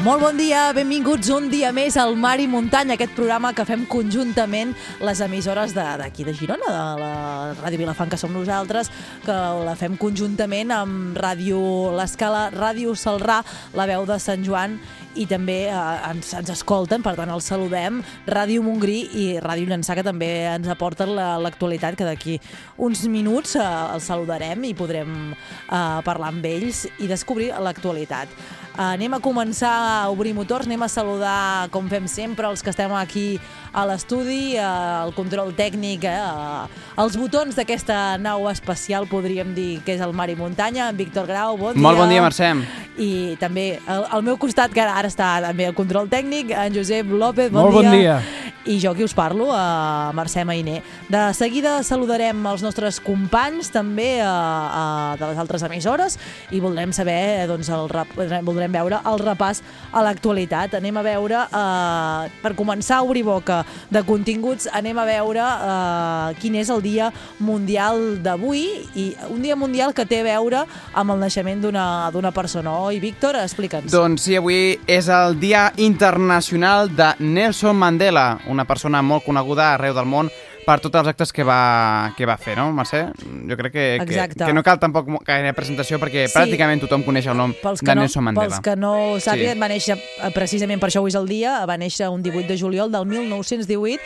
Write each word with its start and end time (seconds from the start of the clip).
Molt 0.00 0.22
bon 0.24 0.38
dia, 0.40 0.70
benvinguts 0.72 1.28
un 1.28 1.50
dia 1.52 1.74
més 1.76 1.92
al 2.00 2.14
Mar 2.16 2.38
i 2.40 2.46
Muntanya, 2.48 2.94
aquest 2.96 3.12
programa 3.12 3.50
que 3.52 3.66
fem 3.68 3.82
conjuntament 3.84 4.70
les 5.04 5.20
emissores 5.20 5.74
d'aquí 5.76 6.24
de, 6.24 6.30
de 6.30 6.38
Girona, 6.38 6.70
de 6.72 7.02
la 7.02 7.10
Ràdio 7.58 7.82
Vilafant, 7.82 8.08
que 8.08 8.16
som 8.16 8.32
nosaltres, 8.32 8.88
que 9.26 9.36
la 9.66 9.74
fem 9.76 9.98
conjuntament 10.00 10.72
amb 10.72 11.20
Ràdio 11.20 11.60
L'Escala, 11.98 12.46
Ràdio 12.54 12.96
Salrà, 12.96 13.42
la 13.76 13.84
veu 13.92 14.08
de 14.08 14.16
Sant 14.24 14.40
Joan, 14.46 14.78
i 15.18 15.26
també 15.26 15.64
eh, 15.68 16.10
ens, 16.10 16.32
ens 16.38 16.50
escolten, 16.54 17.02
per 17.02 17.16
tant 17.18 17.30
els 17.34 17.48
saludem, 17.50 17.98
Ràdio 18.30 18.62
Montgrí 18.62 19.00
i 19.18 19.24
Ràdio 19.42 19.66
Llançà, 19.70 19.96
que 19.98 20.04
també 20.06 20.28
ens 20.52 20.68
aporten 20.70 21.14
la- 21.16 21.38
l'actualitat, 21.42 21.96
que 21.98 22.06
d'aquí 22.06 22.38
uns 22.78 23.02
minuts 23.10 23.56
eh, 23.56 23.64
els 23.94 24.06
saludarem 24.06 24.64
i 24.64 24.74
podrem 24.74 25.32
eh, 25.32 26.00
parlar 26.06 26.30
amb 26.30 26.46
ells 26.46 26.86
i 26.98 27.08
descobrir 27.10 27.50
l'actualitat. 27.58 28.28
Eh, 28.70 28.82
anem 28.94 29.14
a 29.18 29.20
començar 29.20 29.72
a 30.04 30.10
obrir 30.14 30.32
motors, 30.34 30.66
anem 30.70 30.82
a 30.86 30.88
saludar, 30.88 31.68
com 31.74 31.88
fem 31.90 32.06
sempre, 32.08 32.46
els 32.46 32.62
que 32.62 32.70
estem 32.70 32.92
aquí 32.94 33.26
a 33.72 33.84
l'estudi, 33.86 34.56
eh, 34.56 34.64
el 35.06 35.12
control 35.14 35.52
tècnic, 35.54 36.04
eh, 36.04 36.10
eh, 36.10 36.66
els 37.00 37.16
botons 37.16 37.54
d'aquesta 37.56 38.18
nau 38.18 38.48
espacial, 38.50 39.06
podríem 39.06 39.54
dir 39.54 39.80
que 39.86 39.94
és 39.94 40.00
el 40.04 40.12
Mar 40.12 40.28
i 40.30 40.36
Muntanya, 40.36 40.88
en 40.90 40.96
Víctor 40.96 41.26
Grau, 41.26 41.56
bon 41.56 41.74
dia. 41.74 41.82
Molt 41.82 41.98
bon 41.98 42.08
dia, 42.08 42.22
Mercè. 42.22 42.52
I 43.00 43.36
també 43.40 43.78
al, 43.86 44.04
al 44.10 44.22
meu 44.22 44.36
costat, 44.36 44.72
que 44.74 44.80
ara, 44.82 44.98
ara 44.98 45.08
està 45.08 45.38
també 45.46 45.64
el 45.70 45.74
control 45.74 46.08
tècnic, 46.10 46.50
en 46.52 46.74
Josep 46.74 47.06
López, 47.10 47.50
bon 47.50 47.62
Molt 47.62 47.78
bon 47.80 47.90
dia. 47.94 48.20
I 48.68 48.74
jo 48.78 48.90
qui 48.94 49.02
us 49.06 49.14
parlo, 49.16 49.46
a 49.56 50.10
Mercè 50.14 50.42
Mainer. 50.44 50.82
De 51.08 51.22
seguida 51.34 51.78
saludarem 51.82 52.42
els 52.46 52.60
nostres 52.62 52.98
companys, 53.00 53.70
també 53.72 54.20
a, 54.20 54.28
a, 54.28 54.82
de 55.16 55.30
les 55.30 55.38
altres 55.40 55.62
emissores, 55.64 56.18
i 56.52 56.60
voldrem 56.60 56.92
saber, 56.92 57.46
doncs, 57.48 57.70
el, 57.72 57.88
rep- 57.88 58.12
voldrem 58.44 58.70
veure 58.76 59.00
el 59.08 59.18
repàs 59.22 59.62
a 59.96 60.02
l'actualitat. 60.04 60.76
Anem 60.76 61.00
a 61.00 61.02
veure, 61.06 61.40
eh, 61.48 62.28
per 62.42 62.52
començar 62.58 62.98
a 63.00 63.06
obrir 63.08 63.24
boca 63.24 63.59
de 63.90 64.02
continguts, 64.06 64.68
anem 64.72 64.98
a 64.98 65.06
veure 65.08 65.44
eh, 65.44 66.38
quin 66.40 66.58
és 66.60 66.70
el 66.72 66.82
dia 66.84 67.10
mundial 67.38 68.20
d'avui, 68.22 68.66
i 68.94 69.10
un 69.30 69.42
dia 69.42 69.56
mundial 69.56 69.94
que 69.94 70.06
té 70.08 70.20
a 70.22 70.28
veure 70.28 70.64
amb 70.94 71.14
el 71.14 71.22
naixement 71.22 71.62
d'una 71.64 72.32
persona. 72.34 72.74
Oi, 72.90 73.00
Víctor? 73.02 73.38
Explica'ns. 73.40 73.90
Doncs 73.92 74.28
sí, 74.28 74.36
avui 74.38 74.78
és 74.90 75.08
el 75.10 75.38
Dia 75.40 75.70
Internacional 75.80 76.90
de 76.94 77.12
Nelson 77.18 77.76
Mandela, 77.76 78.40
una 78.50 78.66
persona 78.68 79.02
molt 79.02 79.26
coneguda 79.26 79.74
arreu 79.74 79.96
del 79.96 80.08
món 80.08 80.30
per 80.70 80.78
tots 80.84 81.00
els 81.00 81.08
actes 81.10 81.32
que 81.34 81.42
va, 81.46 82.12
que 82.16 82.26
va 82.28 82.36
fer, 82.38 82.54
no, 82.58 82.68
Mercè? 82.76 83.02
Jo 83.50 83.56
crec 83.58 83.72
que, 83.74 83.84
que, 84.04 84.06
Exacte. 84.06 84.44
que 84.46 84.54
no 84.54 84.62
cal 84.66 84.78
tampoc 84.82 85.08
gaire 85.26 85.50
presentació 85.56 85.98
perquè 85.98 86.28
Sí. 86.28 86.36
pràcticament 86.36 86.84
tothom 86.84 87.02
coneix 87.06 87.26
el 87.26 87.36
nom 87.40 87.54
Pels 87.62 87.80
que, 87.82 87.86
de 87.90 87.94
no, 87.96 88.04
Nelson 88.06 88.24
Mandela. 88.28 88.46
pels 88.46 88.60
que 88.62 88.76
no 88.78 88.92
ho 88.94 89.16
sàpiguen, 89.18 89.54
Sí. 89.58 89.60
va 89.64 89.68
néixer, 89.68 89.98
eh, 89.98 90.30
precisament 90.34 90.80
per 90.80 90.90
això 90.90 91.02
avui 91.02 91.10
és 91.10 91.18
el 91.18 91.26
dia, 91.26 91.64
va 91.66 91.76
néixer 91.76 92.08
un 92.08 92.22
18 92.22 92.46
de 92.46 92.58
juliol 92.58 92.92
del 92.92 93.06
1918, 93.06 94.00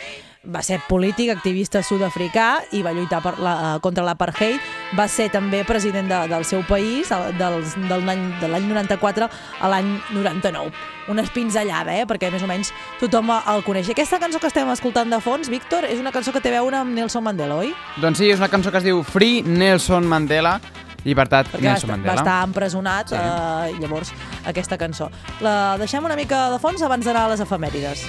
va 0.53 0.61
ser 0.61 0.79
polític, 0.87 1.29
activista 1.31 1.81
sud-africà 1.83 2.59
i 2.71 2.81
va 2.85 2.91
lluitar 2.93 3.21
per 3.23 3.37
la, 3.39 3.53
eh, 3.75 3.79
contra 3.81 4.03
l'apartheid. 4.03 4.59
Va 4.97 5.07
ser 5.07 5.29
també 5.31 5.63
president 5.65 6.07
de, 6.07 6.27
del 6.31 6.45
seu 6.45 6.61
país 6.67 7.11
el- 7.11 7.37
dels, 7.37 7.75
del, 7.89 8.07
any, 8.09 8.25
de 8.41 8.47
l'any 8.47 8.67
94 8.69 9.29
a 9.61 9.67
l'any 9.69 9.99
99. 10.13 10.71
Una 11.07 11.21
espinzellada, 11.21 11.93
eh? 11.95 12.05
perquè 12.09 12.31
més 12.33 12.41
o 12.41 12.47
menys 12.49 12.71
tothom 12.99 13.29
el 13.31 13.63
coneix. 13.63 13.89
Aquesta 13.93 14.17
cançó 14.19 14.39
que 14.39 14.47
estem 14.47 14.69
escoltant 14.73 15.09
de 15.13 15.19
fons, 15.21 15.49
Víctor, 15.49 15.85
és 15.85 15.99
una 16.01 16.11
cançó 16.11 16.31
que 16.33 16.41
té 16.41 16.49
a 16.49 16.59
veure 16.61 16.77
amb 16.77 16.95
Nelson 16.97 17.23
Mandela, 17.23 17.55
oi? 17.61 17.73
Doncs 18.01 18.17
sí, 18.17 18.29
és 18.31 18.39
una 18.41 18.49
cançó 18.49 18.71
que 18.71 18.77
es 18.81 18.83
diu 18.87 19.03
Free 19.03 19.43
Nelson 19.45 20.05
Mandela, 20.09 20.59
llibertat 21.05 21.51
perquè 21.51 21.61
Nelson 21.61 21.91
Mandela. 21.91 22.15
va 22.15 22.21
estar 22.23 22.39
empresonat 22.47 23.09
Sí. 23.09 23.15
eh, 23.15 23.75
llavors 23.79 24.09
aquesta 24.49 24.77
cançó. 24.81 25.11
La 25.41 25.75
deixem 25.77 26.03
una 26.03 26.15
mica 26.15 26.49
de 26.49 26.57
fons 26.57 26.81
abans 26.81 27.05
d'anar 27.05 27.25
a 27.27 27.29
les 27.35 27.39
efemèrides. 27.45 28.01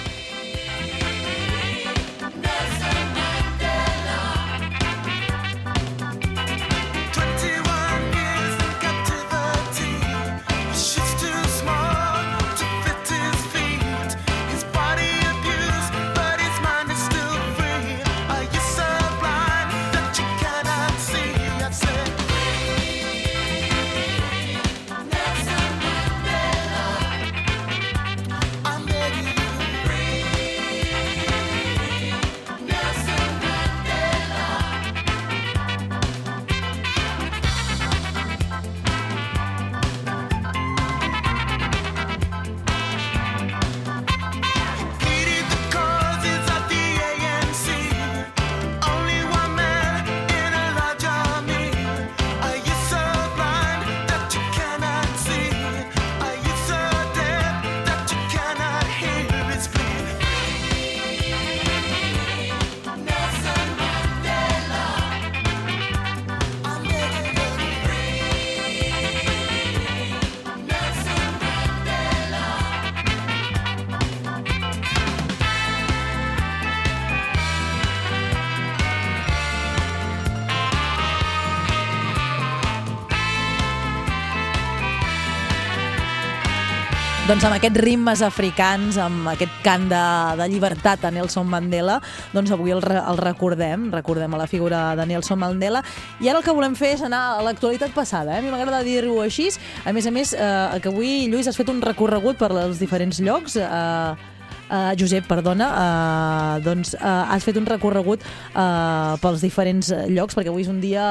Doncs 87.27 87.43
amb 87.43 87.57
aquests 87.57 87.81
ritmes 87.83 88.21
africans, 88.23 88.95
amb 89.03 89.25
aquest 89.27 89.51
cant 89.59 89.89
de, 89.91 90.03
de 90.39 90.45
llibertat 90.47 91.01
a 91.03 91.09
Nelson 91.11 91.43
Mandela, 91.51 91.97
doncs 92.31 92.53
avui 92.55 92.71
el, 92.71 92.79
el 92.79 93.19
recordem, 93.19 93.89
recordem 93.91 94.31
a 94.31 94.39
la 94.39 94.45
figura 94.47 94.85
de 94.95 95.03
Nelson 95.09 95.41
Mandela. 95.41 95.81
I 96.23 96.29
ara 96.31 96.39
el 96.39 96.45
que 96.45 96.55
volem 96.55 96.77
fer 96.79 96.93
és 96.95 97.03
anar 97.03 97.19
a 97.33 97.43
l'actualitat 97.43 97.91
passada. 97.91 98.31
Eh? 98.31 98.39
A 98.39 98.45
mi 98.45 98.53
m'agrada 98.53 98.79
dir-ho 98.87 99.19
així. 99.25 99.49
A 99.83 99.91
més 99.91 100.07
a 100.07 100.15
més, 100.15 100.31
eh, 100.31 100.79
que 100.79 100.87
avui, 100.87 101.27
Lluís, 101.27 101.51
has 101.51 101.59
fet 101.59 101.67
un 101.67 101.83
recorregut 101.83 102.39
per 102.39 102.53
els 102.63 102.79
diferents 102.79 103.19
llocs. 103.19 103.59
Eh, 103.59 104.36
Uh, 104.67 104.91
Josep, 104.99 105.23
perdona, 105.29 105.67
uh, 105.71 106.55
doncs 106.63 106.91
uh, 106.97 107.31
has 107.31 107.45
fet 107.47 107.55
un 107.59 107.67
recorregut 107.69 108.23
uh, 108.23 109.15
pels 109.23 109.43
diferents 109.43 109.93
llocs, 110.11 110.35
perquè 110.35 110.51
avui 110.51 110.65
és 110.65 110.71
un 110.71 110.81
dia 110.83 111.05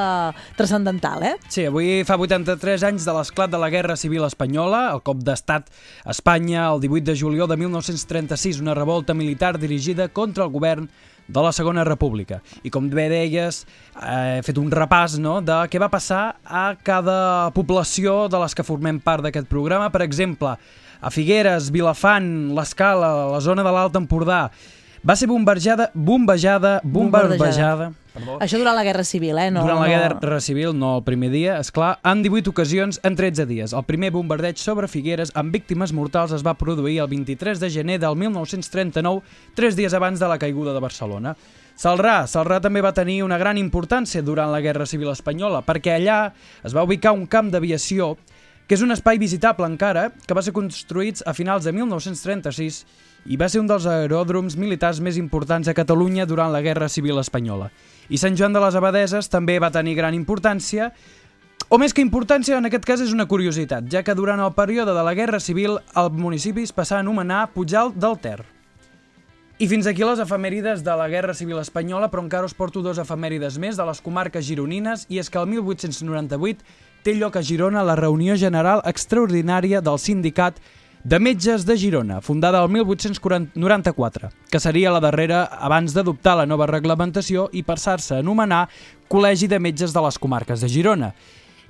transcendental, 0.59 1.25
eh? 1.25 1.33
Sí, 1.49 1.65
avui 1.65 2.03
fa 2.05 2.19
83 2.21 2.85
anys 2.91 3.07
de 3.07 3.17
l'esclat 3.17 3.49
de 3.49 3.61
la 3.61 3.71
Guerra 3.73 3.97
Civil 3.97 4.27
Espanyola, 4.29 4.87
el 4.93 5.01
cop 5.01 5.25
d'estat 5.25 5.71
a 6.05 6.13
Espanya, 6.13 6.67
el 6.69 6.83
18 6.85 7.09
de 7.09 7.17
juliol 7.17 7.49
de 7.49 7.57
1936, 7.57 8.61
una 8.61 8.77
revolta 8.77 9.17
militar 9.17 9.57
dirigida 9.57 10.07
contra 10.09 10.45
el 10.45 10.53
govern 10.53 10.89
de 11.27 11.41
la 11.41 11.51
Segona 11.51 11.83
República. 11.83 12.41
I 12.63 12.71
com 12.71 12.87
bé 12.89 13.07
deies, 13.11 13.65
eh, 13.99 14.39
he 14.39 14.43
fet 14.45 14.57
un 14.57 14.71
repàs 14.71 15.17
no, 15.19 15.39
de 15.41 15.59
què 15.71 15.79
va 15.81 15.91
passar 15.91 16.37
a 16.43 16.69
cada 16.83 17.51
població 17.55 18.27
de 18.31 18.39
les 18.41 18.55
que 18.55 18.65
formem 18.67 19.01
part 19.03 19.25
d'aquest 19.25 19.49
programa. 19.51 19.91
Per 19.91 20.03
exemple, 20.05 20.55
a 21.01 21.11
Figueres, 21.13 21.71
Vilafant, 21.71 22.51
l'Escala, 22.57 23.31
la 23.33 23.39
zona 23.41 23.63
de 23.63 23.71
l'Alt 23.71 23.95
Empordà, 23.99 24.47
va 25.07 25.15
ser 25.15 25.27
bombardejada, 25.29 25.91
bombejada, 25.93 26.81
bombardejada, 26.83 27.37
Bombardejada. 27.37 27.91
perdó, 28.13 28.39
Això 28.41 28.57
durant 28.57 28.75
la 28.75 28.83
Guerra 28.83 29.03
Civil, 29.05 29.37
eh? 29.37 29.51
No, 29.53 29.61
durant 29.61 29.79
la 29.79 29.85
no... 29.87 30.19
Guerra 30.19 30.39
Civil, 30.41 30.73
no 30.75 30.95
el 30.97 31.03
primer 31.05 31.29
dia, 31.31 31.59
és 31.61 31.69
clar, 31.71 31.99
en 32.03 32.23
18 32.25 32.49
ocasions 32.49 32.99
en 33.05 33.15
13 33.15 33.45
dies. 33.45 33.75
El 33.77 33.85
primer 33.85 34.09
bombardeig 34.11 34.57
sobre 34.57 34.89
Figueres 34.89 35.31
amb 35.37 35.53
víctimes 35.53 35.93
mortals 35.93 36.33
es 36.35 36.43
va 36.43 36.57
produir 36.57 36.97
el 37.05 37.07
23 37.13 37.61
de 37.61 37.69
gener 37.69 37.99
del 38.01 38.17
1939, 38.17 39.21
tres 39.55 39.77
dies 39.77 39.93
abans 39.93 40.19
de 40.19 40.27
la 40.27 40.39
caiguda 40.41 40.73
de 40.73 40.81
Barcelona. 40.83 41.35
Salrà. 41.77 42.23
Salrà 42.25 42.57
també 42.59 42.81
va 42.81 42.91
tenir 42.97 43.19
una 43.21 43.37
gran 43.37 43.57
importància 43.61 44.23
durant 44.25 44.49
la 44.51 44.63
Guerra 44.65 44.87
Civil 44.89 45.11
Espanyola, 45.13 45.61
perquè 45.61 45.93
allà 45.99 46.33
es 46.65 46.73
va 46.73 46.83
ubicar 46.83 47.13
un 47.13 47.27
camp 47.29 47.51
d'aviació 47.53 48.15
que 48.67 48.75
és 48.75 48.83
un 48.83 48.91
espai 48.91 49.17
visitable 49.17 49.65
encara, 49.65 50.09
que 50.27 50.35
va 50.35 50.43
ser 50.43 50.53
construït 50.55 51.21
a 51.25 51.33
finals 51.33 51.63
de 51.63 51.71
1936 51.71 52.81
i 53.31 53.37
va 53.39 53.47
ser 53.47 53.61
un 53.63 53.69
dels 53.69 53.87
aeròdroms 53.87 54.57
militars 54.59 54.99
més 55.03 55.17
importants 55.17 55.67
a 55.67 55.75
Catalunya 55.75 56.27
durant 56.27 56.51
la 56.51 56.61
Guerra 56.61 56.89
Civil 56.91 57.19
Espanyola. 57.19 57.71
I 58.11 58.19
Sant 58.19 58.35
Joan 58.39 58.53
de 58.55 58.63
les 58.63 58.75
Abadeses 58.75 59.31
també 59.31 59.57
va 59.59 59.71
tenir 59.71 59.95
gran 59.95 60.15
importància, 60.15 60.91
o 61.67 61.79
més 61.79 61.91
que 61.91 62.03
importància, 62.03 62.59
en 62.59 62.67
aquest 62.67 62.85
cas 62.87 63.01
és 63.03 63.11
una 63.11 63.25
curiositat, 63.27 63.89
ja 63.91 64.03
que 64.03 64.15
durant 64.15 64.39
el 64.39 64.53
període 64.55 64.93
de 64.95 65.03
la 65.03 65.15
Guerra 65.15 65.39
Civil 65.43 65.79
el 65.99 66.11
municipi 66.15 66.63
es 66.63 66.71
passà 66.75 66.99
a 66.99 67.03
anomenar 67.03 67.49
Pujalt 67.55 67.97
del 67.99 68.15
Ter. 68.23 68.39
I 69.59 69.67
fins 69.67 69.87
aquí 69.89 70.05
les 70.05 70.19
efemèrides 70.21 70.83
de 70.85 70.95
la 70.95 71.07
Guerra 71.09 71.33
Civil 71.33 71.57
Espanyola, 71.59 72.11
però 72.13 72.21
encara 72.23 72.45
us 72.45 72.53
porto 72.53 72.83
dos 72.85 72.99
efemèrides 73.01 73.57
més 73.57 73.75
de 73.75 73.87
les 73.89 73.99
comarques 74.05 74.45
gironines, 74.45 75.07
i 75.09 75.17
és 75.17 75.31
que 75.33 75.41
el 75.41 75.49
1898 75.49 76.61
té 77.03 77.13
lloc 77.15 77.37
a 77.37 77.43
Girona 77.45 77.83
la 77.85 77.95
reunió 77.95 78.35
general 78.37 78.81
extraordinària 78.85 79.81
del 79.81 79.99
sindicat 79.99 80.59
de 81.07 81.19
metges 81.19 81.65
de 81.65 81.77
Girona, 81.77 82.19
fundada 82.21 82.61
el 82.63 82.69
1894, 82.69 84.29
que 84.51 84.59
seria 84.59 84.91
la 84.91 84.99
darrera 84.99 85.45
abans 85.45 85.93
d'adoptar 85.95 86.35
la 86.35 86.45
nova 86.45 86.67
reglamentació 86.67 87.47
i 87.53 87.63
passar-se 87.63 88.17
a 88.17 88.19
anomenar 88.19 88.65
Col·legi 89.07 89.47
de 89.47 89.59
Metges 89.59 89.93
de 89.95 90.03
les 90.03 90.17
Comarques 90.19 90.59
de 90.59 90.67
Girona. 90.67 91.13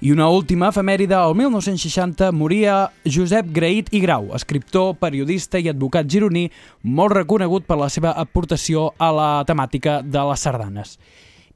I 0.02 0.12
una 0.14 0.28
última 0.30 0.70
efemèride, 0.70 1.16
el 1.18 1.36
1960 1.38 2.32
moria 2.32 2.92
Josep 3.06 3.48
Graït 3.54 3.88
i 3.98 4.02
Grau, 4.02 4.28
escriptor, 4.38 4.96
periodista 5.02 5.58
i 5.58 5.70
advocat 5.70 6.10
gironí, 6.10 6.48
molt 6.82 7.16
reconegut 7.18 7.66
per 7.66 7.78
la 7.78 7.90
seva 7.90 8.12
aportació 8.18 8.92
a 8.98 9.10
la 9.14 9.32
temàtica 9.46 10.04
de 10.06 10.28
les 10.30 10.46
sardanes. 10.46 10.98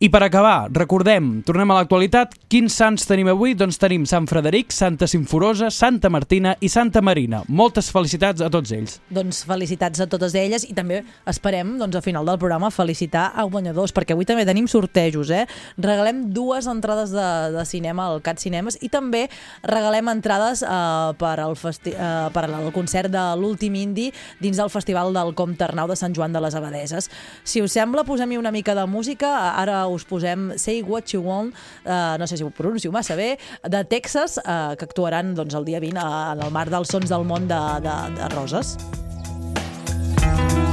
I 0.01 0.07
per 0.09 0.23
acabar, 0.25 0.65
recordem, 0.73 1.43
tornem 1.45 1.69
a 1.69 1.75
l'actualitat, 1.77 2.31
quins 2.49 2.73
sants 2.73 3.03
tenim 3.05 3.27
avui? 3.29 3.51
Doncs 3.53 3.77
tenim 3.77 4.01
Sant 4.09 4.25
Frederic, 4.25 4.71
Santa 4.73 5.05
Simforosa, 5.05 5.67
Santa 5.69 6.09
Martina 6.09 6.55
i 6.57 6.71
Santa 6.73 7.03
Marina. 7.05 7.43
Moltes 7.45 7.91
felicitats 7.93 8.41
a 8.41 8.47
tots 8.49 8.73
ells. 8.73 8.95
Doncs 9.13 9.43
felicitats 9.45 10.01
a 10.01 10.07
totes 10.09 10.33
elles 10.33 10.65
i 10.65 10.73
també 10.73 11.03
esperem, 11.29 11.75
doncs, 11.77 11.99
a 11.99 12.01
final 12.01 12.25
del 12.25 12.39
programa 12.41 12.71
felicitar 12.73 13.27
a 13.37 13.45
guanyadors, 13.45 13.93
perquè 13.93 14.15
avui 14.15 14.25
també 14.25 14.47
tenim 14.49 14.65
sortejos, 14.65 15.29
eh? 15.29 15.43
Regalem 15.77 16.23
dues 16.33 16.65
entrades 16.65 17.13
de, 17.13 17.27
de 17.53 17.67
cinema 17.69 18.09
al 18.09 18.25
CAT 18.25 18.41
Cinemes 18.41 18.79
i 18.81 18.89
també 18.89 19.27
regalem 19.61 20.09
entrades 20.09 20.65
eh, 20.65 21.13
per, 21.21 21.35
al 21.45 21.53
festi 21.53 21.93
eh, 21.93 22.25
per 22.33 22.47
al 22.47 22.71
concert 22.73 23.13
de 23.13 23.27
l'últim 23.37 23.77
indi 23.77 24.09
dins 24.41 24.57
del 24.57 24.73
Festival 24.73 25.13
del 25.13 25.35
Comte 25.37 25.69
Arnau 25.69 25.93
de 25.93 26.01
Sant 26.01 26.17
Joan 26.17 26.33
de 26.33 26.41
les 26.41 26.57
Abadeses. 26.57 27.11
Si 27.45 27.61
us 27.61 27.77
sembla, 27.77 28.01
posem-hi 28.09 28.41
una 28.41 28.49
mica 28.49 28.73
de 28.73 28.89
música. 28.89 29.37
Ara 29.53 29.85
us 29.93 30.05
posem 30.05 30.51
Say 30.57 30.81
What 30.81 31.11
You 31.13 31.21
Want, 31.25 31.53
eh, 31.85 32.15
no 32.19 32.27
sé 32.27 32.37
si 32.37 32.43
ho 32.43 32.49
pronuncio 32.49 32.91
massa 32.91 33.15
bé, 33.15 33.37
de 33.63 33.83
Texas, 33.85 34.37
eh, 34.39 34.75
que 34.77 34.85
actuaran 34.85 35.33
doncs, 35.35 35.53
el 35.55 35.65
dia 35.65 35.79
20 35.79 35.99
a- 35.99 36.33
en 36.33 36.43
el 36.43 36.51
marc 36.51 36.71
dels 36.71 36.87
Sons 36.89 37.09
del 37.09 37.23
Món 37.25 37.47
de, 37.47 37.61
de, 37.85 37.95
de 38.19 38.29
Roses. 38.35 38.77
Twenty 40.21 40.70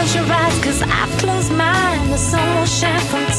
close 0.00 0.14
your 0.14 0.24
eyes, 0.32 0.58
cause 0.64 0.82
I've 0.82 1.10
closed 1.18 1.52
mine. 1.52 2.10
The 2.10 2.16
sun 2.16 2.56
will 2.56 2.64
shine 2.64 3.00
from. 3.00 3.29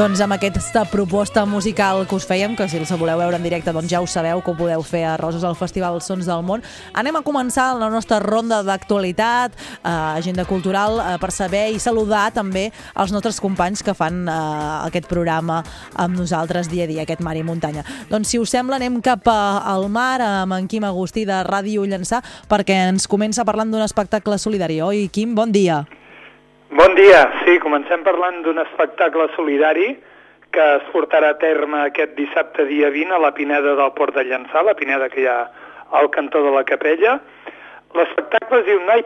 Doncs 0.00 0.20
amb 0.24 0.32
aquesta 0.32 0.86
proposta 0.88 1.42
musical 1.44 2.06
que 2.08 2.16
us 2.16 2.24
fèiem, 2.24 2.54
que 2.56 2.64
si 2.72 2.78
els 2.80 2.88
voleu 2.96 3.18
veure 3.20 3.36
en 3.36 3.42
directe 3.44 3.72
doncs 3.76 3.90
ja 3.92 3.98
ho 4.00 4.06
sabeu 4.08 4.40
que 4.40 4.48
ho 4.48 4.56
podeu 4.56 4.80
fer 4.86 5.02
a 5.04 5.18
Roses 5.20 5.44
al 5.44 5.58
Festival 5.58 5.98
Sons 6.00 6.24
del 6.24 6.40
Món. 6.46 6.62
Anem 6.96 7.18
a 7.18 7.22
començar 7.26 7.66
la 7.76 7.90
nostra 7.92 8.16
ronda 8.24 8.62
d'actualitat, 8.64 9.52
eh, 9.52 9.90
agenda 9.90 10.46
cultural, 10.48 10.96
eh, 11.00 11.18
per 11.20 11.30
saber 11.30 11.66
i 11.74 11.78
saludar 11.78 12.30
també 12.32 12.72
els 12.96 13.12
nostres 13.12 13.42
companys 13.44 13.82
que 13.84 13.92
fan 13.92 14.24
eh, 14.26 14.32
aquest 14.88 15.04
programa 15.06 15.62
amb 15.94 16.16
nosaltres 16.16 16.70
dia 16.72 16.84
a 16.84 16.88
dia, 16.88 17.02
aquest 17.02 17.20
Mar 17.20 17.36
i 17.36 17.44
Muntanya. 17.44 17.84
Doncs 18.08 18.28
si 18.32 18.38
us 18.38 18.48
sembla 18.48 18.80
anem 18.80 19.02
cap 19.02 19.28
a- 19.28 19.58
al 19.66 19.90
mar 19.90 20.22
amb 20.22 20.54
en 20.54 20.66
Quim 20.66 20.84
Agustí 20.84 21.26
de 21.26 21.44
Ràdio 21.44 21.84
Llançà 21.84 22.22
perquè 22.48 22.88
ens 22.88 23.06
comença 23.06 23.44
parlant 23.44 23.70
d'un 23.70 23.82
espectacle 23.82 24.38
solidari. 24.38 24.80
Oi, 24.80 25.10
Quim, 25.12 25.34
bon 25.34 25.52
dia. 25.52 25.84
Bon 25.84 25.92
dia. 25.92 25.99
Sí, 27.42 27.56
comencem 27.58 28.04
parlant 28.06 28.44
d'un 28.44 28.60
espectacle 28.62 29.24
solidari 29.34 29.88
que 30.54 30.66
es 30.76 30.84
portarà 30.92 31.32
a 31.34 31.38
terme 31.42 31.80
aquest 31.82 32.12
dissabte 32.14 32.62
dia 32.68 32.92
20 32.94 33.16
a 33.16 33.18
la 33.18 33.32
Pineda 33.34 33.72
del 33.74 33.90
Port 33.96 34.14
de 34.14 34.22
Llançà, 34.28 34.62
la 34.62 34.76
Pineda 34.78 35.08
que 35.10 35.24
hi 35.24 35.26
ha 35.26 35.40
al 35.98 36.10
cantó 36.14 36.44
de 36.44 36.52
la 36.54 36.62
Capella. 36.62 37.16
L'espectacle 37.98 38.60
es 38.60 38.66
diu 38.68 38.78
No 38.86 38.92
hay 38.92 39.02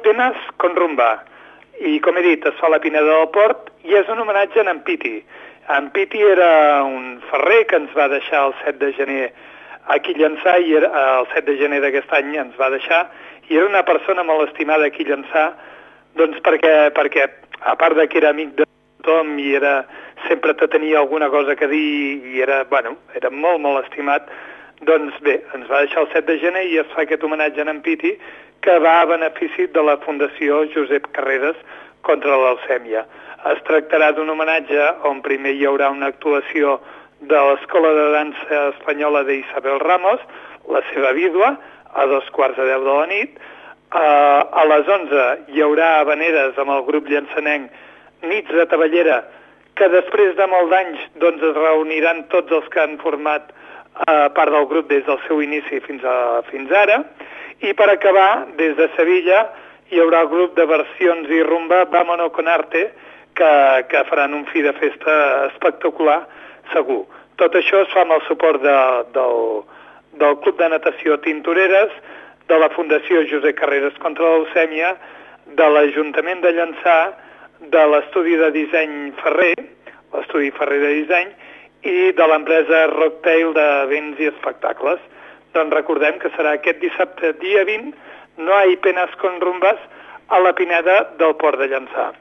con 0.61 0.77
rumba 0.77 1.25
i, 1.81 2.01
com 2.01 2.19
he 2.19 2.23
dit, 2.23 2.45
es 2.45 2.61
fa 2.61 2.67
a 2.69 2.75
la 2.77 2.81
Pineda 2.85 3.17
del 3.17 3.31
Port 3.33 3.73
i 3.89 3.97
és 3.97 4.13
un 4.13 4.21
homenatge 4.21 4.61
a 4.61 4.71
en 4.71 4.83
Piti. 4.85 5.25
En 5.73 5.89
Piti 5.91 6.21
era 6.21 6.85
un 6.85 7.23
ferrer 7.31 7.65
que 7.67 7.77
ens 7.77 7.97
va 7.97 8.09
deixar 8.13 8.49
el 8.49 8.55
7 8.65 8.79
de 8.85 8.93
gener 8.93 9.33
aquí 9.89 10.13
a 10.13 10.21
Llançà 10.21 10.59
i 10.61 10.77
era, 10.77 10.93
el 11.21 11.33
7 11.33 11.49
de 11.49 11.57
gener 11.65 11.81
d'aquest 11.81 12.13
any 12.13 12.37
ens 12.37 12.61
va 12.61 12.69
deixar 12.69 13.07
i 13.49 13.57
era 13.57 13.73
una 13.73 13.85
persona 13.89 14.23
molt 14.23 14.51
estimada 14.51 14.85
aquí 14.85 15.09
a 15.09 15.15
Llançà 15.15 15.47
doncs 16.15 16.39
perquè, 16.45 16.93
perquè 16.95 17.27
a 17.65 17.77
part 17.81 17.97
de 17.97 18.07
que 18.09 18.19
era 18.21 18.31
amic 18.31 18.55
de 18.59 18.67
tothom 19.03 19.39
i 19.39 19.55
era, 19.57 19.85
sempre 20.29 20.55
te 20.55 20.69
tenia 20.69 20.99
alguna 20.99 21.31
cosa 21.31 21.57
que 21.57 21.69
dir 21.69 22.25
i 22.33 22.41
era, 22.41 22.65
bueno, 22.65 22.97
era 23.15 23.31
molt, 23.31 23.61
molt 23.61 23.85
estimat, 23.85 24.29
doncs 24.89 25.17
bé, 25.25 25.39
ens 25.57 25.69
va 25.71 25.85
deixar 25.85 26.05
el 26.05 26.11
7 26.13 26.27
de 26.31 26.39
gener 26.43 26.65
i 26.69 26.79
es 26.83 26.91
fa 26.95 27.05
aquest 27.05 27.25
homenatge 27.25 27.63
a 27.65 27.71
en 27.71 27.81
Piti 27.85 28.15
que 28.65 28.79
va 28.81 29.01
a 29.01 29.07
benefici 29.07 29.67
de 29.73 29.83
la 29.85 29.97
Fundació 30.05 30.65
Josep 30.75 31.11
Carreras 31.13 31.57
contra 32.03 32.37
la 32.37 32.53
leucèmia. 32.53 33.05
Es 33.53 33.61
tractarà 33.69 34.11
d'un 34.17 34.31
homenatge 34.33 34.91
on 35.09 35.21
primer 35.25 35.53
hi 35.57 35.67
haurà 35.69 35.91
una 35.93 36.09
actuació 36.13 36.79
de 37.21 37.41
l'Escola 37.49 37.93
de 37.97 38.07
Dansa 38.13 38.63
Espanyola 38.75 39.25
d'Isabel 39.29 39.81
Ramos, 39.85 40.21
la 40.69 40.81
seva 40.93 41.13
vídua, 41.13 41.55
a 41.95 42.07
dos 42.11 42.29
quarts 42.33 42.57
de 42.57 42.69
deu 42.69 42.85
de 42.85 42.97
la 42.97 43.07
nit, 43.09 43.37
Uh, 43.95 44.43
a 44.51 44.65
les 44.67 44.89
11 44.91 45.25
hi 45.55 45.61
haurà 45.63 46.01
habaneres 46.01 46.57
amb 46.59 46.73
el 46.75 46.81
grup 46.89 47.07
llançanenc 47.07 47.69
Nits 48.27 48.51
de 48.51 48.65
Tavellera, 48.67 49.21
que 49.79 49.87
després 49.93 50.33
de 50.35 50.49
molt 50.51 50.73
d'anys 50.73 51.05
doncs, 51.23 51.45
es 51.47 51.55
reuniran 51.55 52.25
tots 52.33 52.51
els 52.57 52.67
que 52.73 52.81
han 52.83 52.97
format 52.99 53.53
uh, 53.53 54.33
part 54.35 54.51
del 54.51 54.67
grup 54.73 54.89
des 54.91 55.05
del 55.07 55.21
seu 55.29 55.39
inici 55.45 55.79
fins, 55.85 56.03
a, 56.03 56.43
fins 56.49 56.75
ara. 56.75 57.05
I 57.63 57.71
per 57.79 57.87
acabar, 57.93 58.49
des 58.59 58.75
de 58.81 58.89
Sevilla, 58.97 59.45
hi 59.95 60.03
haurà 60.03 60.25
el 60.25 60.33
grup 60.33 60.59
de 60.59 60.67
versions 60.67 61.31
i 61.31 61.45
rumba 61.47 61.85
Vámonos 61.93 62.33
con 62.35 62.51
Arte, 62.51 62.89
que, 63.39 63.53
que 63.95 64.05
faran 64.11 64.35
un 64.35 64.43
fi 64.51 64.67
de 64.67 64.75
festa 64.81 65.15
espectacular, 65.53 66.25
segur. 66.73 67.05
Tot 67.39 67.55
això 67.55 67.85
es 67.87 67.95
fa 67.95 68.03
amb 68.03 68.19
el 68.19 68.27
suport 68.27 68.59
de, 68.67 68.77
del, 69.15 69.41
del 70.19 70.39
Club 70.43 70.59
de 70.59 70.73
Natació 70.75 71.23
Tintoreres, 71.23 71.95
de 72.49 72.59
la 72.61 72.69
Fundació 72.75 73.25
Josep 73.31 73.57
Carreras 73.59 73.97
contra 74.03 74.25
la 74.25 74.43
leucèmia, 74.43 74.95
de 75.59 75.69
l'Ajuntament 75.71 76.43
de 76.45 76.53
Llançà, 76.57 76.99
de 77.73 77.85
l'Estudi 77.93 78.37
de 78.41 78.51
Disseny 78.53 79.13
Ferrer, 79.23 79.55
l'Estudi 80.15 80.51
Ferrer 80.59 80.81
de 80.83 80.93
Disseny, 81.01 81.33
i 81.85 82.13
de 82.17 82.29
l'empresa 82.29 82.87
Rocktail 82.93 83.53
de 83.57 83.67
Vents 83.91 84.21
i 84.21 84.31
Espectacles. 84.33 85.01
Doncs 85.57 85.75
recordem 85.77 86.19
que 86.21 86.33
serà 86.37 86.57
aquest 86.59 86.81
dissabte, 86.83 87.35
dia 87.41 87.65
20, 87.69 87.93
no 88.45 88.61
hi 88.65 88.77
penes 88.85 89.13
con 89.21 89.41
rumbes, 89.41 89.81
a 90.29 90.41
la 90.41 90.55
Pineda 90.57 91.01
del 91.21 91.35
Port 91.41 91.61
de 91.61 91.69
Llançà. 91.69 92.13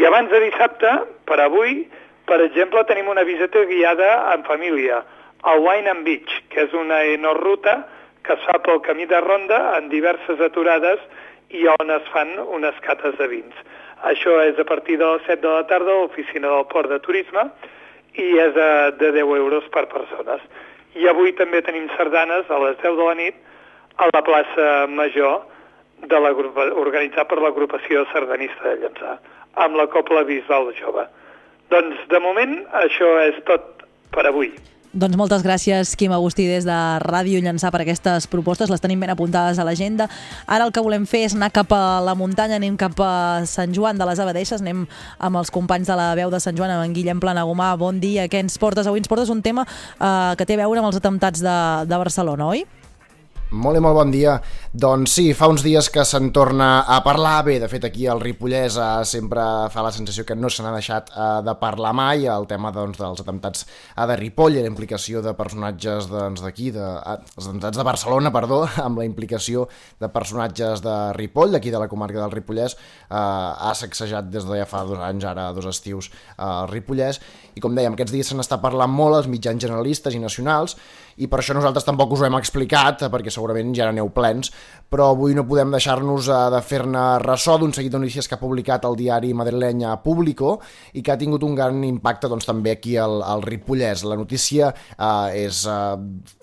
I 0.00 0.06
abans 0.08 0.30
de 0.32 0.40
dissabte, 0.46 0.90
per 1.28 1.38
avui, 1.44 1.84
per 2.26 2.40
exemple, 2.42 2.82
tenim 2.88 3.10
una 3.12 3.22
visita 3.22 3.62
guiada 3.68 4.16
en 4.32 4.44
família, 4.48 5.02
al 5.44 5.60
Wine 5.60 5.90
and 5.92 6.08
Beach, 6.08 6.32
que 6.48 6.64
és 6.64 6.72
una 6.72 7.02
enorruta 7.12 7.82
que 8.24 8.34
es 8.34 8.44
fa 8.48 8.58
pel 8.64 8.80
camí 8.82 9.06
de 9.06 9.20
ronda 9.20 9.60
en 9.78 9.88
diverses 9.92 10.40
aturades 10.40 11.00
i 11.54 11.66
on 11.68 11.92
es 11.92 12.06
fan 12.12 12.34
unes 12.58 12.76
cates 12.86 13.16
de 13.20 13.28
vins. 13.30 13.54
Això 14.08 14.36
és 14.44 14.58
a 14.58 14.66
partir 14.68 14.98
de 15.00 15.06
les 15.06 15.24
7 15.28 15.40
de 15.44 15.52
la 15.52 15.64
tarda 15.68 15.92
a 15.92 16.02
l'oficina 16.02 16.50
del 16.50 16.66
Port 16.72 16.90
de 16.90 17.00
Turisme 17.04 17.46
i 18.20 18.28
és 18.40 18.54
de, 18.56 18.70
de 19.00 19.12
10 19.20 19.34
euros 19.38 19.68
per 19.74 19.86
persones. 19.92 20.42
I 20.94 21.08
avui 21.10 21.34
també 21.38 21.62
tenim 21.62 21.88
sardanes 21.96 22.50
a 22.50 22.60
les 22.64 22.76
10 22.82 22.98
de 22.98 23.08
la 23.08 23.16
nit 23.20 23.40
a 23.96 24.10
la 24.10 24.22
plaça 24.26 24.68
Major 24.90 25.44
de 26.10 26.20
la 26.20 26.32
organitzat 26.34 27.28
per 27.30 27.40
l'agrupació 27.40 28.04
sardanista 28.12 28.68
de 28.68 28.76
Llançà, 28.82 29.16
amb 29.64 29.78
la 29.78 29.86
Copla 29.92 30.24
Bisbal 30.28 30.72
Jove. 30.80 31.06
Doncs, 31.72 32.00
de 32.10 32.20
moment, 32.20 32.58
això 32.84 33.14
és 33.24 33.38
tot 33.48 33.84
per 34.12 34.26
avui. 34.28 34.52
Doncs 34.94 35.16
moltes 35.18 35.42
gràcies, 35.42 35.96
Quim 35.98 36.12
Agustí, 36.14 36.44
des 36.46 36.62
de 36.62 36.74
Ràdio 37.02 37.40
Llançà 37.42 37.72
per 37.74 37.80
aquestes 37.82 38.28
propostes. 38.30 38.70
Les 38.70 38.78
tenim 38.78 39.00
ben 39.02 39.10
apuntades 39.10 39.58
a 39.58 39.64
l'agenda. 39.66 40.06
Ara 40.46 40.68
el 40.68 40.70
que 40.70 40.84
volem 40.86 41.02
fer 41.10 41.24
és 41.26 41.34
anar 41.34 41.48
cap 41.50 41.74
a 41.74 41.98
la 42.06 42.14
muntanya, 42.14 42.60
anem 42.60 42.76
cap 42.78 43.02
a 43.02 43.42
Sant 43.50 43.74
Joan 43.74 43.98
de 43.98 44.06
les 44.06 44.22
Abadeixes, 44.22 44.62
anem 44.62 44.84
amb 45.18 45.42
els 45.42 45.50
companys 45.50 45.90
de 45.90 45.98
la 45.98 46.12
veu 46.14 46.30
de 46.30 46.38
Sant 46.38 46.54
Joan, 46.54 46.70
amb 46.76 46.86
en 46.86 46.94
Guillem 46.94 47.18
Planagumà. 47.18 47.72
Bon 47.80 47.98
dia, 47.98 48.28
què 48.30 48.38
ens 48.44 48.54
portes? 48.62 48.86
Avui 48.86 49.02
ens 49.02 49.10
portes 49.10 49.34
un 49.34 49.42
tema 49.42 49.66
eh, 49.66 50.32
que 50.38 50.46
té 50.46 50.54
a 50.54 50.62
veure 50.62 50.78
amb 50.78 50.92
els 50.92 51.02
atemptats 51.02 51.42
de, 51.42 51.58
de 51.90 52.02
Barcelona, 52.06 52.52
oi? 52.54 52.62
Molt 53.54 53.78
i 53.78 53.80
molt 53.82 53.94
bon 53.94 54.10
dia. 54.10 54.34
Doncs 54.74 55.12
sí, 55.14 55.24
fa 55.38 55.46
uns 55.46 55.62
dies 55.62 55.86
que 55.94 56.02
se'n 56.02 56.32
torna 56.34 56.82
a 56.90 56.96
parlar. 57.06 57.36
Bé, 57.46 57.60
de 57.62 57.68
fet, 57.70 57.84
aquí 57.86 58.08
el 58.10 58.18
Ripollès 58.22 58.74
eh, 58.80 58.88
sempre 59.06 59.44
fa 59.70 59.84
la 59.84 59.92
sensació 59.94 60.24
que 60.26 60.34
no 60.34 60.50
se 60.50 60.64
n'ha 60.64 60.72
deixat 60.74 61.12
eh, 61.12 61.26
de 61.46 61.54
parlar 61.60 61.92
mai. 61.94 62.26
El 62.30 62.48
tema 62.50 62.72
doncs, 62.74 62.98
dels 62.98 63.22
atemptats 63.22 63.62
a 63.94 64.08
de 64.10 64.16
Ripoll 64.18 64.58
i 64.58 64.64
la 64.64 64.72
implicació 64.72 65.22
de 65.22 65.36
personatges 65.38 66.08
doncs, 66.10 66.42
d'aquí, 66.42 66.72
de, 66.74 66.82
ah, 66.82 67.20
els 67.22 67.46
atemptats 67.46 67.78
de 67.78 67.86
Barcelona, 67.86 68.34
perdó, 68.34 68.64
amb 68.86 68.98
la 68.98 69.06
implicació 69.06 69.68
de 70.02 70.10
personatges 70.10 70.82
de 70.82 70.96
Ripoll, 71.14 71.54
d'aquí 71.54 71.70
de 71.70 71.84
la 71.84 71.90
comarca 71.92 72.18
del 72.18 72.34
Ripollès, 72.34 72.74
eh, 72.74 73.14
ha 73.14 73.72
sacsejat 73.78 74.34
des 74.34 74.48
de 74.50 74.58
ja 74.58 74.66
fa 74.66 74.82
dos 74.88 74.98
anys, 74.98 75.28
ara 75.30 75.52
dos 75.54 75.70
estius, 75.70 76.10
eh, 76.34 76.42
el 76.42 76.72
Ripollès. 76.74 77.22
I 77.54 77.62
com 77.62 77.78
dèiem, 77.78 77.94
aquests 77.94 78.18
dies 78.18 78.34
se 78.34 78.34
n'està 78.34 78.58
parlant 78.58 78.90
molt 78.90 79.20
als 79.20 79.30
mitjans 79.30 79.62
generalistes 79.62 80.18
i 80.18 80.22
nacionals, 80.22 80.74
i 81.16 81.28
per 81.30 81.40
això 81.40 81.54
nosaltres 81.56 81.86
tampoc 81.86 82.14
us 82.14 82.22
ho 82.22 82.28
hem 82.28 82.38
explicat, 82.38 83.06
perquè 83.12 83.32
segurament 83.32 83.74
ja 83.76 83.88
n'aneu 83.88 84.10
plens, 84.14 84.50
però 84.90 85.10
avui 85.12 85.34
no 85.36 85.46
podem 85.46 85.72
deixar-nos 85.74 86.28
eh, 86.28 86.40
de 86.54 86.60
fer-ne 86.64 87.04
ressò 87.22 87.56
d'un 87.58 87.72
seguit 87.74 87.92
de 87.92 88.00
notícies 88.02 88.28
que 88.28 88.36
ha 88.36 88.40
publicat 88.40 88.86
el 88.88 88.96
diari 88.98 89.32
madrileny 89.34 89.84
Público 90.04 90.58
i 90.94 91.02
que 91.02 91.12
ha 91.12 91.18
tingut 91.20 91.44
un 91.46 91.54
gran 91.58 91.82
impacte 91.86 92.30
doncs, 92.30 92.46
també 92.48 92.74
aquí 92.74 92.96
al, 93.00 93.20
al 93.22 93.42
Ripollès. 93.44 94.04
La 94.08 94.18
notícia 94.18 94.70
eh, 94.70 95.44
és 95.44 95.64
eh, 95.70 95.80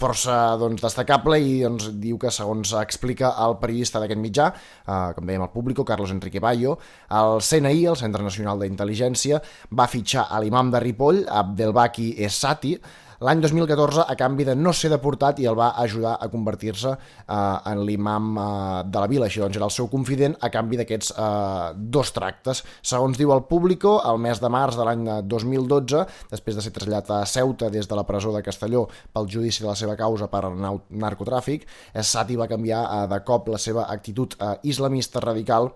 força 0.01 0.39
doncs, 0.61 0.81
destacable 0.83 1.39
i 1.41 1.59
doncs, 1.65 1.91
diu 2.01 2.19
que, 2.21 2.31
segons 2.31 2.73
explica 2.81 3.33
el 3.45 3.57
periodista 3.61 4.01
d'aquest 4.01 4.21
mitjà, 4.21 4.49
eh, 4.85 5.11
com 5.15 5.27
dèiem 5.27 5.45
al 5.45 5.53
Público, 5.53 5.85
Carlos 5.87 6.13
Enrique 6.15 6.41
Bayo, 6.43 6.77
el 7.11 7.39
CNI, 7.41 7.85
el 7.91 7.99
Centre 7.99 8.23
Nacional 8.23 8.61
d'Intel·ligència, 8.61 9.41
va 9.71 9.89
fitxar 9.91 10.27
a 10.29 10.41
l'imam 10.43 10.71
de 10.73 10.81
Ripoll, 10.83 11.23
Abdelbaki 11.41 12.13
Essati, 12.25 12.75
l'any 13.21 13.41
2014 13.43 14.05
a 14.09 14.15
canvi 14.17 14.45
de 14.47 14.55
no 14.57 14.73
ser 14.73 14.89
deportat 14.93 15.39
i 15.39 15.47
el 15.49 15.57
va 15.57 15.71
ajudar 15.83 16.15
a 16.19 16.29
convertir-se 16.31 16.91
eh, 16.91 17.71
en 17.71 17.83
l'imam 17.85 18.31
eh, 18.33 18.45
de 18.89 19.03
la 19.03 19.09
vila. 19.11 19.27
Així 19.27 19.43
doncs 19.43 19.59
era 19.59 19.67
el 19.67 19.73
seu 19.73 19.89
confident 19.91 20.35
a 20.41 20.49
canvi 20.53 20.79
d'aquests 20.81 21.13
eh, 21.13 21.71
dos 21.77 22.13
tractes. 22.15 22.63
Segons 22.81 23.19
diu 23.19 23.33
el 23.35 23.45
Público, 23.49 23.99
el 24.09 24.21
mes 24.21 24.41
de 24.41 24.49
març 24.51 24.79
de 24.79 24.87
l'any 24.87 25.05
2012, 25.29 26.05
després 26.31 26.57
de 26.57 26.65
ser 26.65 26.73
traslladat 26.75 27.13
a 27.19 27.21
Ceuta 27.29 27.69
des 27.73 27.87
de 27.87 27.97
la 27.99 28.07
presó 28.07 28.33
de 28.33 28.43
Castelló 28.45 28.87
pel 29.13 29.29
judici 29.29 29.63
de 29.63 29.69
la 29.69 29.77
seva 29.77 29.97
causa 29.99 30.29
per 30.31 30.47
narcotràfic, 30.49 31.67
Sati 32.01 32.37
va 32.39 32.49
canviar 32.49 32.81
eh, 32.87 33.05
de 33.11 33.21
cop 33.27 33.53
la 33.53 33.61
seva 33.61 33.85
actitud 33.93 34.35
eh, 34.39 34.55
islamista 34.73 35.21
radical 35.23 35.71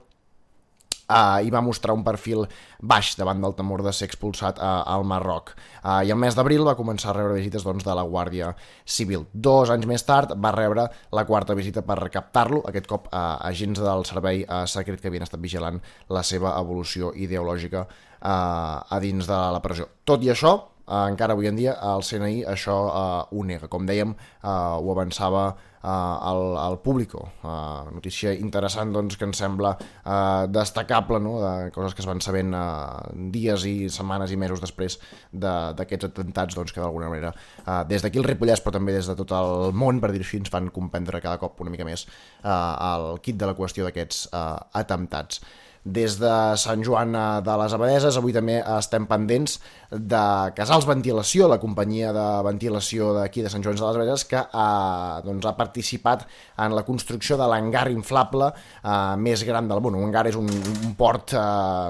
Uh, 1.06 1.38
i 1.46 1.52
va 1.54 1.62
mostrar 1.62 1.94
un 1.94 2.02
perfil 2.02 2.48
baix 2.82 3.12
davant 3.14 3.38
del 3.38 3.54
temor 3.54 3.84
de 3.86 3.92
ser 3.94 4.08
expulsat 4.10 4.58
uh, 4.58 4.82
al 4.90 5.04
Marroc. 5.06 5.52
Uh, 5.84 6.02
I 6.02 6.10
el 6.10 6.18
mes 6.18 6.34
d'abril 6.34 6.66
va 6.66 6.74
començar 6.80 7.12
a 7.12 7.14
rebre 7.20 7.36
visites 7.38 7.62
doncs, 7.62 7.86
de 7.86 7.94
la 7.94 8.08
Guàrdia 8.10 8.56
Civil. 8.90 9.28
Dos 9.32 9.70
anys 9.70 9.86
més 9.86 10.02
tard 10.02 10.34
va 10.34 10.56
rebre 10.56 10.88
la 11.14 11.26
quarta 11.30 11.54
visita 11.54 11.86
per 11.86 12.00
recaptar-lo, 12.02 12.64
aquest 12.66 12.90
cop 12.90 13.06
uh, 13.12 13.38
agents 13.46 13.86
del 13.86 14.02
servei 14.10 14.42
uh, 14.48 14.64
secret 14.66 14.98
que 14.98 15.14
havien 15.14 15.28
estat 15.28 15.44
vigilant 15.46 15.78
la 16.10 16.26
seva 16.26 16.58
evolució 16.58 17.14
ideològica 17.14 17.86
uh, 17.86 18.82
a 18.90 19.00
dins 19.04 19.30
de 19.30 19.44
la 19.54 19.62
presó. 19.62 19.92
Tot 20.10 20.26
i 20.26 20.34
això, 20.34 20.58
encara 20.88 21.34
avui 21.34 21.48
en 21.50 21.56
dia 21.58 21.78
el 21.94 22.04
CNI 22.06 22.44
això 22.52 22.76
eh, 22.90 23.24
ho 23.32 23.44
nega. 23.46 23.68
Com 23.72 23.86
dèiem, 23.88 24.12
eh, 24.44 24.50
ho 24.50 24.92
avançava 24.94 25.48
eh, 25.50 25.88
el, 26.30 26.42
el 26.62 26.78
Público. 26.86 27.24
Eh, 27.44 27.94
notícia 27.96 28.34
interessant 28.34 28.94
doncs, 28.94 29.18
que 29.18 29.26
ens 29.26 29.38
sembla 29.42 29.76
eh, 29.82 30.46
destacable, 30.54 31.20
no? 31.20 31.40
de 31.42 31.72
coses 31.76 31.94
que 31.98 32.02
es 32.06 32.10
van 32.10 32.22
sabent 32.22 32.54
eh, 32.54 33.26
dies 33.34 33.66
i 33.66 33.76
setmanes 33.90 34.32
i 34.32 34.38
mesos 34.38 34.62
després 34.62 35.00
de- 35.32 35.74
d'aquests 35.78 36.10
atemptats 36.12 36.56
doncs, 36.58 36.74
que 36.76 36.82
d'alguna 36.84 37.10
manera 37.10 37.34
eh, 37.66 37.82
des 37.90 38.06
d'aquí 38.06 38.22
el 38.22 38.30
Ripollès 38.30 38.62
però 38.64 38.78
també 38.78 38.94
des 38.94 39.10
de 39.10 39.16
tot 39.18 39.34
el 39.38 39.74
món, 39.74 40.00
per 40.02 40.12
dir-ho 40.14 40.26
així, 40.26 40.38
ens 40.44 40.54
fan 40.54 40.70
comprendre 40.70 41.22
cada 41.22 41.38
cop 41.42 41.62
una 41.66 41.74
mica 41.74 41.86
més 41.88 42.06
eh, 42.06 42.50
el 42.50 43.18
kit 43.26 43.38
de 43.42 43.50
la 43.50 43.58
qüestió 43.58 43.86
d'aquests 43.90 44.28
eh, 44.34 44.58
atemptats 44.86 45.42
des 45.86 46.18
de 46.18 46.34
Sant 46.58 46.82
Joan 46.84 47.14
eh, 47.14 47.24
de 47.46 47.56
les 47.62 47.74
Abadeses. 47.78 48.18
Avui 48.18 48.34
també 48.34 48.58
estem 48.76 49.06
pendents 49.06 49.60
de 49.92 50.24
Casals 50.58 50.88
Ventilació, 50.90 51.48
la 51.48 51.60
companyia 51.62 52.12
de 52.16 52.26
ventilació 52.48 53.12
d'aquí 53.20 53.44
de 53.46 53.52
Sant 53.54 53.64
Joan 53.64 53.78
de 53.78 53.86
les 53.86 54.00
Abadeses, 54.00 54.26
que 54.26 54.42
ha, 54.42 55.22
doncs, 55.24 55.46
ha 55.46 55.54
participat 55.56 56.26
en 56.66 56.74
la 56.76 56.84
construcció 56.88 57.38
de 57.38 57.48
l'hangar 57.52 57.86
inflable 57.94 58.50
eh, 58.50 59.16
més 59.22 59.46
gran 59.46 59.70
del 59.70 59.84
món. 59.86 60.00
Un 60.00 60.10
hangar 60.10 60.26
és 60.32 60.40
un, 60.40 60.50
un 60.50 60.98
port 60.98 61.36
eh, 61.38 61.46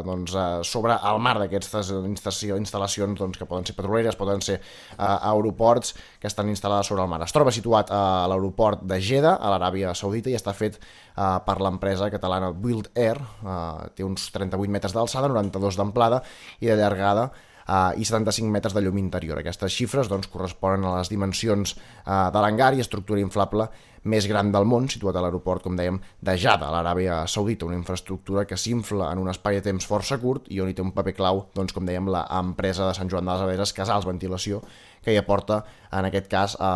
doncs, 0.06 0.36
eh, 0.36 0.46
sobre 0.68 1.00
el 1.00 1.22
mar 1.24 1.38
d'aquestes 1.40 1.94
instal·lacions 2.04 3.16
doncs, 3.16 3.40
que 3.40 3.48
poden 3.48 3.66
ser 3.66 3.78
petroleres, 3.80 4.20
poden 4.20 4.44
ser 4.44 4.60
eh, 4.60 5.00
aeroports 5.00 5.96
que 6.20 6.28
estan 6.28 6.52
instal·lades 6.52 6.92
sobre 6.92 7.08
el 7.08 7.12
mar. 7.12 7.24
Es 7.24 7.36
troba 7.36 7.56
situat 7.56 7.96
a 7.96 8.28
l'aeroport 8.28 8.84
de 8.84 9.00
Jeddah, 9.00 9.38
a 9.40 9.56
l'Aràbia 9.56 9.96
Saudita, 9.96 10.30
i 10.30 10.36
està 10.36 10.52
fet 10.54 10.82
eh, 11.16 11.40
per 11.46 11.58
l'empresa 11.64 12.12
catalana 12.14 12.52
Build 12.52 12.92
Air, 12.96 13.20
eh, 13.22 13.90
té 13.96 14.06
uns 14.06 14.30
38 14.36 14.72
metres 14.72 14.96
d'alçada, 14.96 15.32
92 15.32 15.80
d'amplada 15.80 16.22
i 16.60 16.72
de 16.72 16.78
llargada 16.80 17.30
eh, 17.68 18.00
i 18.02 18.06
75 18.06 18.52
metres 18.52 18.76
de 18.76 18.84
llum 18.86 19.00
interior. 19.02 19.40
Aquestes 19.42 19.74
xifres 19.74 20.12
doncs, 20.12 20.30
corresponen 20.32 20.86
a 20.86 20.98
les 21.00 21.12
dimensions 21.12 21.76
eh, 21.76 22.30
de 22.32 22.44
l'hangar 22.44 22.74
i 22.76 22.84
estructura 22.86 23.24
inflable 23.24 23.70
més 24.06 24.28
gran 24.30 24.52
del 24.54 24.68
món, 24.70 24.88
situat 24.92 25.18
a 25.18 25.24
l'aeroport, 25.26 25.64
com 25.66 25.78
dèiem, 25.78 25.98
de 26.22 26.36
Jada, 26.38 26.70
a 26.70 26.74
l'Aràbia 26.76 27.24
Saudita, 27.32 27.66
una 27.66 27.78
infraestructura 27.80 28.46
que 28.46 28.58
s'infla 28.58 29.10
en 29.12 29.22
un 29.24 29.32
espai 29.32 29.60
de 29.60 29.66
temps 29.66 29.88
força 29.90 30.20
curt 30.22 30.52
i 30.54 30.62
on 30.62 30.70
hi 30.70 30.76
té 30.78 30.86
un 30.86 30.94
paper 30.94 31.16
clau, 31.18 31.46
doncs, 31.58 31.74
com 31.74 31.88
dèiem, 31.88 32.12
l'empresa 32.14 32.86
de 32.86 32.94
Sant 32.98 33.10
Joan 33.10 33.26
de 33.26 33.34
les 33.34 33.46
Aberes, 33.48 33.74
Casals 33.74 34.06
Ventilació, 34.06 34.62
que 35.06 35.14
hi 35.14 35.20
aporta, 35.22 35.60
en 35.94 36.08
aquest 36.10 36.30
cas, 36.30 36.56
eh, 36.58 36.70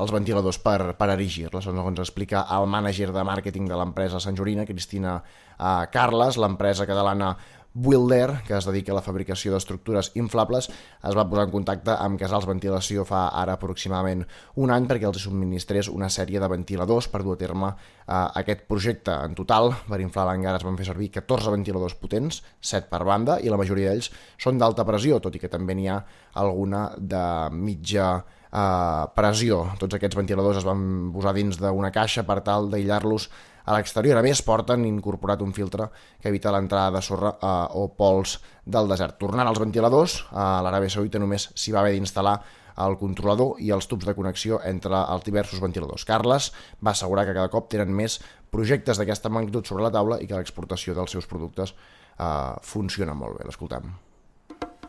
els 0.00 0.12
ventiladors 0.12 0.60
per, 0.64 0.94
per 0.96 1.10
erigir-la. 1.12 1.60
Segons 1.64 2.00
explica 2.04 2.46
el 2.56 2.68
mànager 2.72 3.10
de 3.12 3.24
màrqueting 3.24 3.68
de 3.68 3.76
l'empresa 3.76 4.20
Sant 4.20 4.36
Jorina, 4.36 4.64
Cristina 4.68 5.18
eh, 5.20 5.84
Carles, 5.92 6.40
l'empresa 6.40 6.88
catalana 6.88 7.34
Wilder, 7.76 8.42
que 8.46 8.56
es 8.56 8.64
dedica 8.64 8.94
a 8.94 8.96
la 8.96 9.04
fabricació 9.04 9.52
d'estructures 9.52 10.12
inflables, 10.16 10.70
es 10.70 11.16
va 11.16 11.26
posar 11.28 11.44
en 11.46 11.52
contacte 11.52 11.92
amb 11.92 12.18
Casals 12.20 12.46
Ventilació 12.48 13.04
fa 13.04 13.26
ara 13.36 13.56
aproximadament 13.58 14.24
un 14.62 14.72
any 14.72 14.86
perquè 14.88 15.08
els 15.10 15.20
subministrés 15.26 15.90
una 15.92 16.08
sèrie 16.08 16.40
de 16.40 16.48
ventiladors 16.48 17.10
per 17.12 17.20
dur 17.26 17.36
a 17.36 17.40
terme 17.40 17.72
eh, 17.72 18.14
aquest 18.42 18.64
projecte. 18.70 19.12
En 19.12 19.36
total, 19.36 19.74
per 19.90 20.00
inflar 20.00 20.24
l'hangar 20.30 20.56
es 20.56 20.64
van 20.64 20.78
fer 20.80 20.88
servir 20.88 21.10
14 21.18 21.52
ventiladors 21.52 21.98
potents, 22.00 22.40
7 22.60 22.88
per 22.92 23.02
banda, 23.04 23.36
i 23.44 23.52
la 23.52 23.60
majoria 23.60 23.92
d'ells 23.92 24.08
són 24.40 24.56
d'alta 24.62 24.86
pressió, 24.88 25.20
tot 25.20 25.36
i 25.36 25.42
que 25.42 25.52
també 25.52 25.76
n'hi 25.76 25.90
ha 25.92 26.00
alguna 26.40 26.88
de 26.96 27.26
mitja 27.52 28.08
eh, 28.16 29.04
pressió. 29.16 29.62
Tots 29.80 29.98
aquests 29.98 30.16
ventiladors 30.16 30.62
es 30.62 30.68
van 30.68 31.12
posar 31.14 31.36
dins 31.36 31.60
d'una 31.60 31.92
caixa 31.92 32.24
per 32.24 32.40
tal 32.46 32.70
d'aïllar-los 32.72 33.28
a 33.66 33.76
l'exterior. 33.76 34.18
A 34.18 34.24
més, 34.24 34.42
porten 34.46 34.86
incorporat 34.86 35.42
un 35.42 35.52
filtre 35.56 35.90
que 36.20 36.30
evita 36.30 36.52
l'entrada 36.54 36.94
de 36.96 37.02
sorra 37.02 37.34
eh, 37.36 37.56
o 37.76 37.88
pols 37.98 38.38
del 38.64 38.88
desert. 38.90 39.18
Tornant 39.20 39.50
als 39.50 39.60
ventiladors, 39.62 40.20
a 40.32 40.62
l'Aràbia 40.64 40.94
Saudita 40.94 41.22
només 41.22 41.50
s'hi 41.54 41.74
va 41.74 41.82
haver 41.82 41.96
d'instal·lar 41.96 42.38
el 42.84 42.96
controlador 43.00 43.60
i 43.64 43.70
els 43.72 43.88
tubs 43.88 44.04
de 44.04 44.14
connexió 44.16 44.60
entre 44.68 44.98
els 44.98 45.24
diversos 45.24 45.62
ventiladors. 45.64 46.04
Carles 46.04 46.50
va 46.84 46.92
assegurar 46.92 47.24
que 47.26 47.36
cada 47.36 47.52
cop 47.52 47.70
tenen 47.72 47.94
més 47.96 48.18
projectes 48.52 49.00
d'aquesta 49.00 49.32
magnitud 49.32 49.66
sobre 49.66 49.86
la 49.86 49.92
taula 49.94 50.20
i 50.20 50.28
que 50.28 50.36
l'exportació 50.36 50.94
dels 50.96 51.16
seus 51.16 51.28
productes 51.30 51.72
eh, 51.72 52.52
funciona 52.62 53.16
molt 53.16 53.40
bé. 53.40 53.48
L'escoltem. 53.48 53.94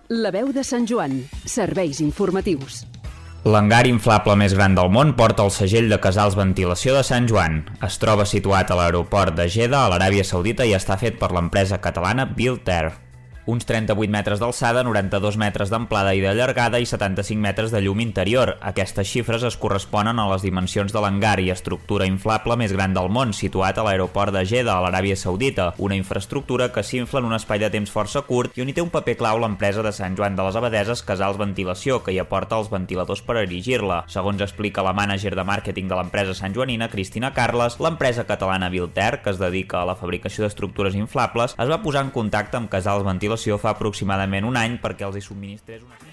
La 0.08 0.32
veu 0.32 0.54
de 0.56 0.64
Sant 0.64 0.88
Joan. 0.88 1.20
Serveis 1.44 2.00
informatius. 2.04 2.86
L'hangar 3.48 3.86
inflable 3.88 4.34
més 4.42 4.52
gran 4.58 4.74
del 4.76 4.90
món 4.92 5.14
porta 5.20 5.46
el 5.48 5.54
segell 5.56 5.88
de 5.94 6.00
Casals 6.04 6.36
Ventilació 6.36 6.98
de 6.98 7.04
Sant 7.10 7.30
Joan. 7.32 7.62
Es 7.88 7.96
troba 8.02 8.28
situat 8.28 8.74
a 8.74 8.80
l'aeroport 8.82 9.40
de 9.40 9.48
Jeddah, 9.48 9.86
a 9.86 9.94
l'Aràbia 9.94 10.28
Saudita, 10.28 10.68
i 10.68 10.76
està 10.76 11.00
fet 11.00 11.16
per 11.22 11.32
l'empresa 11.32 11.80
catalana 11.80 12.28
Built 12.28 12.68
Air. 12.68 12.98
Uns 13.48 13.64
38 13.64 14.12
metres 14.12 14.42
d'alçada, 14.44 14.82
92 14.84 15.38
metres 15.40 15.70
d'amplada 15.72 16.12
i 16.12 16.20
de 16.20 16.34
llargada 16.36 16.82
i 16.84 16.86
75 16.86 17.40
metres 17.40 17.72
de 17.72 17.80
llum 17.80 18.02
interior. 18.04 18.58
Aquestes 18.60 19.08
xifres 19.08 19.46
es 19.48 19.56
corresponen 19.56 20.20
a 20.20 20.26
les 20.28 20.44
dimensions 20.44 20.92
de 20.92 21.00
l'hangar 21.00 21.38
i 21.40 21.48
estructura 21.54 22.10
inflable 22.10 22.58
més 22.60 22.74
gran 22.76 22.92
del 22.92 23.08
món, 23.08 23.32
situat 23.32 23.80
a 23.80 23.86
l'aeroport 23.88 24.36
de 24.36 24.42
Jeddah, 24.44 24.76
a 24.76 24.84
l'Aràbia 24.84 25.16
Saudita, 25.16 25.70
una 25.78 25.96
infraestructura 25.96 26.68
que 26.76 26.84
s'infla 26.84 27.22
en 27.24 27.30
un 27.30 27.38
espai 27.38 27.62
de 27.64 27.70
temps 27.72 27.94
força 27.94 28.26
curt 28.28 28.58
i 28.60 28.66
on 28.66 28.68
hi 28.68 28.76
té 28.76 28.84
un 28.84 28.92
paper 28.92 29.16
clau 29.24 29.40
l'empresa 29.40 29.80
de 29.80 29.96
Sant 29.96 30.20
Joan 30.20 30.36
de 30.36 30.44
les 30.44 30.60
Abadeses 30.60 31.06
Casals 31.08 31.40
Ventilació, 31.40 32.02
que 32.04 32.12
hi 32.12 32.20
aporta 32.20 32.60
els 32.60 32.68
ventiladors 32.68 33.24
per 33.24 33.40
erigir-la. 33.46 34.02
Segons 34.12 34.44
explica 34.44 34.84
la 34.84 34.92
mànager 34.92 35.32
de 35.40 35.48
màrqueting 35.48 35.88
de 35.88 36.02
l'empresa 36.02 36.36
Sant 36.36 36.52
Joanina, 36.52 36.92
Cristina 36.92 37.32
Carles, 37.32 37.80
l'empresa 37.80 38.28
catalana 38.28 38.68
Vilter, 38.68 39.22
que 39.24 39.32
es 39.32 39.40
dedica 39.40 39.86
a 39.86 39.88
la 39.94 39.96
fabricació 39.96 40.44
d'estructures 40.44 41.00
inflables, 41.00 41.56
es 41.56 41.72
va 41.72 41.82
posar 41.88 42.04
en 42.04 42.12
contacte 42.12 42.60
amb 42.60 42.68
Casals 42.76 43.08
Ventilació 43.08 43.37
fa 43.62 43.76
aproximadament 43.76 44.46
un 44.48 44.58
any 44.58 44.80
perquè 44.82 45.08
els 45.08 45.20
hi 45.20 45.26
subministrés 45.26 45.84
una... 45.86 46.08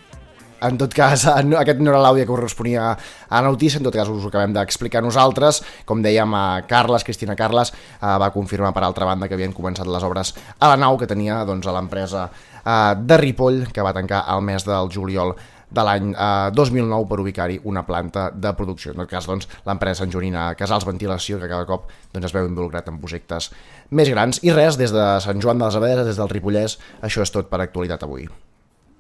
En 0.65 0.79
tot 0.81 0.95
cas, 0.97 1.27
aquest 1.29 1.81
no 1.83 1.91
era 1.91 2.01
l'àudio 2.01 2.25
que 2.25 2.31
corresponia 2.31 2.87
a 2.95 3.41
la 3.43 3.51
notícia, 3.51 3.77
en 3.77 3.85
tot 3.85 3.97
cas 3.97 4.09
us 4.09 4.25
ho 4.25 4.31
acabem 4.31 4.55
d'explicar 4.55 5.03
nosaltres. 5.05 5.61
Com 5.85 6.01
dèiem, 6.01 6.37
a 6.39 6.63
Carles, 6.71 7.05
Cristina 7.05 7.37
Carles, 7.37 7.75
eh, 7.75 8.15
va 8.23 8.31
confirmar 8.33 8.73
per 8.73 8.85
altra 8.87 9.09
banda 9.09 9.29
que 9.29 9.37
havien 9.37 9.53
començat 9.53 9.91
les 9.91 10.07
obres 10.07 10.33
a 10.59 10.71
la 10.73 10.79
nau 10.81 10.97
que 10.97 11.11
tenia 11.11 11.43
doncs, 11.45 11.69
a 11.69 11.75
l'empresa 11.77 12.29
eh, 12.31 12.95
de 12.97 13.19
Ripoll, 13.21 13.67
que 13.75 13.85
va 13.85 13.93
tancar 13.93 14.25
al 14.25 14.41
mes 14.47 14.65
del 14.65 14.89
juliol 14.95 15.35
de 15.75 15.85
l'any 15.85 16.15
eh, 16.15 16.51
2009 16.55 17.09
per 17.11 17.21
ubicar-hi 17.21 17.61
una 17.69 17.85
planta 17.85 18.31
de 18.31 18.53
producció. 18.57 18.95
En 18.95 19.05
aquest 19.05 19.19
cas, 19.19 19.29
doncs, 19.29 19.49
l'empresa 19.67 20.05
Sant 20.05 20.13
Jorina 20.15 20.47
Casals 20.59 20.87
Ventilació, 20.89 21.41
que 21.43 21.51
cada 21.51 21.67
cop 21.69 21.91
doncs, 22.13 22.31
es 22.31 22.37
veu 22.37 22.49
involucrat 22.49 22.89
en 22.89 23.01
projectes 23.03 23.51
més 23.95 24.11
grans. 24.11 24.41
I 24.43 24.53
res, 24.55 24.79
des 24.81 24.93
de 24.95 25.05
Sant 25.25 25.41
Joan 25.43 25.63
de 25.63 25.69
les 25.69 25.79
Abadeses, 25.79 26.09
des 26.11 26.19
del 26.19 26.33
Ripollès, 26.33 26.79
això 27.07 27.23
és 27.25 27.33
tot 27.35 27.49
per 27.51 27.63
actualitat 27.63 28.03
avui. 28.07 28.27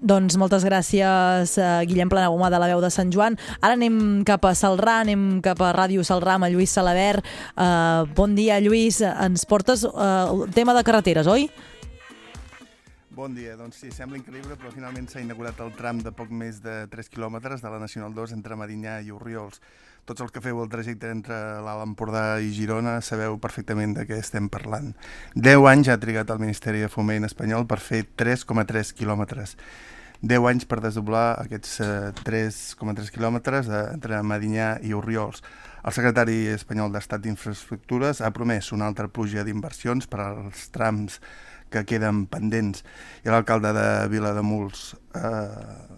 Doncs 0.04 0.36
moltes 0.36 0.66
gràcies, 0.66 1.54
eh, 1.56 1.68
Guillem 1.88 2.10
Planagumà 2.12 2.50
de 2.52 2.58
la 2.60 2.66
veu 2.68 2.80
de 2.82 2.90
Sant 2.90 3.10
Joan. 3.10 3.38
Ara 3.62 3.72
anem 3.72 4.22
cap 4.24 4.44
a 4.44 4.52
Salrà, 4.52 5.00
anem 5.00 5.40
cap 5.40 5.60
a 5.62 5.72
Ràdio 5.72 6.04
Salrà 6.04 6.34
amb 6.34 6.44
el 6.44 6.52
Lluís 6.52 6.70
Salabert. 6.70 7.24
Eh, 7.56 8.04
bon 8.14 8.34
dia, 8.34 8.60
Lluís. 8.60 9.00
Ens 9.00 9.46
portes 9.46 9.84
eh, 9.84 10.50
tema 10.52 10.74
de 10.74 10.84
carreteres, 10.84 11.26
oi? 11.26 11.48
Bon 13.14 13.32
dia, 13.32 13.54
doncs 13.56 13.78
sí, 13.78 13.92
sembla 13.94 14.18
increïble, 14.18 14.56
però 14.58 14.72
finalment 14.74 15.06
s'ha 15.06 15.20
inaugurat 15.22 15.60
el 15.62 15.72
tram 15.78 16.00
de 16.02 16.10
poc 16.10 16.32
més 16.34 16.58
de 16.60 16.88
3 16.90 17.08
quilòmetres 17.08 17.62
de 17.62 17.70
la 17.70 17.78
Nacional 17.78 18.12
2 18.12 18.32
entre 18.34 18.56
Medinyà 18.58 18.98
i 19.06 19.12
Orriols. 19.14 19.60
Tots 20.04 20.20
els 20.20 20.32
que 20.34 20.42
feu 20.44 20.58
el 20.60 20.68
trajecte 20.68 21.08
entre 21.08 21.36
l'Alt 21.64 21.86
Empordà 21.86 22.36
i 22.44 22.50
Girona 22.52 22.98
sabeu 23.00 23.38
perfectament 23.40 23.94
de 23.96 24.04
què 24.04 24.18
estem 24.20 24.50
parlant. 24.52 24.90
10 25.32 25.64
anys 25.70 25.88
ha 25.88 25.96
trigat 26.02 26.28
el 26.34 26.42
Ministeri 26.42 26.82
de 26.84 26.90
Foment 26.92 27.24
espanyol 27.24 27.64
per 27.64 27.78
fer 27.80 28.02
3,3 28.20 28.92
quilòmetres. 28.98 29.56
10 30.20 30.48
anys 30.50 30.68
per 30.68 30.82
desdoblar 30.84 31.24
aquests 31.40 31.80
eh, 31.84 32.12
3,3 32.20 33.08
quilòmetres 33.16 33.72
eh, 33.72 33.80
entre 33.96 34.20
Medinyà 34.20 34.68
i 34.84 34.92
Orriols. 34.96 35.40
El 35.84 35.96
secretari 35.96 36.36
espanyol 36.52 36.92
d'Estat 36.92 37.24
d'Infraestructures 37.24 38.20
ha 38.20 38.32
promès 38.36 38.72
una 38.76 38.88
altra 38.92 39.08
pluja 39.08 39.44
d'inversions 39.44 40.08
per 40.08 40.20
als 40.28 40.68
trams 40.72 41.18
que 41.72 41.84
queden 41.88 42.26
pendents. 42.28 42.84
I 43.24 43.32
l'alcalde 43.32 43.72
de 43.76 43.88
Vilademuls, 44.12 44.94
eh, 45.16 45.93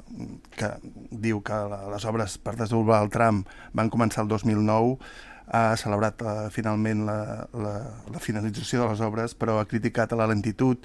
que 0.57 0.71
diu 1.11 1.41
que 1.45 1.57
les 1.93 2.07
obres 2.09 2.37
per 2.39 2.57
desdoblar 2.59 3.03
el 3.05 3.13
tram 3.15 3.45
van 3.77 3.91
començar 3.93 4.25
el 4.25 4.31
2009, 4.33 4.97
ha 5.47 5.77
celebrat 5.79 6.23
eh, 6.23 6.37
finalment 6.51 7.05
la, 7.07 7.19
la, 7.55 7.75
la 8.13 8.23
finalització 8.23 8.83
de 8.83 8.89
les 8.91 9.03
obres, 9.05 9.37
però 9.39 9.61
ha 9.61 9.69
criticat 9.69 10.13
la 10.19 10.27
lentitud 10.27 10.83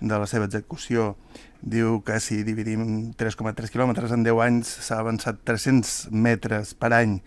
de 0.00 0.18
la 0.18 0.26
seva 0.30 0.46
execució. 0.46 1.16
Diu 1.60 2.00
que 2.06 2.20
si 2.22 2.44
dividim 2.46 3.12
3,3 3.18 3.72
quilòmetres 3.74 4.14
en 4.14 4.24
10 4.24 4.42
anys 4.46 4.72
s'ha 4.86 5.02
avançat 5.02 5.42
300 5.44 6.10
metres 6.14 6.74
per 6.78 6.94
any 6.94 7.18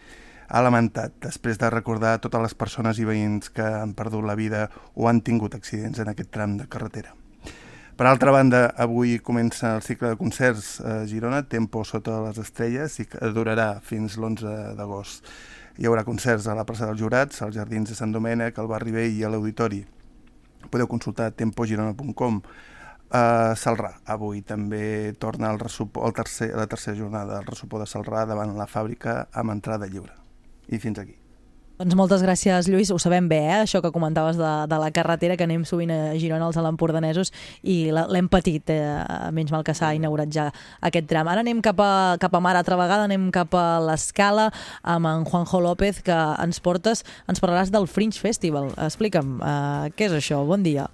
ha 0.51 0.59
lamentat 0.65 1.15
després 1.23 1.59
de 1.59 1.69
recordar 1.71 2.17
totes 2.23 2.43
les 2.43 2.57
persones 2.59 2.99
i 2.99 3.07
veïns 3.07 3.53
que 3.55 3.63
han 3.63 3.95
perdut 3.95 4.27
la 4.27 4.35
vida 4.35 4.67
o 4.95 5.07
han 5.07 5.23
tingut 5.23 5.55
accidents 5.55 6.03
en 6.03 6.11
aquest 6.11 6.31
tram 6.35 6.57
de 6.59 6.67
carretera. 6.67 7.20
Per 7.97 8.08
altra 8.08 8.32
banda, 8.32 8.69
avui 8.80 9.17
comença 9.19 9.75
el 9.75 9.82
cicle 9.84 10.13
de 10.13 10.17
concerts 10.17 10.80
a 10.82 11.01
Girona, 11.06 11.43
Tempo 11.43 11.84
sota 11.86 12.21
les 12.23 12.39
estrelles, 12.39 12.95
i 13.04 13.06
que 13.06 13.32
durarà 13.36 13.82
fins 13.84 14.15
l'11 14.17 14.75
d'agost. 14.80 15.27
Hi 15.77 15.88
haurà 15.89 16.06
concerts 16.08 16.47
a 16.47 16.56
la 16.56 16.65
plaça 16.65 16.88
dels 16.88 16.99
Jurats, 17.01 17.41
als 17.43 17.56
Jardins 17.60 17.91
de 17.91 17.97
Sant 17.97 18.15
Domènec, 18.15 18.58
al 18.58 18.71
Barri 18.71 18.95
Vell 18.95 19.19
i 19.19 19.25
a 19.27 19.32
l'Auditori. 19.32 19.84
Podeu 20.71 20.88
consultar 20.88 21.32
tempogirona.com. 21.36 22.41
a 23.12 23.56
Salrà. 23.60 23.97
Avui 24.08 24.39
també 24.41 25.12
torna 25.19 25.51
el, 25.51 25.60
ressupor, 25.60 26.08
el 26.08 26.13
tercer, 26.15 26.54
la 26.56 26.67
tercera 26.71 26.95
jornada 26.95 27.36
del 27.36 27.49
ressupor 27.49 27.84
de 27.84 27.89
Salrà 27.91 28.23
davant 28.25 28.56
la 28.56 28.71
fàbrica 28.71 29.25
amb 29.34 29.51
entrada 29.51 29.91
lliure. 29.91 30.15
I 30.71 30.80
fins 30.80 31.04
aquí. 31.04 31.20
Doncs 31.81 31.95
moltes 31.97 32.21
gràcies, 32.21 32.67
Lluís. 32.69 32.91
Ho 32.93 32.99
sabem 33.01 33.25
bé, 33.25 33.39
eh? 33.41 33.55
això 33.63 33.79
que 33.81 33.89
comentaves 33.89 34.37
de, 34.37 34.49
de 34.69 34.77
la 34.77 34.91
carretera, 34.93 35.33
que 35.33 35.47
anem 35.47 35.63
sovint 35.65 35.89
a 35.89 36.13
Girona, 36.21 36.45
als 36.45 36.59
alempordanesos, 36.61 37.33
i 37.65 37.89
l'hem 37.89 38.29
patit, 38.29 38.69
eh, 38.69 39.01
menys 39.33 39.49
mal 39.49 39.65
que 39.65 39.73
s'ha 39.73 39.89
inaugurat 39.97 40.29
ja 40.29 40.45
aquest 40.85 41.09
tram. 41.09 41.31
Ara 41.33 41.41
anem 41.41 41.63
cap 41.65 41.81
a, 41.81 42.21
cap 42.21 42.37
a 42.37 42.43
mar 42.43 42.53
altra 42.59 42.77
vegada, 42.77 43.09
anem 43.09 43.31
cap 43.33 43.57
a 43.57 43.65
l'Escala 43.81 44.51
amb 44.85 45.09
en 45.09 45.25
Juanjo 45.25 45.65
López, 45.65 46.05
que 46.05 46.21
ens 46.45 46.61
portes, 46.61 47.01
ens 47.25 47.41
parlaràs 47.41 47.73
del 47.73 47.89
Fringe 47.89 48.21
Festival. 48.21 48.75
Explica'm, 48.77 49.39
eh, 49.41 49.93
què 49.97 50.11
és 50.11 50.19
això? 50.21 50.45
Bon 50.45 50.61
dia. 50.61 50.85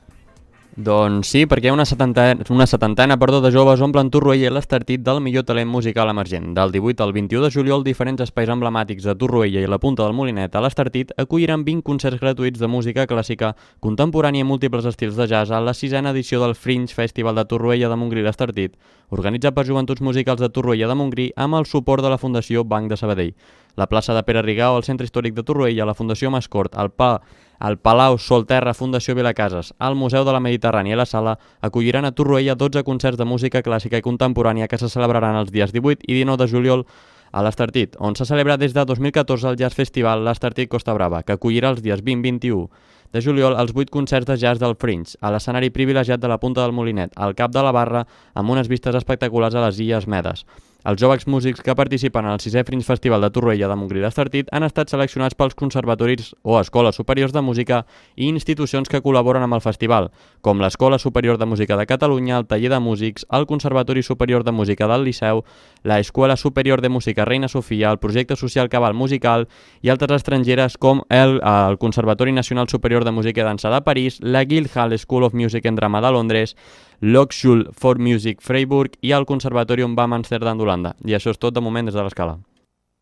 Doncs 0.78 1.32
sí, 1.34 1.40
perquè 1.50 1.72
una 1.74 1.88
setantena, 1.90 2.44
una 2.54 2.68
setantena 2.70 3.16
perdó, 3.18 3.40
de 3.42 3.50
joves 3.50 3.82
omplen 3.82 4.12
Torroella 4.14 4.52
l'Estartit 4.54 5.02
del 5.02 5.18
millor 5.26 5.42
talent 5.50 5.66
musical 5.74 6.12
emergent. 6.12 6.52
Del 6.54 6.70
18 6.76 7.02
al 7.02 7.14
21 7.16 7.48
de 7.48 7.50
juliol, 7.56 7.82
diferents 7.82 8.22
espais 8.22 8.52
emblemàtics 8.54 9.08
de 9.10 9.16
Torroella 9.18 9.64
i 9.66 9.72
la 9.72 9.80
Punta 9.82 10.06
del 10.06 10.14
Molinet 10.14 10.54
a 10.54 10.62
l'Estartit 10.62 11.16
acolliran 11.18 11.64
20 11.66 11.82
concerts 11.82 12.22
gratuïts 12.22 12.62
de 12.62 12.70
música 12.70 13.08
clàssica, 13.10 13.56
contemporània 13.82 14.46
i 14.46 14.50
múltiples 14.52 14.86
estils 14.86 15.18
de 15.18 15.26
jazz 15.26 15.50
a 15.50 15.64
la 15.66 15.74
sisena 15.74 16.14
edició 16.14 16.44
del 16.44 16.54
Fringe 16.54 16.94
Festival 16.94 17.42
de 17.42 17.48
Torroella 17.50 17.90
de 17.90 17.98
Montgrí 17.98 18.22
l'Estartit, 18.22 18.78
organitzat 19.10 19.58
per 19.58 19.66
Joventuts 19.66 20.06
Musicals 20.06 20.46
de 20.46 20.52
Torroella 20.54 20.92
de 20.94 21.00
Montgrí 21.02 21.32
amb 21.36 21.58
el 21.58 21.66
suport 21.66 22.06
de 22.06 22.14
la 22.14 22.22
Fundació 22.22 22.62
Banc 22.62 22.94
de 22.94 23.02
Sabadell. 23.02 23.34
La 23.78 23.90
plaça 23.90 24.14
de 24.14 24.22
Pere 24.22 24.46
Rigau, 24.46 24.78
al 24.78 24.86
Centre 24.86 25.10
Històric 25.10 25.34
de 25.34 25.42
Torroella, 25.42 25.90
la 25.90 25.98
Fundació 25.98 26.30
Mascort, 26.30 26.78
el 26.78 26.94
PA, 26.94 27.16
el 27.60 27.78
Palau 27.78 28.18
Solterra 28.18 28.74
Fundació 28.74 29.16
Vilacases, 29.16 29.74
el 29.80 29.96
Museu 29.96 30.26
de 30.26 30.34
la 30.36 30.42
Mediterrània 30.44 30.96
i 30.96 31.00
la 31.00 31.06
Sala 31.10 31.38
acolliran 31.62 32.06
a 32.06 32.14
Torroella 32.14 32.56
12 32.56 32.84
concerts 32.84 33.18
de 33.18 33.26
música 33.26 33.64
clàssica 33.66 33.98
i 33.98 34.06
contemporània 34.06 34.68
que 34.68 34.78
se 34.78 34.90
celebraran 34.90 35.38
els 35.40 35.52
dies 35.52 35.74
18 35.74 36.06
i 36.08 36.20
19 36.22 36.44
de 36.44 36.50
juliol 36.52 36.86
a 37.32 37.44
l'Estartit, 37.44 37.98
on 38.00 38.16
s'ha 38.16 38.26
celebrat 38.26 38.60
des 38.60 38.74
de 38.74 38.86
2014 38.86 39.50
el 39.50 39.58
Jazz 39.60 39.76
Festival 39.76 40.24
l'Estartit 40.24 40.70
Costa 40.72 40.94
Brava, 40.96 41.24
que 41.24 41.36
acollirà 41.36 41.74
els 41.74 41.84
dies 41.84 42.04
20-21 42.04 42.68
de 43.14 43.22
juliol 43.24 43.56
els 43.60 43.74
8 43.76 43.92
concerts 43.92 44.28
de 44.28 44.38
jazz 44.38 44.60
del 44.60 44.76
Fringe, 44.80 45.16
a 45.22 45.32
l'escenari 45.32 45.70
privilegiat 45.72 46.20
de 46.20 46.32
la 46.32 46.40
Punta 46.40 46.64
del 46.64 46.76
Molinet, 46.76 47.14
al 47.16 47.36
cap 47.36 47.52
de 47.52 47.64
la 47.64 47.72
barra, 47.76 48.06
amb 48.34 48.52
unes 48.52 48.68
vistes 48.68 48.96
espectaculars 48.96 49.56
a 49.56 49.64
les 49.68 49.80
Illes 49.80 50.08
Medes. 50.08 50.46
Els 50.86 51.02
joves 51.02 51.26
músics 51.26 51.64
que 51.66 51.74
participen 51.76 52.28
al 52.30 52.38
6è 52.38 52.62
Fringe 52.64 52.86
Festival 52.86 53.24
de 53.24 53.32
Torroella 53.34 53.68
de 53.68 53.76
Montgrí 53.76 54.02
d'Estartit 54.04 54.52
han 54.54 54.64
estat 54.64 54.92
seleccionats 54.94 55.36
pels 55.36 55.56
conservatoris 55.58 56.36
o 56.44 56.60
escoles 56.60 56.96
superiors 56.96 57.34
de 57.34 57.42
música 57.42 57.80
i 58.16 58.28
institucions 58.30 58.88
que 58.88 59.02
col·laboren 59.02 59.42
amb 59.42 59.58
el 59.58 59.64
festival, 59.66 60.12
com 60.46 60.62
l'Escola 60.62 61.00
Superior 61.02 61.40
de 61.42 61.48
Música 61.50 61.76
de 61.78 61.88
Catalunya, 61.90 62.38
el 62.38 62.46
Taller 62.46 62.70
de 62.70 62.80
Músics, 62.80 63.26
el 63.34 63.48
Conservatori 63.50 64.04
Superior 64.04 64.44
de 64.46 64.54
Música 64.54 64.88
del 64.88 65.04
Liceu, 65.04 65.44
la 65.84 66.00
Escola 66.00 66.38
Superior 66.38 66.82
de 66.82 66.90
Música 66.90 67.26
Reina 67.26 67.48
Sofia, 67.48 67.92
el 67.92 68.00
Projecte 68.00 68.36
Social 68.36 68.70
Cabal 68.70 68.94
Musical 68.94 69.48
i 69.82 69.90
altres 69.90 70.22
estrangeres 70.22 70.78
com 70.78 71.02
el, 71.10 71.42
el 71.42 71.78
Conservatori 71.82 72.32
Nacional 72.32 72.70
Superior 72.70 73.04
de 73.04 73.12
Música 73.12 73.42
i 73.42 73.50
Dansa 73.50 73.74
de 73.74 73.82
París, 73.82 74.22
la 74.22 74.46
Guildhall 74.46 74.98
School 75.00 75.24
of 75.24 75.34
Music 75.34 75.66
and 75.66 75.82
Drama 75.82 76.02
de 76.02 76.12
Londres, 76.12 76.56
l'Hochschule 77.00 77.70
for 77.74 78.00
Music 78.00 78.42
Freiburg 78.42 78.98
i 79.02 79.12
el 79.14 79.26
Conservatorium 79.30 79.96
BAM 79.96 80.14
Amsterdam 80.18 80.58
d'Holanda. 80.58 80.96
I 81.06 81.14
això 81.18 81.34
és 81.34 81.38
tot 81.38 81.54
de 81.54 81.62
moment 81.62 81.86
des 81.86 81.94
de 81.94 82.02
l'escala. 82.04 82.40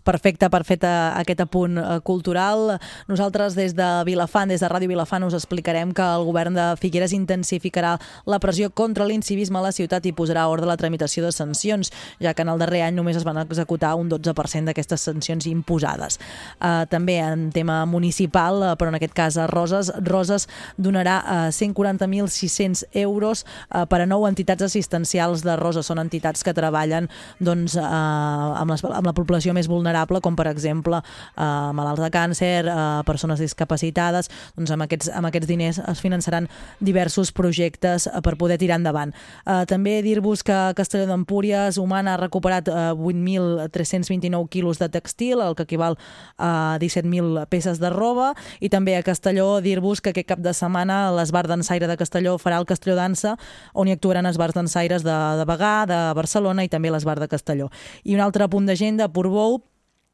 Perfecte 0.06 0.52
per 0.54 0.62
fer 0.68 0.78
aquest 0.86 1.40
apunt 1.42 1.80
eh, 1.82 1.86
cultural. 2.06 2.76
Nosaltres 3.10 3.56
des 3.58 3.74
de 3.74 3.88
Vilafant, 4.06 4.52
des 4.52 4.62
de 4.62 4.70
Ràdio 4.70 4.92
Vilafant, 4.92 5.24
us 5.26 5.34
explicarem 5.34 5.96
que 5.98 6.06
el 6.06 6.26
govern 6.28 6.54
de 6.54 6.66
Figueres 6.78 7.14
intensificarà 7.16 7.96
la 8.30 8.38
pressió 8.40 8.70
contra 8.70 9.08
l'incivisme 9.10 9.58
a 9.58 9.64
la 9.66 9.72
ciutat 9.74 10.06
i 10.06 10.14
posarà 10.14 10.46
ordre 10.52 10.70
a 10.70 10.74
la 10.74 10.78
tramitació 10.78 11.24
de 11.26 11.32
sancions, 11.34 11.90
ja 12.22 12.36
que 12.36 12.46
en 12.46 12.52
el 12.54 12.62
darrer 12.62 12.84
any 12.86 12.94
només 13.00 13.18
es 13.18 13.26
van 13.26 13.40
executar 13.42 13.96
un 13.98 14.12
12% 14.12 14.70
d'aquestes 14.70 15.08
sancions 15.10 15.48
imposades. 15.50 16.20
Uh, 16.60 16.86
també 16.92 17.18
en 17.24 17.50
tema 17.56 17.82
municipal, 17.90 18.62
uh, 18.62 18.76
però 18.78 18.94
en 18.94 19.00
aquest 19.00 19.18
cas 19.18 19.40
a 19.42 19.48
Roses, 19.50 19.90
Roses 20.06 20.46
donarà 20.78 21.18
uh, 21.24 21.50
140.600 21.50 22.86
euros 23.02 23.46
per 23.90 24.00
a 24.02 24.06
nou 24.06 24.28
entitats 24.30 24.68
assistencials 24.70 25.42
de 25.46 25.56
Roses. 25.58 25.88
Són 25.90 26.00
entitats 26.02 26.46
que 26.46 26.54
treballen 26.54 27.10
doncs, 27.40 27.76
uh, 27.80 28.54
amb, 28.62 28.70
les, 28.76 28.86
amb 28.86 29.10
la 29.10 29.18
població 29.18 29.54
més 29.58 29.70
vulnerable 29.72 29.95
vulnerable, 29.96 30.22
com 30.22 30.36
per 30.36 30.48
exemple 30.48 31.00
eh, 31.00 31.72
malalts 31.74 32.02
de 32.02 32.10
càncer, 32.12 32.66
eh, 32.68 33.04
persones 33.06 33.40
discapacitades, 33.40 34.30
doncs 34.56 34.72
amb 34.72 34.84
aquests, 34.84 35.10
amb 35.16 35.28
aquests 35.28 35.48
diners 35.48 35.80
es 35.80 36.02
finançaran 36.02 36.48
diversos 36.80 37.32
projectes 37.32 38.08
eh, 38.08 38.22
per 38.22 38.36
poder 38.38 38.58
tirar 38.58 38.80
endavant. 38.80 39.14
Eh, 39.46 39.66
també 39.68 40.02
dir-vos 40.04 40.44
que 40.44 40.74
Castelló 40.76 41.08
d'Empúries 41.08 41.78
Humana 41.78 42.16
ha 42.16 42.18
recuperat 42.18 42.68
eh, 42.68 42.92
8.329 42.94 44.50
quilos 44.50 44.80
de 44.80 44.90
textil, 44.90 45.42
el 45.42 45.56
que 45.56 45.64
equival 45.64 45.98
a 46.38 46.78
17.000 46.82 47.48
peces 47.50 47.80
de 47.80 47.90
roba, 47.90 48.34
i 48.60 48.70
també 48.70 48.96
a 48.98 49.04
Castelló 49.04 49.62
dir-vos 49.62 50.02
que 50.02 50.12
aquest 50.12 50.28
cap 50.28 50.40
de 50.40 50.54
setmana 50.54 51.12
l'Esbar 51.16 51.46
d'Ensaire 51.48 51.88
de 51.88 51.98
Castelló 51.98 52.38
farà 52.42 52.60
el 52.60 52.68
Castelló 52.68 52.96
Dansa, 52.96 53.36
on 53.74 53.88
hi 53.88 53.96
actuaran 53.96 54.26
esbars 54.26 54.56
d'ensaires 54.56 55.04
de, 55.06 55.16
de 55.40 55.46
Bagà, 55.48 55.86
de 55.90 56.00
Barcelona 56.18 56.66
i 56.66 56.72
també 56.72 56.92
l'Esbar 56.92 57.20
de 57.20 57.30
Castelló. 57.32 57.70
I 58.04 58.16
un 58.16 58.24
altre 58.24 58.48
punt 58.52 58.68
d'agenda, 58.68 59.10
Portbou, 59.14 59.62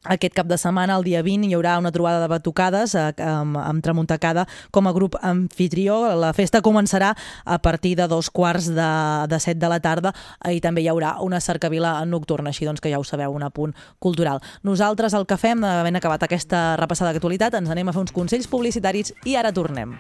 aquest 0.04 0.34
cap 0.34 0.48
de 0.48 0.58
setmana, 0.58 0.96
el 0.98 1.04
dia 1.06 1.22
20, 1.22 1.48
hi 1.48 1.54
haurà 1.54 1.78
una 1.80 1.92
trobada 1.94 2.22
de 2.24 2.30
batucades 2.32 2.96
eh, 2.96 3.12
amb, 3.22 3.58
amb 3.62 3.84
Tramuntacada 3.86 4.48
com 4.72 4.88
a 4.88 4.94
grup 4.96 5.18
anfitrió. 5.22 6.00
La 6.18 6.34
festa 6.34 6.62
començarà 6.66 7.14
a 7.46 7.60
partir 7.62 7.96
de 8.00 8.08
dos 8.10 8.30
quarts 8.30 8.72
de, 8.74 8.90
de 9.30 9.40
set 9.40 9.60
de 9.62 9.70
la 9.70 9.80
tarda 9.80 10.14
i 10.50 10.62
també 10.62 10.82
hi 10.82 10.90
haurà 10.90 11.18
una 11.22 11.42
cercavila 11.42 12.00
nocturna, 12.06 12.50
així 12.50 12.66
doncs 12.66 12.82
que 12.82 12.90
ja 12.90 13.00
ho 13.00 13.06
sabeu, 13.06 13.32
un 13.32 13.46
apunt 13.46 13.76
cultural. 14.00 14.42
Nosaltres 14.64 15.14
el 15.14 15.28
que 15.30 15.38
fem, 15.38 15.64
havent 15.64 16.02
acabat 16.02 16.26
aquesta 16.26 16.76
repassada 16.82 17.14
d'actualitat, 17.14 17.60
ens 17.62 17.70
anem 17.70 17.90
a 17.90 17.94
fer 17.94 18.02
uns 18.02 18.16
consells 18.16 18.50
publicitaris 18.50 19.14
i 19.26 19.38
ara 19.38 19.54
tornem. 19.54 19.94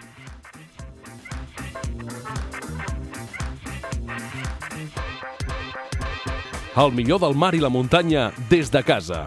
El 6.72 6.94
millor 6.96 7.20
del 7.20 7.36
mar 7.36 7.52
i 7.54 7.60
la 7.60 7.70
muntanya 7.70 8.30
des 8.50 8.72
de 8.72 8.82
casa. 8.82 9.26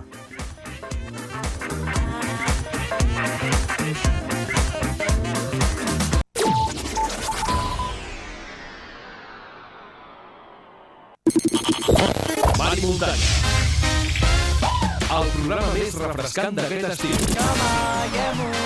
Muntanya. 12.85 13.29
El 15.15 15.29
programa 15.31 15.67
més 15.77 15.95
refrescant 16.01 16.57
d'aquest 16.59 16.87
estiu. 16.91 17.19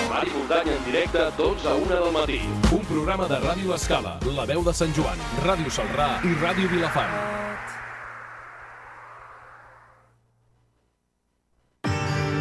Mar 0.08 0.22
i 0.24 0.30
muntanya 0.32 0.76
en 0.78 0.86
directe, 0.86 1.26
12 1.36 1.68
a 1.68 1.74
1 1.76 1.90
del 1.92 2.12
matí. 2.14 2.38
Un 2.72 2.86
programa 2.88 3.28
de 3.28 3.40
Ràdio 3.42 3.74
Escala, 3.76 4.16
La 4.36 4.46
Veu 4.48 4.64
de 4.64 4.72
Sant 4.72 4.94
Joan, 4.96 5.20
Ràdio 5.44 5.74
Salrà 5.74 6.14
i 6.24 6.32
Ràdio 6.40 6.70
Vilafant. 6.72 7.12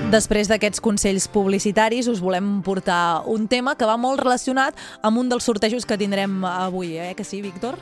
Després 0.07 0.47
d'aquests 0.47 0.79
consells 0.79 1.25
publicitaris 1.27 2.07
us 2.07 2.21
volem 2.23 2.61
portar 2.63 3.27
un 3.27 3.43
tema 3.51 3.73
que 3.75 3.89
va 3.89 3.97
molt 3.99 4.21
relacionat 4.23 4.77
amb 5.03 5.19
un 5.19 5.27
dels 5.27 5.43
sortejos 5.43 5.83
que 5.83 5.97
tindrem 5.99 6.45
avui, 6.47 6.95
eh? 6.95 7.11
Que 7.11 7.27
sí, 7.27 7.41
Víctor? 7.43 7.75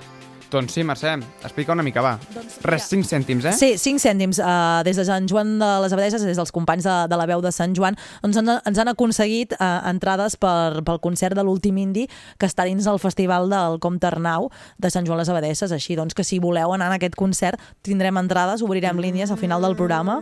Doncs 0.52 0.76
sí, 0.76 0.84
Mercè, 0.86 1.16
explica 1.44 1.74
una 1.74 1.84
mica, 1.84 2.04
va. 2.06 2.16
Doncs, 2.34 2.60
Res, 2.66 2.88
5 2.92 3.08
cèntims, 3.10 3.48
eh? 3.50 3.54
Sí, 3.58 3.72
5 3.82 4.02
cèntims. 4.02 4.40
Uh, 4.40 4.84
des 4.86 4.98
de 5.00 5.06
Sant 5.08 5.28
Joan 5.30 5.56
de 5.60 5.70
les 5.84 5.96
Abadeses, 5.96 6.24
des 6.24 6.38
dels 6.38 6.54
companys 6.54 6.86
de, 6.86 6.96
de 7.12 7.20
la 7.20 7.28
veu 7.30 7.42
de 7.44 7.52
Sant 7.56 7.76
Joan, 7.78 7.98
doncs 8.24 8.40
ens, 8.42 8.54
ens 8.70 8.82
han 8.82 8.92
aconseguit 8.92 9.56
uh, 9.58 9.82
entrades 9.90 10.38
per, 10.40 10.84
pel 10.86 11.02
concert 11.04 11.38
de 11.38 11.46
l'últim 11.46 11.78
indi 11.82 12.06
que 12.40 12.50
està 12.50 12.68
dins 12.68 12.86
del 12.86 13.02
festival 13.02 13.50
del 13.52 13.80
Comte 13.84 14.10
Arnau 14.10 14.52
de 14.78 14.94
Sant 14.94 15.08
Joan 15.08 15.22
les 15.22 15.32
Abadeses. 15.34 15.74
Així 15.76 15.98
doncs 15.98 16.16
que 16.16 16.26
si 16.28 16.40
voleu 16.44 16.76
anar 16.76 16.92
a 16.94 17.00
aquest 17.00 17.18
concert 17.20 17.62
tindrem 17.86 18.22
entrades, 18.22 18.64
obrirem 18.66 19.02
línies 19.02 19.34
al 19.34 19.42
final 19.42 19.66
del 19.66 19.76
programa 19.76 20.22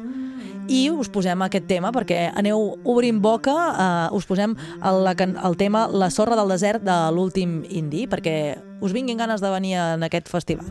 i 0.72 0.88
us 0.94 1.10
posem 1.12 1.42
aquest 1.44 1.66
tema 1.68 1.92
perquè 1.92 2.30
aneu 2.40 2.78
obrint 2.88 3.20
boca, 3.24 3.54
uh, 3.54 4.16
us 4.16 4.28
posem 4.28 4.56
el, 4.56 5.10
el 5.10 5.58
tema 5.60 5.88
La 5.92 6.10
sorra 6.14 6.38
del 6.40 6.54
desert 6.54 6.86
de 6.88 6.96
l'últim 7.12 7.62
indi 7.70 8.06
perquè 8.08 8.56
us 8.82 8.94
vinguin 8.94 9.18
ganes 9.18 9.42
de 9.42 9.50
venir 9.50 9.78
en 9.78 10.04
aquest 10.04 10.30
festival. 10.30 10.66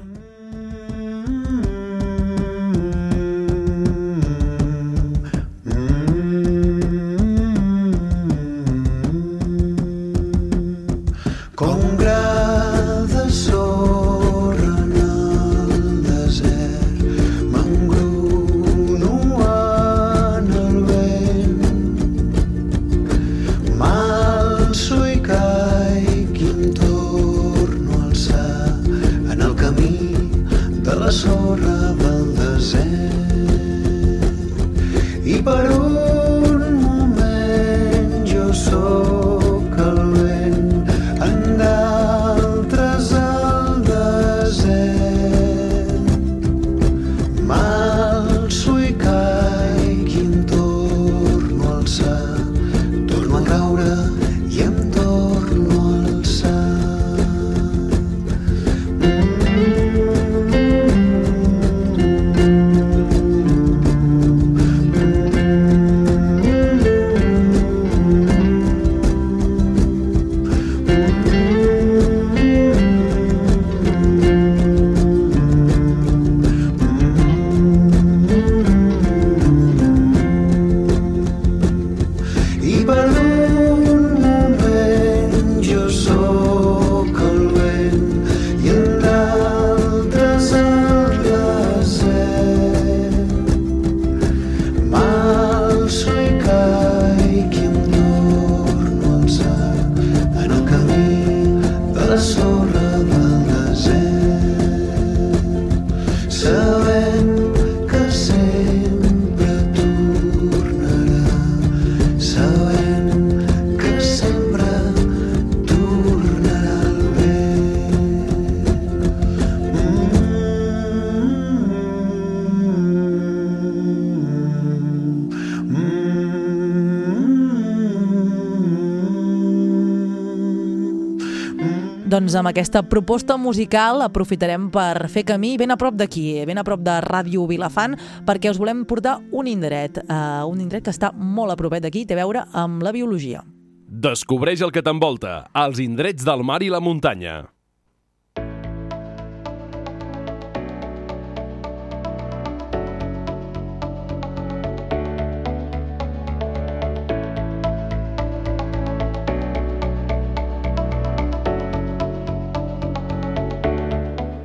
Doncs 132.32 132.46
amb 132.46 132.48
aquesta 132.48 132.80
proposta 132.88 133.34
musical 133.36 134.00
aprofitarem 134.00 134.70
per 134.72 135.04
fer 135.12 135.20
camí 135.28 135.50
ben 135.60 135.74
a 135.74 135.76
prop 135.76 135.98
d'aquí, 136.00 136.40
ben 136.48 136.56
a 136.56 136.64
prop 136.64 136.80
de 136.80 136.94
Ràdio 137.04 137.44
Vilafant, 137.44 137.92
perquè 138.24 138.48
us 138.48 138.56
volem 138.56 138.86
portar 138.88 139.18
un 139.36 139.50
indret, 139.52 140.00
uh, 140.06 140.40
un 140.48 140.64
indret 140.64 140.86
que 140.86 140.94
està 140.96 141.12
molt 141.12 141.52
a 141.52 141.60
propet 141.60 141.84
d'aquí, 141.84 142.06
té 142.08 142.16
a 142.16 142.22
veure 142.22 142.46
amb 142.56 142.80
la 142.80 142.96
biologia. 142.96 143.44
Descobreix 143.84 144.64
el 144.64 144.72
que 144.72 144.80
t'envolta, 144.80 145.42
els 145.52 145.84
indrets 145.84 146.24
del 146.24 146.40
mar 146.40 146.62
i 146.64 146.72
la 146.72 146.80
muntanya. 146.80 147.51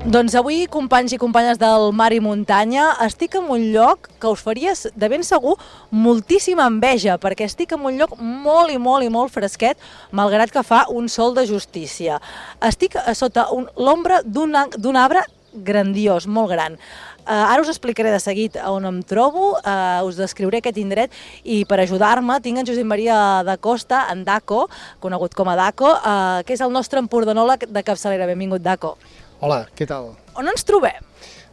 Doncs 0.07 0.37
avui, 0.39 0.61
companys 0.71 1.11
i 1.11 1.17
companyes 1.19 1.57
del 1.59 1.89
Mar 1.91 2.13
i 2.15 2.21
Muntanya, 2.23 2.85
estic 3.03 3.33
en 3.35 3.49
un 3.51 3.65
lloc 3.73 4.05
que 4.21 4.29
us 4.31 4.39
faries, 4.39 4.85
de 4.95 5.09
ben 5.11 5.25
segur, 5.27 5.57
moltíssima 5.91 6.63
enveja, 6.71 7.17
perquè 7.19 7.43
estic 7.43 7.73
en 7.75 7.83
un 7.83 7.97
lloc 7.99 8.13
molt 8.21 8.71
i 8.71 8.77
molt 8.79 9.03
i 9.03 9.09
molt 9.11 9.35
fresquet, 9.35 9.75
malgrat 10.15 10.55
que 10.55 10.63
fa 10.63 10.85
un 10.95 11.11
sol 11.11 11.35
de 11.35 11.43
justícia. 11.49 12.21
Estic 12.63 12.95
a 12.95 13.17
sota 13.19 13.49
l'ombra 13.75 14.21
d'un 14.23 14.95
arbre 14.95 15.25
grandiós, 15.51 16.23
molt 16.23 16.53
gran. 16.55 16.79
Uh, 17.27 17.43
ara 17.51 17.59
us 17.59 17.73
explicaré 17.75 18.07
de 18.15 18.23
seguit 18.23 18.55
on 18.63 18.87
em 18.87 19.03
trobo, 19.03 19.57
uh, 19.59 20.07
us 20.07 20.15
descriuré 20.15 20.63
aquest 20.63 20.79
indret 20.79 21.11
i 21.43 21.65
per 21.67 21.81
ajudar-me 21.83 22.39
tinc 22.39 22.63
en 22.63 22.71
Josep 22.71 22.87
Maria 22.87 23.43
da 23.43 23.59
Costa, 23.59 24.05
en 24.15 24.23
Daco, 24.23 24.69
conegut 25.03 25.35
com 25.35 25.51
a 25.51 25.59
Daco, 25.59 25.97
uh, 25.99 26.39
que 26.47 26.55
és 26.55 26.63
el 26.63 26.71
nostre 26.71 27.03
empordanòleg 27.03 27.67
de 27.67 27.83
capçalera. 27.83 28.31
Benvingut, 28.31 28.63
Daco. 28.63 28.95
Hola, 29.37 29.67
què 29.77 29.85
tal? 29.85 30.15
On 30.33 30.47
ens 30.49 30.65
trobem? 30.65 31.03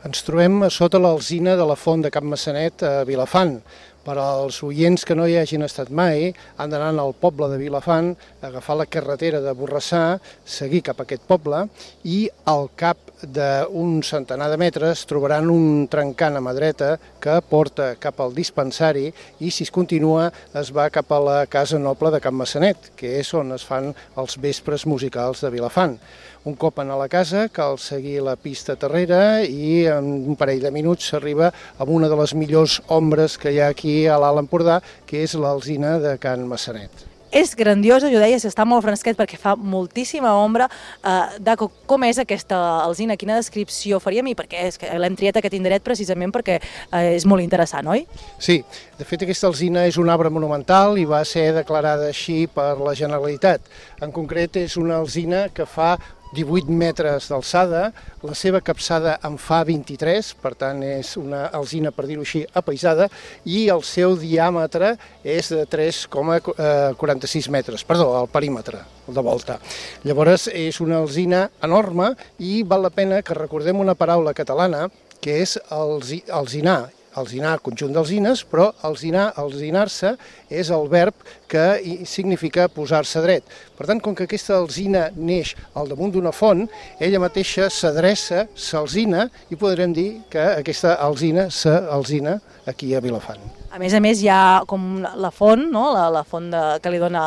Ens 0.08 0.22
trobem 0.24 0.62
a 0.64 0.70
sota 0.72 0.96
l'alzina 0.96 1.52
de 1.52 1.66
la 1.68 1.76
font 1.76 2.00
de 2.00 2.08
Cap 2.12 2.24
Massanet 2.24 2.80
a 2.80 3.02
Vilafant. 3.04 3.58
Per 4.04 4.14
als 4.20 4.62
oients 4.64 5.04
que 5.04 5.16
no 5.16 5.26
hi 5.28 5.36
hagin 5.36 5.64
estat 5.64 5.90
mai, 5.92 6.30
han 6.60 6.72
d'anar 6.72 6.90
al 7.00 7.12
poble 7.16 7.50
de 7.52 7.58
Vilafant, 7.60 8.10
agafar 8.44 8.78
la 8.80 8.88
carretera 8.88 9.42
de 9.44 9.52
Borrassà, 9.56 10.18
seguir 10.44 10.80
cap 10.84 11.00
a 11.00 11.04
aquest 11.04 11.24
poble 11.28 11.62
i 12.08 12.26
al 12.48 12.70
cap 12.76 13.00
d'un 13.24 14.00
centenar 14.04 14.50
de 14.52 14.58
metres 14.60 15.04
trobaran 15.08 15.48
un 15.52 15.86
trencant 15.88 16.36
a 16.36 16.42
mà 16.44 16.52
dreta 16.56 16.94
que 17.20 17.38
porta 17.48 17.94
cap 18.00 18.20
al 18.20 18.36
dispensari 18.36 19.06
i 19.40 19.52
si 19.52 19.64
es 19.64 19.72
continua 19.72 20.30
es 20.56 20.72
va 20.72 20.90
cap 20.92 21.12
a 21.12 21.20
la 21.20 21.38
Casa 21.46 21.80
Noble 21.80 22.12
de 22.12 22.20
Can 22.20 22.36
Massanet, 22.36 22.92
que 22.96 23.18
és 23.20 23.32
on 23.36 23.52
es 23.56 23.64
fan 23.64 23.92
els 24.20 24.36
vespres 24.40 24.84
musicals 24.88 25.44
de 25.44 25.52
Vilafant. 25.52 25.96
Un 26.44 26.58
cop 26.60 26.76
anar 26.82 26.98
a 26.98 27.00
la 27.00 27.08
casa 27.08 27.46
cal 27.48 27.78
seguir 27.80 28.18
la 28.20 28.34
pista 28.36 28.74
terrera 28.76 29.40
i 29.48 29.86
en 29.88 30.10
un 30.28 30.36
parell 30.36 30.60
de 30.60 30.70
minuts 30.74 31.06
s'arriba 31.08 31.48
a 31.48 31.86
una 31.88 32.10
de 32.12 32.18
les 32.20 32.34
millors 32.36 32.82
ombres 32.92 33.38
que 33.40 33.54
hi 33.54 33.62
ha 33.64 33.70
aquí 33.72 33.94
a 34.04 34.18
l'Alt 34.20 34.42
Empordà, 34.42 34.82
que 35.08 35.22
és 35.24 35.32
l'alzina 35.40 35.96
de 36.02 36.18
Can 36.20 36.44
Massanet. 36.50 37.06
És 37.34 37.54
grandiosa, 37.56 38.10
jo 38.12 38.20
deies, 38.20 38.44
està 38.44 38.66
molt 38.68 38.84
fresquet 38.84 39.16
perquè 39.16 39.38
fa 39.40 39.54
moltíssima 39.56 40.34
ombra. 40.36 40.68
Uh, 41.00 41.32
Daco, 41.42 41.70
com 41.88 42.04
és 42.06 42.20
aquesta 42.20 42.58
alzina? 42.84 43.16
Quina 43.16 43.38
descripció 43.40 43.96
faria 43.98 44.20
a 44.20 44.26
mi? 44.26 44.36
Perquè 44.36 44.66
és 44.68 44.76
que 44.78 44.90
l'hem 45.00 45.16
triat 45.16 45.40
aquest 45.40 45.56
indret 45.56 45.82
precisament 45.82 46.30
perquè 46.34 46.58
uh, 46.60 47.00
és 47.08 47.24
molt 47.24 47.42
interessant, 47.42 47.88
oi? 47.88 48.04
Sí, 48.36 48.60
de 49.00 49.08
fet 49.08 49.24
aquesta 49.24 49.48
alzina 49.48 49.86
és 49.88 49.96
un 49.98 50.12
arbre 50.12 50.28
monumental 50.30 51.00
i 51.00 51.08
va 51.08 51.24
ser 51.24 51.54
declarada 51.56 52.12
així 52.12 52.44
per 52.52 52.74
la 52.84 52.94
Generalitat. 53.00 53.64
En 54.04 54.12
concret 54.12 54.60
és 54.60 54.76
una 54.76 55.00
alzina 55.00 55.48
que 55.48 55.66
fa 55.66 55.96
18 56.34 56.72
metres 56.74 57.28
d'alçada, 57.30 57.84
la 58.26 58.34
seva 58.38 58.60
capçada 58.64 59.16
en 59.24 59.36
fa 59.40 59.62
23, 59.66 60.32
per 60.42 60.54
tant 60.58 60.82
és 60.86 61.14
una 61.20 61.46
alzina, 61.54 61.92
per 61.94 62.06
dir-ho 62.08 62.24
així, 62.26 62.44
apaisada, 62.56 63.08
i 63.46 63.68
el 63.72 63.84
seu 63.86 64.16
diàmetre 64.18 64.94
és 65.22 65.52
de 65.54 65.62
3,46 65.70 67.48
metres, 67.54 67.86
perdó, 67.86 68.10
el 68.20 68.28
perímetre, 68.32 68.82
de 69.06 69.24
volta. 69.24 69.60
Llavors 70.04 70.48
és 70.52 70.80
una 70.82 71.00
alzina 71.04 71.46
enorme 71.62 72.12
i 72.42 72.62
val 72.66 72.84
la 72.84 72.92
pena 72.94 73.22
que 73.22 73.38
recordem 73.38 73.80
una 73.80 73.96
paraula 73.98 74.34
catalana 74.34 74.88
que 75.24 75.38
és 75.40 75.56
alzi, 75.72 76.20
alzinar, 76.28 76.90
alzinar, 77.20 77.58
conjunt 77.64 77.94
d'alzines, 77.94 78.44
però 78.48 78.70
alzinar, 78.86 79.30
alzinar-se 79.40 80.14
és 80.50 80.70
el 80.74 80.88
verb 80.92 81.14
que 81.50 81.64
significa 82.08 82.68
posar-se 82.72 83.22
dret. 83.24 83.48
Per 83.78 83.88
tant, 83.88 84.00
com 84.02 84.14
que 84.14 84.26
aquesta 84.28 84.58
alzina 84.58 85.08
neix 85.16 85.54
al 85.74 85.90
damunt 85.90 86.14
d'una 86.14 86.32
font, 86.34 86.66
ella 87.02 87.22
mateixa 87.22 87.70
s'adreça, 87.70 88.46
s'alzina 88.54 89.28
i 89.50 89.58
podrem 89.58 89.94
dir 89.94 90.08
que 90.30 90.42
aquesta 90.60 90.96
alzina 91.02 91.48
s'alzina 91.50 92.40
aquí 92.66 92.94
a 92.94 93.00
Vilafant. 93.04 93.42
A 93.74 93.78
més 93.82 93.94
a 93.94 93.98
més, 93.98 94.20
hi 94.22 94.28
ha 94.30 94.62
com 94.70 95.02
la 95.02 95.30
font, 95.34 95.64
no? 95.74 95.88
la, 95.94 96.06
la 96.14 96.22
font 96.22 96.46
de, 96.52 96.62
que 96.82 96.92
li 96.94 97.00
dona 97.02 97.24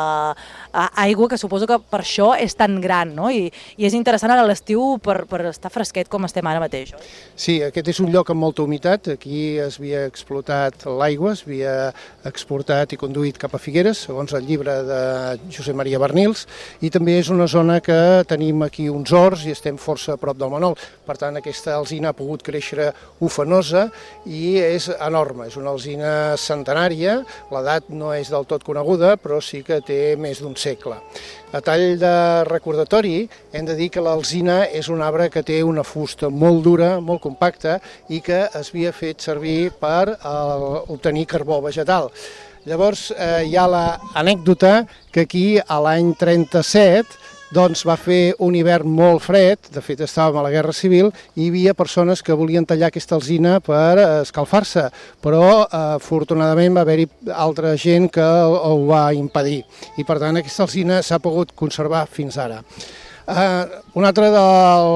aigua, 0.94 1.28
que 1.28 1.38
suposo 1.40 1.66
que 1.66 1.78
per 1.78 2.00
això 2.02 2.32
és 2.38 2.54
tan 2.58 2.78
gran, 2.80 3.14
no? 3.16 3.30
I, 3.30 3.48
i 3.76 3.86
és 3.88 3.96
interessant 3.96 4.32
a 4.32 4.42
l'estiu 4.46 4.98
per, 5.02 5.22
per 5.30 5.42
estar 5.50 5.70
fresquet 5.72 6.08
com 6.08 6.24
estem 6.28 6.46
ara 6.46 6.62
mateix. 6.62 6.94
oi? 6.94 7.10
Sí, 7.36 7.58
aquest 7.64 7.88
és 7.94 8.00
un 8.04 8.12
lloc 8.14 8.30
amb 8.30 8.42
molta 8.44 8.62
humitat. 8.62 9.12
Aquí 9.14 9.58
es 9.62 9.78
havia 9.80 10.04
explotat 10.08 10.86
l'aigua, 10.86 11.34
es 11.34 11.44
havia 11.46 11.74
exportat 12.28 12.92
i 12.92 13.00
conduït 13.00 13.38
cap 13.40 13.54
a 13.54 13.62
Figueres, 13.62 14.04
segons 14.08 14.34
el 14.36 14.46
llibre 14.46 14.74
de 14.86 15.00
Josep 15.54 15.76
Maria 15.78 16.00
Bernils, 16.02 16.46
i 16.84 16.90
també 16.94 17.18
és 17.18 17.30
una 17.34 17.48
zona 17.50 17.80
que 17.84 17.98
tenim 18.28 18.62
aquí 18.66 18.88
uns 18.92 19.12
horts 19.12 19.46
i 19.46 19.54
estem 19.54 19.78
força 19.80 20.14
a 20.14 20.20
prop 20.20 20.38
del 20.38 20.52
Manol. 20.52 20.76
Per 21.06 21.16
tant, 21.20 21.38
aquesta 21.38 21.76
alzina 21.76 22.12
ha 22.12 22.16
pogut 22.16 22.44
créixer 22.46 22.90
ufanosa 23.24 23.88
i 24.26 24.58
és 24.60 24.88
enorme. 24.98 25.48
És 25.48 25.56
una 25.60 25.72
alzina 25.74 26.36
centenària, 26.40 27.18
l'edat 27.52 27.88
no 27.90 28.12
és 28.14 28.30
del 28.32 28.46
tot 28.48 28.64
coneguda, 28.66 29.16
però 29.20 29.40
sí 29.44 29.62
que 29.66 29.80
té 29.84 30.16
més 30.20 30.42
d'un 30.42 30.56
segle. 30.68 31.00
A 31.52 31.60
tall 31.64 31.96
de 32.00 32.14
recordatori, 32.48 33.22
hem 33.52 33.68
de 33.68 33.76
dir 33.78 33.88
que 33.92 34.04
l'alzina 34.04 34.66
és 34.68 34.90
un 34.92 35.00
arbre 35.04 35.30
que 35.32 35.44
té 35.46 35.62
una 35.64 35.84
fusta 35.86 36.28
molt 36.28 36.60
dura, 36.66 36.98
molt 37.00 37.22
compacta, 37.24 37.78
i 38.12 38.20
que 38.24 38.44
es 38.48 38.72
havia 38.74 38.92
fet 38.92 39.24
servir 39.24 39.72
per 39.80 40.12
eh, 40.12 40.28
obtenir 40.92 41.24
carbó 41.30 41.62
vegetal. 41.64 42.12
Llavors, 42.68 43.08
eh, 43.16 43.46
hi 43.48 43.56
ha 43.56 43.64
l'anècdota 43.70 44.82
que 45.14 45.24
aquí, 45.24 45.46
a 45.56 45.78
l'any 45.80 46.12
37, 46.20 47.16
doncs 47.54 47.84
va 47.88 47.96
fer 47.96 48.34
un 48.44 48.56
hivern 48.58 48.90
molt 48.92 49.22
fred, 49.24 49.70
de 49.72 49.80
fet 49.84 50.02
estàvem 50.04 50.36
a 50.36 50.44
la 50.44 50.52
Guerra 50.52 50.74
Civil, 50.76 51.08
i 51.34 51.46
hi 51.46 51.48
havia 51.48 51.74
persones 51.76 52.20
que 52.22 52.36
volien 52.36 52.66
tallar 52.68 52.90
aquesta 52.92 53.16
alzina 53.16 53.56
per 53.64 53.96
eh, 53.96 54.06
escalfar-se, 54.26 54.88
però 55.24 55.44
eh, 55.64 55.82
afortunadament 55.96 56.76
va 56.76 56.84
haver-hi 56.84 57.08
altra 57.32 57.72
gent 57.80 58.10
que 58.12 58.24
ho 58.24 58.76
va 58.90 59.08
impedir, 59.16 59.62
i 59.96 60.04
per 60.04 60.18
tant 60.20 60.36
aquesta 60.40 60.66
alzina 60.66 61.00
s'ha 61.02 61.22
pogut 61.24 61.56
conservar 61.56 62.04
fins 62.12 62.36
ara. 62.36 62.60
Uh, 63.28 63.68
una 63.92 64.08
altra 64.08 64.30
de 64.32 64.42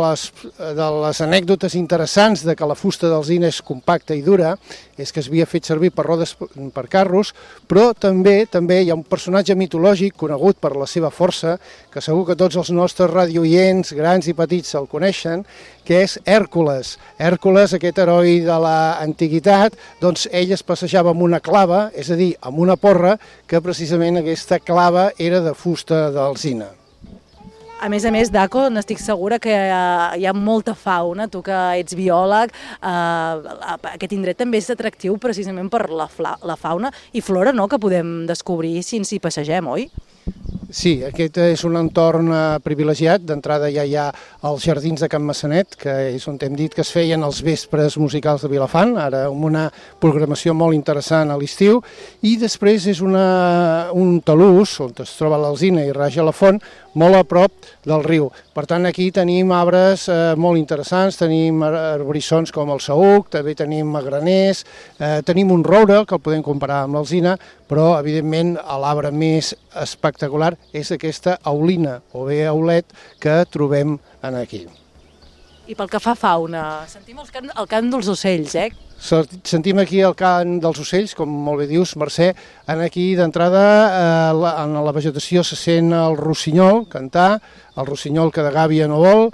les, 0.00 0.22
de 0.56 0.84
les 1.02 1.18
anècdotes 1.20 1.74
interessants 1.76 2.40
de 2.48 2.54
que 2.56 2.64
la 2.64 2.76
fusta 2.80 3.10
d'alzina 3.12 3.50
és 3.52 3.58
compacta 3.60 4.16
i 4.16 4.22
dura 4.24 4.54
és 4.96 5.12
que 5.12 5.20
es 5.20 5.28
havia 5.28 5.44
fet 5.44 5.68
servir 5.68 5.90
per 5.92 6.06
rodes 6.06 6.32
per 6.72 6.86
carros, 6.88 7.34
però 7.68 7.90
també 7.92 8.46
també 8.48 8.80
hi 8.80 8.88
ha 8.88 8.96
un 8.96 9.04
personatge 9.04 9.52
mitològic 9.52 10.16
conegut 10.16 10.56
per 10.64 10.72
la 10.80 10.88
seva 10.88 11.12
força, 11.12 11.58
que 11.92 12.00
segur 12.00 12.24
que 12.30 12.38
tots 12.40 12.56
els 12.56 12.72
nostres 12.72 13.12
radioients, 13.12 13.92
grans 14.00 14.32
i 14.32 14.36
petits, 14.38 14.72
el 14.80 14.88
coneixen, 14.88 15.44
que 15.84 16.00
és 16.06 16.16
Hèrcules. 16.24 16.96
Hèrcules, 17.20 17.76
aquest 17.76 18.00
heroi 18.00 18.40
de 18.48 18.60
l'antiguitat, 18.64 19.76
doncs 20.00 20.24
ell 20.32 20.56
es 20.56 20.64
passejava 20.64 21.12
amb 21.12 21.28
una 21.28 21.44
clava, 21.44 21.90
és 21.92 22.08
a 22.08 22.16
dir, 22.16 22.32
amb 22.40 22.64
una 22.64 22.80
porra, 22.80 23.18
que 23.44 23.60
precisament 23.60 24.22
aquesta 24.22 24.62
clava 24.62 25.10
era 25.18 25.44
de 25.44 25.52
fusta 25.52 26.06
d'alzina. 26.14 26.78
A 27.82 27.88
més 27.90 28.04
a 28.06 28.12
més, 28.14 28.28
Daco, 28.30 28.68
n'estic 28.70 29.00
segura 29.02 29.40
que 29.42 29.50
eh, 29.50 30.20
hi 30.20 30.26
ha 30.28 30.32
molta 30.36 30.70
fauna, 30.78 31.26
tu 31.26 31.40
que 31.42 31.56
ets 31.80 31.96
biòleg, 31.98 32.54
eh, 32.78 33.72
aquest 33.96 34.14
indret 34.14 34.38
també 34.38 34.60
és 34.62 34.70
atractiu 34.70 35.18
precisament 35.18 35.66
per 35.72 35.88
la, 35.90 36.06
la 36.46 36.54
fauna 36.54 36.92
i 37.10 37.24
flora 37.26 37.50
no?, 37.50 37.66
que 37.66 37.82
podem 37.82 38.20
descobrir 38.30 38.76
si 38.86 39.02
ens 39.02 39.10
hi 39.10 39.18
passegem, 39.24 39.66
oi? 39.66 39.88
Sí, 40.72 41.02
aquest 41.04 41.36
és 41.42 41.62
un 41.68 41.74
entorn 41.76 42.30
eh, 42.32 42.42
privilegiat. 42.64 43.20
D'entrada 43.28 43.68
ja 43.74 43.82
hi 43.84 43.92
ha 43.98 44.06
els 44.48 44.64
jardins 44.64 45.02
de 45.02 45.08
Can 45.12 45.26
Massanet, 45.26 45.74
que 45.76 45.92
és 46.14 46.24
on 46.30 46.38
hem 46.40 46.54
dit 46.56 46.72
que 46.72 46.80
es 46.80 46.92
feien 46.94 47.20
els 47.26 47.42
vespres 47.44 47.98
musicals 48.00 48.46
de 48.46 48.48
Vilafant, 48.48 48.94
ara 48.96 49.26
amb 49.28 49.44
una 49.50 49.66
programació 50.00 50.54
molt 50.56 50.72
interessant 50.78 51.28
a 51.28 51.36
l'estiu, 51.36 51.82
i 52.24 52.38
després 52.40 52.86
és 52.88 53.02
una, 53.04 53.26
un 53.92 54.22
talús, 54.24 54.78
on 54.80 54.96
es 55.04 55.12
troba 55.18 55.42
l'Alzina 55.42 55.84
i 55.84 55.92
raja 55.92 56.24
la 56.24 56.32
font, 56.32 56.62
molt 56.98 57.16
a 57.16 57.22
prop 57.24 57.68
del 57.86 58.04
riu. 58.04 58.28
Per 58.54 58.64
tant, 58.68 58.86
aquí 58.88 59.10
tenim 59.14 59.52
arbres 59.56 60.08
eh, 60.12 60.34
molt 60.36 60.60
interessants, 60.60 61.18
tenim 61.20 61.62
arborissons 61.66 62.52
com 62.54 62.72
el 62.74 62.82
saúc, 62.84 63.30
també 63.32 63.54
tenim 63.58 63.88
magraners, 63.94 64.64
eh, 64.98 65.20
tenim 65.26 65.52
un 65.54 65.64
roure, 65.64 66.02
que 66.06 66.16
el 66.18 66.22
podem 66.24 66.44
comparar 66.44 66.82
amb 66.86 66.98
l'alzina, 66.98 67.36
però, 67.68 67.92
evidentment, 68.00 68.54
l'arbre 68.82 69.12
més 69.14 69.54
espectacular 69.78 70.52
és 70.72 70.92
aquesta 70.92 71.38
aulina, 71.48 72.00
o 72.12 72.26
bé 72.28 72.44
aulet, 72.50 72.86
que 73.22 73.42
trobem 73.50 73.98
en 74.22 74.38
aquí. 74.38 74.66
I 75.70 75.76
pel 75.78 75.88
que 75.88 76.00
fa 76.02 76.16
a 76.16 76.18
fauna, 76.18 76.62
sentim 76.90 77.20
el 77.22 77.28
cant, 77.32 77.52
el 77.56 77.68
cant 77.70 77.92
dels 77.92 78.08
ocells, 78.10 78.56
eh? 78.58 78.70
Sentim 79.02 79.80
aquí 79.82 79.98
el 80.06 80.14
cant 80.14 80.60
dels 80.62 80.78
ocells, 80.78 81.16
com 81.18 81.30
molt 81.46 81.64
bé 81.64 81.66
dius, 81.66 81.96
Mercè. 81.98 82.28
En 82.70 82.82
aquí, 82.84 83.16
d'entrada, 83.18 83.64
eh, 83.90 84.52
en 84.62 84.76
la 84.78 84.94
vegetació 84.94 85.42
se 85.42 85.58
sent 85.58 85.90
el 85.92 86.14
rossinyol 86.16 86.86
cantar, 86.88 87.40
el 87.76 87.88
rossinyol 87.88 88.30
que 88.30 88.44
de 88.46 88.52
gàbia 88.54 88.86
no 88.86 89.00
vol, 89.02 89.32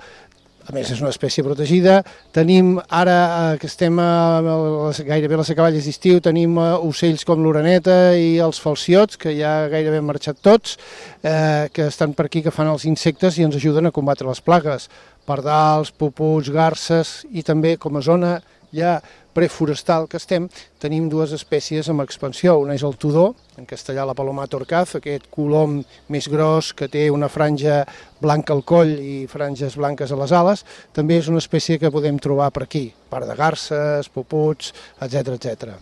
a 0.68 0.72
més 0.72 0.88
és 0.92 1.00
una 1.00 1.12
espècie 1.12 1.44
protegida. 1.44 2.00
Tenim 2.32 2.74
ara 2.88 3.18
eh, 3.26 3.60
que 3.60 3.68
estem 3.68 4.00
a, 4.00 4.40
a, 4.40 4.90
gairebé 5.04 5.36
a 5.36 5.42
les 5.42 5.52
acaballes 5.52 5.84
d'estiu, 5.84 6.20
tenim 6.24 6.56
eh, 6.60 6.66
ocells 6.88 7.24
com 7.28 7.44
l'oreneta 7.44 8.16
i 8.16 8.38
els 8.44 8.60
falciots, 8.64 9.20
que 9.20 9.36
ja 9.36 9.54
gairebé 9.68 10.00
han 10.00 10.08
marxat 10.08 10.40
tots, 10.40 10.78
eh, 11.20 11.68
que 11.72 11.88
estan 11.92 12.16
per 12.16 12.28
aquí, 12.28 12.44
que 12.44 12.52
fan 12.52 12.72
els 12.72 12.88
insectes 12.88 13.36
i 13.36 13.44
ens 13.44 13.60
ajuden 13.60 13.88
a 13.88 13.92
combatre 13.92 14.28
les 14.28 14.40
plagues. 14.44 14.88
Pardals, 15.28 15.92
puputs, 15.92 16.48
garces 16.48 17.18
i 17.32 17.44
també 17.44 17.76
com 17.76 18.00
a 18.00 18.04
zona 18.04 18.38
ja 18.74 18.98
preforestal 19.38 20.08
que 20.10 20.18
estem, 20.18 20.48
tenim 20.82 21.06
dues 21.10 21.32
espècies 21.36 21.88
amb 21.90 22.02
expansió. 22.02 22.56
Una 22.58 22.74
és 22.74 22.84
el 22.86 22.96
tudó, 22.98 23.30
en 23.58 23.68
castellà 23.70 24.06
la 24.08 24.16
paloma 24.18 24.48
torcaz, 24.50 24.96
aquest 24.98 25.28
colom 25.34 25.78
més 26.10 26.26
gros 26.30 26.72
que 26.74 26.88
té 26.90 27.06
una 27.14 27.30
franja 27.30 27.84
blanca 28.22 28.56
al 28.56 28.64
coll 28.66 28.96
i 28.98 29.18
franges 29.30 29.78
blanques 29.78 30.10
a 30.10 30.18
les 30.18 30.34
ales. 30.34 30.64
També 30.96 31.20
és 31.20 31.28
una 31.30 31.42
espècie 31.44 31.78
que 31.78 31.92
podem 31.94 32.18
trobar 32.18 32.50
per 32.54 32.66
aquí, 32.66 32.88
part 33.10 33.28
de 33.28 33.38
garces, 33.38 34.10
puputs, 34.10 34.74
etc 35.06 35.36
etc. 35.36 35.78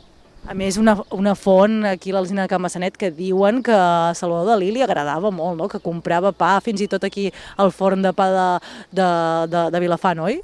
A 0.46 0.54
més, 0.54 0.76
una, 0.78 0.94
una 1.10 1.32
font 1.34 1.80
aquí 1.88 2.12
a 2.12 2.14
l'Alzina 2.14 2.44
de 2.44 2.50
Can 2.52 2.62
Massanet 2.62 2.94
que 3.00 3.08
diuen 3.10 3.64
que 3.66 3.74
a 3.74 4.12
Salvador 4.14 4.52
Dalí 4.52 4.68
li 4.70 4.84
agradava 4.84 5.32
molt, 5.34 5.56
no? 5.58 5.66
que 5.66 5.80
comprava 5.82 6.30
pa 6.30 6.52
fins 6.62 6.84
i 6.84 6.86
tot 6.92 7.02
aquí 7.08 7.32
al 7.58 7.72
forn 7.74 8.04
de 8.04 8.12
pa 8.14 8.28
de, 8.30 8.44
de, 8.94 9.08
de, 9.50 9.64
de 9.74 9.80
Vilafant, 9.82 10.22
oi? 10.28 10.38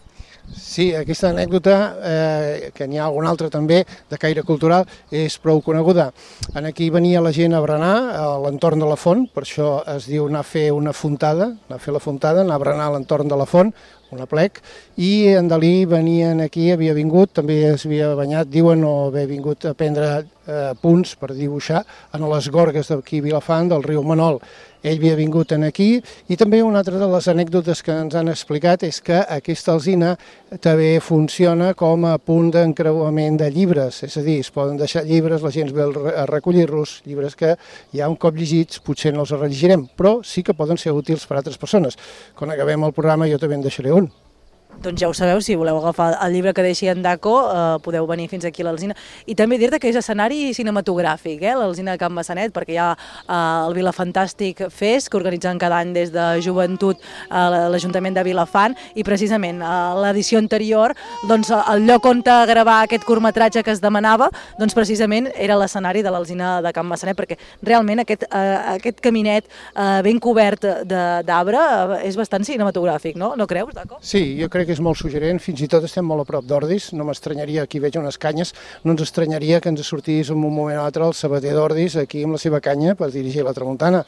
Sí, 0.51 0.91
aquesta 0.95 1.31
anècdota, 1.31 1.77
eh, 2.03 2.71
que 2.75 2.87
n'hi 2.89 2.99
ha 2.99 3.07
alguna 3.07 3.31
altra 3.31 3.49
també, 3.51 3.83
de 4.11 4.19
caire 4.19 4.43
cultural, 4.43 4.85
és 5.11 5.39
prou 5.39 5.63
coneguda. 5.65 6.11
En 6.55 6.67
aquí 6.69 6.91
venia 6.91 7.23
la 7.25 7.33
gent 7.33 7.55
a 7.55 7.63
berenar 7.65 7.95
a 8.19 8.27
l'entorn 8.43 8.83
de 8.83 8.89
la 8.91 8.99
font, 9.01 9.25
per 9.33 9.47
això 9.47 9.71
es 9.95 10.09
diu 10.11 10.27
anar 10.29 10.43
a 10.43 10.49
fer 10.49 10.71
una 10.73 10.93
fontada, 10.93 11.53
anar 11.69 11.79
a 11.79 11.83
fer 11.83 11.95
la 11.95 12.03
fontada, 12.03 12.43
anar 12.43 12.59
a 12.59 12.65
berenar 12.65 12.91
a 12.91 12.95
l'entorn 12.97 13.29
de 13.29 13.39
la 13.39 13.47
font, 13.47 13.73
una 14.13 14.29
plec, 14.29 14.61
i 15.01 15.33
en 15.33 15.49
Dalí 15.49 15.85
venien 15.89 16.45
aquí, 16.45 16.71
havia 16.73 16.95
vingut, 16.95 17.33
també 17.39 17.63
es 17.73 17.87
havia 17.89 18.13
banyat, 18.19 18.51
diuen 18.53 18.85
o 18.85 19.09
haver 19.09 19.27
vingut 19.31 19.65
a 19.67 19.75
prendre 19.75 20.13
eh, 20.47 20.73
punts 20.83 21.15
per 21.17 21.33
dibuixar 21.37 21.83
en 22.15 22.27
les 22.31 22.51
gorgues 22.53 22.91
d'aquí 22.91 23.23
Vilafant, 23.25 23.71
del 23.73 23.83
riu 23.87 24.03
Manol. 24.07 24.41
Ell 24.83 24.99
havia 24.99 25.15
vingut 25.15 25.53
en 25.55 25.63
aquí 25.63 26.01
i 26.27 26.37
també 26.37 26.59
una 26.67 26.81
altra 26.83 26.99
de 26.99 27.07
les 27.07 27.29
anècdotes 27.31 27.85
que 27.87 27.95
ens 27.95 28.17
han 28.19 28.27
explicat 28.33 28.83
és 28.83 28.99
que 29.05 29.21
aquesta 29.21 29.77
alzina 29.77 30.17
també 30.61 30.97
funciona 30.99 31.71
com 31.79 32.09
a 32.11 32.17
punt 32.19 32.51
d'encreuament 32.57 33.39
de 33.39 33.51
llibres, 33.55 34.03
és 34.03 34.17
a 34.19 34.25
dir, 34.27 34.41
es 34.43 34.51
poden 34.51 34.81
deixar 34.81 35.05
llibres, 35.07 35.45
la 35.47 35.55
gent 35.55 35.71
ve 35.71 35.87
a 36.17 36.27
recollir-los, 36.27 36.99
llibres 37.07 37.39
que 37.39 37.55
ja 37.95 38.11
un 38.11 38.19
cop 38.19 38.35
llegits 38.35 38.83
potser 38.83 39.15
no 39.15 39.23
els 39.23 39.37
rellegirem, 39.37 39.87
però 39.97 40.19
sí 40.27 40.43
que 40.43 40.59
poden 40.59 40.81
ser 40.81 40.97
útils 40.99 41.29
per 41.31 41.39
a 41.39 41.45
altres 41.45 41.63
persones. 41.63 41.95
Quan 42.35 42.51
acabem 42.51 42.83
el 42.83 42.97
programa 42.97 43.31
jo 43.31 43.39
també 43.39 43.61
en 43.61 43.63
deixaré 43.63 43.95
un. 43.95 44.02
Doncs 44.81 45.01
ja 45.01 45.09
ho 45.09 45.15
sabeu, 45.15 45.41
si 45.41 45.55
voleu 45.55 45.77
agafar 45.79 46.17
el 46.25 46.33
llibre 46.33 46.55
que 46.55 46.63
deixi 46.65 46.89
en 46.89 47.03
Daco, 47.03 47.35
eh, 47.53 47.79
podeu 47.85 48.07
venir 48.07 48.29
fins 48.29 48.45
aquí 48.45 48.63
a 48.63 48.65
l'Alzina. 48.65 48.97
I 49.27 49.35
també 49.35 49.59
dir-te 49.59 49.79
que 49.79 49.89
és 49.89 49.97
escenari 49.97 50.55
cinematogràfic, 50.55 51.43
eh, 51.43 51.55
l'Alzina 51.55 51.93
de 51.93 51.99
Can 51.99 52.13
Massanet, 52.13 52.53
perquè 52.53 52.75
hi 52.75 52.79
ha 52.79 52.89
eh, 52.97 53.67
el 53.69 53.75
Vilafantàstic 53.75 54.65
Fest, 54.71 55.11
que 55.11 55.17
organitzen 55.21 55.59
cada 55.59 55.79
any 55.79 55.93
des 55.93 56.11
de 56.11 56.41
joventut 56.41 56.99
a 57.29 57.45
eh, 57.47 57.69
l'Ajuntament 57.71 58.17
de 58.17 58.25
Vilafant, 58.25 58.75
i 58.95 59.05
precisament 59.05 59.63
a 59.63 59.95
l'edició 59.95 60.39
anterior, 60.39 60.97
doncs, 61.29 61.53
el 61.53 61.87
lloc 61.87 62.07
on 62.07 62.23
gravar 62.23 62.83
aquest 62.83 63.05
curtmetratge 63.05 63.63
que 63.63 63.71
es 63.71 63.81
demanava, 63.81 64.31
doncs 64.59 64.75
precisament 64.75 65.29
era 65.37 65.57
l'escenari 65.57 66.03
de 66.03 66.11
l'Alzina 66.11 66.61
de 66.63 66.73
Can 66.73 66.87
Massanet, 66.87 67.17
perquè 67.17 67.39
realment 67.63 68.01
aquest, 68.01 68.25
eh, 68.31 68.59
aquest 68.79 69.01
caminet 69.01 69.47
eh, 69.77 70.03
ben 70.03 70.19
cobert 70.19 70.65
d'arbre 70.87 71.59
eh, 71.59 72.09
és 72.09 72.17
bastant 72.17 72.45
cinematogràfic, 72.45 73.17
no? 73.17 73.35
No 73.37 73.47
creus, 73.47 73.75
Daco? 73.75 73.99
Sí, 74.01 74.41
jo 74.41 74.49
crec 74.49 74.62
crec 74.63 74.69
que 74.71 74.77
és 74.77 74.83
molt 74.85 74.99
suggerent, 75.01 75.41
fins 75.43 75.59
i 75.65 75.67
tot 75.67 75.83
estem 75.83 76.07
molt 76.07 76.23
a 76.23 76.27
prop 76.29 76.45
d'Ordis, 76.47 76.93
no 76.95 77.03
m'estranyaria, 77.09 77.65
aquí 77.67 77.81
veig 77.83 77.97
unes 77.99 78.19
canyes, 78.23 78.53
no 78.85 78.93
ens 78.95 79.03
estranyaria 79.03 79.59
que 79.61 79.73
ens 79.73 79.83
sortís 79.83 80.31
en 80.31 80.39
un 80.39 80.55
moment 80.55 80.79
o 80.79 80.85
altre 80.85 81.03
el 81.09 81.15
sabater 81.19 81.55
d'Ordis 81.57 81.97
aquí 81.99 82.23
amb 82.23 82.37
la 82.37 82.39
seva 82.39 82.61
canya 82.63 82.95
per 82.95 83.09
dirigir 83.11 83.43
la 83.43 83.55
tramuntana. 83.57 84.05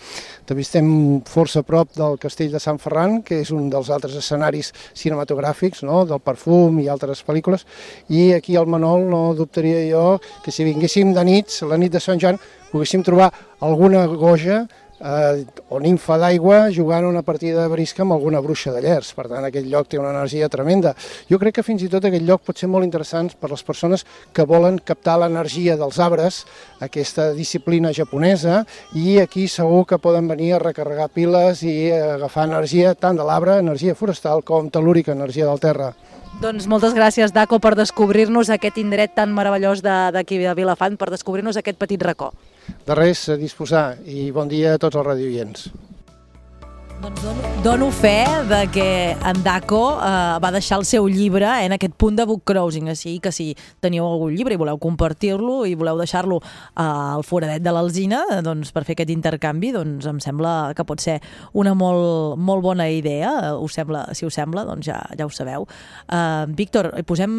També 0.47 0.63
estem 0.63 0.87
força 1.27 1.65
a 1.65 1.67
prop 1.67 1.91
del 1.99 2.21
castell 2.23 2.53
de 2.55 2.63
Sant 2.63 2.79
Ferran, 2.79 3.19
que 3.27 3.41
és 3.43 3.51
un 3.51 3.67
dels 3.73 3.91
altres 3.91 4.15
escenaris 4.21 4.71
cinematogràfics, 4.95 5.83
no? 5.83 6.05
del 6.07 6.23
perfum 6.23 6.79
i 6.85 6.87
altres 6.93 7.25
pel·lícules, 7.27 7.67
i 8.15 8.31
aquí 8.39 8.55
al 8.55 8.71
Manol 8.71 9.09
no 9.11 9.25
dubtaria 9.35 9.83
jo 9.91 10.07
que 10.45 10.55
si 10.55 10.69
vinguéssim 10.69 11.11
de 11.17 11.27
nits, 11.27 11.65
la 11.67 11.81
nit 11.81 11.99
de 11.99 12.03
Sant 12.05 12.23
Joan, 12.23 12.39
poguéssim 12.71 13.03
trobar 13.03 13.33
alguna 13.59 14.07
goja 14.07 14.63
eh, 15.01 15.45
o 15.75 15.81
nimfa 15.83 16.17
d'aigua 16.23 16.71
jugant 16.71 17.05
una 17.09 17.23
partida 17.27 17.63
de 17.65 17.69
brisca 17.73 18.03
amb 18.05 18.15
alguna 18.15 18.41
bruixa 18.41 18.71
de 18.73 18.81
llers. 18.85 19.11
Per 19.15 19.27
tant, 19.29 19.45
aquest 19.45 19.67
lloc 19.67 19.89
té 19.91 19.99
una 19.99 20.13
energia 20.15 20.49
tremenda. 20.49 20.95
Jo 21.31 21.39
crec 21.43 21.57
que 21.59 21.67
fins 21.67 21.83
i 21.83 21.89
tot 21.91 22.05
aquest 22.07 22.23
lloc 22.25 22.45
pot 22.47 22.59
ser 22.59 22.69
molt 22.71 22.87
interessant 22.87 23.33
per 23.41 23.51
les 23.51 23.63
persones 23.67 24.07
que 24.33 24.47
volen 24.47 24.79
captar 24.79 25.19
l'energia 25.21 25.77
dels 25.77 25.99
arbres, 25.99 26.45
aquesta 26.81 27.33
disciplina 27.35 27.93
japonesa, 27.93 28.63
i 28.95 29.19
aquí 29.19 29.49
segur 29.49 29.85
que 29.87 29.99
poden 29.99 30.29
venir 30.29 30.55
a 30.55 30.63
recarregar 30.63 31.09
piles 31.11 31.63
i 31.67 31.91
agafar 31.93 32.47
energia 32.49 32.95
tant 32.95 33.17
de 33.19 33.25
l'arbre, 33.27 33.59
energia 33.59 33.95
forestal, 33.95 34.43
com 34.45 34.71
telúrica, 34.71 35.13
energia 35.13 35.47
del 35.47 35.61
terra. 35.61 35.93
Doncs 36.43 36.67
moltes 36.67 36.95
gràcies, 36.97 37.31
Daco, 37.31 37.61
per 37.63 37.77
descobrir-nos 37.79 38.51
aquest 38.51 38.79
indret 38.83 39.15
tan 39.15 39.31
meravellós 39.33 39.83
de- 39.83 40.11
d'aquí 40.13 40.39
de 40.39 40.55
Vilafant, 40.55 40.97
per 40.99 41.11
descobrir-nos 41.11 41.57
aquest 41.57 41.79
petit 41.79 42.03
racó. 42.03 42.33
De 42.87 42.97
res, 42.99 43.29
a 43.33 43.37
disposar 43.41 43.87
i 44.05 44.31
bon 44.35 44.51
dia 44.51 44.75
a 44.75 44.81
tots 44.81 44.97
els 45.01 45.07
radioients. 45.07 45.69
Doncs 47.05 47.21
dono, 47.21 47.43
dono 47.63 47.91
fe 47.93 48.25
de 48.49 48.67
que 48.73 49.11
en 49.13 49.43
Daco 49.45 49.99
eh, 50.01 50.39
va 50.41 50.51
deixar 50.55 50.79
el 50.79 50.87
seu 50.89 51.05
llibre 51.05 51.45
eh, 51.45 51.67
en 51.67 51.75
aquest 51.77 51.93
punt 52.01 52.17
de 52.17 52.25
book 52.25 52.47
cruising, 52.49 52.87
així 52.89 53.19
que 53.21 53.29
si 53.29 53.51
teniu 53.85 54.07
algun 54.07 54.33
llibre 54.33 54.57
i 54.57 54.61
voleu 54.61 54.79
compartir-lo 54.81 55.67
i 55.69 55.75
voleu 55.77 55.99
deixar-lo 56.01 56.39
eh, 56.41 56.81
al 56.81 57.21
foradet 57.29 57.61
de 57.61 57.75
l'Alzina 57.77 58.23
eh, 58.33 58.39
doncs, 58.47 58.71
per 58.73 58.87
fer 58.89 58.97
aquest 58.97 59.13
intercanvi, 59.13 59.75
doncs 59.77 60.09
em 60.09 60.21
sembla 60.25 60.73
que 60.73 60.87
pot 60.89 61.03
ser 61.05 61.19
una 61.53 61.75
molt, 61.77 62.39
molt 62.41 62.65
bona 62.65 62.87
idea. 62.89 63.35
Eh, 63.51 63.53
Us 63.65 63.77
sembla, 63.77 64.07
si 64.17 64.25
us 64.25 64.41
sembla, 64.41 64.65
doncs 64.65 64.89
ja, 64.89 65.03
ja 65.13 65.29
ho 65.29 65.33
sabeu. 65.33 65.69
Uh, 66.09 66.49
Víctor, 66.57 66.89
hi 66.97 67.05
posem 67.05 67.37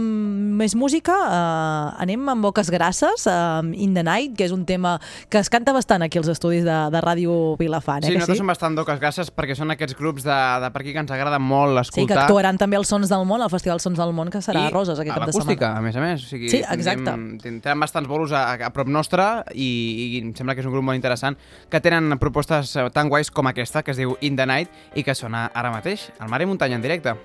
més 0.62 0.76
música? 0.78 1.16
Uh, 1.26 1.96
anem 2.06 2.30
amb 2.36 2.46
Boques 2.46 2.70
Grasses, 2.74 3.26
uh, 3.32 3.66
In 3.74 3.98
the 3.98 4.06
Night, 4.06 4.38
que 4.38 4.46
és 4.46 4.54
un 4.54 4.66
tema 4.70 5.00
que 5.34 5.42
es 5.42 5.50
canta 5.50 5.74
bastant 5.74 6.06
aquí 6.06 6.22
als 6.22 6.30
estudis 6.30 6.62
de, 6.68 6.78
de 6.94 7.02
Ràdio 7.02 7.58
Vilafant. 7.58 8.06
Eh, 8.06 8.12
Sí, 8.12 8.14
que 8.14 8.22
nosaltres 8.22 8.44
som 8.44 8.54
bastant 8.54 8.78
doques 8.78 9.02
gràcies 9.02 9.34
perquè 9.34 9.55
són 9.56 9.72
aquests 9.74 9.96
grups 9.98 10.24
de, 10.24 10.36
de 10.62 10.70
per 10.72 10.82
aquí 10.84 10.94
que 10.94 11.00
ens 11.02 11.12
agrada 11.12 11.40
molt 11.40 11.80
Sí, 11.86 11.92
que 11.96 12.02
escoltar. 12.04 12.24
actuaran 12.26 12.58
també 12.62 12.78
els 12.78 12.88
Sons 12.88 13.10
del 13.10 13.26
Món, 13.26 13.42
al 13.42 13.50
Festival 13.50 13.80
Sons 13.80 13.98
del 13.98 14.14
Món, 14.14 14.30
que 14.30 14.40
serà 14.46 14.66
a 14.68 14.70
Roses 14.74 15.00
aquest 15.00 15.16
cap 15.18 15.26
de 15.28 15.34
setmana. 15.34 15.78
a 15.78 15.82
més 15.82 15.96
a 15.96 16.02
més. 16.02 16.24
O 16.24 16.28
sigui, 16.28 16.50
Sí, 16.50 16.58
exacte. 16.62 17.04
Tindrem, 17.04 17.38
tindrem 17.42 17.80
bastants 17.80 18.08
bolos 18.08 18.32
a, 18.32 18.54
a 18.54 18.70
prop 18.76 18.88
nostre 18.88 19.24
i, 19.54 19.70
i 20.16 20.22
em 20.22 20.34
sembla 20.36 20.56
que 20.56 20.62
és 20.62 20.68
un 20.68 20.74
grup 20.76 20.84
molt 20.84 20.96
interessant 21.00 21.38
que 21.70 21.82
tenen 21.82 22.18
propostes 22.20 22.76
tan 22.94 23.10
guais 23.10 23.32
com 23.32 23.48
aquesta, 23.48 23.84
que 23.84 23.92
es 23.92 23.98
diu 23.98 24.18
In 24.22 24.36
the 24.36 24.46
Night 24.46 24.70
i 24.96 25.04
que 25.04 25.16
sona 25.16 25.48
ara 25.54 25.72
mateix 25.72 26.10
al 26.20 26.30
Mar 26.30 26.42
i 26.42 26.46
Muntanya 26.46 26.76
en 26.76 26.82
directe. 26.86 27.16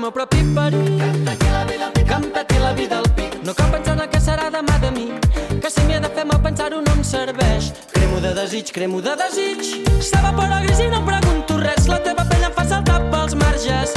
El 0.00 0.02
meu 0.02 0.12
propi 0.12 0.38
perill. 0.54 0.98
Que 2.06 2.14
em 2.14 2.22
peti 2.32 2.58
la 2.58 2.72
vida 2.72 2.98
al 2.98 3.08
pic. 3.16 3.34
No 3.44 3.52
cal 3.54 3.70
pensar 3.70 3.94
en 3.94 4.00
el 4.00 4.08
que 4.08 4.20
serà 4.20 4.48
demà 4.50 4.78
de 4.80 4.90
mi. 4.96 5.06
Que 5.60 5.70
si 5.70 5.84
m'hi 5.84 5.98
he 5.98 6.00
de 6.00 6.08
fer 6.16 6.24
mal 6.24 6.40
pensar-ho 6.40 6.80
no 6.80 6.94
em 6.96 7.02
serveix. 7.04 7.72
Cremo 7.92 8.20
de 8.24 8.32
desig, 8.38 8.72
cremo 8.72 9.02
de 9.04 9.16
desig. 9.20 9.60
S'evapora 10.00 10.62
gris 10.64 10.80
i 10.80 10.88
no 10.88 11.04
pregunto 11.04 11.60
res. 11.60 11.88
La 11.92 12.00
teva 12.06 12.24
pell 12.32 12.48
em 12.48 12.56
fa 12.56 12.64
saltar 12.72 13.02
pels 13.12 13.36
marges. 13.44 13.92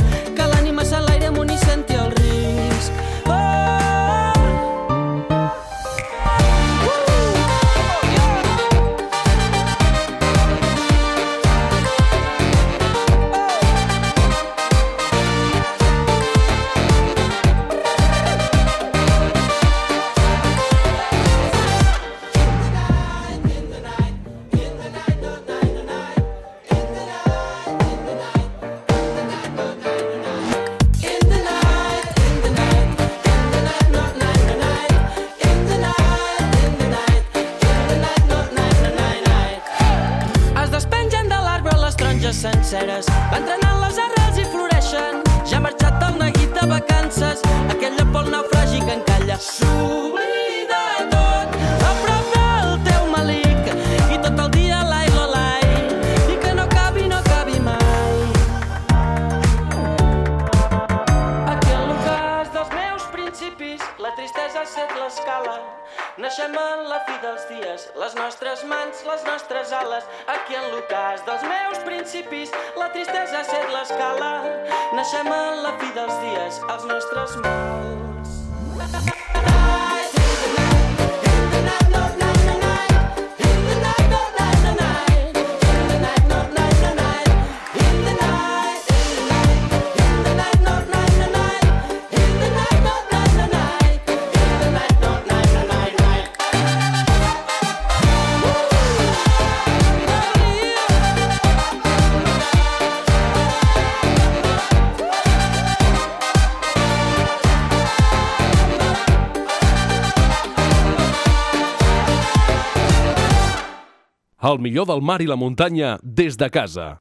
El 114.44 114.60
millor 114.60 114.88
del 114.90 115.02
mar 115.02 115.22
i 115.24 115.28
la 115.30 115.38
muntanya 115.40 115.98
des 116.04 116.36
de 116.38 116.50
casa. 116.52 116.98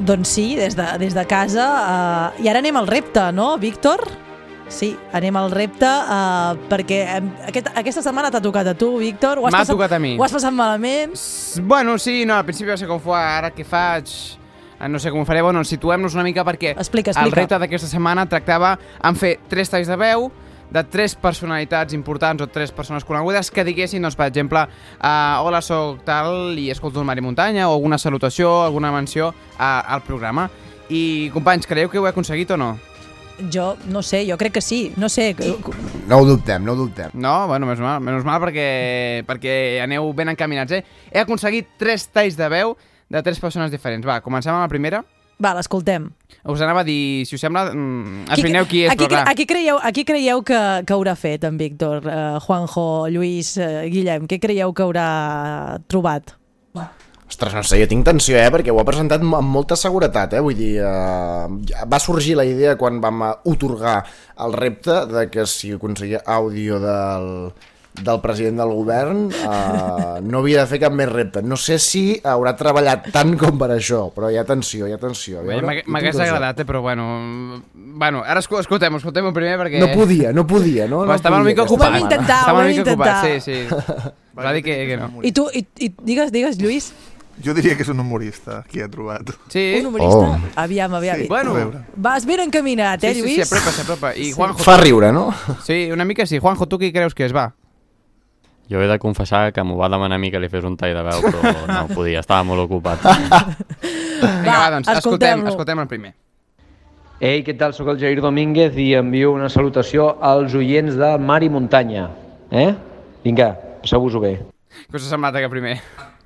Doncs 0.00 0.30
sí, 0.32 0.54
des 0.56 0.76
de, 0.78 0.86
des 1.02 1.12
de 1.14 1.24
casa. 1.28 1.66
Uh, 2.38 2.42
I 2.42 2.48
ara 2.48 2.62
anem 2.64 2.78
al 2.80 2.88
repte, 2.88 3.26
no, 3.36 3.52
Víctor? 3.60 4.00
Sí, 4.70 4.92
anem 5.12 5.34
al 5.36 5.50
repte 5.50 5.84
uh, 5.84 6.54
perquè 6.70 7.00
aquest, 7.50 7.68
aquesta 7.76 8.04
setmana 8.06 8.30
t'ha 8.32 8.40
tocat 8.40 8.70
a 8.72 8.74
tu, 8.78 8.94
Víctor. 9.02 9.42
M'ha 9.44 9.64
tocat 9.68 9.92
a 9.92 10.00
mi. 10.00 10.14
Ho 10.16 10.24
has 10.24 10.32
passat 10.32 10.54
malament? 10.54 11.12
Bueno, 11.68 11.98
sí, 12.00 12.22
no, 12.24 12.38
al 12.38 12.46
principi 12.48 12.70
va 12.72 12.78
ser 12.80 12.88
com 12.88 13.02
fa, 13.04 13.20
ara 13.42 13.50
què 13.52 13.66
faig? 13.66 14.12
Eh, 14.80 14.88
No 14.88 14.96
sé 15.02 15.10
com 15.12 15.20
ho 15.20 15.26
faré, 15.28 15.42
bueno, 15.44 15.60
situem-nos 15.66 16.14
una 16.16 16.24
mica 16.24 16.40
perquè 16.46 16.72
Explica, 16.78 17.10
el 17.12 17.18
explica. 17.18 17.40
repte 17.42 17.58
d'aquesta 17.60 17.90
setmana 17.90 18.24
tractava 18.30 18.78
en 19.04 19.18
fer 19.18 19.34
tres 19.50 19.68
talls 19.68 19.90
de 19.90 19.98
veu 20.00 20.30
de 20.70 20.84
tres 20.84 21.14
personalitats 21.18 21.94
importants 21.94 22.42
o 22.42 22.46
tres 22.48 22.72
persones 22.72 23.04
conegudes 23.04 23.50
que 23.50 23.64
diguessin, 23.66 24.02
doncs, 24.02 24.16
per 24.16 24.28
exemple, 24.30 24.62
uh, 25.00 25.42
hola, 25.42 25.60
sóc 25.62 26.04
tal 26.06 26.58
i 26.58 26.70
escolto 26.70 27.02
el 27.02 27.08
Mar 27.08 27.18
i 27.18 27.24
Muntanya, 27.24 27.68
o 27.68 27.74
alguna 27.74 27.98
salutació, 27.98 28.62
alguna 28.64 28.92
menció 28.94 29.34
a, 29.58 29.80
al 29.80 30.02
programa. 30.06 30.48
I, 30.90 31.30
companys, 31.34 31.66
creieu 31.70 31.90
que 31.90 31.98
ho 31.98 32.06
he 32.06 32.10
aconseguit 32.10 32.50
o 32.50 32.58
no? 32.58 32.76
Jo 33.48 33.76
no 33.88 34.02
sé, 34.02 34.26
jo 34.28 34.36
crec 34.36 34.58
que 34.58 34.60
sí. 34.60 34.92
No 35.00 35.08
sé, 35.08 35.34
No 36.08 36.18
ho 36.18 36.24
dubtem, 36.26 36.64
no 36.64 36.72
ho 36.72 36.76
dubtem. 36.76 37.10
No, 37.14 37.46
bueno, 37.48 37.66
menys 37.66 37.80
mal, 37.80 38.00
menys 38.04 38.26
mal 38.26 38.40
perquè, 38.42 39.22
perquè 39.26 39.54
aneu 39.80 40.12
ben 40.12 40.28
encaminats, 40.28 40.74
eh? 40.76 40.84
He 41.10 41.22
aconseguit 41.22 41.70
tres 41.78 42.08
talls 42.12 42.36
de 42.36 42.48
veu 42.52 42.76
de 43.08 43.22
tres 43.22 43.40
persones 43.40 43.70
diferents. 43.70 44.06
Va, 44.06 44.20
comencem 44.20 44.52
amb 44.52 44.66
la 44.66 44.68
primera. 44.68 45.04
Va, 45.40 45.54
l'escoltem. 45.56 46.10
Us 46.44 46.60
anava 46.60 46.82
a 46.84 46.86
dir, 46.86 47.26
si 47.28 47.36
us 47.36 47.42
sembla, 47.44 47.70
mm, 47.72 48.26
esbrineu 48.36 48.66
qui 48.68 48.84
és, 48.84 48.92
aquí, 48.92 49.06
però 49.06 49.20
clar. 49.20 49.24
aquí, 49.32 49.46
creieu, 49.48 49.78
aquí 49.82 50.04
creieu 50.04 50.42
que, 50.44 50.60
que 50.86 50.96
haurà 50.96 51.14
fet 51.16 51.44
en 51.48 51.56
Víctor, 51.60 52.04
uh, 52.04 52.40
Juanjo, 52.44 53.08
Lluís, 53.12 53.56
uh, 53.56 53.86
Guillem? 53.88 54.28
Què 54.28 54.40
creieu 54.40 54.74
que 54.76 54.84
haurà 54.84 55.80
trobat? 55.88 56.36
Ostres, 57.30 57.54
no 57.54 57.62
sé, 57.62 57.78
jo 57.78 57.86
tinc 57.86 58.02
tensió, 58.02 58.34
eh, 58.40 58.48
perquè 58.50 58.72
ho 58.74 58.78
ha 58.80 58.84
presentat 58.84 59.22
amb 59.22 59.46
molta 59.54 59.76
seguretat, 59.78 60.32
eh, 60.34 60.40
vull 60.42 60.56
dir, 60.58 60.72
eh, 60.82 61.84
va 61.86 62.00
sorgir 62.02 62.34
la 62.34 62.44
idea 62.44 62.74
quan 62.76 62.98
vam 63.00 63.22
eh, 63.22 63.28
otorgar 63.52 64.00
el 64.44 64.56
repte 64.58 64.96
de 65.06 65.28
que 65.30 65.46
si 65.46 65.70
aconseguia 65.76 66.24
àudio 66.26 66.80
del, 66.82 67.28
del 68.00 68.20
president 68.22 68.56
del 68.60 68.70
govern 68.72 69.24
eh, 69.34 70.20
no 70.22 70.38
havia 70.40 70.62
de 70.62 70.66
fer 70.70 70.78
cap 70.80 70.94
més 70.96 71.08
repte. 71.10 71.42
No 71.42 71.56
sé 71.60 71.78
si 71.82 72.20
haurà 72.24 72.54
treballat 72.56 73.10
tant 73.12 73.34
com 73.40 73.58
per 73.60 73.70
això, 73.74 74.06
però 74.14 74.30
hi 74.30 74.38
ha 74.40 74.44
tensió, 74.48 74.86
hi 74.88 74.94
ha 74.94 74.98
tensió. 75.02 75.42
M'hagués 75.42 76.18
agradat, 76.22 76.60
eh, 76.62 76.64
però 76.68 76.80
bueno... 76.86 77.62
Bueno, 78.00 78.22
ara 78.24 78.40
esco- 78.40 78.60
escoltem, 78.62 78.94
escoltem 78.96 79.26
el 79.28 79.34
primer 79.36 79.58
perquè... 79.60 79.80
No 79.82 79.90
podia, 79.92 80.30
no 80.32 80.46
podia, 80.48 80.86
no? 80.88 81.02
Però 81.02 81.10
no 81.12 81.18
estava 81.18 81.36
una 81.42 81.50
mica 81.50 81.66
ocupat. 81.66 81.90
Ho 81.90 81.92
vam 81.92 82.02
intentar, 82.06 82.38
estava 82.46 82.58
ho 82.58 82.62
una 82.62 82.68
vam 82.70 82.76
mica 82.78 82.92
ocupat, 82.94 83.24
intentar. 83.26 83.42
sí, 83.42 83.50
sí. 83.50 84.10
Va 84.40 84.52
dir 84.56 84.62
que, 84.64 84.76
que 84.88 84.96
no. 84.96 85.10
I 85.26 85.32
tu, 85.36 85.44
i, 85.52 85.66
i 85.84 85.90
digues, 86.06 86.30
digues, 86.32 86.56
Lluís, 86.62 86.92
Jo 87.40 87.54
diria 87.56 87.72
que 87.72 87.80
és 87.86 87.88
un 87.88 87.96
humorista, 88.02 88.58
qui 88.68 88.82
ha 88.84 88.88
trobat. 88.92 89.30
Sí? 89.48 89.62
un 89.80 89.86
humorista? 89.88 90.16
Oh. 90.34 90.38
Aviam, 90.60 90.92
aviam. 90.98 91.22
Sí, 91.22 91.28
Bueno. 91.28 91.54
Vas 91.96 92.26
ben 92.28 92.40
encaminat, 92.44 93.02
eh, 93.04 93.14
Sí, 93.14 93.20
sí, 93.20 93.22
Lluís? 93.22 93.36
sí, 93.36 93.42
apropa, 93.46 93.72
s'apropa. 93.72 94.10
I 94.14 94.32
Juanjo... 94.32 94.58
Fa 94.64 94.74
riure, 94.76 95.08
no? 95.12 95.30
Sí, 95.64 95.88
una 95.92 96.04
mica 96.04 96.26
sí. 96.26 96.38
Juanjo, 96.38 96.66
tu 96.68 96.78
qui 96.78 96.92
creus 96.92 97.14
que 97.16 97.24
és? 97.24 97.32
Va. 97.36 97.46
Jo 98.70 98.78
he 98.78 98.86
de 98.86 98.98
confessar 99.02 99.50
que 99.52 99.64
m'ho 99.66 99.76
va 99.80 99.88
demanar 99.90 100.14
a 100.14 100.22
mi 100.22 100.30
que 100.30 100.38
li 100.38 100.48
fes 100.48 100.64
un 100.66 100.76
tall 100.78 100.94
de 100.94 101.02
veu, 101.02 101.24
però 101.26 101.54
no 101.74 101.86
podia, 101.90 102.22
estava 102.22 102.44
molt 102.46 102.68
ocupat. 102.68 103.02
Vinga, 104.20 104.54
va, 104.54 104.68
doncs, 104.76 104.90
escoltem, 104.94 105.42
escoltem 105.50 105.82
el 105.82 105.88
primer. 105.90 106.12
Ei, 107.20 107.42
què 107.44 107.52
tal? 107.58 107.74
Soc 107.76 107.90
el 107.92 107.98
Jair 108.00 108.22
Domínguez 108.24 108.78
i 108.80 108.92
envio 108.96 109.34
una 109.34 109.50
salutació 109.52 110.14
als 110.24 110.54
oients 110.56 110.94
del 110.96 111.18
Mar 111.20 111.42
i 111.44 111.50
Muntanya. 111.52 112.06
Eh? 112.48 112.70
Vinga, 113.26 113.50
passeu-vos-ho 113.82 114.22
bé. 114.22 114.36
Què 114.86 114.96
us 114.96 115.04
ha 115.04 115.16
semblat 115.16 115.36
aquest 115.36 115.52
primer? 115.52 115.74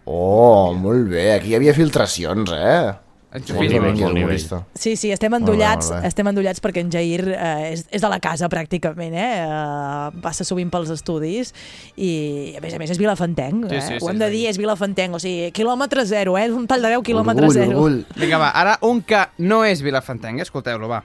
Oh, 0.05 0.74
molt 0.76 1.09
bé, 1.11 1.30
aquí 1.34 1.51
hi 1.51 1.57
havia 1.59 1.74
filtracions, 1.74 2.53
eh? 2.53 2.92
Enxufisme. 3.35 3.80
Molt 3.80 3.82
bé, 3.82 3.89
Molt 3.91 4.14
nivell. 4.14 4.28
humorista. 4.28 4.61
Sí, 4.78 4.93
sí, 4.97 5.11
estem 5.11 5.32
Molt 5.35 5.43
bé, 5.43 5.51
endollats, 5.53 5.89
molt 5.91 6.03
bé. 6.05 6.09
estem 6.12 6.28
endollats 6.30 6.61
perquè 6.62 6.85
en 6.85 6.91
Jair 6.93 7.24
eh, 7.35 7.72
és, 7.72 7.80
és 7.91 8.03
de 8.05 8.11
la 8.12 8.20
casa 8.22 8.47
pràcticament, 8.49 9.12
eh? 9.18 9.30
eh? 9.43 10.20
Passa 10.22 10.45
sovint 10.47 10.70
pels 10.70 10.93
estudis 10.95 11.51
i 11.99 12.55
a 12.57 12.61
més 12.62 12.74
a 12.76 12.78
més 12.78 12.93
és 12.95 13.01
vilafantenc, 13.01 13.66
Sí, 13.72 13.74
eh? 13.74 13.80
sí, 13.82 13.95
Ho 13.99 14.07
sí, 14.07 14.11
hem 14.12 14.20
de 14.22 14.28
sí. 14.30 14.37
dir, 14.37 14.45
és 14.53 14.59
vilafantenc, 14.61 15.16
o 15.18 15.18
sigui, 15.18 15.49
quilòmetre 15.57 16.05
zero, 16.07 16.37
eh? 16.39 16.45
És 16.47 16.55
un 16.55 16.68
tall 16.70 16.87
de 16.87 16.93
10 16.95 17.03
quilòmetre 17.09 17.49
Orgull, 17.49 17.59
zero. 17.59 17.72
orgull. 17.80 17.97
Vinga, 18.22 18.39
va, 18.39 18.53
ara 18.55 18.76
un 18.87 19.01
que 19.03 19.24
no 19.43 19.64
és 19.66 19.82
Vilafantenc, 19.82 20.39
escolteu-lo, 20.45 20.87
va. 20.93 21.01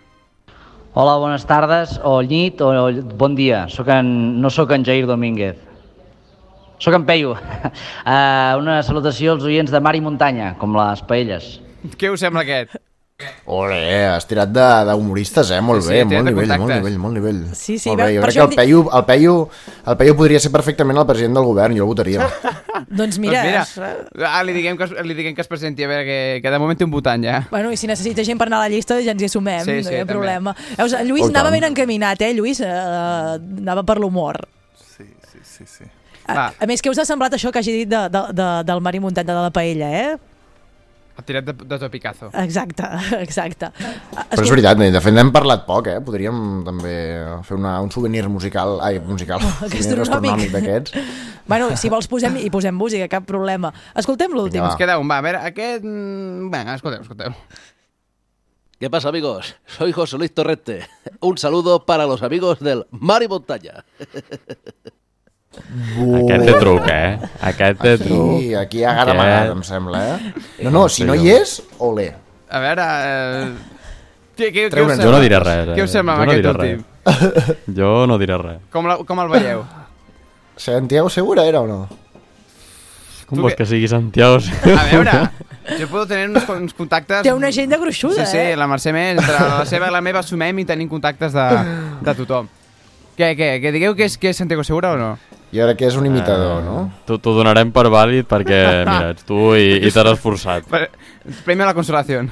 Hola, 0.94 1.16
bones 1.22 1.46
tardes, 1.50 1.96
o 2.04 2.20
nit, 2.22 2.62
o 2.62 2.70
bon 3.18 3.34
dia. 3.38 3.64
Soc 3.70 3.88
en, 3.94 4.40
no 4.42 4.50
sóc 4.54 4.70
en 4.78 4.86
Jair 4.86 5.08
Domínguez. 5.10 5.58
Soc 6.78 6.94
en 6.94 7.06
Peyu. 7.06 7.32
Uh, 7.34 8.54
una 8.62 8.80
salutació 8.86 9.34
als 9.34 9.44
oients 9.50 9.72
de 9.74 9.82
mar 9.82 9.96
i 9.98 10.02
muntanya, 10.02 10.54
com 10.62 10.74
les 10.78 11.02
paelles. 11.10 11.50
Què 11.98 12.12
us 12.12 12.24
sembla 12.26 12.44
aquest? 12.46 12.78
Ole, 13.52 13.80
has 14.08 14.24
tirat 14.30 14.52
d'humoristes, 14.54 15.50
eh? 15.52 15.58
Molt 15.60 15.84
Sí, 15.84 15.90
sí, 15.90 15.92
bé, 15.92 16.00
ha 16.00 16.08
tirat 16.08 16.24
molt 16.24 16.30
nivell, 16.32 16.52
molt 16.62 16.72
nivell, 16.72 16.98
molt 17.04 17.18
nivell. 17.18 17.40
Sí, 17.52 17.76
sí, 17.76 17.90
molt 17.92 18.00
bé, 18.00 18.14
jo 18.16 18.22
per 18.24 18.30
crec 18.30 18.38
que 18.38 18.46
el 18.46 18.56
Peyu, 18.56 18.84
el, 18.96 19.04
Peyu, 19.10 19.34
el 19.92 19.98
Peyu 20.00 20.16
podria 20.16 20.40
ser 20.40 20.52
perfectament 20.54 21.02
el 21.02 21.08
president 21.10 21.36
del 21.36 21.48
govern, 21.50 21.76
jo 21.76 21.84
el 21.84 21.90
votaria. 21.90 22.30
Doncs 23.00 23.20
mira, 23.20 23.42
doncs 23.44 23.74
mira 23.76 24.30
ah, 24.30 24.40
li, 24.48 24.54
diguem 24.56 24.78
que 24.80 24.88
es, 24.88 24.94
li 25.04 25.18
diguem 25.18 25.36
que 25.36 25.44
es 25.44 25.50
presenti, 25.52 25.84
a 25.84 25.90
veure, 25.92 26.06
que, 26.08 26.40
que 26.42 26.54
de 26.54 26.62
moment 26.64 26.80
té 26.80 26.88
un 26.88 26.94
votant 26.94 27.26
ja. 27.28 27.42
Bueno, 27.52 27.74
i 27.76 27.78
si 27.78 27.90
necessita 27.92 28.24
gent 28.24 28.40
per 28.40 28.48
anar 28.48 28.62
a 28.64 28.70
la 28.70 28.72
llista, 28.72 28.98
ja 29.04 29.12
ens 29.12 29.26
hi 29.26 29.28
assumem, 29.28 29.66
Sí, 29.68 29.76
no 29.82 29.90
sí, 29.90 29.92
hi 29.92 30.00
ha 30.00 30.06
també. 30.06 30.14
problema. 30.16 30.56
Veus, 30.80 30.96
en 30.96 31.12
Lluís 31.12 31.28
Oh, 31.28 31.30
anava 31.34 31.52
ben 31.52 31.68
encaminat, 31.68 32.24
eh, 32.24 32.32
Lluís? 32.38 32.64
Uh, 32.64 33.36
anava 33.60 33.84
per 33.84 34.00
l'humor. 34.00 34.40
Sí, 34.80 35.04
sí, 35.28 35.44
sí, 35.44 35.68
sí. 35.68 35.92
Va. 36.30 36.48
A, 36.48 36.50
a 36.64 36.72
més, 36.72 36.80
què 36.82 36.90
us 36.94 37.04
ha 37.04 37.06
semblat 37.10 37.36
això 37.36 37.52
que 37.52 37.60
hagi 37.60 37.82
dit 37.82 37.92
de, 37.92 38.06
de, 38.16 38.24
de, 38.40 38.50
del 38.72 38.82
mar 38.86 38.96
i 38.96 39.04
muntanya 39.04 39.36
de 39.36 39.44
la 39.50 39.52
paella, 39.54 39.92
eh? 39.92 40.10
Ha 41.20 41.24
tirat 41.28 41.44
de, 41.44 41.54
de 41.68 41.78
topicazo. 41.82 42.30
Exacte, 42.40 42.86
exacte. 43.26 43.68
Però 43.76 44.46
és 44.46 44.52
veritat, 44.54 44.80
de 44.80 45.02
fet 45.04 45.16
n'hem 45.16 45.34
parlat 45.36 45.66
poc, 45.68 45.90
eh? 45.92 45.98
Podríem 46.06 46.62
també 46.64 46.94
fer 47.44 47.58
una, 47.58 47.74
un 47.84 47.92
souvenir 47.92 48.24
musical, 48.32 48.78
ai, 48.86 49.02
musical, 49.04 49.44
souvenir 49.60 50.00
gastronòmic. 50.00 50.54
d'aquests. 50.56 50.96
Bueno, 51.50 51.72
si 51.82 51.90
vols 51.90 52.06
posem 52.06 52.36
i 52.38 52.52
posem 52.54 52.76
música, 52.78 53.08
cap 53.10 53.24
problema. 53.26 53.72
Escoltem 53.98 54.36
l'últim. 54.38 54.62
Ens 54.62 54.78
queda 54.78 55.00
un, 55.02 55.08
va, 55.10 55.18
a 55.18 55.24
veure, 55.26 55.40
aquest... 55.50 55.82
mm, 55.82 56.52
Vinga, 56.54 56.76
escolteu, 56.78 57.02
escolteu. 57.02 57.34
¿Qué 58.80 58.92
pasa, 58.94 59.10
amigos? 59.10 59.56
Soy 59.66 59.92
José 59.92 60.20
Luis 60.20 60.32
Torrente. 60.32 60.86
Un 61.22 61.40
saludo 61.40 61.88
para 61.88 62.06
los 62.06 62.22
amigos 62.22 62.60
del 62.60 62.86
Mar 62.92 63.24
y 63.24 63.28
Montaña. 63.28 63.84
Aquest 65.60 66.46
té 66.46 66.54
truc, 66.62 66.86
eh? 66.94 67.18
Aquest 67.50 67.80
té 67.82 67.94
truc. 67.98 68.36
Aquí, 68.38 68.54
aquí 68.56 68.84
ha 68.84 68.92
Aquest- 68.94 69.14
amagat, 69.16 69.50
em 69.56 69.64
sembla, 69.66 70.02
eh? 70.16 70.34
No, 70.64 70.72
no, 70.76 70.84
si 70.90 71.04
no 71.08 71.16
hi 71.18 71.30
és, 71.34 71.56
olé. 71.80 72.12
A 72.50 72.60
veure... 72.64 72.86
Eh... 72.86 73.50
Què, 74.40 74.54
què, 74.56 74.68
us? 74.72 75.00
Jo 75.02 75.12
no 75.12 75.20
diré 75.20 75.40
res. 75.44 75.68
Eh? 75.68 75.76
Què 75.76 75.84
us 75.84 75.92
sembla 75.92 76.16
jo 76.16 76.22
amb 76.22 76.30
no 76.30 76.32
aquest 76.32 76.46
diré 76.46 76.54
últim? 76.54 76.86
res. 77.04 77.58
Jo 77.76 77.90
no 78.08 78.18
diré 78.22 78.38
res. 78.40 78.62
Com, 78.72 78.88
la, 78.88 78.96
com 79.04 79.20
el 79.26 79.32
veieu? 79.34 79.66
Santiago 80.60 81.10
Segura 81.12 81.44
era 81.50 81.60
o 81.62 81.68
no? 81.68 81.82
Com 83.28 83.42
vols 83.44 83.54
què- 83.54 83.58
que 83.64 83.66
sigui 83.70 83.90
Santiago? 83.92 84.40
A 84.78 84.86
veure, 84.94 85.18
jo 85.82 85.88
puedo 85.92 86.06
tenir 86.08 86.30
uns, 86.30 86.48
uns 86.56 86.74
contactes... 86.78 87.22
Té 87.26 87.34
una 87.34 87.50
agenda 87.52 87.78
gruixuda, 87.82 88.24
Sí, 88.26 88.32
sí, 88.32 88.40
eh? 88.54 88.56
la 88.58 88.66
Mercè 88.72 88.94
més, 88.96 89.18
entre 89.20 89.36
la 89.60 89.66
seva 89.70 89.90
i 89.90 89.94
la 89.98 90.02
meva 90.02 90.24
sumem 90.24 90.64
i 90.64 90.66
tenim 90.70 90.88
contactes 90.90 91.36
de, 91.36 91.46
de 92.08 92.16
tothom. 92.24 92.48
Què, 93.20 93.34
què, 93.36 93.50
què 93.60 93.74
digueu 93.76 93.94
que 93.98 94.08
és, 94.08 94.16
que 94.18 94.32
és 94.32 94.40
Santiago 94.40 94.64
Segura 94.64 94.94
o 94.96 94.98
no? 94.98 95.12
Jo 95.54 95.66
crec 95.66 95.78
que 95.80 95.88
és 95.90 95.96
un 95.98 96.06
imitador, 96.06 96.62
no? 96.64 96.92
T'ho 97.10 97.18
donarem 97.34 97.72
per 97.74 97.88
vàlid 97.90 98.28
perquè, 98.30 98.60
mira, 98.86 99.10
ets 99.16 99.26
tu 99.30 99.56
i, 99.58 99.80
i 99.82 99.90
t'has 99.92 100.12
esforçat. 100.14 100.68
Premi 101.46 101.64
a 101.66 101.72
la 101.72 101.74
consolació. 101.78 102.28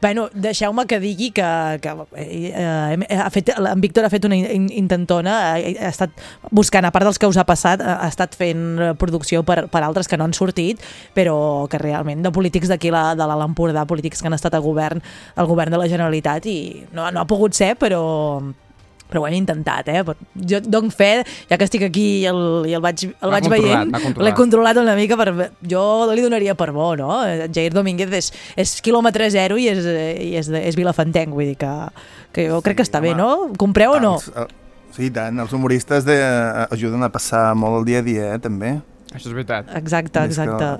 Bueno, 0.00 0.30
deixeu-me 0.32 0.86
que 0.88 0.96
digui 0.96 1.26
que, 1.36 1.44
que 1.84 1.90
eh, 2.16 2.54
eh, 2.56 3.16
ha 3.20 3.26
fet, 3.28 3.50
en 3.52 3.80
Víctor 3.82 4.06
ha 4.06 4.08
fet 4.08 4.24
una 4.24 4.38
in- 4.38 4.70
intentona, 4.72 5.34
ha, 5.50 5.58
ha 5.58 5.90
estat 5.90 6.14
buscant, 6.50 6.86
a 6.88 6.92
part 6.94 7.04
dels 7.04 7.18
que 7.20 7.28
us 7.28 7.36
ha 7.36 7.44
passat, 7.44 7.82
ha, 7.84 7.98
estat 8.08 8.32
fent 8.38 8.62
eh, 8.80 8.94
producció 8.96 9.42
per, 9.44 9.66
per 9.68 9.82
altres 9.84 10.08
que 10.08 10.16
no 10.16 10.24
han 10.24 10.32
sortit, 10.32 10.80
però 11.12 11.66
que 11.68 11.76
realment 11.82 12.24
de 12.24 12.32
polítics 12.32 12.72
d'aquí 12.72 12.88
la- 12.94 13.12
de 13.12 13.26
l'Alt 13.28 13.44
Empordà, 13.50 13.84
polítics 13.84 14.22
que 14.24 14.30
han 14.32 14.38
estat 14.38 14.56
a 14.56 14.62
govern, 14.64 15.02
al 15.36 15.50
govern 15.50 15.76
de 15.76 15.82
la 15.84 15.90
Generalitat 15.92 16.48
i 16.48 16.56
no, 16.96 17.10
no 17.12 17.20
ha 17.20 17.28
pogut 17.28 17.52
ser, 17.52 17.74
però 17.76 18.00
però 19.10 19.24
ho 19.24 19.28
hem 19.28 19.36
intentat, 19.40 19.90
eh? 19.92 20.04
Però 20.06 20.16
Jo 20.50 20.60
dono 20.64 20.90
fe, 20.94 21.24
ja 21.50 21.58
que 21.58 21.66
estic 21.66 21.84
aquí 21.88 22.06
i 22.22 22.26
el, 22.30 22.40
i 22.70 22.74
el 22.76 22.82
vaig, 22.84 23.04
el 23.10 23.34
vaig 23.34 23.48
veient, 23.52 23.92
l'he 24.20 24.32
controlat 24.38 24.78
una 24.80 24.94
mica, 24.98 25.18
per, 25.20 25.50
jo 25.68 25.82
li 26.14 26.24
donaria 26.24 26.54
per 26.58 26.70
bo, 26.76 26.92
no? 26.98 27.10
Jair 27.52 27.74
Domínguez 27.74 28.14
és, 28.16 28.30
és 28.60 28.76
quilòmetre 28.84 29.28
zero 29.34 29.58
i 29.60 29.68
és, 29.72 29.84
i 29.84 30.32
és, 30.40 30.50
de, 30.50 30.62
és 30.70 30.78
vilafantenc, 30.78 31.34
vull 31.34 31.52
dir 31.52 31.58
que, 31.60 31.74
que 32.36 32.46
jo 32.50 32.62
crec 32.64 32.80
que 32.80 32.86
està 32.86 33.02
bé, 33.04 33.14
no? 33.18 33.50
Compreu 33.60 33.98
o 33.98 34.00
no? 34.02 34.14
Eh, 34.20 34.46
sí, 34.96 35.10
tant. 35.14 35.42
Els 35.42 35.52
humoristes 35.56 36.06
de, 36.08 36.16
eh, 36.20 36.68
ajuden 36.70 37.04
a 37.06 37.10
passar 37.12 37.50
molt 37.58 37.82
el 37.82 37.90
dia 37.90 38.04
a 38.04 38.06
dia, 38.06 38.30
eh, 38.36 38.40
també. 38.42 38.78
Això 39.10 39.26
és 39.26 39.34
veritat. 39.34 39.70
Exacte, 39.80 40.22
exacte. 40.30 40.70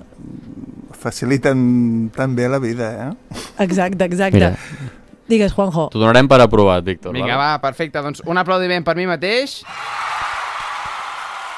Faciliten 1.00 2.10
també 2.14 2.46
la 2.50 2.60
vida, 2.62 2.90
eh? 3.08 3.36
Exacte, 3.64 4.06
exacte. 4.06 4.38
Mira. 4.38 4.99
Digues, 5.30 5.52
Juanjo. 5.54 5.88
T'ho 5.92 6.00
donarem 6.02 6.26
per 6.28 6.40
aprovat, 6.42 6.82
Víctor. 6.84 7.14
Vinga, 7.14 7.36
va, 7.38 7.52
perfecte. 7.62 8.02
Doncs 8.02 8.22
un 8.26 8.38
aplaudiment 8.40 8.82
per 8.84 8.96
mi 8.98 9.06
mateix. 9.06 9.60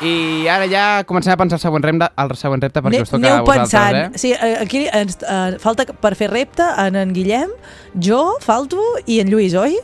I 0.03 0.49
ara 0.51 0.67
ja 0.67 1.05
comencem 1.07 1.31
a 1.31 1.37
pensar 1.39 1.61
el 1.61 1.63
següent 1.63 1.85
repte, 1.87 2.09
el 2.19 2.33
següent 2.35 2.65
repte 2.65 2.81
perquè 2.83 2.97
Ne- 2.99 3.03
us 3.07 3.11
toca 3.13 3.21
Aneu 3.23 3.37
a 3.37 3.43
vosaltres, 3.47 3.71
pensant. 3.71 3.97
eh? 4.17 4.19
Sí, 4.19 4.33
eh, 4.33 4.57
aquí 4.61 4.81
ens, 4.91 5.19
eh, 5.23 5.59
falta 5.63 5.85
per 5.87 6.17
fer 6.19 6.29
repte 6.33 6.65
en 6.87 6.97
en 6.97 7.13
Guillem, 7.15 7.51
jo, 7.95 8.35
falto 8.43 8.81
i 9.07 9.21
en 9.23 9.31
Lluís, 9.31 9.55
oi? 9.55 9.77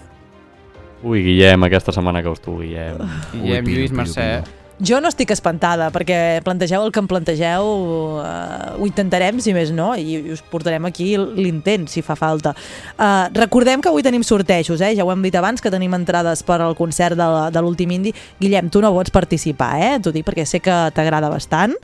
Ui, 1.04 1.22
Guillem, 1.22 1.62
aquesta 1.68 1.92
setmana 1.94 2.20
caus 2.24 2.40
tu, 2.42 2.56
Guillem. 2.58 2.98
Guillem, 3.32 3.64
Ui, 3.64 3.74
Lluís, 3.76 3.90
piu, 3.92 3.96
piu, 3.96 3.96
Mercè. 4.02 4.42
piu. 4.42 4.57
Jo 4.78 5.00
no 5.02 5.10
estic 5.10 5.32
espantada, 5.34 5.88
perquè 5.90 6.38
plantegeu 6.46 6.84
el 6.86 6.92
que 6.94 7.00
em 7.02 7.08
plantegeu, 7.10 7.70
eh, 8.22 8.76
ho 8.78 8.86
intentarem, 8.86 9.40
si 9.42 9.50
més 9.54 9.72
no, 9.74 9.88
i, 9.98 10.20
us 10.30 10.42
portarem 10.52 10.86
aquí 10.86 11.16
l'intent, 11.18 11.88
si 11.90 12.02
fa 12.06 12.14
falta. 12.14 12.54
Eh, 12.94 13.26
recordem 13.34 13.82
que 13.82 13.90
avui 13.90 14.06
tenim 14.06 14.22
sortejos, 14.22 14.80
eh? 14.80 14.94
ja 14.94 15.02
ho 15.02 15.10
hem 15.10 15.24
dit 15.26 15.34
abans, 15.34 15.60
que 15.60 15.72
tenim 15.74 15.98
entrades 15.98 16.44
per 16.46 16.60
al 16.62 16.76
concert 16.78 17.18
de, 17.18 17.28
de 17.50 17.62
l'últim 17.64 17.90
indi. 17.90 18.14
Guillem, 18.38 18.70
tu 18.70 18.78
no 18.84 18.94
pots 18.94 19.10
participar, 19.10 19.72
eh? 19.82 19.96
T'ho 19.98 20.14
dic 20.14 20.26
perquè 20.28 20.46
sé 20.46 20.62
que 20.62 20.78
t'agrada 20.94 21.32
bastant 21.32 21.74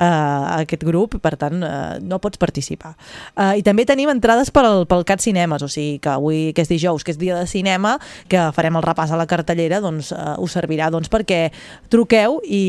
eh, 0.00 0.62
aquest 0.64 0.82
grup, 0.88 1.18
per 1.20 1.36
tant, 1.36 1.60
eh, 1.62 1.98
no 2.00 2.18
pots 2.24 2.40
participar. 2.40 2.94
Eh, 3.36 3.58
I 3.60 3.62
també 3.66 3.84
tenim 3.86 4.08
entrades 4.08 4.50
per 4.50 4.64
al, 4.64 4.86
pel 4.88 5.04
CAT 5.04 5.20
Cinemes, 5.20 5.62
o 5.62 5.68
sigui 5.68 5.98
que 6.00 6.08
avui, 6.14 6.52
que 6.56 6.62
és 6.64 6.68
dijous, 6.72 7.04
que 7.04 7.12
és 7.12 7.18
dia 7.20 7.36
de 7.36 7.46
cinema, 7.46 7.98
que 8.28 8.40
farem 8.56 8.76
el 8.80 8.82
repàs 8.86 9.12
a 9.12 9.18
la 9.20 9.26
cartellera, 9.30 9.80
doncs 9.84 10.12
eh, 10.12 10.34
us 10.40 10.56
servirà 10.56 10.88
doncs, 10.90 11.10
perquè 11.12 11.50
truqueu 11.92 12.40
i, 12.44 12.62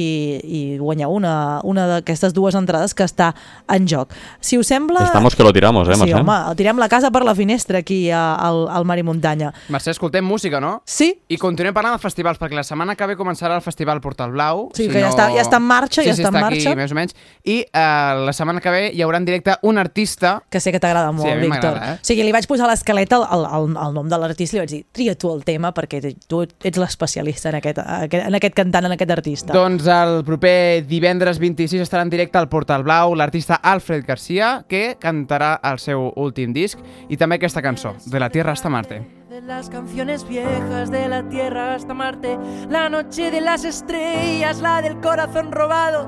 i 0.43 0.61
guanyeu 0.81 1.11
una, 1.15 1.33
una 1.63 1.87
d'aquestes 1.87 2.33
dues 2.33 2.55
entrades 2.57 2.93
que 2.97 3.05
està 3.07 3.31
en 3.71 3.87
joc. 3.87 4.13
Si 4.41 4.57
us 4.59 4.67
sembla... 4.67 5.05
Estamos 5.05 5.35
que 5.35 5.43
lo 5.43 5.53
tiramos, 5.53 5.87
eh, 5.89 5.95
Sí, 5.95 6.01
Mercè? 6.07 6.19
home, 6.19 6.35
el 6.51 6.55
tirem 6.59 6.79
la 6.81 6.89
casa 6.89 7.11
per 7.11 7.23
la 7.27 7.35
finestra 7.35 7.79
aquí 7.79 8.09
a, 8.11 8.35
al, 8.35 8.65
al 8.69 8.85
Mar 8.85 8.97
i 8.99 9.03
Muntanya. 9.05 9.51
Mercè, 9.69 9.91
escoltem 9.95 10.25
música, 10.25 10.59
no? 10.63 10.81
Sí. 10.85 11.11
I 11.29 11.37
continuem 11.41 11.73
parlant 11.75 11.95
dels 11.95 12.03
festivals, 12.05 12.39
perquè 12.41 12.57
la 12.57 12.63
setmana 12.67 12.95
que 12.97 13.07
ve 13.07 13.15
començarà 13.19 13.55
el 13.59 13.61
Festival 13.65 14.01
Portal 14.01 14.31
Blau. 14.33 14.69
Sí, 14.75 14.87
que 14.89 14.99
ja 15.03 15.09
està- 15.11 15.29
ja 15.35 15.43
està 15.45 15.57
en 15.61 15.67
marxa, 15.69 16.01
sí, 16.01 16.07
ja 16.09 16.15
sí, 16.15 16.23
està 16.23 16.31
en 16.33 16.41
aquí, 16.43 16.61
marxa. 16.63 16.75
més 16.75 16.91
o 16.91 16.95
menys. 16.97 17.15
I 17.43 17.59
eh, 17.61 17.69
la 17.73 18.33
setmana 18.33 18.61
que 18.61 18.69
ve 18.69 18.81
hi 18.93 19.01
haurà 19.01 19.17
en 19.17 19.25
directe 19.25 19.55
un 19.63 19.77
artista... 19.81 20.43
Que 20.49 20.59
sé 20.59 20.71
que 20.71 20.79
t'agrada 20.79 21.11
molt, 21.11 21.27
sí, 21.27 21.37
Víctor. 21.41 21.77
eh? 21.81 21.93
O 21.97 22.05
sigui, 22.05 22.23
li 22.27 22.33
vaig 22.35 22.45
posar 22.49 22.67
a 22.67 22.71
l'escaleta 22.71 23.17
el, 23.17 23.25
el, 23.31 23.45
el, 23.51 23.77
el 23.87 23.95
nom 23.97 24.09
de 24.11 24.19
l'artista 24.21 24.57
i 24.57 24.59
li 24.59 24.63
vaig 24.65 24.73
dir, 24.75 24.81
tria 24.93 25.15
tu 25.17 25.31
el 25.33 25.43
tema 25.47 25.71
perquè 25.73 26.01
tu 26.29 26.43
ets 26.43 26.77
l'especialista 26.81 27.49
en, 27.49 27.59
aquest, 27.61 27.81
en 27.81 28.37
aquest 28.37 28.57
cantant, 28.57 28.85
en 28.89 28.97
aquest 28.97 29.15
artista. 29.17 29.53
Doncs 29.57 29.87
el 29.89 30.21
proper 30.27 30.83
divendres 30.89 31.39
26 31.41 31.81
estarà 31.81 32.05
en 32.05 32.13
directe 32.13 32.37
al 32.37 32.49
Portal 32.49 32.83
Blau 32.83 33.15
l'artista 33.15 33.55
Alfred 33.61 34.05
Garcia, 34.07 34.65
que 34.69 34.97
cantarà 35.01 35.55
el 35.71 35.79
seu 35.81 36.11
últim 36.15 36.53
disc 36.53 36.77
i 37.09 37.17
també 37.17 37.39
aquesta 37.41 37.61
cançó, 37.65 37.95
De 38.05 38.19
la 38.19 38.29
Tierra 38.29 38.51
hasta 38.53 38.69
Marte. 38.69 39.01
De 39.31 39.41
las 39.41 39.69
canciones 39.69 40.27
viejas 40.27 40.91
de 40.91 41.07
la 41.07 41.23
tierra 41.29 41.75
hasta 41.75 41.93
Marte, 41.93 42.37
la 42.69 42.89
noche 42.89 43.31
de 43.31 43.39
las 43.39 43.63
estrellas, 43.63 44.59
la 44.59 44.81
del 44.81 44.99
corazón 44.99 45.53
robado, 45.53 46.05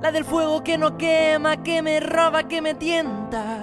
la 0.00 0.10
del 0.10 0.24
fuego 0.24 0.62
que 0.62 0.78
no 0.78 0.96
quema, 0.96 1.62
que 1.62 1.82
me 1.82 2.00
roba, 2.00 2.44
que 2.48 2.62
me 2.62 2.74
tienta. 2.74 3.58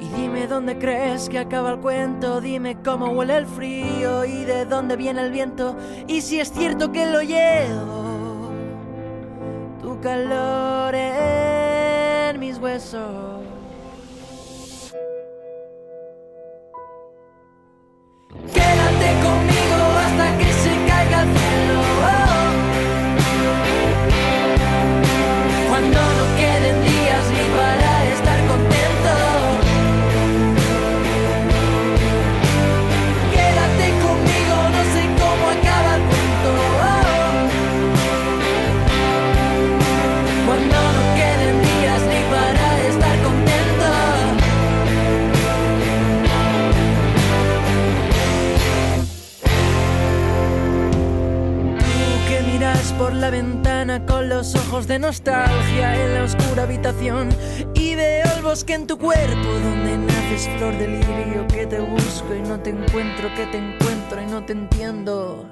Y 0.00 0.08
dime 0.08 0.48
dónde 0.48 0.78
crees 0.78 1.28
que 1.28 1.38
acaba 1.38 1.70
el 1.70 1.78
cuento, 1.78 2.40
dime 2.40 2.76
cómo 2.82 3.10
huele 3.10 3.36
el 3.36 3.46
frío 3.46 4.24
y 4.24 4.44
de 4.44 4.64
dónde 4.64 4.96
viene 4.96 5.22
el 5.22 5.30
viento, 5.30 5.76
y 6.08 6.20
si 6.22 6.40
es 6.40 6.50
cierto 6.52 6.90
que 6.90 7.06
lo 7.06 7.22
llevo, 7.22 8.50
tu 9.80 10.00
calor 10.00 10.92
en 10.94 12.40
mis 12.40 12.58
huesos. 12.58 13.32
La 53.22 53.30
ventana 53.30 54.04
con 54.04 54.28
los 54.28 54.52
ojos 54.56 54.88
de 54.88 54.98
nostalgia 54.98 55.94
en 55.94 56.14
la 56.14 56.24
oscura 56.24 56.64
habitación 56.64 57.28
y 57.72 57.94
veo 57.94 58.24
el 58.36 58.42
bosque 58.42 58.74
en 58.74 58.88
tu 58.88 58.98
cuerpo 58.98 59.48
donde 59.62 59.96
naces 59.96 60.50
flor 60.56 60.76
de 60.76 60.88
lirio 60.88 61.46
que 61.46 61.64
te 61.64 61.78
busco 61.78 62.34
y 62.34 62.40
no 62.40 62.58
te 62.58 62.70
encuentro, 62.70 63.32
que 63.36 63.46
te 63.46 63.58
encuentro 63.58 64.20
y 64.20 64.26
no 64.26 64.44
te 64.44 64.54
entiendo. 64.54 65.48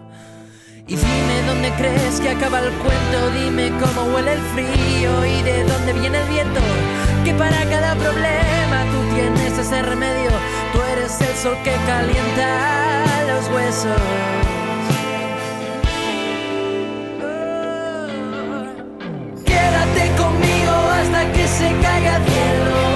Y 0.89 0.97
dime 0.97 1.43
dónde 1.47 1.71
crees 1.79 2.21
que 2.21 2.31
acaba 2.31 2.59
el 2.59 2.73
cuento, 2.73 3.31
dime 3.39 3.71
cómo 3.79 4.17
huele 4.17 4.33
el 4.33 4.41
frío 4.53 5.25
y 5.25 5.41
de 5.45 5.63
dónde 5.63 5.93
viene 5.93 6.19
el 6.23 6.29
viento. 6.29 6.61
Que 7.25 7.33
para 7.35 7.65
cada 7.67 7.95
problema 7.95 8.85
tú 8.91 9.15
tienes 9.15 9.57
ese 9.57 9.81
remedio, 9.83 10.31
tú 10.73 10.81
eres 10.93 11.21
el 11.21 11.37
sol 11.37 11.57
que 11.63 11.77
calienta 11.87 13.05
los 13.29 13.49
huesos. 13.55 14.60
Conmigo 21.21 21.31
hasta 21.31 21.33
que 21.33 21.49
se 21.49 21.69
caiga 21.83 22.17
el 22.17 22.25
cielo. 22.25 22.90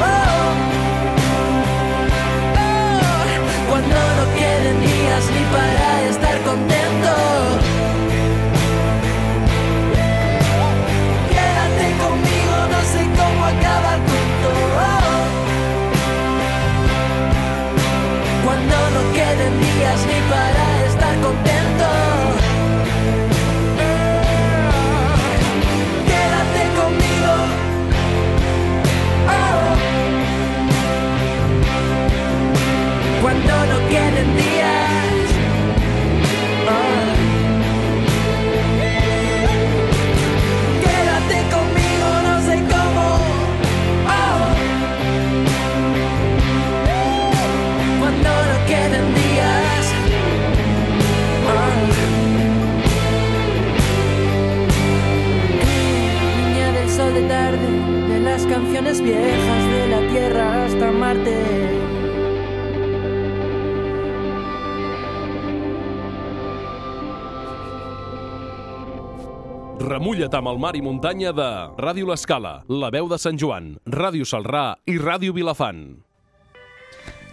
Canciones 58.75 59.01
viejas 59.01 59.65
de 59.71 59.87
la 59.87 60.09
tierra 60.11 60.65
hasta 60.65 60.91
Marte. 60.91 61.35
Remulla't 69.79 70.35
amb 70.35 70.49
el 70.51 70.59
mar 70.59 70.75
i 70.75 70.83
muntanya 70.83 71.31
de 71.31 71.47
Ràdio 71.79 72.09
L'Escala, 72.11 72.65
La 72.67 72.91
Veu 72.91 73.07
de 73.07 73.21
Sant 73.21 73.39
Joan, 73.39 73.77
Ràdio 73.87 74.27
Salrà 74.27 74.73
i 74.91 74.99
Ràdio 74.99 75.37
Vilafant. 75.39 76.03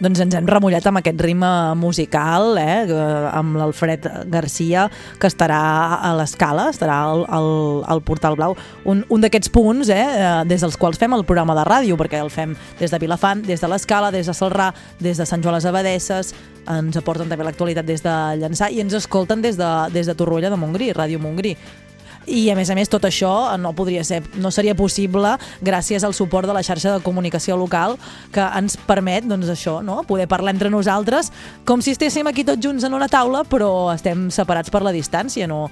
Doncs 0.01 0.17
ens 0.23 0.33
hem 0.33 0.47
remullat 0.49 0.85
amb 0.89 0.97
aquest 0.97 1.19
ritme 1.21 1.47
musical, 1.77 2.55
eh, 2.57 2.89
amb 3.29 3.57
l'Alfred 3.59 4.07
Garcia, 4.33 4.87
que 5.21 5.29
estarà 5.29 5.59
a 6.01 6.15
l'escala, 6.17 6.71
estarà 6.73 6.95
al, 7.05 7.21
al, 7.29 7.49
al 7.85 8.01
Portal 8.01 8.35
Blau. 8.39 8.55
Un, 8.89 9.03
un 9.13 9.21
d'aquests 9.21 9.51
punts, 9.53 9.91
eh, 9.93 9.99
eh, 10.01 10.31
des 10.49 10.65
dels 10.65 10.77
quals 10.81 10.97
fem 10.97 11.13
el 11.13 11.25
programa 11.29 11.53
de 11.59 11.67
ràdio, 11.69 11.99
perquè 12.01 12.17
el 12.17 12.33
fem 12.33 12.55
des 12.79 12.89
de 12.89 13.01
Vilafant, 13.03 13.45
des 13.45 13.61
de 13.61 13.69
l'escala, 13.69 14.09
des 14.09 14.25
de 14.25 14.33
Salrà, 14.33 14.71
des 14.97 15.21
de 15.21 15.29
Sant 15.29 15.43
Joan 15.43 15.59
les 15.59 15.69
Abadesses, 15.69 16.33
ens 16.71 16.97
aporten 16.97 17.29
també 17.29 17.45
l'actualitat 17.45 17.85
des 17.85 18.01
de 18.01 18.17
Llançà 18.41 18.71
i 18.73 18.81
ens 18.81 18.97
escolten 18.97 19.41
des 19.41 19.57
de, 19.57 19.69
des 19.93 20.09
de 20.09 20.17
Torroella 20.17 20.49
de 20.49 20.57
Montgrí, 20.57 20.91
Ràdio 20.97 21.21
Montgrí. 21.21 21.55
I 22.29 22.51
a 22.51 22.55
més 22.55 22.69
a 22.69 22.75
més 22.77 22.89
tot 22.91 23.05
això 23.07 23.31
no 23.57 23.71
podria 23.73 24.03
ser, 24.05 24.21
no 24.37 24.51
seria 24.53 24.75
possible 24.77 25.33
gràcies 25.65 26.03
al 26.05 26.13
suport 26.13 26.47
de 26.47 26.53
la 26.53 26.61
xarxa 26.61 26.93
de 26.93 27.03
comunicació 27.03 27.57
local 27.57 27.97
que 28.33 28.45
ens 28.59 28.77
permet 28.77 29.25
doncs 29.25 29.49
això, 29.49 29.79
no? 29.81 30.01
poder 30.07 30.27
parlar 30.29 30.53
entre 30.53 30.69
nosaltres 30.69 31.31
com 31.65 31.81
si 31.81 31.95
estéssim 31.95 32.27
aquí 32.29 32.45
tots 32.45 32.61
junts 32.61 32.85
en 32.85 32.93
una 32.93 33.09
taula 33.09 33.41
però 33.49 33.89
estem 33.95 34.29
separats 34.33 34.69
per 34.69 34.83
la 34.85 34.93
distància 34.93 35.47
no, 35.49 35.63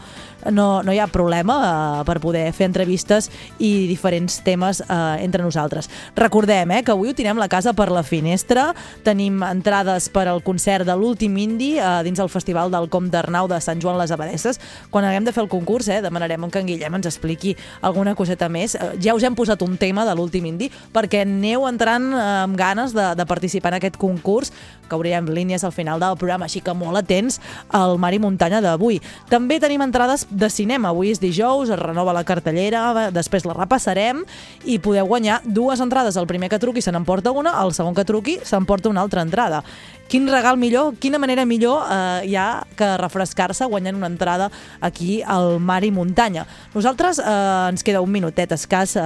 no, 0.51 0.81
no 0.83 0.93
hi 0.93 0.99
ha 0.99 1.07
problema 1.11 1.57
eh, 1.59 2.03
per 2.07 2.19
poder 2.23 2.45
fer 2.55 2.69
entrevistes 2.69 3.29
i 3.59 3.87
diferents 3.89 4.39
temes 4.45 4.81
eh, 4.85 4.99
entre 5.23 5.43
nosaltres. 5.43 5.89
Recordem 6.15 6.71
eh, 6.71 6.83
que 6.83 6.93
avui 6.93 7.11
ho 7.11 7.15
tirem 7.17 7.39
la 7.39 7.49
casa 7.51 7.73
per 7.73 7.89
la 7.91 8.03
finestra, 8.03 8.69
tenim 9.03 9.43
entrades 9.43 10.09
per 10.13 10.27
al 10.31 10.43
concert 10.45 10.87
de 10.87 10.95
l'últim 10.95 11.35
indi 11.37 11.75
eh, 11.77 11.87
dins 12.07 12.19
el 12.19 12.31
Festival 12.31 12.71
del 12.71 12.89
Comte 12.89 13.13
d'Arnau 13.15 13.49
de 13.51 13.59
Sant 13.63 13.81
Joan 13.81 13.99
les 13.99 14.13
Abadesses. 14.15 14.59
Quan 14.89 15.05
haguem 15.05 15.27
de 15.27 15.35
fer 15.35 15.43
el 15.43 15.51
concurs 15.51 15.89
eh, 15.89 16.01
demanarem 16.05 16.47
que 16.49 16.63
en 16.63 16.69
Guillem 16.69 16.95
ens 16.99 17.09
expliqui 17.09 17.55
alguna 17.81 18.15
coseta 18.15 18.49
més. 18.49 18.75
Eh, 18.75 18.95
Ja 19.03 19.15
us 19.15 19.23
hem 19.23 19.35
posat 19.35 19.61
un 19.65 19.77
tema 19.77 20.05
de 20.05 20.15
l'últim 20.15 20.45
indi 20.45 20.69
perquè 20.93 21.23
aneu 21.25 21.67
entrant 21.67 22.11
eh, 22.13 22.25
amb 22.45 22.57
ganes 22.57 22.95
de, 22.95 23.11
de 23.15 23.25
participar 23.25 23.73
en 23.73 23.79
aquest 23.79 23.99
concurs 23.99 24.53
que 24.89 24.97
obrirem 24.97 25.29
línies 25.29 25.63
al 25.63 25.71
final 25.71 26.01
del 26.01 26.17
programa, 26.17 26.47
així 26.49 26.63
que 26.65 26.73
molt 26.73 26.97
atents 26.97 27.37
al 27.69 27.99
Mar 28.01 28.11
i 28.15 28.19
Muntanya 28.19 28.59
d'avui. 28.65 28.97
També 29.29 29.59
tenim 29.61 29.83
entrades 29.85 30.25
de 30.29 30.49
cinema. 30.49 30.89
Avui 30.93 31.11
és 31.13 31.21
dijous, 31.21 31.69
es 31.69 31.79
renova 31.79 32.13
la 32.15 32.23
cartellera, 32.23 33.09
després 33.13 33.45
la 33.45 33.57
repassarem 33.57 34.23
i 34.65 34.79
podeu 34.79 35.07
guanyar 35.09 35.41
dues 35.45 35.81
entrades. 35.83 36.17
El 36.17 36.27
primer 36.29 36.49
que 36.49 36.61
truqui 36.61 36.81
se 36.81 36.93
n'emporta 36.93 37.31
una, 37.31 37.57
el 37.63 37.73
segon 37.73 37.97
que 37.97 38.07
truqui 38.07 38.39
s'emporta 38.43 38.89
una 38.89 39.01
altra 39.01 39.25
entrada. 39.25 39.63
Quin 40.09 40.25
regal 40.25 40.57
millor, 40.57 40.95
quina 40.97 41.19
manera 41.21 41.43
millor 41.45 41.83
eh, 41.85 42.31
hi 42.31 42.33
ha 42.33 42.63
que 42.73 42.87
refrescar-se 42.97 43.67
guanyant 43.69 43.93
una 43.99 44.07
entrada 44.09 44.47
aquí 44.81 45.19
al 45.21 45.59
Mar 45.61 45.83
i 45.85 45.91
Muntanya. 45.93 46.47
Nosaltres 46.73 47.19
eh, 47.21 47.33
ens 47.69 47.85
queda 47.85 48.01
un 48.01 48.09
minutet 48.09 48.49
escàs 48.55 48.95
eh, 48.97 49.03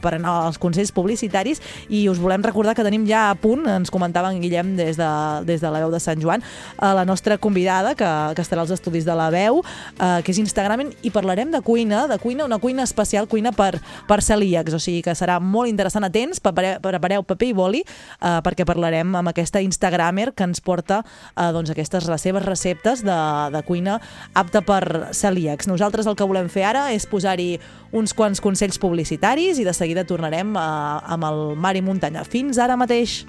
per 0.00 0.14
anar 0.16 0.32
als 0.46 0.56
consells 0.56 0.94
publicitaris 0.96 1.60
i 1.92 2.06
us 2.08 2.16
volem 2.16 2.40
recordar 2.40 2.72
que 2.72 2.86
tenim 2.86 3.04
ja 3.04 3.26
a 3.28 3.34
punt, 3.36 3.66
ens 3.68 3.92
comentava 3.92 4.30
en 4.32 4.40
Guillem 4.40 4.70
des 4.78 4.96
de, 4.96 5.10
des 5.44 5.60
de 5.60 5.74
la 5.74 5.82
veu 5.84 5.92
de 5.92 6.00
Sant 6.00 6.24
Joan, 6.24 6.40
eh, 6.40 6.88
la 6.88 7.04
nostra 7.04 7.36
convidada 7.36 7.92
que, 7.92 8.08
que 8.32 8.46
estarà 8.46 8.64
als 8.64 8.72
estudis 8.72 9.04
de 9.04 9.12
la 9.12 9.28
veu, 9.28 9.60
eh, 9.60 10.24
que 10.24 10.32
és 10.32 10.40
Instagram 10.40 10.86
i 11.04 11.12
parlarem 11.12 11.52
de 11.52 11.60
cuina, 11.60 12.06
de 12.08 12.16
cuina, 12.22 12.48
una 12.48 12.60
cuina 12.64 12.88
especial, 12.88 13.28
cuina 13.28 13.52
per, 13.52 13.74
per 14.08 14.22
celíacs, 14.24 14.72
o 14.72 14.80
sigui 14.80 15.04
que 15.04 15.12
serà 15.20 15.36
molt 15.36 15.68
interessant. 15.68 16.08
Atents, 16.08 16.40
prepareu, 16.40 16.80
prepareu 16.80 17.28
paper 17.28 17.52
i 17.52 17.54
boli 17.60 17.84
eh, 17.84 18.40
perquè 18.40 18.64
parlarem 18.64 19.12
amb 19.20 19.36
aquesta 19.36 19.60
Instagramer 19.60 20.30
que 20.32 20.45
ens 20.46 20.62
porta 20.64 21.02
eh, 21.02 21.50
doncs 21.54 21.72
aquestes 21.74 22.08
les 22.10 22.22
seves 22.22 22.46
receptes 22.46 23.04
de, 23.06 23.18
de 23.52 23.62
cuina 23.66 23.98
apta 24.34 24.62
per 24.66 25.12
celíacs. 25.16 25.68
Nosaltres 25.70 26.06
el 26.06 26.16
que 26.18 26.28
volem 26.28 26.50
fer 26.52 26.66
ara 26.70 26.88
és 26.94 27.08
posar-hi 27.10 27.56
uns 27.96 28.14
quants 28.16 28.42
consells 28.42 28.80
publicitaris 28.82 29.60
i 29.60 29.66
de 29.66 29.74
seguida 29.76 30.06
tornarem 30.08 30.54
eh, 30.56 30.68
amb 31.16 31.28
el 31.28 31.42
Mar 31.58 31.76
i 31.76 31.84
Muntanya. 31.84 32.24
Fins 32.24 32.62
ara 32.62 32.78
mateix! 32.78 33.24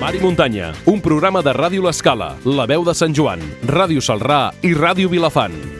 Mar 0.00 0.14
i 0.16 0.20
Muntanya, 0.22 0.70
un 0.88 1.02
programa 1.04 1.42
de 1.44 1.52
Ràdio 1.52 1.84
L'Escala, 1.84 2.30
La 2.48 2.64
Veu 2.64 2.86
de 2.88 2.94
Sant 2.96 3.12
Joan, 3.12 3.44
Ràdio 3.68 4.00
Salrà 4.00 4.46
i 4.64 4.72
Ràdio 4.72 5.12
Vilafant. 5.12 5.79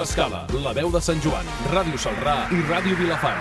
Programa 0.00 0.46
de 0.46 0.50
Ràdio 0.50 0.56
Escala, 0.56 0.62
La 0.64 0.72
Veu 0.72 0.90
de 0.90 1.00
Sant 1.00 1.20
Joan, 1.20 1.44
Ràdio 1.72 1.98
Salrà 1.98 2.48
i 2.52 2.60
Ràdio 2.68 2.96
Vilafant. 2.96 3.40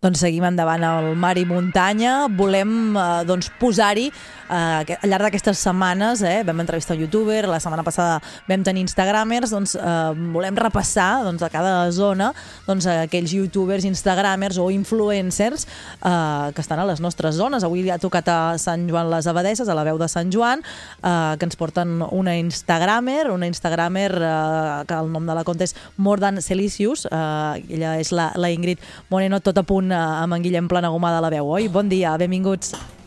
Doncs 0.00 0.20
seguim 0.20 0.44
endavant 0.44 0.84
al 0.84 1.14
Mar 1.16 1.36
i 1.36 1.44
Muntanya. 1.44 2.28
Volem 2.32 2.96
eh, 2.96 3.24
doncs, 3.28 3.50
posar-hi 3.60 4.10
eh, 4.50 4.96
al 5.00 5.10
llarg 5.10 5.28
d'aquestes 5.28 5.62
setmanes, 5.62 6.22
eh, 6.26 6.42
vam 6.46 6.60
entrevistar 6.60 6.96
un 6.96 7.04
youtuber, 7.04 7.46
la 7.48 7.60
setmana 7.62 7.84
passada 7.86 8.18
vam 8.48 8.64
tenir 8.66 8.82
instagramers, 8.84 9.52
doncs 9.54 9.76
eh, 9.78 10.12
volem 10.34 10.58
repassar 10.58 11.22
doncs, 11.24 11.42
a 11.46 11.50
cada 11.52 11.90
zona 11.94 12.32
doncs, 12.66 12.88
aquells 12.90 13.32
youtubers, 13.36 13.86
instagramers 13.88 14.58
o 14.58 14.70
influencers 14.74 15.66
eh, 15.66 16.50
que 16.54 16.60
estan 16.60 16.82
a 16.82 16.86
les 16.88 17.00
nostres 17.00 17.36
zones. 17.38 17.64
Avui 17.64 17.88
ha 17.90 17.98
tocat 18.02 18.28
a 18.28 18.40
Sant 18.58 18.88
Joan 18.90 19.10
les 19.10 19.26
Abadesses, 19.30 19.68
a 19.68 19.76
la 19.78 19.84
veu 19.86 19.98
de 20.00 20.08
Sant 20.10 20.32
Joan, 20.34 20.64
eh, 21.02 21.34
que 21.38 21.48
ens 21.48 21.58
porten 21.60 22.00
una 22.10 22.36
instagramer, 22.38 23.30
una 23.30 23.48
instagramer 23.50 24.12
eh, 24.18 24.84
que 24.86 25.00
el 25.00 25.10
nom 25.12 25.26
de 25.26 25.36
la 25.36 25.44
compte 25.44 25.68
és 25.68 25.76
More 25.96 26.20
Than 26.20 26.42
Celicius, 26.44 27.06
eh, 27.10 27.64
ella 27.70 27.96
és 28.00 28.12
la, 28.12 28.30
la 28.36 28.52
Ingrid 28.52 28.80
Moreno, 29.10 29.40
tot 29.40 29.58
a 29.58 29.66
punt 29.66 29.92
eh, 29.92 29.98
amb 29.98 30.36
en 30.36 30.46
Guillem 30.46 30.70
Planagumà 30.70 31.14
de 31.16 31.20
la 31.26 31.34
veu, 31.38 31.52
oi? 31.58 31.68
Bon 31.68 31.88
dia, 31.88 32.16
benvinguts. 32.20 32.99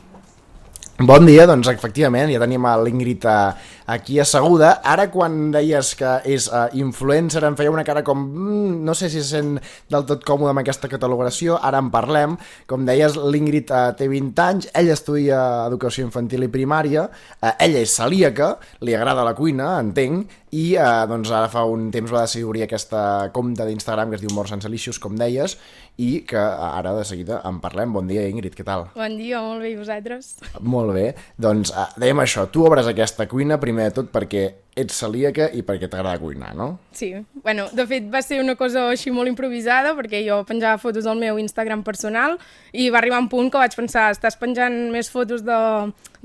Bon 1.02 1.26
dia, 1.26 1.48
doncs 1.50 1.66
efectivament, 1.72 2.30
ja 2.30 2.38
tenim 2.38 2.68
l'Ingrid 2.86 3.24
eh, 3.26 3.38
aquí 3.86 4.20
asseguda. 4.20 4.80
Ara 4.84 5.10
quan 5.14 5.52
deies 5.54 5.94
que 6.00 6.16
és 6.30 6.48
uh, 6.52 6.68
influencer 6.78 7.44
em 7.48 7.58
feia 7.60 7.72
una 7.74 7.86
cara 7.88 8.04
com... 8.06 8.20
Mm, 8.24 8.84
no 8.86 8.96
sé 8.96 9.10
si 9.10 9.22
se 9.22 9.38
sent 9.38 9.58
del 9.92 10.06
tot 10.10 10.24
còmode 10.28 10.54
amb 10.54 10.64
aquesta 10.64 10.90
catalogació, 10.92 11.58
ara 11.62 11.82
en 11.84 11.92
parlem. 11.94 12.38
Com 12.70 12.88
deies, 12.88 13.18
l'Ingrid 13.18 13.74
uh, 13.74 13.92
té 13.98 14.08
20 14.12 14.44
anys, 14.46 14.70
ella 14.74 14.96
estudia 14.96 15.42
educació 15.68 16.06
infantil 16.08 16.48
i 16.48 16.52
primària, 16.54 17.08
uh, 17.10 17.54
ella 17.54 17.84
és 17.84 17.94
celíaca, 17.98 18.56
li 18.86 18.96
agrada 18.96 19.26
la 19.26 19.36
cuina, 19.38 19.76
entenc, 19.84 20.40
i 20.54 20.76
uh, 20.78 21.06
doncs 21.10 21.32
ara 21.34 21.50
fa 21.50 21.64
un 21.66 21.88
temps 21.94 22.12
va 22.14 22.28
decidir 22.28 22.46
obrir 22.46 22.68
aquesta 22.68 23.32
compte 23.34 23.66
d'Instagram 23.66 24.12
que 24.12 24.20
es 24.20 24.26
diu 24.26 24.34
More 24.36 24.52
Senselicious, 24.52 25.00
com 25.02 25.18
deies, 25.18 25.58
i 25.98 26.24
que 26.30 26.38
ara 26.40 26.94
de 26.98 27.04
seguida 27.06 27.40
en 27.46 27.60
parlem. 27.62 27.94
Bon 27.94 28.08
dia, 28.10 28.26
Ingrid, 28.30 28.54
què 28.58 28.66
tal? 28.66 28.88
Bon 28.98 29.18
dia, 29.18 29.42
molt 29.42 29.66
bé, 29.66 29.74
i 29.74 29.78
vosaltres? 29.78 30.36
Molt 30.62 30.94
bé, 30.94 31.08
doncs 31.42 31.74
uh, 31.74 31.88
dèiem 32.02 32.22
això, 32.22 32.46
tu 32.54 32.66
obres 32.68 32.90
aquesta 32.90 33.28
cuina 33.30 33.60
primer 33.62 33.73
de 33.82 33.90
tot 33.96 34.12
perquè 34.14 34.44
ets 34.76 34.96
celíaca 34.98 35.50
i 35.54 35.62
perquè 35.66 35.88
t'agrada 35.90 36.20
cuinar, 36.22 36.54
no? 36.58 36.80
Sí, 36.98 37.12
bueno, 37.44 37.68
de 37.74 37.86
fet 37.90 38.08
va 38.14 38.24
ser 38.26 38.40
una 38.42 38.56
cosa 38.58 38.88
així 38.90 39.14
molt 39.14 39.30
improvisada 39.30 39.94
perquè 39.98 40.24
jo 40.26 40.40
penjava 40.50 40.82
fotos 40.82 41.06
al 41.06 41.20
meu 41.22 41.38
Instagram 41.42 41.84
personal 41.86 42.40
i 42.72 42.90
va 42.90 43.00
arribar 43.02 43.22
un 43.22 43.30
punt 43.30 43.52
que 43.54 43.62
vaig 43.62 43.76
pensar 43.78 44.10
estàs 44.14 44.40
penjant 44.42 44.74
més 44.94 45.12
fotos 45.14 45.46
de, 45.46 45.60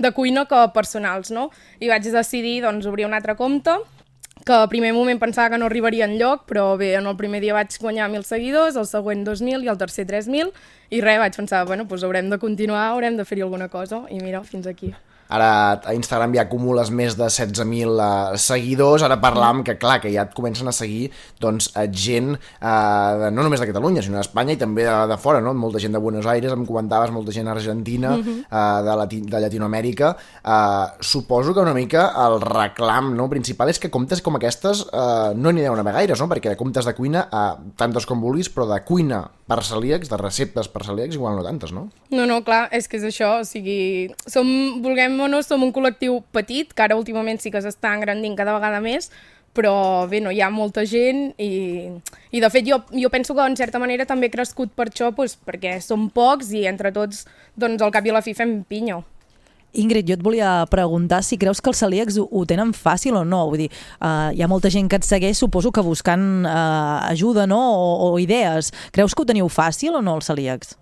de 0.01 0.11
cuina 0.17 0.47
que 0.49 0.65
personals, 0.73 1.29
no? 1.31 1.49
I 1.79 1.91
vaig 1.93 2.09
decidir 2.09 2.59
doncs 2.65 2.89
obrir 2.89 3.05
un 3.05 3.13
altre 3.17 3.37
compte 3.37 3.77
que 4.45 4.55
al 4.55 4.69
primer 4.71 4.93
moment 4.95 5.19
pensava 5.19 5.51
que 5.51 5.59
no 5.59 5.67
arribaria 5.67 6.07
en 6.07 6.15
lloc, 6.17 6.45
però 6.49 6.77
bé, 6.79 6.93
en 6.97 7.05
el 7.11 7.17
primer 7.19 7.41
dia 7.43 7.53
vaig 7.53 7.75
guanyar 7.77 8.07
1.000 8.09 8.25
seguidors, 8.25 8.79
el 8.79 8.87
següent 8.87 9.25
2.000 9.27 9.67
i 9.67 9.69
el 9.69 9.77
tercer 9.77 10.07
3.000, 10.07 10.53
i 10.95 11.01
res, 11.03 11.19
vaig 11.21 11.35
pensar, 11.35 11.65
bueno, 11.67 11.85
doncs 11.89 12.07
haurem 12.07 12.31
de 12.31 12.39
continuar, 12.39 12.87
haurem 12.93 13.19
de 13.19 13.27
fer-hi 13.27 13.43
alguna 13.45 13.67
cosa, 13.69 14.05
i 14.09 14.17
mira, 14.23 14.41
fins 14.47 14.65
aquí. 14.67 14.93
Ara 15.29 15.49
a 15.85 15.93
Instagram 15.93 16.33
ja 16.33 16.45
acumules 16.47 16.89
més 16.89 17.13
de 17.17 17.27
16.000 17.29 17.93
uh, 17.93 18.37
seguidors, 18.41 19.03
ara 19.05 19.19
parlam 19.21 19.61
que 19.65 19.75
clar, 19.77 19.99
que 20.01 20.09
ja 20.09 20.23
et 20.25 20.33
comencen 20.33 20.69
a 20.71 20.73
seguir 20.73 21.11
doncs, 21.41 21.69
uh, 21.75 21.85
gent 21.93 22.31
uh, 22.33 23.29
no 23.29 23.45
només 23.45 23.61
de 23.61 23.67
Catalunya, 23.69 24.01
sinó 24.05 24.17
d'Espanya 24.17 24.55
i 24.57 24.59
també 24.61 24.87
de, 24.87 24.95
de 25.11 25.19
fora, 25.21 25.41
no? 25.45 25.53
molta 25.53 25.81
gent 25.83 25.93
de 25.93 26.01
Buenos 26.01 26.25
Aires, 26.29 26.55
em 26.55 26.65
comentaves, 26.65 27.13
molta 27.13 27.35
gent 27.35 27.47
argentina, 27.51 28.15
uh 28.17 28.25
-huh. 28.25 28.39
uh, 28.49 28.81
de, 28.85 28.95
Lati 29.03 29.21
de 29.21 29.39
Llatinoamèrica. 29.45 30.15
Uh, 30.43 30.97
suposo 30.99 31.53
que 31.53 31.59
una 31.59 31.73
mica 31.73 32.09
el 32.25 32.41
reclam 32.41 33.13
no, 33.15 33.29
principal 33.29 33.69
és 33.69 33.79
que 33.79 33.91
comptes 33.91 34.21
com 34.21 34.35
aquestes 34.35 34.81
uh, 34.81 35.33
no 35.35 35.51
n'hi 35.51 35.61
deuen 35.61 35.79
haver 35.79 35.93
gaires, 35.93 36.19
no? 36.19 36.27
perquè 36.27 36.55
comptes 36.55 36.85
de 36.85 36.93
cuina, 36.95 37.27
uh, 37.31 37.71
tantes 37.75 38.05
com 38.05 38.19
vulguis, 38.19 38.49
però 38.49 38.65
de 38.65 38.81
cuina 38.81 39.29
per 39.49 39.63
celíacs, 39.65 40.09
de 40.09 40.17
receptes 40.17 40.67
per 40.69 40.83
celíacs, 40.85 41.15
igual 41.15 41.35
no 41.35 41.43
tantes, 41.43 41.71
no? 41.73 41.89
No, 42.13 42.25
no, 42.29 42.43
clar, 42.45 42.67
és 42.71 42.87
que 42.87 42.99
és 42.99 43.05
això, 43.07 43.39
o 43.41 43.45
sigui, 43.47 44.11
som, 44.29 44.45
vulguem 44.83 45.18
o 45.21 45.27
no, 45.31 45.41
som 45.43 45.63
un 45.65 45.73
col·lectiu 45.75 46.21
petit, 46.35 46.71
que 46.73 46.85
ara 46.85 46.97
últimament 46.99 47.41
sí 47.41 47.51
que 47.51 47.61
s'està 47.63 47.93
engrandint 47.95 48.37
cada 48.39 48.55
vegada 48.57 48.81
més, 48.83 49.09
però 49.53 50.07
bé, 50.09 50.21
no 50.21 50.31
hi 50.31 50.41
ha 50.41 50.49
molta 50.53 50.85
gent 50.87 51.33
i, 51.41 51.89
i 52.31 52.41
de 52.41 52.49
fet 52.53 52.67
jo, 52.67 52.79
jo 52.93 53.09
penso 53.09 53.35
que 53.35 53.45
en 53.45 53.57
certa 53.57 53.81
manera 53.81 54.05
també 54.07 54.29
he 54.29 54.33
crescut 54.33 54.71
per 54.77 54.89
això, 54.89 55.09
doncs, 55.15 55.37
perquè 55.45 55.79
som 55.83 56.07
pocs 56.13 56.53
i 56.53 56.65
entre 56.69 56.93
tots 56.95 57.25
doncs, 57.57 57.81
al 57.81 57.93
cap 57.93 58.05
i 58.05 58.13
a 58.13 58.19
la 58.19 58.25
fi 58.25 58.35
fem 58.37 58.61
pinya. 58.69 59.01
Ingrid, 59.77 60.07
jo 60.09 60.15
et 60.17 60.23
volia 60.25 60.65
preguntar 60.69 61.19
si 61.21 61.37
creus 61.37 61.59
que 61.61 61.69
els 61.69 61.81
celíacs 61.83 62.17
ho, 62.17 62.25
ho 62.25 62.41
tenen 62.49 62.71
fàcil 62.73 63.19
o 63.19 63.21
no. 63.21 63.43
Vull 63.51 63.65
dir, 63.65 63.69
uh, 64.01 64.31
hi 64.33 64.41
ha 64.41 64.49
molta 64.49 64.71
gent 64.73 64.89
que 64.89 64.97
et 64.97 65.05
segueix, 65.05 65.37
suposo 65.37 65.69
que 65.71 65.85
buscant 65.85 66.25
uh, 66.41 67.05
ajuda 67.11 67.45
no? 67.45 67.59
o, 67.77 67.91
o 68.09 68.11
idees. 68.21 68.73
Creus 68.95 69.13
que 69.13 69.21
ho 69.21 69.29
teniu 69.29 69.49
fàcil 69.53 69.93
o 69.93 70.01
no, 70.01 70.17
els 70.17 70.31
celíacs? 70.31 70.78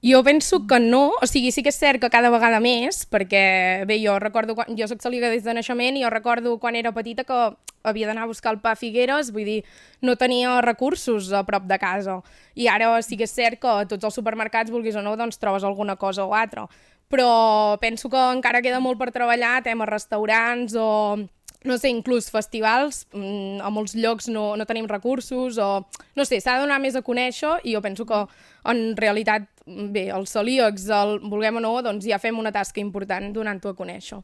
Jo 0.00 0.22
penso 0.22 0.64
que 0.68 0.78
no, 0.78 1.10
o 1.20 1.26
sigui, 1.26 1.50
sí 1.50 1.64
que 1.66 1.72
és 1.72 1.78
cert 1.78 1.98
que 1.98 2.10
cada 2.12 2.30
vegada 2.30 2.60
més, 2.62 3.00
perquè, 3.10 3.82
bé, 3.88 3.96
jo 3.98 4.14
recordo, 4.22 4.54
quan, 4.54 4.70
jo 4.78 4.86
soc 4.86 5.00
celíaca 5.02 5.32
des 5.32 5.42
de 5.42 5.54
naixement 5.56 5.96
i 5.98 6.04
jo 6.04 6.10
recordo 6.14 6.52
quan 6.62 6.78
era 6.78 6.92
petita 6.94 7.24
que 7.26 7.38
havia 7.82 8.06
d'anar 8.06 8.28
a 8.28 8.30
buscar 8.30 8.52
el 8.54 8.60
pa 8.62 8.76
a 8.76 8.78
Figueres, 8.78 9.32
vull 9.34 9.48
dir, 9.48 9.64
no 10.00 10.14
tenia 10.14 10.60
recursos 10.62 11.32
a 11.34 11.42
prop 11.48 11.66
de 11.66 11.80
casa. 11.82 12.20
I 12.54 12.68
ara 12.70 12.92
sí 13.02 13.18
que 13.18 13.26
és 13.26 13.34
cert 13.34 13.58
que 13.58 13.72
a 13.72 13.88
tots 13.90 14.06
els 14.06 14.14
supermercats, 14.14 14.70
vulguis 14.70 14.94
o 14.94 15.02
no, 15.02 15.16
doncs 15.18 15.42
trobes 15.42 15.66
alguna 15.66 15.96
cosa 15.98 16.26
o 16.26 16.34
altra. 16.34 16.68
Però 17.10 17.78
penso 17.82 18.06
que 18.12 18.22
encara 18.36 18.62
queda 18.62 18.78
molt 18.78 19.00
per 19.02 19.10
treballar, 19.10 19.64
tema 19.66 19.88
restaurants 19.88 20.78
o 20.78 21.18
no 21.64 21.76
sé, 21.76 21.90
inclús 21.90 22.30
festivals, 22.30 23.06
mm, 23.12 23.60
a 23.66 23.70
molts 23.70 23.96
llocs 23.98 24.28
no, 24.30 24.52
no 24.56 24.66
tenim 24.66 24.86
recursos 24.86 25.58
o, 25.58 25.86
no 26.14 26.24
sé, 26.24 26.38
s'ha 26.40 26.54
de 26.54 26.62
donar 26.62 26.78
més 26.78 26.94
a 26.94 27.02
conèixer 27.02 27.58
i 27.64 27.74
jo 27.74 27.82
penso 27.82 28.06
que 28.06 28.20
en 28.70 28.96
realitat, 28.96 29.48
bé, 29.92 30.08
els 30.14 30.32
celíacs, 30.34 30.88
el, 30.94 31.18
vulguem 31.28 31.60
o 31.60 31.64
no, 31.64 31.76
doncs 31.84 32.08
ja 32.08 32.20
fem 32.22 32.38
una 32.38 32.54
tasca 32.54 32.82
important 32.82 33.32
donant-ho 33.34 33.72
a 33.72 33.78
conèixer. 33.78 34.20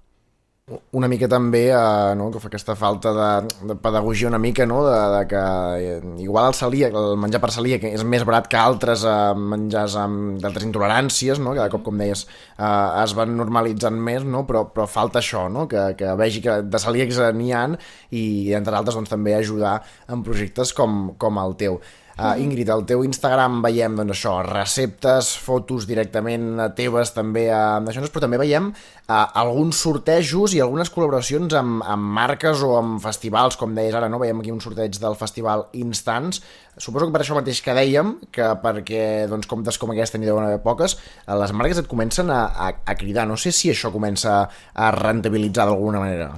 Una 0.96 1.10
mica 1.12 1.26
també 1.28 1.66
eh, 1.76 2.12
no, 2.16 2.30
que 2.32 2.40
fa 2.40 2.48
aquesta 2.48 2.72
falta 2.72 3.10
de, 3.12 3.56
de 3.68 3.74
pedagogia 3.84 4.30
una 4.30 4.38
mica, 4.40 4.64
no, 4.64 4.78
de, 4.86 5.00
de 5.12 5.18
que 5.28 5.40
eh, 5.76 5.96
igual 6.24 6.46
el 6.48 6.54
celíac, 6.56 6.94
el 6.96 7.18
menjar 7.20 7.42
per 7.42 7.50
celíac 7.52 7.82
és 7.90 8.00
més 8.08 8.22
barat 8.24 8.48
que 8.48 8.56
altres 8.56 9.02
eh, 9.04 9.16
menjars 9.36 9.98
amb 10.00 10.38
d'altres 10.40 10.64
intoleràncies, 10.64 11.42
no, 11.44 11.52
cada 11.58 11.68
cop, 11.74 11.82
com 11.84 12.00
deies, 12.00 12.22
eh, 12.56 12.70
es 13.02 13.12
van 13.18 13.36
normalitzant 13.36 13.98
més, 14.06 14.24
no, 14.24 14.46
però, 14.48 14.62
però 14.72 14.86
falta 14.88 15.20
això, 15.20 15.50
no, 15.52 15.66
que, 15.68 15.82
que 16.00 16.14
vegi 16.16 16.40
que 16.46 16.56
de 16.64 16.80
celíacs 16.80 17.20
n'hi 17.36 17.52
ha 17.52 17.66
i, 18.08 18.24
entre 18.56 18.80
altres, 18.80 18.96
doncs, 18.96 19.12
també 19.12 19.36
ajudar 19.36 19.82
en 20.08 20.24
projectes 20.24 20.72
com, 20.72 21.10
com 21.20 21.44
el 21.44 21.58
teu. 21.60 21.76
Uh, 22.14 22.36
Ingrid, 22.38 22.68
al 22.70 22.84
teu 22.86 23.02
Instagram 23.02 23.56
veiem 23.64 23.96
doncs, 23.98 24.12
això, 24.14 24.36
receptes, 24.46 25.32
fotos 25.42 25.88
directament 25.90 26.60
teves 26.78 27.10
també 27.10 27.48
uh, 27.50 27.80
d'això, 27.82 28.04
però 28.06 28.22
també 28.22 28.38
veiem 28.38 28.68
uh, 28.70 29.24
alguns 29.42 29.80
sortejos 29.82 30.54
i 30.54 30.62
algunes 30.62 30.92
col·laboracions 30.94 31.58
amb, 31.58 31.82
amb 31.82 32.14
marques 32.20 32.62
o 32.62 32.76
amb 32.78 33.02
festivals, 33.02 33.58
com 33.58 33.74
deies 33.74 33.98
ara, 33.98 34.06
no? 34.06 34.22
veiem 34.22 34.44
aquí 34.44 34.54
un 34.54 34.62
sorteig 34.62 34.94
del 35.02 35.18
festival 35.18 35.66
Instants. 35.82 36.38
Suposo 36.78 37.10
que 37.10 37.18
per 37.18 37.24
això 37.24 37.34
mateix 37.34 37.58
que 37.66 37.74
dèiem, 37.74 38.16
que 38.30 38.54
perquè 38.62 39.04
doncs, 39.30 39.50
comptes 39.50 39.82
com 39.82 39.90
aquesta 39.90 40.18
n'hi 40.18 40.30
deuen 40.30 40.46
haver 40.46 40.62
poques, 40.62 40.94
eh, 41.26 41.34
les 41.34 41.50
marques 41.50 41.82
et 41.82 41.90
comencen 41.90 42.30
a, 42.30 42.44
a, 42.54 42.72
a 42.86 42.98
cridar. 42.98 43.26
No 43.26 43.34
sé 43.34 43.50
si 43.50 43.74
això 43.74 43.90
comença 43.94 44.44
a 44.46 44.96
rentabilitzar 45.02 45.66
d'alguna 45.66 46.06
manera. 46.06 46.34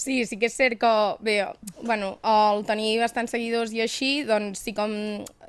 Sí, 0.00 0.22
sí 0.24 0.38
que 0.40 0.48
és 0.48 0.54
cert 0.56 0.78
que, 0.80 0.90
bé, 1.20 1.34
bueno, 1.84 2.14
el 2.24 2.62
tenir 2.64 2.94
bastants 3.02 3.34
seguidors 3.34 3.72
i 3.76 3.82
així, 3.84 4.22
doncs 4.24 4.62
sí 4.64 4.72
com... 4.72 4.94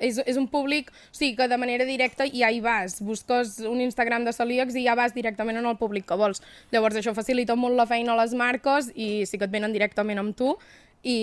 És, 0.02 0.18
és 0.28 0.36
un 0.36 0.50
públic, 0.52 0.90
o 0.92 1.16
sigui, 1.16 1.38
que 1.38 1.48
de 1.48 1.60
manera 1.62 1.86
directa 1.88 2.26
ja 2.28 2.50
hi 2.52 2.60
vas, 2.60 2.98
busques 3.06 3.62
un 3.70 3.80
Instagram 3.80 4.26
de 4.28 4.34
celíacs 4.36 4.76
i 4.76 4.84
ja 4.90 4.98
vas 5.00 5.16
directament 5.16 5.62
en 5.62 5.70
el 5.70 5.78
públic 5.80 6.04
que 6.10 6.18
vols. 6.20 6.44
Llavors 6.76 7.00
això 7.00 7.14
facilita 7.16 7.56
molt 7.56 7.80
la 7.80 7.88
feina 7.88 8.12
a 8.12 8.20
les 8.20 8.36
marques 8.36 8.90
i 8.92 9.24
sí 9.30 9.40
que 9.40 9.48
et 9.48 9.54
venen 9.56 9.72
directament 9.72 10.20
amb 10.20 10.36
tu 10.36 10.52
i, 11.00 11.16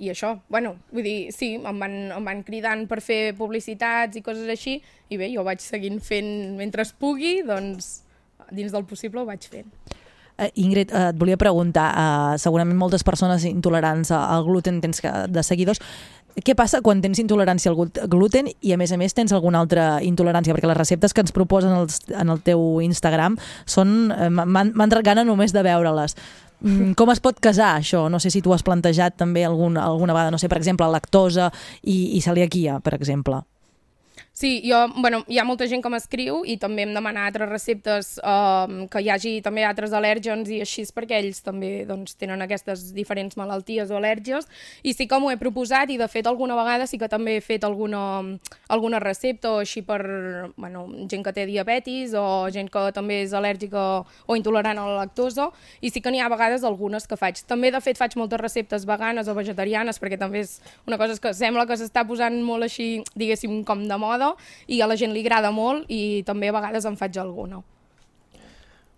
i 0.00 0.08
això, 0.14 0.32
bueno, 0.48 0.72
vull 0.94 1.04
dir, 1.04 1.18
sí, 1.36 1.52
em 1.58 1.84
van, 1.84 1.98
em 2.16 2.30
van 2.32 2.42
cridant 2.48 2.86
per 2.88 3.02
fer 3.04 3.20
publicitats 3.36 4.16
i 4.16 4.24
coses 4.24 4.48
així 4.56 4.78
i 5.12 5.20
bé, 5.20 5.28
jo 5.34 5.44
vaig 5.44 5.60
seguint 5.60 6.00
fent 6.00 6.32
mentre 6.56 6.88
es 6.88 6.96
pugui, 6.96 7.42
doncs 7.44 7.92
dins 8.48 8.72
del 8.72 8.88
possible 8.88 9.20
ho 9.20 9.28
vaig 9.28 9.44
fent. 9.52 9.68
Uh, 10.36 10.50
Ingrid, 10.60 10.92
uh, 10.92 11.10
et 11.14 11.16
volia 11.16 11.38
preguntar, 11.40 11.86
uh, 11.96 12.34
segurament 12.36 12.76
moltes 12.76 13.04
persones 13.04 13.44
intolerants 13.48 14.10
al 14.12 14.44
gluten 14.44 14.82
tens 14.84 15.00
que, 15.00 15.08
de 15.32 15.42
seguidors, 15.42 15.80
què 16.44 16.52
passa 16.52 16.82
quan 16.84 17.00
tens 17.00 17.16
intolerància 17.22 17.70
al 17.72 17.76
glut- 17.78 18.02
gluten 18.12 18.50
i 18.60 18.74
a 18.74 18.76
més 18.76 18.92
a 18.92 18.98
més 19.00 19.14
tens 19.16 19.32
alguna 19.32 19.62
altra 19.64 20.02
intolerància? 20.04 20.52
Perquè 20.52 20.68
les 20.68 20.76
receptes 20.76 21.14
que 21.16 21.24
ens 21.24 21.32
proposen 21.32 21.72
els, 21.72 22.02
en 22.12 22.28
el 22.28 22.42
teu 22.44 22.82
Instagram 22.84 23.38
són... 23.64 24.12
m'han 24.12 24.98
gana 25.02 25.24
només 25.24 25.56
de 25.56 25.62
veure-les. 25.64 26.12
Mm, 26.60 26.92
Com 27.00 27.10
es 27.12 27.20
pot 27.24 27.40
casar 27.40 27.78
això? 27.78 28.10
No 28.12 28.20
sé 28.20 28.28
si 28.30 28.42
tu 28.44 28.52
has 28.52 28.62
plantejat 28.62 29.16
també 29.16 29.46
algun, 29.48 29.78
alguna 29.80 30.12
vegada, 30.12 30.30
no 30.30 30.38
sé, 30.38 30.48
per 30.52 30.58
exemple, 30.60 30.84
lactosa 30.92 31.48
i, 31.82 32.16
i 32.16 32.20
celiaquia, 32.20 32.80
per 32.84 32.92
exemple. 33.00 33.40
Sí, 34.38 34.60
jo, 34.62 34.76
bueno, 34.96 35.24
hi 35.28 35.38
ha 35.38 35.44
molta 35.48 35.64
gent 35.64 35.80
que 35.80 35.88
m'escriu 35.88 36.42
i 36.44 36.58
també 36.60 36.82
em 36.84 36.90
demana 36.92 37.22
altres 37.24 37.48
receptes 37.48 38.08
um, 38.20 38.82
que 38.92 39.00
hi 39.00 39.06
hagi 39.08 39.30
també 39.40 39.62
altres 39.64 39.94
al·lèrgens 39.96 40.50
i 40.52 40.58
així 40.60 40.82
perquè 40.92 41.22
ells 41.22 41.38
també 41.40 41.70
doncs, 41.88 42.18
tenen 42.20 42.44
aquestes 42.44 42.90
diferents 42.92 43.38
malalties 43.40 43.88
o 43.88 43.96
al·lèrgies 43.96 44.44
i 44.84 44.92
sí 44.92 45.06
que 45.08 45.16
m'ho 45.16 45.30
he 45.32 45.38
proposat 45.40 45.88
i 45.88 45.96
de 45.96 46.08
fet 46.12 46.28
alguna 46.28 46.58
vegada 46.58 46.84
sí 46.84 47.00
que 47.00 47.08
també 47.08 47.38
he 47.38 47.40
fet 47.40 47.64
alguna, 47.64 48.02
alguna 48.68 49.00
recepta 49.00 49.54
o 49.54 49.62
així 49.62 49.80
per 49.80 50.02
bueno, 50.58 50.84
gent 51.08 51.24
que 51.24 51.32
té 51.32 51.48
diabetis 51.48 52.12
o 52.12 52.26
gent 52.52 52.68
que 52.68 52.84
també 52.92 53.22
és 53.22 53.32
al·lèrgica 53.32 53.86
o 54.04 54.36
intolerant 54.36 54.76
a 54.76 54.84
la 54.84 54.98
lactosa 54.98 55.48
i 55.80 55.88
sí 55.88 56.04
que 56.04 56.12
n'hi 56.12 56.20
ha 56.20 56.28
vegades 56.28 56.60
algunes 56.60 57.08
que 57.08 57.16
faig. 57.16 57.40
També 57.48 57.72
de 57.72 57.80
fet 57.80 57.96
faig 57.96 58.20
moltes 58.20 58.44
receptes 58.44 58.84
veganes 58.84 59.32
o 59.32 59.38
vegetarianes 59.40 59.96
perquè 59.96 60.20
també 60.20 60.44
és 60.44 60.58
una 60.84 61.00
cosa 61.00 61.16
que 61.16 61.32
sembla 61.32 61.64
que 61.64 61.80
s'està 61.80 62.04
posant 62.04 62.36
molt 62.44 62.68
així, 62.68 63.00
diguéssim, 63.16 63.62
com 63.64 63.88
de 63.88 63.96
moda 63.96 64.25
i 64.66 64.82
a 64.82 64.90
la 64.90 64.98
gent 64.98 65.14
li 65.14 65.24
agrada 65.24 65.54
molt 65.54 65.88
i 65.88 66.22
també 66.26 66.50
a 66.50 66.58
vegades 66.58 66.88
en 66.88 66.98
faig 67.00 67.18
alguna. 67.22 67.62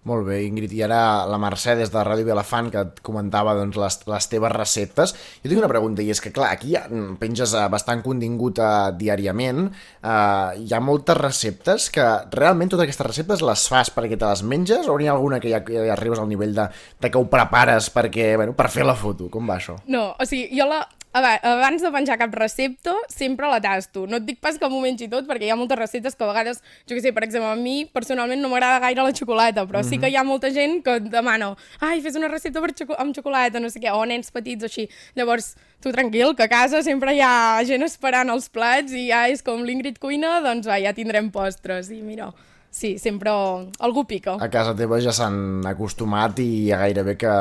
Molt 0.09 0.25
bé, 0.25 0.39
Ingrid. 0.47 0.73
I 0.73 0.85
ara 0.87 1.27
la 1.29 1.37
Mercè, 1.43 1.75
des 1.77 1.91
de 1.93 2.03
Ràdio 2.07 2.25
Vilafant, 2.25 2.71
que 2.73 2.81
et 2.87 3.01
comentava 3.05 3.53
doncs, 3.59 3.77
les, 3.81 3.97
les 4.09 4.29
teves 4.31 4.55
receptes. 4.55 5.13
Jo 5.43 5.51
tinc 5.51 5.61
una 5.61 5.71
pregunta, 5.71 6.05
i 6.05 6.13
és 6.15 6.23
que, 6.23 6.33
clar, 6.35 6.53
aquí 6.55 6.77
penges 7.21 7.53
eh, 7.53 7.67
bastant 7.73 8.01
contingut 8.07 8.61
eh, 8.63 8.71
diàriament. 9.01 9.67
Eh, 9.69 10.63
hi 10.63 10.73
ha 10.73 10.81
moltes 10.85 11.19
receptes 11.19 11.91
que 11.95 12.07
realment 12.33 12.73
totes 12.73 12.87
aquestes 12.87 13.11
receptes 13.11 13.45
les 13.45 13.67
fas 13.69 13.93
perquè 13.95 14.17
te 14.17 14.29
les 14.29 14.45
menges 14.47 14.89
o 14.89 14.97
n'hi 14.97 15.11
ha 15.11 15.17
alguna 15.17 15.43
que 15.43 15.53
ja, 15.53 15.61
ja 15.67 15.91
arribes 15.97 16.23
al 16.23 16.31
nivell 16.31 16.55
de, 16.57 16.69
de 17.03 17.11
que 17.13 17.21
ho 17.21 17.29
prepares 17.29 17.91
perquè, 17.93 18.31
bueno, 18.41 18.57
per 18.57 18.71
fer 18.73 18.87
la 18.89 18.97
foto? 18.97 19.29
Com 19.33 19.51
va 19.51 19.59
això? 19.59 19.77
No, 19.93 20.13
o 20.15 20.29
sigui, 20.29 20.49
jo 20.57 20.71
la, 20.71 20.85
a 21.13 21.21
veure, 21.25 21.41
abans 21.43 21.83
de 21.83 21.91
penjar 21.91 22.19
cap 22.21 22.35
recepta, 22.35 22.93
sempre 23.09 23.49
la 23.49 23.61
tasto. 23.61 24.07
No 24.07 24.17
et 24.21 24.27
dic 24.29 24.41
pas 24.41 24.59
que 24.59 24.69
m'ho 24.69 24.81
mengi 24.83 25.09
tot, 25.09 25.27
perquè 25.27 25.49
hi 25.49 25.51
ha 25.51 25.57
moltes 25.57 25.79
receptes 25.79 26.15
que 26.15 26.25
a 26.25 26.29
vegades, 26.29 26.61
jo 26.87 26.95
què 26.95 27.01
sé, 27.03 27.13
per 27.17 27.25
exemple, 27.25 27.49
a 27.51 27.57
mi 27.57 27.85
personalment 27.87 28.41
no 28.43 28.51
m'agrada 28.53 28.79
gaire 28.85 29.03
la 29.03 29.13
xocolata, 29.13 29.65
però 29.67 29.83
sí 29.83 29.97
Mhm. 29.97 30.01
que 30.03 30.11
hi 30.11 30.17
ha 30.17 30.25
molta 30.25 30.51
gent 30.51 30.83
que 30.85 30.97
et 30.97 31.05
demana 31.05 31.57
ai, 31.81 32.01
fes 32.01 32.15
una 32.17 32.29
recepta 32.29 32.61
per 32.61 32.75
xoco 32.75 32.95
amb 32.99 33.15
xocolata, 33.15 33.59
no 33.61 33.69
sé 33.71 33.81
què, 33.81 33.91
o 33.91 34.05
nens 34.05 34.31
petits 34.31 34.63
o 34.63 34.67
així. 34.67 34.89
Llavors, 35.17 35.57
tu 35.81 35.91
tranquil, 35.93 36.35
que 36.37 36.43
a 36.43 36.49
casa 36.49 36.83
sempre 36.83 37.15
hi 37.15 37.21
ha 37.21 37.63
gent 37.65 37.83
esperant 37.83 38.29
els 38.31 38.49
plats 38.49 38.93
i 38.93 39.09
ja 39.09 39.29
és 39.29 39.43
com 39.43 39.63
l'Ingrid 39.65 39.99
cuina, 39.99 40.41
doncs 40.41 40.67
va, 40.67 40.79
ja 40.79 40.93
tindrem 40.93 41.31
postres. 41.31 41.91
I 41.91 42.03
mira, 42.03 42.33
sí, 42.71 42.99
sempre 42.99 43.31
algú 43.31 44.05
pica. 44.07 44.37
A 44.41 44.51
casa 44.53 44.77
teva 44.77 45.01
ja 45.03 45.15
s'han 45.15 45.67
acostumat 45.67 46.39
i 46.45 46.69
ja 46.69 46.79
gairebé 46.83 47.17
que, 47.21 47.33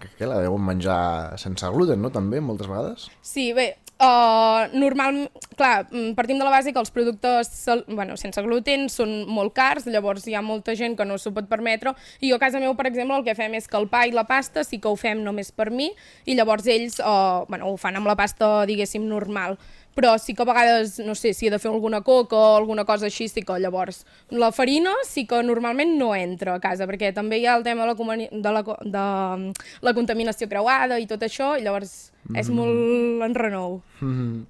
que, 0.00 0.14
que 0.18 0.30
la 0.30 0.40
deuen 0.42 0.64
menjar 0.64 1.38
sense 1.40 1.68
gluten, 1.74 2.00
no? 2.02 2.10
També, 2.14 2.40
moltes 2.40 2.70
vegades? 2.70 3.08
Sí, 3.22 3.52
bé, 3.56 3.74
uh, 4.00 4.66
normal, 4.72 5.30
clar, 5.56 5.86
mm, 5.90 6.14
partim 6.14 6.38
de 6.38 6.44
la 6.44 6.50
base 6.50 6.72
que 6.72 6.80
els 6.80 6.90
productes 6.90 7.68
bueno, 7.88 8.16
sense 8.16 8.42
gluten 8.42 8.88
són 8.88 9.26
molt 9.28 9.54
cars, 9.54 9.86
llavors 9.86 10.26
hi 10.26 10.34
ha 10.34 10.42
molta 10.42 10.74
gent 10.74 10.96
que 10.96 11.06
no 11.06 11.18
s'ho 11.18 11.34
pot 11.36 11.48
permetre, 11.48 11.94
i 12.20 12.30
jo 12.30 12.38
a 12.40 12.42
casa 12.42 12.60
meu, 12.60 12.74
per 12.74 12.88
exemple, 12.90 13.16
el 13.16 13.24
que 13.24 13.36
fem 13.36 13.54
és 13.54 13.68
que 13.68 13.78
el 13.78 13.88
pa 13.92 14.06
i 14.08 14.14
la 14.16 14.24
pasta 14.24 14.64
sí 14.64 14.80
que 14.80 14.88
ho 14.88 14.96
fem 14.96 15.22
només 15.24 15.52
per 15.52 15.70
mi, 15.70 15.90
i 16.24 16.38
llavors 16.38 16.66
ells 16.66 17.00
uh, 17.00 17.44
bueno, 17.48 17.70
ho 17.70 17.76
fan 17.76 18.00
amb 18.00 18.08
la 18.08 18.16
pasta, 18.16 18.64
diguéssim, 18.66 19.06
normal 19.08 19.58
però 19.94 20.16
sí 20.18 20.34
que 20.34 20.42
a 20.42 20.46
vegades, 20.46 20.98
no 21.00 21.14
sé, 21.14 21.34
si 21.34 21.46
he 21.46 21.50
de 21.50 21.58
fer 21.58 21.70
alguna 21.70 22.00
coca 22.02 22.36
o 22.36 22.56
alguna 22.56 22.84
cosa 22.84 23.06
així, 23.06 23.28
sí 23.28 23.42
que 23.42 23.58
llavors 23.58 24.04
la 24.30 24.52
farina 24.52 24.92
sí 25.06 25.26
que 25.26 25.42
normalment 25.42 25.96
no 25.98 26.14
entra 26.14 26.54
a 26.54 26.60
casa, 26.60 26.86
perquè 26.86 27.12
també 27.14 27.38
hi 27.38 27.46
ha 27.46 27.56
el 27.56 27.64
tema 27.64 27.86
de 27.86 27.94
la, 27.94 28.16
de 28.30 28.52
la, 28.52 28.62
de 28.62 29.04
mm, 29.36 29.52
la 29.82 29.94
contaminació 29.94 30.48
creuada 30.48 30.98
i 31.00 31.06
tot 31.06 31.22
això, 31.22 31.58
i 31.58 31.62
llavors 31.62 32.12
és 32.34 32.48
Mhm. 32.48 32.56
molt 32.56 33.22
enrenou. 33.24 33.80
Mm 34.00 34.12
-hmm. 34.14 34.44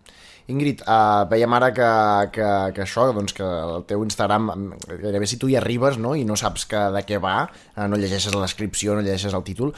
Ingrid, 0.50 0.80
uh, 0.82 1.28
veiem 1.30 1.52
ara 1.52 1.68
que, 1.72 1.90
que, 2.34 2.48
que 2.74 2.82
això, 2.82 3.12
doncs 3.14 3.32
que 3.32 3.44
el 3.44 3.84
teu 3.86 4.02
Instagram, 4.02 4.50
mm, 4.50 4.98
gairebé 5.02 5.26
si 5.26 5.36
tu 5.36 5.48
hi 5.48 5.54
arribes 5.56 5.96
no? 5.96 6.16
i 6.16 6.24
no 6.24 6.34
saps 6.34 6.66
que, 6.66 6.76
de 6.76 7.02
què 7.06 7.20
va, 7.22 7.48
uh, 7.76 7.86
no 7.86 7.96
llegeixes 7.96 8.34
la 8.34 8.42
descripció, 8.42 8.94
no 8.94 9.00
llegeixes 9.00 9.32
el 9.32 9.44
títol, 9.44 9.72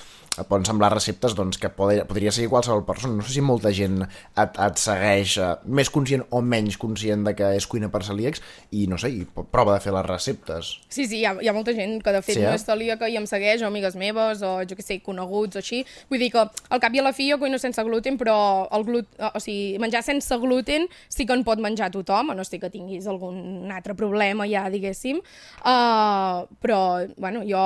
poden 0.49 0.65
semblar 0.65 0.93
receptes 0.95 1.35
doncs, 1.37 1.59
que 1.61 1.69
podria, 1.73 2.07
podria 2.09 2.33
seguir 2.33 2.49
qualsevol 2.53 2.85
persona. 2.89 3.19
No 3.19 3.27
sé 3.27 3.35
si 3.35 3.45
molta 3.45 3.73
gent 3.77 4.01
et, 4.03 4.57
et 4.57 4.81
segueix, 4.81 5.37
uh, 5.43 5.53
més 5.65 5.91
conscient 5.93 6.25
o 6.31 6.41
menys 6.41 6.79
conscient 6.81 7.27
de 7.27 7.35
que 7.37 7.51
és 7.59 7.67
cuina 7.69 7.91
per 7.93 8.03
celíacs, 8.07 8.41
i 8.73 8.87
no 8.89 8.99
sé, 9.01 9.13
i 9.13 9.27
prova 9.27 9.77
de 9.77 9.83
fer 9.85 9.93
les 9.95 10.07
receptes. 10.09 10.73
Sí, 10.89 11.05
sí, 11.05 11.21
hi 11.21 11.27
ha, 11.29 11.35
hi 11.43 11.51
ha 11.51 11.57
molta 11.57 11.75
gent 11.77 11.99
que 12.05 12.15
de 12.17 12.23
fet 12.25 12.39
Sí, 12.39 12.41
eh? 12.41 12.49
no 12.49 12.57
és 12.57 12.65
celíaca 12.65 13.11
i 13.13 13.19
em 13.21 13.29
segueix, 13.29 13.63
o 13.63 13.69
amigues 13.69 13.99
meves, 14.01 14.41
o 14.47 14.55
jo 14.69 14.79
que 14.79 14.87
sé, 14.87 15.01
coneguts 15.05 15.61
o 15.61 15.63
així. 15.63 15.83
Vull 16.09 16.25
dir 16.25 16.31
que 16.33 16.47
al 16.47 16.83
cap 16.83 16.97
i 16.97 17.03
a 17.03 17.07
la 17.07 17.13
fi 17.17 17.29
jo 17.29 17.39
cuino 17.43 17.61
sense 17.61 17.85
gluten, 17.85 18.17
però 18.21 18.39
el 18.73 18.87
glut, 18.89 19.13
o 19.29 19.43
sigui, 19.43 19.77
menjar 19.83 20.05
sense 20.07 20.41
gluten 20.41 20.89
sí 21.13 21.27
que 21.29 21.37
en 21.37 21.45
pot 21.45 21.61
menjar 21.61 21.93
tothom, 21.93 22.33
a 22.33 22.39
no 22.39 22.47
sé 22.49 22.61
que 22.63 22.73
tinguis 22.73 23.07
algun 23.11 23.71
altre 23.73 23.97
problema 23.99 24.49
ja, 24.49 24.65
diguéssim. 24.73 25.21
Uh, 25.61 26.49
però, 26.63 26.81
bueno, 27.21 27.45
jo 27.45 27.63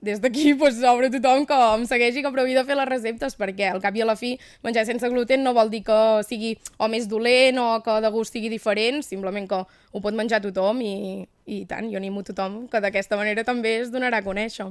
des 0.00 0.20
d'aquí 0.20 0.54
pues, 0.54 0.82
obro 0.82 1.06
a 1.06 1.10
tothom 1.12 1.44
que 1.46 1.54
em 1.54 1.84
segueixi 1.86 2.22
que 2.24 2.32
provi 2.32 2.54
de 2.56 2.64
fer 2.64 2.76
les 2.78 2.88
receptes 2.88 3.36
perquè 3.36 3.70
al 3.70 3.80
cap 3.84 3.96
i 3.96 4.02
a 4.02 4.08
la 4.08 4.16
fi 4.16 4.32
menjar 4.64 4.86
sense 4.88 5.08
gluten 5.12 5.44
no 5.44 5.52
vol 5.54 5.70
dir 5.70 5.82
que 5.84 6.00
sigui 6.26 6.56
o 6.78 6.88
més 6.88 7.08
dolent 7.08 7.60
o 7.60 7.68
que 7.84 8.00
de 8.00 8.10
gust 8.10 8.32
sigui 8.32 8.48
diferent, 8.48 9.02
simplement 9.04 9.48
que 9.48 9.60
ho 9.60 10.00
pot 10.00 10.16
menjar 10.16 10.40
tothom 10.40 10.80
i, 10.80 11.26
i 11.46 11.64
tant, 11.68 11.90
jo 11.92 12.00
animo 12.00 12.24
tothom 12.24 12.64
que 12.68 12.80
d'aquesta 12.80 13.18
manera 13.20 13.44
també 13.44 13.80
es 13.82 13.92
donarà 13.92 14.22
a 14.22 14.26
conèixer. 14.26 14.70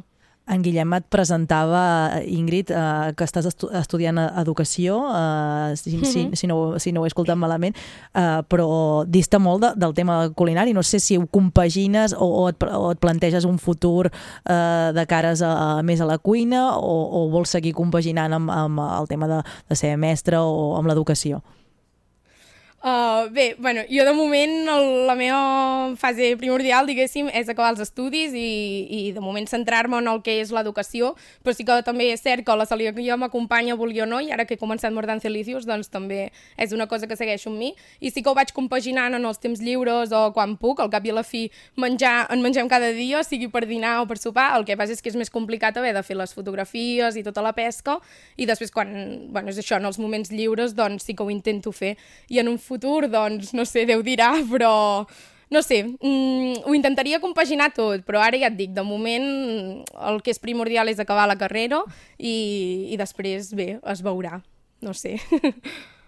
En 0.49 0.63
Guillem 0.65 0.93
et 0.97 1.05
presentava, 1.13 1.81
Ingrid, 2.25 2.71
eh, 2.73 3.11
que 3.13 3.23
estàs 3.27 3.45
estu 3.45 3.67
estudiant 3.77 4.17
eh, 4.17 4.23
educació, 4.41 4.95
eh, 5.13 5.75
si, 5.77 5.91
si, 6.03 6.23
Mhm. 6.25 6.35
si, 6.35 6.47
no, 6.47 6.79
si 6.79 6.91
no 6.91 7.01
ho 7.01 7.05
he 7.05 7.11
escoltat 7.11 7.37
malament, 7.37 7.75
eh, 8.15 8.41
però 8.49 9.05
dista 9.05 9.37
molt 9.37 9.61
de, 9.61 9.69
del 9.77 9.93
tema 9.93 10.29
culinari. 10.33 10.73
No 10.73 10.81
sé 10.81 10.99
si 10.99 11.17
ho 11.17 11.27
compagines 11.27 12.13
o, 12.17 12.25
o, 12.25 12.49
et, 12.49 12.63
o 12.63 12.91
et 12.91 12.99
planteges 12.99 13.45
un 13.45 13.59
futur 13.59 14.09
eh, 14.09 14.91
de 14.95 15.05
cares 15.05 15.43
a, 15.45 15.53
a, 15.79 15.83
més 15.83 16.01
a 16.01 16.05
la 16.09 16.17
cuina 16.17 16.77
o, 16.77 16.97
o 17.21 17.29
vols 17.29 17.49
seguir 17.53 17.73
compaginant 17.77 18.33
amb, 18.33 18.49
amb 18.49 18.79
el 18.79 19.07
tema 19.07 19.27
de, 19.27 19.43
de 19.69 19.75
ser 19.75 19.95
mestre 19.97 20.41
o 20.41 20.75
amb 20.81 20.87
l'educació? 20.89 21.43
Uh, 22.81 23.29
bé, 23.33 23.57
bueno, 23.59 23.81
jo 23.89 24.05
de 24.05 24.13
moment 24.13 24.69
el, 24.71 25.05
la 25.05 25.13
meva 25.19 25.95
fase 25.99 26.29
primordial, 26.39 26.87
diguéssim, 26.87 27.27
és 27.35 27.49
acabar 27.51 27.73
els 27.73 27.81
estudis 27.83 28.31
i, 28.31 28.43
i 28.87 28.99
de 29.11 29.19
moment 29.19 29.43
centrar-me 29.51 29.97
en 29.99 30.07
el 30.07 30.21
que 30.23 30.37
és 30.39 30.53
l'educació, 30.55 31.09
però 31.43 31.51
sí 31.51 31.65
que 31.67 31.75
també 31.83 32.07
és 32.13 32.23
cert 32.23 32.45
que 32.47 32.55
la 32.55 32.63
celiaquia 32.69 33.17
m'acompanya, 33.19 33.75
vulgui 33.75 33.99
o 33.99 34.07
no, 34.07 34.21
i 34.23 34.31
ara 34.31 34.45
que 34.47 34.55
he 34.55 34.61
començat 34.61 34.95
Mordant 34.95 35.19
Celicius, 35.19 35.67
doncs 35.67 35.91
també 35.91 36.29
és 36.55 36.71
una 36.71 36.87
cosa 36.87 37.09
que 37.11 37.17
segueixo 37.19 37.51
amb 37.51 37.59
mi, 37.59 37.73
i 37.99 38.13
sí 38.15 38.23
que 38.23 38.31
ho 38.31 38.35
vaig 38.37 38.55
compaginant 38.55 39.19
en 39.19 39.27
els 39.27 39.43
temps 39.43 39.59
lliures 39.59 40.15
o 40.15 40.23
quan 40.31 40.55
puc, 40.55 40.79
al 40.79 40.93
cap 40.95 41.03
i 41.03 41.11
a 41.11 41.17
la 41.19 41.25
fi 41.27 41.49
menjar, 41.75 42.29
en 42.31 42.39
mengem 42.39 42.71
cada 42.71 42.93
dia, 42.95 43.25
sigui 43.27 43.51
per 43.51 43.65
dinar 43.67 43.97
o 44.05 44.07
per 44.07 44.21
sopar, 44.23 44.53
el 44.55 44.63
que 44.63 44.79
passa 44.79 44.95
és 44.95 45.03
que 45.03 45.11
és 45.11 45.19
més 45.19 45.33
complicat 45.35 45.75
haver 45.75 45.91
de 45.99 46.05
fer 46.07 46.15
les 46.15 46.31
fotografies 46.31 47.19
i 47.19 47.27
tota 47.27 47.43
la 47.43 47.51
pesca, 47.59 47.99
i 48.39 48.47
després 48.47 48.71
quan, 48.71 48.95
bueno, 49.35 49.51
és 49.51 49.59
això, 49.59 49.83
en 49.83 49.91
els 49.91 49.99
moments 49.99 50.31
lliures, 50.31 50.79
doncs 50.79 51.11
sí 51.11 51.19
que 51.19 51.27
ho 51.27 51.35
intento 51.35 51.75
fer, 51.75 51.97
i 52.31 52.39
en 52.39 52.47
un 52.47 52.55
futur, 52.69 53.09
doncs, 53.09 53.51
no 53.57 53.65
sé, 53.65 53.87
Déu 53.89 54.05
dirà, 54.05 54.31
però 54.51 54.71
no 55.49 55.61
sé, 55.65 55.83
mm, 55.83 56.65
ho 56.69 56.75
intentaria 56.77 57.19
compaginar 57.19 57.71
tot, 57.73 58.05
però 58.05 58.21
ara 58.21 58.37
ja 58.37 58.51
et 58.51 58.57
dic, 58.57 58.73
de 58.75 58.85
moment 58.85 59.25
el 60.09 60.21
que 60.21 60.31
és 60.31 60.41
primordial 60.41 60.91
és 60.91 61.01
acabar 61.01 61.25
la 61.27 61.39
carrera 61.39 61.81
i, 62.17 62.93
i 62.93 62.99
després, 63.01 63.53
bé, 63.57 63.71
es 63.81 64.03
veurà, 64.05 64.43
no 64.85 64.93
sé. 64.93 65.17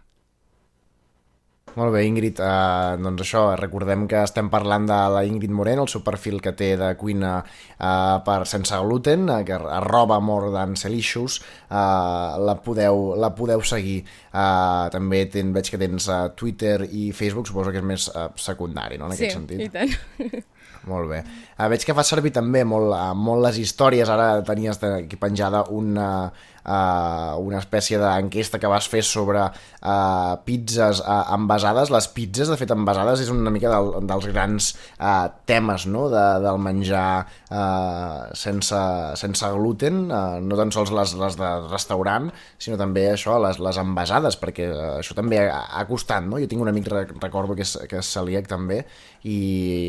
Molt 1.72 1.93
bé, 1.95 2.01
Ingrid, 2.03 2.39
uh, 2.43 2.97
doncs 2.99 3.24
això, 3.24 3.41
recordem 3.55 4.03
que 4.11 4.19
estem 4.26 4.49
parlant 4.51 4.84
de 4.89 4.97
la 5.13 5.22
Ingrid 5.28 5.53
Moreno, 5.55 5.86
el 5.86 5.91
seu 5.91 6.03
perfil 6.03 6.41
que 6.43 6.51
té 6.57 6.74
de 6.80 6.89
cuina 6.99 7.38
uh, 7.39 8.17
per 8.26 8.41
sense 8.49 8.76
gluten, 8.84 9.30
uh, 9.32 9.39
que 9.47 9.55
arroba 9.55 10.19
more 10.19 10.51
than 10.51 10.76
selicious, 10.80 11.39
uh, 11.69 12.36
la, 12.43 12.57
podeu, 12.65 13.13
la 13.15 13.32
podeu 13.38 13.63
seguir. 13.63 14.01
Uh, 14.34 14.89
també 14.91 15.24
ten, 15.32 15.53
veig 15.55 15.72
que 15.72 15.80
tens 15.80 16.09
uh, 16.11 16.26
Twitter 16.36 16.82
i 16.91 17.11
Facebook, 17.15 17.47
suposo 17.47 17.72
que 17.72 17.80
és 17.80 17.88
més 17.93 18.09
uh, 18.11 18.28
secundari, 18.36 18.99
no?, 18.99 19.07
en 19.07 19.15
sí, 19.15 19.30
aquest 19.30 19.39
sentit. 19.39 19.63
i 19.63 19.72
tant. 19.72 20.43
Molt 20.91 21.11
bé. 21.11 21.22
Uh, 21.62 21.68
veig 21.70 21.84
que 21.86 21.93
fa 21.93 22.01
servir 22.01 22.32
també 22.34 22.64
molt, 22.66 22.89
uh, 22.89 23.12
molt 23.14 23.45
les 23.45 23.59
històries. 23.62 24.09
Ara 24.09 24.39
tenies 24.47 24.82
aquí 24.82 25.20
penjada 25.22 25.62
una, 25.70 26.32
uh, 26.66 27.38
una 27.38 27.59
espècie 27.59 27.99
d'enquesta 28.01 28.57
que 28.57 28.72
vas 28.72 28.88
fer 28.89 29.03
sobre 29.05 29.43
uh, 29.45 30.34
pizzas 30.45 31.03
uh, 31.03 31.36
envasades. 31.36 31.91
Les 31.93 32.07
pizzas, 32.16 32.49
de 32.49 32.57
fet, 32.57 32.74
envasades 32.74 33.22
és 33.22 33.30
una 33.34 33.53
mica 33.53 33.70
del, 33.70 33.91
dels 34.09 34.26
grans 34.32 34.72
uh, 34.97 35.28
temes 35.45 35.86
no? 35.86 36.07
de, 36.09 36.24
del 36.41 36.57
menjar 36.66 37.28
uh, 37.51 38.32
sense, 38.34 38.82
sense 39.22 39.51
gluten, 39.53 40.07
uh, 40.09 40.39
no 40.41 40.57
tan 40.57 40.74
sols 40.74 40.93
les, 40.97 41.14
les 41.22 41.38
de 41.38 41.51
restaurant, 41.68 42.32
sinó 42.57 42.80
també 42.82 43.05
això, 43.12 43.38
les, 43.43 43.62
les 43.62 43.82
envasades, 43.82 44.39
perquè 44.41 44.72
uh, 44.72 44.82
això 44.97 45.18
també 45.18 45.43
ha, 45.45 45.62
ha 45.78 45.86
costat, 45.89 46.26
no? 46.26 46.41
Jo 46.41 46.49
tinc 46.49 46.66
un 46.66 46.74
amic, 46.74 46.89
rec- 46.89 47.16
recordo, 47.22 47.53
que 47.59 47.68
és, 47.68 47.78
que 47.86 48.01
és 48.01 48.14
celíac 48.18 48.49
també, 48.49 48.82
i 49.22 49.38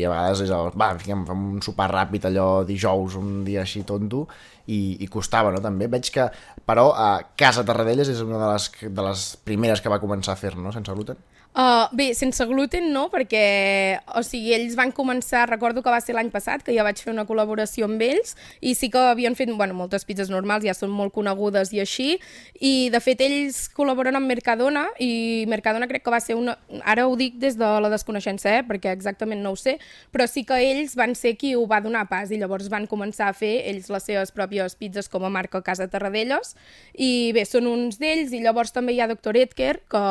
a 0.05 0.13
vegades 0.13 0.45
és 0.45 0.53
el, 0.53 0.69
va, 0.77 0.93
fem, 1.01 1.25
fem 1.25 1.45
un 1.55 1.62
sopar 1.63 1.89
ràpid 1.91 2.27
allò 2.29 2.47
dijous, 2.67 3.17
un 3.19 3.43
dia 3.47 3.63
així 3.63 3.83
tonto, 3.87 4.25
i, 4.67 4.97
i 5.03 5.09
costava, 5.11 5.51
no? 5.51 5.61
També 5.63 5.89
veig 5.91 6.11
que, 6.13 6.29
però, 6.67 6.89
a 6.95 7.09
Casa 7.39 7.65
Tarradellas 7.67 8.11
és 8.13 8.23
una 8.23 8.39
de 8.41 8.49
les, 8.53 8.69
de 8.99 9.07
les 9.09 9.27
primeres 9.47 9.83
que 9.83 9.91
va 9.91 10.01
començar 10.03 10.35
a 10.35 10.39
fer, 10.39 10.55
no?, 10.59 10.75
sense 10.75 10.95
gluten. 10.95 11.19
Uh, 11.53 11.85
bé, 11.93 12.15
sense 12.17 12.41
gluten 12.49 12.87
no, 12.89 13.03
perquè 13.13 13.99
o 14.17 14.23
sigui, 14.25 14.55
ells 14.55 14.73
van 14.73 14.89
començar, 14.89 15.43
recordo 15.45 15.83
que 15.85 15.91
va 15.93 15.99
ser 16.01 16.15
l'any 16.17 16.31
passat, 16.33 16.63
que 16.65 16.73
ja 16.73 16.81
vaig 16.81 16.97
fer 16.97 17.11
una 17.11 17.27
col·laboració 17.29 17.85
amb 17.85 18.01
ells, 18.01 18.31
i 18.57 18.71
sí 18.73 18.87
que 18.89 18.97
havien 19.11 19.37
fet 19.37 19.51
bueno, 19.53 19.75
moltes 19.77 20.01
pizzas 20.09 20.31
normals, 20.33 20.65
ja 20.65 20.73
són 20.73 20.89
molt 20.89 21.13
conegudes 21.13 21.69
i 21.77 21.81
així, 21.83 22.15
i 22.57 22.89
de 22.89 23.01
fet 23.05 23.21
ells 23.21 23.67
col·laboren 23.77 24.17
amb 24.17 24.31
Mercadona, 24.33 24.87
i 24.97 25.45
Mercadona 25.51 25.85
crec 25.91 26.01
que 26.07 26.15
va 26.15 26.21
ser 26.25 26.39
una... 26.39 26.55
Ara 26.89 27.05
ho 27.05 27.13
dic 27.19 27.37
des 27.37 27.59
de 27.59 27.69
la 27.85 27.93
desconeixença, 27.93 28.49
eh, 28.49 28.65
perquè 28.65 28.89
exactament 28.97 29.45
no 29.45 29.53
ho 29.53 29.59
sé, 29.59 29.75
però 30.09 30.25
sí 30.25 30.41
que 30.49 30.57
ells 30.57 30.97
van 30.97 31.13
ser 31.13 31.35
qui 31.37 31.53
ho 31.53 31.67
va 31.69 31.83
donar 31.85 32.07
pas, 32.09 32.33
i 32.33 32.41
llavors 32.41 32.71
van 32.73 32.89
començar 32.89 33.29
a 33.29 33.37
fer 33.37 33.59
ells 33.69 33.91
les 33.93 34.09
seves 34.09 34.33
pròpies 34.33 34.73
pizzas 34.81 35.05
com 35.05 35.21
a 35.21 35.29
marca 35.29 35.61
Casa 35.61 35.85
Tarradellas, 35.85 36.55
i 36.97 37.29
bé, 37.37 37.45
són 37.45 37.69
uns 37.69 38.01
d'ells, 38.01 38.33
i 38.33 38.41
llavors 38.41 38.73
també 38.73 38.97
hi 38.97 39.05
ha 39.05 39.11
Dr. 39.13 39.37
Edker, 39.45 39.77
que, 39.85 40.03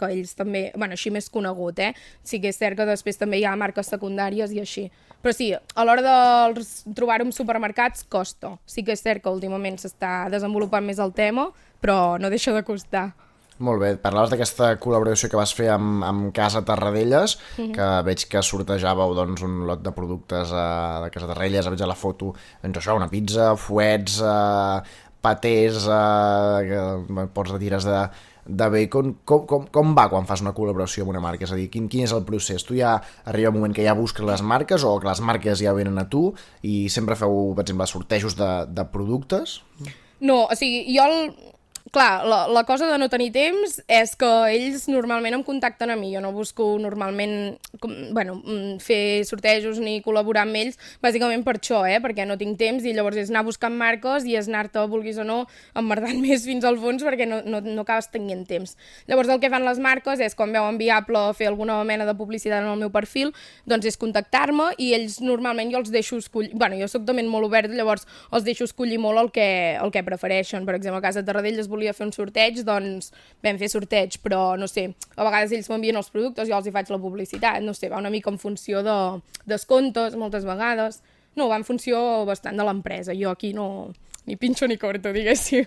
que 0.00 0.12
ells 0.16 0.32
també, 0.40 0.70
bueno, 0.78 0.94
així 0.96 1.10
més 1.10 1.28
conegut, 1.28 1.78
eh? 1.82 1.92
Sí 2.24 2.40
que 2.40 2.48
és 2.48 2.56
cert 2.58 2.78
que 2.78 2.86
després 2.88 3.18
també 3.20 3.38
hi 3.42 3.44
ha 3.44 3.56
marques 3.58 3.90
secundàries 3.92 4.52
i 4.54 4.60
així. 4.64 4.86
Però 5.18 5.32
sí, 5.34 5.50
a 5.52 5.84
l'hora 5.84 6.02
de 6.04 6.64
trobar-ho 6.94 7.26
en 7.26 7.32
supermercats 7.34 8.04
costa. 8.08 8.54
Sí 8.70 8.84
que 8.86 8.94
és 8.94 9.02
cert 9.02 9.22
que 9.24 9.32
últimament 9.34 9.76
s'està 9.82 10.28
desenvolupant 10.30 10.86
més 10.86 11.00
el 11.02 11.10
tema, 11.12 11.48
però 11.82 12.18
no 12.22 12.30
deixa 12.30 12.54
de 12.54 12.62
costar. 12.62 13.10
Molt 13.58 13.80
bé, 13.82 13.88
parlaves 13.98 14.30
d'aquesta 14.30 14.76
col·laboració 14.78 15.26
que 15.32 15.36
vas 15.40 15.50
fer 15.52 15.66
amb, 15.74 16.04
amb 16.06 16.28
Casa 16.32 16.60
Tarradellas, 16.62 17.40
Mhm. 17.58 17.72
que 17.74 17.88
veig 18.06 18.28
que 18.30 18.38
sortejàveu 18.38 19.16
doncs, 19.16 19.42
un 19.42 19.66
lot 19.66 19.82
de 19.82 19.90
productes 19.90 20.52
uh, 20.54 21.02
de 21.02 21.10
Casa 21.10 21.26
Tarradellas, 21.26 21.66
veig 21.66 21.82
a 21.82 21.86
la 21.90 21.96
foto 21.98 22.36
doncs, 22.62 22.78
això, 22.78 22.94
una 22.94 23.08
pizza, 23.10 23.56
fuets, 23.56 24.20
uh, 24.22 24.78
patés, 25.20 25.82
que 26.68 27.26
pots 27.34 27.50
de 27.50 27.58
tires 27.58 27.82
de, 27.84 27.98
de 28.48 28.68
bacon. 28.72 29.12
Com, 29.28 29.44
com, 29.46 29.66
com 29.72 29.94
va 29.96 30.08
quan 30.10 30.26
fas 30.28 30.42
una 30.44 30.54
col·laboració 30.56 31.04
amb 31.04 31.12
una 31.14 31.22
marca? 31.22 31.46
És 31.46 31.52
a 31.54 31.58
dir, 31.58 31.68
quin, 31.72 31.86
quin 31.92 32.06
és 32.08 32.14
el 32.16 32.24
procés? 32.28 32.64
Tu 32.66 32.80
ja 32.80 32.96
arriba 33.28 33.52
un 33.52 33.60
moment 33.60 33.76
que 33.76 33.84
ja 33.86 33.96
busques 33.98 34.26
les 34.26 34.42
marques 34.42 34.84
o 34.84 34.96
que 34.98 35.10
les 35.10 35.22
marques 35.24 35.62
ja 35.62 35.76
venen 35.76 36.00
a 36.00 36.08
tu 36.10 36.32
i 36.62 36.88
sempre 36.92 37.18
feu, 37.18 37.52
per 37.54 37.66
exemple, 37.66 37.88
sortejos 37.90 38.38
de, 38.38 38.50
de 38.72 38.88
productes? 38.92 39.60
No, 40.20 40.46
o 40.48 40.58
sigui, 40.58 40.82
jo 40.96 41.06
el... 41.06 41.32
Clar, 41.90 42.26
la, 42.26 42.46
la 42.48 42.64
cosa 42.64 42.86
de 42.90 42.98
no 43.00 43.06
tenir 43.08 43.30
temps 43.32 43.78
és 43.88 44.10
que 44.18 44.28
ells 44.52 44.84
normalment 44.90 45.38
em 45.38 45.42
contacten 45.46 45.88
a 45.88 45.96
mi. 45.96 46.10
Jo 46.12 46.20
no 46.20 46.34
busco 46.36 46.66
normalment 46.80 47.56
com, 47.80 47.94
bueno, 48.12 48.34
mm, 48.42 48.74
fer 48.84 49.24
sortejos 49.24 49.78
ni 49.80 50.02
col·laborar 50.04 50.42
amb 50.44 50.58
ells, 50.60 50.76
bàsicament 51.00 51.46
per 51.46 51.54
això, 51.56 51.80
eh? 51.88 51.96
perquè 52.04 52.26
no 52.28 52.36
tinc 52.36 52.58
temps 52.60 52.84
i 52.84 52.92
llavors 52.92 53.16
és 53.22 53.32
anar 53.32 53.44
buscant 53.46 53.72
marques 53.72 54.26
i 54.28 54.36
és 54.36 54.50
anar-te, 54.50 54.82
vulguis 54.90 55.16
o 55.22 55.24
no, 55.24 55.38
emmerdant 55.78 56.20
més 56.26 56.44
fins 56.44 56.66
al 56.68 56.76
fons 56.82 57.04
perquè 57.06 57.28
no, 57.30 57.40
no, 57.46 57.62
no 57.64 57.86
acabes 57.86 58.10
tenint 58.12 58.44
temps. 58.48 58.76
Llavors 59.08 59.32
el 59.32 59.40
que 59.40 59.52
fan 59.52 59.64
les 59.64 59.80
marques 59.80 60.20
és, 60.20 60.36
quan 60.36 60.52
veuen 60.52 60.76
viable 60.82 61.24
fer 61.38 61.48
alguna 61.48 61.78
mena 61.88 62.04
de 62.08 62.16
publicitat 62.18 62.60
en 62.66 62.72
el 62.74 62.84
meu 62.84 62.92
perfil, 62.92 63.32
doncs 63.64 63.88
és 63.88 63.96
contactar-me 63.96 64.74
i 64.76 64.92
ells 64.98 65.22
normalment 65.24 65.72
jo 65.72 65.80
els 65.80 65.94
deixo 65.94 66.20
escollir... 66.20 66.52
Bueno, 66.58 66.76
jo 66.76 66.90
sóc 66.90 67.08
també 67.08 67.24
molt 67.24 67.48
obert, 67.48 67.72
llavors 67.72 68.04
els 68.34 68.44
deixo 68.44 68.68
escollir 68.68 69.00
molt 69.00 69.24
el 69.24 69.32
que, 69.32 69.48
el 69.80 69.94
que 69.94 70.04
prefereixen. 70.04 70.68
Per 70.68 70.76
exemple, 70.76 71.00
a 71.00 71.08
Casa 71.08 71.24
Tarradellas 71.24 71.68
volia 71.78 71.94
fer 71.96 72.06
un 72.08 72.12
sorteig, 72.14 72.60
doncs 72.66 73.12
vam 73.46 73.58
fer 73.62 73.70
sorteig, 73.72 74.18
però 74.24 74.56
no 74.58 74.66
sé, 74.70 74.88
a 75.16 75.24
vegades 75.26 75.54
ells 75.56 75.70
m'envien 75.72 75.96
els 76.00 76.10
productes, 76.12 76.50
jo 76.50 76.58
els 76.58 76.66
hi 76.68 76.74
faig 76.74 76.90
la 76.92 76.98
publicitat, 77.02 77.62
no 77.64 77.72
sé, 77.78 77.88
va 77.92 78.02
una 78.02 78.10
mica 78.12 78.30
en 78.34 78.38
funció 78.42 78.82
de 78.86 78.98
descomptes, 79.48 80.18
moltes 80.18 80.44
vegades. 80.48 81.00
No, 81.38 81.46
va 81.48 81.56
en 81.60 81.64
funció 81.64 81.98
bastant 82.26 82.58
de 82.58 82.64
l'empresa. 82.66 83.14
Jo 83.14 83.30
aquí 83.30 83.52
no 83.54 83.92
ni 84.26 84.36
pinxo 84.36 84.66
ni 84.68 84.76
corto, 84.76 85.12
diguéssim. 85.14 85.64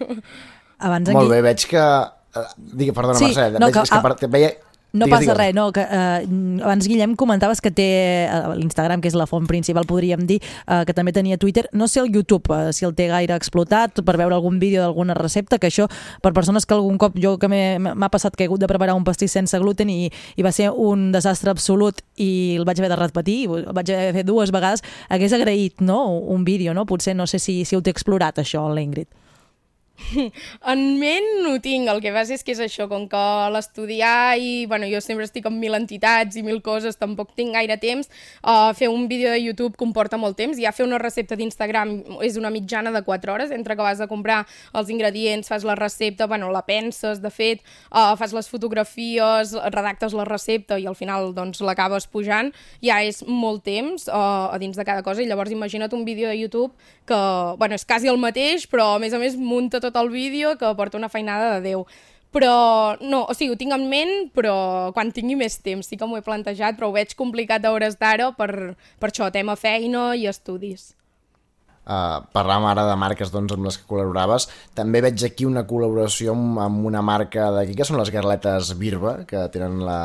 Abans 0.81 1.09
Molt 1.15 1.31
bé, 1.31 1.39
veig 1.45 1.63
que... 1.69 1.85
Uh, 2.31 2.45
digue, 2.57 2.93
perdona, 2.95 3.19
Sí, 3.19 3.27
Mercè, 3.31 3.47
no, 3.59 3.67
veig, 3.67 3.75
que- 3.75 3.85
és 3.87 3.91
que 3.91 4.01
per, 4.05 4.29
veia... 4.31 4.51
No 4.93 5.05
Digues, 5.05 5.19
passa 5.19 5.31
digues. 5.31 5.37
res, 5.37 5.55
no, 5.55 5.71
que 5.71 5.81
eh, 5.81 6.63
abans 6.63 6.87
Guillem 6.87 7.15
comentaves 7.15 7.61
que 7.63 7.71
té 7.71 7.87
eh, 8.27 8.39
l'Instagram, 8.59 8.99
que 8.99 9.07
és 9.07 9.15
la 9.15 9.27
font 9.29 9.47
principal, 9.47 9.87
podríem 9.87 10.25
dir, 10.27 10.41
eh, 10.67 10.81
que 10.87 10.93
també 10.93 11.13
tenia 11.15 11.37
Twitter. 11.39 11.69
No 11.71 11.87
sé 11.87 12.01
el 12.01 12.11
YouTube, 12.11 12.51
eh, 12.51 12.73
si 12.75 12.83
el 12.83 12.91
té 12.97 13.07
gaire 13.07 13.37
explotat, 13.39 14.01
per 14.03 14.17
veure 14.19 14.35
algun 14.35 14.59
vídeo 14.59 14.81
d'alguna 14.83 15.15
recepta, 15.15 15.61
que 15.63 15.71
això, 15.71 15.87
per 16.21 16.33
persones 16.35 16.67
que 16.67 16.75
algun 16.75 16.99
cop, 16.99 17.15
jo 17.15 17.37
que 17.39 17.47
m'ha 17.47 18.11
passat 18.11 18.35
que 18.35 18.43
he 18.43 18.51
hagut 18.51 18.59
de 18.59 18.67
preparar 18.67 18.97
un 18.99 19.07
pastís 19.07 19.31
sense 19.31 19.57
gluten 19.63 19.89
i, 19.89 20.11
i 20.35 20.43
va 20.43 20.51
ser 20.51 20.71
un 20.75 21.11
desastre 21.15 21.55
absolut 21.55 22.03
i 22.17 22.57
el 22.59 22.67
vaig 22.67 22.83
haver 22.83 22.91
de 22.91 22.99
repetir, 22.99 23.39
el 23.47 23.71
vaig 23.71 23.95
haver 23.95 24.11
de 24.11 24.19
fer 24.19 24.27
dues 24.27 24.51
vegades, 24.51 24.83
hagués 25.07 25.31
agraït 25.31 25.79
no, 25.79 26.03
un 26.19 26.43
vídeo, 26.43 26.75
no? 26.75 26.85
Potser 26.85 27.15
no 27.15 27.27
sé 27.31 27.39
si, 27.39 27.61
si 27.63 27.79
ho 27.79 27.81
té 27.81 27.95
explorat, 27.95 28.43
això, 28.43 28.67
l'Ingrid. 28.75 29.07
En 30.71 30.81
ment 30.99 31.27
no 31.43 31.55
tinc, 31.63 31.89
el 31.91 32.01
que 32.03 32.11
passa 32.13 32.35
és 32.35 32.43
que 32.45 32.53
és 32.55 32.61
això, 32.63 32.87
com 32.91 33.07
que 33.09 33.21
l'estudiar 33.53 34.37
i, 34.39 34.65
bueno, 34.69 34.87
jo 34.91 35.01
sempre 35.03 35.25
estic 35.27 35.47
amb 35.49 35.59
mil 35.61 35.75
entitats 35.77 36.37
i 36.37 36.43
mil 36.45 36.61
coses, 36.65 36.97
tampoc 36.99 37.33
tinc 37.37 37.55
gaire 37.55 37.77
temps, 37.81 38.09
uh, 38.43 38.71
fer 38.77 38.89
un 38.91 39.07
vídeo 39.09 39.31
de 39.31 39.39
YouTube 39.41 39.79
comporta 39.79 40.19
molt 40.21 40.37
temps, 40.39 40.59
ja 40.61 40.73
fer 40.75 40.85
una 40.85 40.99
recepta 41.01 41.37
d'Instagram 41.39 41.93
és 42.25 42.37
una 42.39 42.51
mitjana 42.53 42.93
de 42.93 43.03
4 43.07 43.33
hores, 43.33 43.53
entre 43.55 43.77
que 43.77 43.85
vas 43.85 44.01
a 44.01 44.09
comprar 44.11 44.41
els 44.77 44.91
ingredients, 44.93 45.49
fas 45.51 45.65
la 45.67 45.75
recepta, 45.79 46.27
bueno, 46.27 46.51
la 46.51 46.63
penses, 46.67 47.21
de 47.21 47.31
fet, 47.31 47.63
uh, 47.91 48.15
fas 48.19 48.35
les 48.35 48.49
fotografies, 48.51 49.55
redactes 49.71 50.15
la 50.17 50.27
recepta 50.27 50.79
i 50.79 50.87
al 50.89 50.97
final, 50.99 51.31
doncs, 51.37 51.61
l'acabes 51.65 52.07
pujant, 52.11 52.51
ja 52.83 53.01
és 53.05 53.23
molt 53.27 53.65
temps 53.67 54.07
uh, 54.09 54.51
a 54.51 54.59
dins 54.61 54.77
de 54.77 54.87
cada 54.87 55.05
cosa, 55.05 55.23
i 55.23 55.29
llavors 55.29 55.51
imagina't 55.53 55.93
un 55.95 56.05
vídeo 56.05 56.29
de 56.29 56.37
YouTube 56.37 56.71
que, 57.07 57.21
bueno, 57.57 57.75
és 57.75 57.85
quasi 57.85 58.09
el 58.11 58.19
mateix, 58.21 58.67
però 58.69 58.95
a 58.95 58.99
més 59.01 59.13
a 59.13 59.19
més 59.21 59.35
munta 59.39 59.81
tot 59.83 59.90
el 59.99 60.09
vídeo 60.13 60.55
que 60.57 60.71
porta 60.75 60.99
una 60.99 61.09
feinada 61.09 61.55
de 61.55 61.61
Déu. 61.69 61.85
Però, 62.31 62.95
no, 63.03 63.25
o 63.27 63.33
sigui, 63.35 63.51
ho 63.51 63.59
tinc 63.59 63.75
en 63.75 63.89
ment, 63.91 64.13
però 64.31 64.55
quan 64.95 65.11
tingui 65.11 65.35
més 65.35 65.57
temps 65.59 65.89
sí 65.89 65.97
que 65.99 66.07
m'ho 66.07 66.15
he 66.15 66.23
plantejat, 66.23 66.77
però 66.77 66.87
ho 66.87 66.95
veig 66.95 67.11
complicat 67.19 67.65
a 67.67 67.73
hores 67.75 67.99
d'ara 67.99 68.29
per, 68.37 68.77
per 69.03 69.09
això, 69.11 69.27
tema 69.35 69.57
feina 69.59 70.13
i 70.15 70.29
estudis. 70.31 70.93
Uh, 71.81 72.21
parlàvem 72.31 72.67
ara 72.69 72.85
de 72.85 72.95
marques 72.95 73.31
doncs, 73.33 73.51
amb 73.55 73.65
les 73.67 73.75
que 73.81 73.87
col·laboraves. 73.89 74.47
També 74.77 75.01
veig 75.03 75.25
aquí 75.27 75.47
una 75.49 75.65
col·laboració 75.67 76.35
amb, 76.37 76.59
amb 76.61 76.87
una 76.87 77.01
marca 77.03 77.49
d'aquí, 77.51 77.75
que 77.75 77.87
són 77.89 77.99
les 77.99 78.13
garletes 78.13 78.71
Birba, 78.79 79.17
que 79.27 79.47
tenen 79.51 79.81
la, 79.83 79.99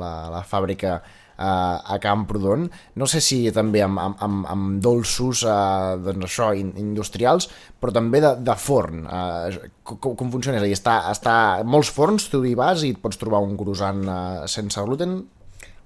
la, 0.00 0.12
la 0.32 0.42
fàbrica 0.48 0.98
uh, 1.38 1.78
a 1.78 1.98
Camprodon. 2.02 2.66
No 2.98 3.08
sé 3.10 3.22
si 3.24 3.40
també 3.54 3.82
amb, 3.86 4.00
amb, 4.02 4.18
amb, 4.24 4.44
amb 4.50 4.82
dolços 4.84 5.44
uh, 5.46 5.96
doncs 6.02 6.28
això, 6.28 6.50
in, 6.58 6.74
industrials, 6.82 7.48
però 7.80 7.94
també 7.94 8.20
de, 8.24 8.34
de 8.44 8.58
forn. 8.58 9.06
Uh, 9.06 9.72
com, 9.86 10.12
com 10.18 10.34
funciona? 10.34 10.58
És 10.58 10.66
a 10.66 10.68
dir, 10.68 10.76
està, 10.76 10.98
està 11.14 11.38
molts 11.64 11.92
forns, 11.94 12.28
tu 12.32 12.42
hi 12.44 12.56
vas 12.58 12.84
i 12.84 12.94
et 12.96 13.02
pots 13.02 13.20
trobar 13.20 13.42
un 13.46 13.56
croissant 13.58 14.04
uh, 14.04 14.46
sense 14.50 14.86
gluten? 14.86 15.20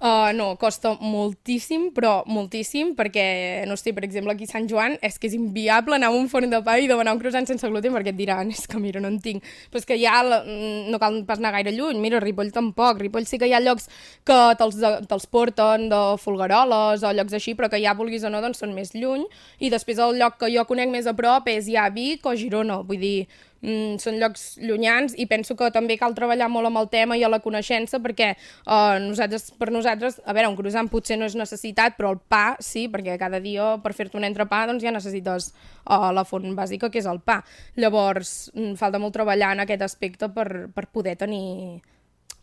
Uh, 0.02 0.32
no, 0.34 0.56
costa 0.58 0.96
moltíssim, 0.98 1.92
però 1.94 2.24
moltíssim, 2.26 2.88
perquè, 2.98 3.62
no 3.70 3.76
sé, 3.78 3.92
per 3.94 4.02
exemple, 4.02 4.32
aquí 4.34 4.48
a 4.48 4.50
Sant 4.50 4.64
Joan 4.66 4.96
és 4.98 5.14
que 5.14 5.28
és 5.28 5.36
inviable 5.36 5.94
anar 5.94 6.08
a 6.10 6.16
un 6.18 6.26
forn 6.26 6.50
de 6.50 6.58
pa 6.66 6.74
i 6.82 6.88
demanar 6.90 7.12
un 7.14 7.20
croissant 7.20 7.46
sense 7.46 7.70
gluten 7.70 7.94
perquè 7.94 8.10
et 8.10 8.18
diran, 8.18 8.50
és 8.50 8.66
que 8.66 8.80
mira, 8.82 8.98
no 8.98 9.06
en 9.12 9.20
tinc. 9.22 9.46
Però 9.70 9.78
és 9.78 9.86
que 9.86 10.00
ja 10.00 10.16
la, 10.26 10.40
mm, 10.42 10.90
no 10.90 10.98
cal 10.98 11.20
pas 11.28 11.38
anar 11.38 11.52
gaire 11.54 11.70
lluny, 11.76 12.00
mira, 12.02 12.18
Ripoll 12.18 12.50
tampoc. 12.50 12.98
Ripoll 12.98 13.28
sí 13.30 13.38
que 13.38 13.46
hi 13.46 13.54
ha 13.54 13.62
llocs 13.62 13.86
que 14.26 14.40
te'ls 14.58 14.80
te 15.06 15.20
porten 15.30 15.86
de 15.94 16.02
folgueroles 16.18 17.06
o 17.06 17.14
llocs 17.14 17.38
així, 17.38 17.54
però 17.54 17.70
que 17.70 17.78
ja 17.78 17.94
vulguis 17.94 18.26
o 18.26 18.34
no, 18.34 18.42
doncs 18.42 18.58
són 18.58 18.74
més 18.74 18.90
lluny. 18.98 19.22
I 19.62 19.70
després 19.70 20.02
el 20.02 20.18
lloc 20.18 20.40
que 20.42 20.50
jo 20.50 20.66
conec 20.66 20.90
més 20.90 21.06
a 21.06 21.14
prop 21.14 21.46
és 21.46 21.70
ja 21.70 21.86
Vic 21.94 22.26
o 22.26 22.34
Girona, 22.34 22.82
vull 22.82 22.98
dir, 22.98 23.28
mm, 23.62 23.98
són 24.02 24.18
llocs 24.20 24.58
llunyans 24.60 25.14
i 25.16 25.26
penso 25.30 25.56
que 25.58 25.70
també 25.74 25.96
cal 26.00 26.16
treballar 26.16 26.50
molt 26.52 26.68
amb 26.68 26.82
el 26.82 26.90
tema 26.92 27.16
i 27.18 27.24
a 27.24 27.30
la 27.32 27.40
coneixença 27.44 28.02
perquè 28.02 28.32
uh, 28.34 28.98
nosaltres, 29.02 29.50
per 29.58 29.70
nosaltres, 29.72 30.20
a 30.26 30.34
veure, 30.36 30.50
un 30.50 30.58
croissant 30.58 30.90
potser 30.92 31.18
no 31.18 31.28
és 31.30 31.38
necessitat, 31.38 31.96
però 31.98 32.12
el 32.12 32.20
pa 32.20 32.58
sí, 32.60 32.88
perquè 32.92 33.16
cada 33.20 33.40
dia 33.42 33.76
per 33.82 33.94
fer-te 33.96 34.18
un 34.18 34.28
entrepà 34.28 34.64
doncs 34.70 34.84
ja 34.84 34.94
necessites 34.94 35.52
uh, 35.52 36.10
la 36.12 36.26
font 36.28 36.50
bàsica 36.58 36.90
que 36.92 37.00
és 37.02 37.08
el 37.08 37.22
pa. 37.24 37.40
Llavors, 37.80 38.52
mm, 38.54 38.76
falta 38.80 39.00
molt 39.02 39.16
treballar 39.16 39.54
en 39.56 39.64
aquest 39.66 39.86
aspecte 39.88 40.28
per, 40.34 40.68
per 40.74 40.88
poder 40.92 41.16
tenir 41.20 41.80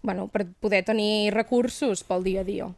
bueno, 0.01 0.29
per 0.31 0.47
poder 0.47 0.83
tenir 0.87 1.33
recursos 1.33 2.05
pel 2.07 2.23
dia 2.23 2.41
a 2.41 2.47
dia. 2.47 2.69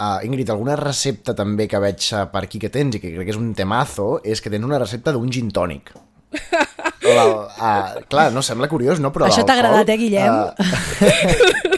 Uh, 0.00 0.24
Ingrid, 0.24 0.48
alguna 0.48 0.78
recepta 0.80 1.34
també 1.36 1.66
que 1.68 1.80
veig 1.82 2.06
per 2.32 2.40
aquí 2.46 2.58
que 2.58 2.70
tens 2.72 2.96
i 2.96 3.00
que 3.02 3.10
crec 3.12 3.28
que 3.28 3.34
és 3.34 3.40
un 3.40 3.50
temazo 3.52 4.14
és 4.24 4.40
que 4.40 4.48
tens 4.48 4.64
una 4.64 4.78
recepta 4.80 5.12
d'un 5.12 5.28
gin 5.28 5.50
tònic. 5.52 5.92
La, 7.00 7.24
uh, 7.26 8.02
clar, 8.12 8.28
no 8.34 8.42
sembla 8.46 8.68
curiós, 8.70 9.00
no? 9.02 9.10
Però 9.14 9.26
Això 9.26 9.42
t'ha 9.46 9.56
agradat, 9.58 9.88
eh, 9.90 9.98
Guillem? 9.98 10.34
Uh, 10.36 11.76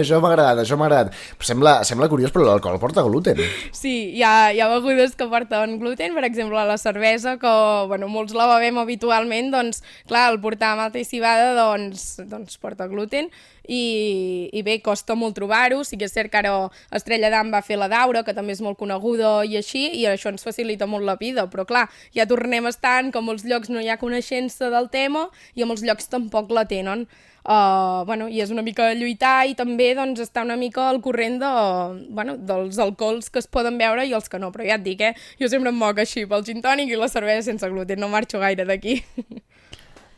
això 0.00 0.20
m'ha 0.22 0.30
agradat, 0.32 0.62
això 0.62 0.78
m'ha 0.78 0.88
agradat. 0.88 1.18
Sembla, 1.44 1.78
sembla 1.88 2.08
curiós, 2.10 2.32
però 2.34 2.46
l'alcohol 2.46 2.80
porta 2.82 3.04
gluten. 3.06 3.42
Sí, 3.74 3.94
hi 4.16 4.24
ha, 4.26 4.50
hi 4.54 4.62
ha 4.62 4.70
begudes 4.72 5.14
que 5.18 5.28
porten 5.30 5.78
gluten, 5.82 6.16
per 6.16 6.24
exemple, 6.28 6.64
la 6.68 6.78
cervesa, 6.80 7.36
que 7.42 7.52
bueno, 7.90 8.08
molts 8.12 8.36
la 8.36 8.48
bevem 8.54 8.80
habitualment, 8.82 9.52
doncs, 9.54 9.82
clar, 10.08 10.28
el 10.32 10.40
portar 10.42 10.76
malta 10.78 11.00
i 11.00 11.06
cibada, 11.08 11.54
doncs, 11.58 12.10
doncs 12.30 12.58
porta 12.62 12.88
gluten, 12.90 13.30
i, 13.68 14.48
i 14.56 14.62
bé, 14.64 14.78
costa 14.80 15.14
molt 15.14 15.36
trobar-ho, 15.36 15.82
sí 15.84 15.98
que 16.00 16.08
és 16.08 16.14
cert 16.14 16.32
que 16.32 16.40
ara 16.40 16.54
Estrella 16.96 17.30
d'Am 17.32 17.52
va 17.52 17.60
fer 17.64 17.76
la 17.78 17.90
Daura, 17.92 18.24
que 18.24 18.34
també 18.34 18.56
és 18.56 18.62
molt 18.64 18.80
coneguda 18.80 19.42
i 19.44 19.58
així, 19.60 19.84
i 20.00 20.06
això 20.08 20.32
ens 20.32 20.46
facilita 20.46 20.88
molt 20.88 21.04
la 21.06 21.18
vida, 21.20 21.46
però 21.52 21.66
clar, 21.68 21.86
ja 22.16 22.26
tornem 22.26 22.66
estant 22.70 23.12
que 23.12 23.20
a 23.20 23.24
molts 23.24 23.44
llocs 23.48 23.68
no 23.70 23.84
hi 23.84 23.92
ha 23.92 24.00
coneixença 24.00 24.72
del 24.72 24.88
tema 24.90 25.28
i 25.54 25.62
a 25.62 25.68
molts 25.68 25.84
llocs 25.84 26.08
tampoc 26.08 26.50
la 26.50 26.64
tenen. 26.68 27.06
Uh, 27.44 28.04
bueno, 28.04 28.26
i 28.28 28.42
és 28.44 28.50
una 28.52 28.64
mica 28.66 28.90
lluitar 28.98 29.46
i 29.48 29.54
també 29.56 29.92
doncs, 29.96 30.20
estar 30.20 30.44
una 30.44 30.58
mica 30.60 30.88
al 30.88 31.00
corrent 31.04 31.38
de, 31.40 31.52
bueno, 32.12 32.36
dels 32.36 32.78
alcohols 32.82 33.30
que 33.32 33.40
es 33.40 33.48
poden 33.48 33.78
veure 33.80 34.04
i 34.04 34.12
els 34.16 34.28
que 34.28 34.40
no, 34.42 34.50
però 34.52 34.66
ja 34.66 34.76
et 34.76 34.84
dic, 34.84 35.04
eh? 35.06 35.14
jo 35.40 35.48
sempre 35.48 35.72
em 35.72 35.78
moc 35.78 36.02
així 36.02 36.26
pel 36.28 36.44
gin 36.44 36.60
tònic 36.64 36.92
i 36.92 36.98
la 36.98 37.08
cervesa 37.08 37.46
sense 37.48 37.70
gluten, 37.70 38.02
no 38.02 38.10
marxo 38.12 38.42
gaire 38.42 38.66
d'aquí. 38.68 38.98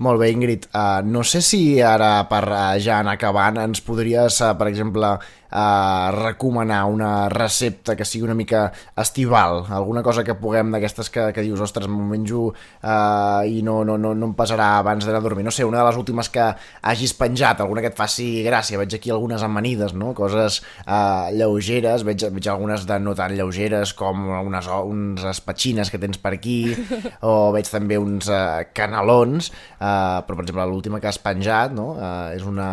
Molt 0.00 0.16
bé, 0.22 0.30
Ingrid. 0.32 0.64
Uh, 0.72 1.02
no 1.04 1.20
sé 1.28 1.42
si 1.44 1.60
ara, 1.84 2.22
per 2.30 2.46
uh, 2.48 2.78
ja 2.80 3.02
anar 3.02 3.18
acabant, 3.18 3.58
ens 3.60 3.82
podries, 3.84 4.38
uh, 4.40 4.54
per 4.56 4.70
exemple, 4.70 5.10
uh, 5.50 6.10
recomanar 6.14 6.84
una 6.90 7.28
recepta 7.28 7.96
que 7.96 8.04
sigui 8.04 8.24
una 8.24 8.34
mica 8.34 8.70
estival, 8.96 9.64
alguna 9.68 10.02
cosa 10.02 10.24
que 10.24 10.34
puguem 10.38 10.70
d'aquestes 10.74 11.10
que, 11.10 11.30
que 11.34 11.44
dius, 11.44 11.60
ostres, 11.60 11.88
m'ho 11.90 12.06
menjo 12.10 12.50
uh, 12.50 13.42
i 13.46 13.62
no, 13.66 13.80
no, 13.84 13.96
no, 13.98 14.14
no 14.14 14.30
em 14.30 14.34
passarà 14.38 14.72
abans 14.78 15.06
d'anar 15.06 15.20
a 15.20 15.26
dormir. 15.26 15.44
No 15.46 15.54
sé, 15.54 15.64
una 15.66 15.82
de 15.82 15.88
les 15.88 16.00
últimes 16.00 16.30
que 16.32 16.46
hagis 16.82 17.14
penjat, 17.18 17.60
alguna 17.60 17.84
que 17.84 17.92
et 17.92 17.98
faci 17.98 18.28
gràcia. 18.46 18.80
Veig 18.80 18.96
aquí 18.96 19.12
algunes 19.12 19.44
amanides, 19.46 19.94
no? 19.96 20.12
Coses 20.16 20.60
uh, 20.86 21.30
lleugeres, 21.34 22.04
veig, 22.06 22.26
veig 22.32 22.50
algunes 22.52 22.86
de 22.88 23.00
no 23.02 23.14
tan 23.18 23.34
lleugeres 23.36 23.94
com 23.96 24.28
unes, 24.40 24.70
uns 24.70 25.26
espatxines 25.34 25.90
que 25.90 26.00
tens 26.02 26.20
per 26.20 26.34
aquí, 26.36 26.58
o 27.30 27.50
veig 27.54 27.68
també 27.70 27.98
uns 28.00 28.30
uh, 28.30 28.62
canelons, 28.76 29.50
uh, 29.78 30.20
però 30.26 30.38
per 30.38 30.46
exemple 30.46 30.66
l'última 30.70 31.00
que 31.00 31.10
has 31.10 31.20
penjat 31.20 31.74
no? 31.76 31.94
uh, 31.96 32.30
és 32.34 32.44
una, 32.46 32.68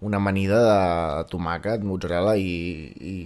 una 0.00 0.20
amanida 0.20 0.60
de 0.64 1.24
tomàquet, 1.32 1.84
mozzarella 1.84 2.36
i, 2.40 2.52
i, 3.12 3.16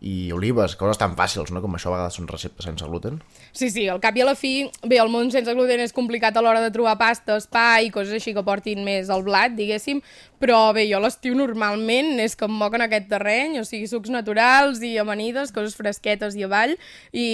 i 0.00 0.14
olives, 0.34 0.76
coses 0.80 0.98
tan 1.00 1.14
fàcils, 1.18 1.52
no? 1.54 1.62
com 1.62 1.76
això 1.76 1.90
a 1.90 1.96
vegades 1.96 2.18
són 2.18 2.30
receptes 2.30 2.66
sense 2.66 2.88
gluten. 2.88 3.20
Sí, 3.52 3.70
sí, 3.70 3.88
al 3.90 3.98
cap 3.98 4.14
i 4.16 4.22
a 4.22 4.26
la 4.28 4.36
fi, 4.38 4.68
bé, 4.86 5.00
el 5.02 5.10
món 5.10 5.30
sense 5.34 5.50
gluten 5.56 5.80
és 5.82 5.94
complicat 5.94 6.36
a 6.36 6.42
l'hora 6.44 6.62
de 6.62 6.70
trobar 6.74 6.94
pastes, 7.00 7.48
pa 7.50 7.80
i 7.82 7.90
coses 7.90 8.14
així 8.14 8.34
que 8.36 8.44
portin 8.46 8.84
més 8.86 9.10
al 9.10 9.24
blat, 9.26 9.56
diguéssim, 9.58 9.98
però 10.40 10.70
bé, 10.72 10.86
jo 10.88 11.00
l'estiu 11.02 11.34
normalment 11.36 12.20
és 12.22 12.36
que 12.38 12.46
em 12.46 12.54
moc 12.62 12.76
en 12.78 12.86
aquest 12.86 13.08
terreny, 13.10 13.58
o 13.60 13.64
sigui, 13.66 13.88
sucs 13.90 14.12
naturals 14.14 14.80
i 14.86 14.94
amanides, 15.02 15.50
coses 15.52 15.74
fresquetes 15.76 16.38
i 16.38 16.46
avall, 16.46 16.76
i 17.12 17.26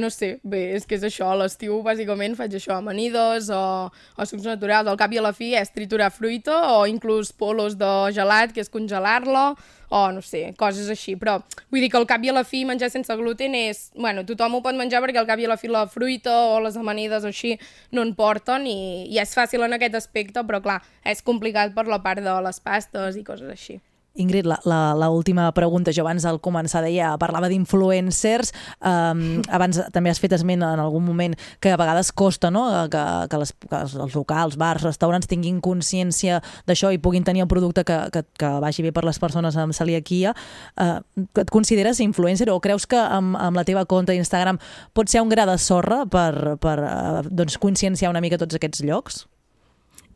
no 0.00 0.10
sé, 0.10 0.38
bé, 0.42 0.64
és 0.78 0.88
que 0.88 0.96
és 0.96 1.04
això, 1.06 1.28
l'estiu 1.38 1.82
bàsicament 1.84 2.34
faig 2.38 2.56
això, 2.56 2.80
amanides 2.80 3.52
o, 3.52 3.62
o 3.92 4.28
sucs 4.28 4.48
naturals, 4.48 4.88
al 4.88 4.98
cap 4.98 5.12
i 5.12 5.20
a 5.20 5.26
la 5.28 5.34
fi 5.36 5.52
és 5.60 5.70
triturar 5.76 6.10
fruita 6.14 6.58
o 6.78 6.82
inclús 6.90 7.30
polos 7.36 7.76
de 7.78 7.92
gelat, 8.16 8.56
que 8.56 8.64
és 8.64 8.72
congelar-lo, 8.72 9.52
o 9.92 10.10
no 10.10 10.22
sé, 10.24 10.54
coses 10.56 10.88
així, 10.88 11.18
però 11.20 11.36
vull 11.68 11.82
dir 11.84 11.90
que 11.92 11.98
al 12.00 12.08
cap 12.08 12.22
i 12.24 12.30
a 12.32 12.34
la 12.34 12.46
fi 12.48 12.62
menjar 12.64 12.88
sense 12.90 13.12
gluten 13.18 13.52
és, 13.58 13.90
bueno, 13.92 14.24
tothom 14.24 14.56
ho 14.56 14.62
pot 14.64 14.76
menjar 14.78 15.02
perquè 15.04 15.20
al 15.20 15.28
cap 15.28 15.41
i 15.42 15.46
a 15.48 15.52
la 15.52 15.58
fi 15.60 15.70
la 15.70 15.86
fruita 15.90 16.34
o 16.54 16.58
les 16.64 16.78
amanides 16.80 17.26
o 17.26 17.32
així 17.32 17.56
no 17.92 18.06
en 18.06 18.14
porten 18.18 18.66
i, 18.70 18.78
i 19.12 19.20
és 19.22 19.36
fàcil 19.36 19.66
en 19.66 19.76
aquest 19.78 19.98
aspecte, 19.98 20.46
però 20.46 20.62
clar, 20.64 20.80
és 21.04 21.24
complicat 21.26 21.74
per 21.76 21.88
la 21.90 22.02
part 22.04 22.22
de 22.24 22.42
les 22.46 22.62
pastes 22.62 23.18
i 23.18 23.26
coses 23.26 23.50
així. 23.50 23.82
Ingrid, 24.14 24.46
la, 24.46 24.58
la, 24.68 24.94
la 24.98 25.08
última 25.10 25.46
pregunta, 25.56 25.92
jo 25.94 26.04
abans 26.04 26.26
al 26.28 26.40
començar 26.44 26.82
deia, 26.84 27.14
parlava 27.20 27.48
d'influencers, 27.48 28.52
um, 28.84 29.40
abans 29.56 29.80
també 29.94 30.12
has 30.12 30.20
fet 30.20 30.34
esment 30.36 30.64
en 30.66 30.82
algun 30.82 31.04
moment 31.06 31.36
que 31.62 31.72
a 31.72 31.78
vegades 31.80 32.12
costa 32.12 32.50
no? 32.52 32.66
que, 32.92 33.02
que, 33.32 33.40
les, 33.40 33.54
que 33.56 33.80
els 33.80 34.16
locals, 34.16 34.58
bars, 34.60 34.84
restaurants 34.84 35.30
tinguin 35.30 35.62
consciència 35.64 36.42
d'això 36.68 36.92
i 36.92 37.00
puguin 37.02 37.24
tenir 37.24 37.46
el 37.46 37.50
producte 37.50 37.86
que, 37.88 37.98
que, 38.12 38.24
que 38.38 38.52
vagi 38.62 38.84
bé 38.84 38.92
per 38.92 39.06
les 39.08 39.20
persones 39.22 39.56
amb 39.56 39.76
celiaquia. 39.76 40.36
Uh, 40.76 41.00
et 41.40 41.52
consideres 41.52 42.02
influencer 42.04 42.50
o 42.52 42.60
creus 42.60 42.86
que 42.86 43.00
amb, 43.00 43.36
amb 43.40 43.56
la 43.56 43.64
teva 43.68 43.86
compte 43.88 44.12
d'Instagram 44.12 44.60
pot 44.92 45.08
ser 45.08 45.24
un 45.24 45.32
gra 45.32 45.48
de 45.48 45.56
sorra 45.56 46.04
per, 46.04 46.58
per 46.60 46.78
uh, 46.84 47.22
doncs, 47.30 47.56
conscienciar 47.62 48.12
una 48.12 48.20
mica 48.24 48.40
tots 48.40 48.60
aquests 48.60 48.84
llocs? 48.84 49.24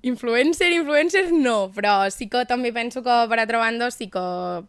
Influencer, 0.07 0.71
influencer 0.71 1.33
no, 1.33 1.73
però 1.75 2.07
sí 2.15 2.29
que 2.31 2.45
també 2.47 2.71
penso 2.71 3.01
que 3.03 3.15
per 3.27 3.41
altra 3.43 3.59
banda 3.59 3.89
sí 3.91 4.07
que 4.07 4.21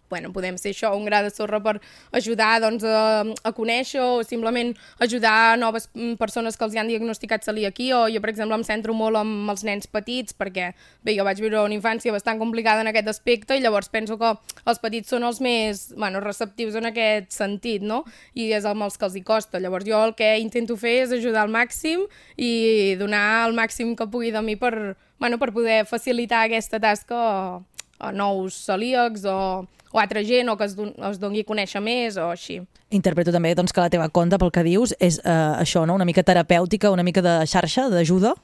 bueno, 0.10 0.32
podem 0.34 0.56
ser 0.58 0.72
això, 0.74 0.90
un 0.98 1.06
gra 1.06 1.20
de 1.22 1.30
sorra 1.30 1.60
per 1.62 1.76
ajudar 2.18 2.56
doncs, 2.64 2.82
a, 2.82 3.22
a 3.22 3.52
conèixer 3.54 4.02
o 4.02 4.24
simplement 4.26 4.72
ajudar 4.98 5.60
noves 5.62 5.92
mm, 5.94 6.16
persones 6.18 6.58
que 6.58 6.66
els 6.66 6.74
hi 6.74 6.82
han 6.82 6.90
diagnosticat 6.90 7.46
celiaquia 7.46 8.00
o 8.00 8.02
jo 8.10 8.24
per 8.24 8.32
exemple 8.34 8.58
em 8.58 8.66
centro 8.66 8.98
molt 8.98 9.22
amb 9.22 9.54
els 9.54 9.62
nens 9.68 9.86
petits 9.86 10.34
perquè 10.34 10.72
bé, 11.06 11.14
jo 11.14 11.28
vaig 11.28 11.38
viure 11.46 11.62
una 11.62 11.78
infància 11.78 12.16
bastant 12.16 12.42
complicada 12.42 12.82
en 12.82 12.90
aquest 12.90 13.14
aspecte 13.14 13.54
i 13.54 13.62
llavors 13.62 13.94
penso 13.94 14.18
que 14.18 14.34
els 14.66 14.82
petits 14.82 15.14
són 15.14 15.22
els 15.30 15.38
més 15.38 15.92
bueno, 15.94 16.18
receptius 16.26 16.82
en 16.82 16.90
aquest 16.90 17.30
sentit 17.38 17.86
no? 17.86 18.08
i 18.34 18.50
és 18.58 18.66
amb 18.66 18.90
els 18.90 18.98
que 18.98 19.06
els 19.06 19.22
hi 19.22 19.28
costa 19.28 19.62
llavors 19.62 19.86
jo 19.86 20.02
el 20.02 20.18
que 20.18 20.34
intento 20.42 20.82
fer 20.82 21.04
és 21.06 21.14
ajudar 21.14 21.46
al 21.46 21.54
màxim 21.54 22.10
i 22.42 22.96
donar 22.98 23.46
el 23.46 23.54
màxim 23.54 23.94
que 23.94 24.10
pugui 24.10 24.34
de 24.34 24.42
mi 24.42 24.58
per, 24.58 24.98
bueno, 25.20 25.38
per 25.38 25.52
poder 25.54 25.86
facilitar 25.86 26.46
aquesta 26.46 26.80
tasca 26.80 27.18
a, 27.18 27.60
a 28.00 28.12
nous 28.12 28.56
celíacs 28.66 29.26
o, 29.26 29.66
o 29.92 30.00
altra 30.00 30.24
gent 30.24 30.50
o 30.50 30.58
que 30.58 30.66
es, 30.66 30.76
don, 30.78 30.94
es 31.10 31.20
doni 31.20 31.42
a 31.42 31.48
conèixer 31.48 31.82
més 31.82 32.18
o 32.18 32.30
així. 32.32 32.62
Interpreto 32.94 33.34
també 33.36 33.54
doncs, 33.58 33.74
que 33.76 33.84
la 33.84 33.92
teva 33.92 34.10
compte, 34.14 34.38
pel 34.40 34.54
que 34.54 34.64
dius, 34.64 34.94
és 35.04 35.20
eh, 35.24 35.38
això, 35.64 35.86
no? 35.86 35.98
una 35.98 36.08
mica 36.08 36.24
terapèutica, 36.24 36.94
una 36.94 37.04
mica 37.04 37.24
de 37.26 37.40
xarxa, 37.50 37.90
d'ajuda? 37.92 38.36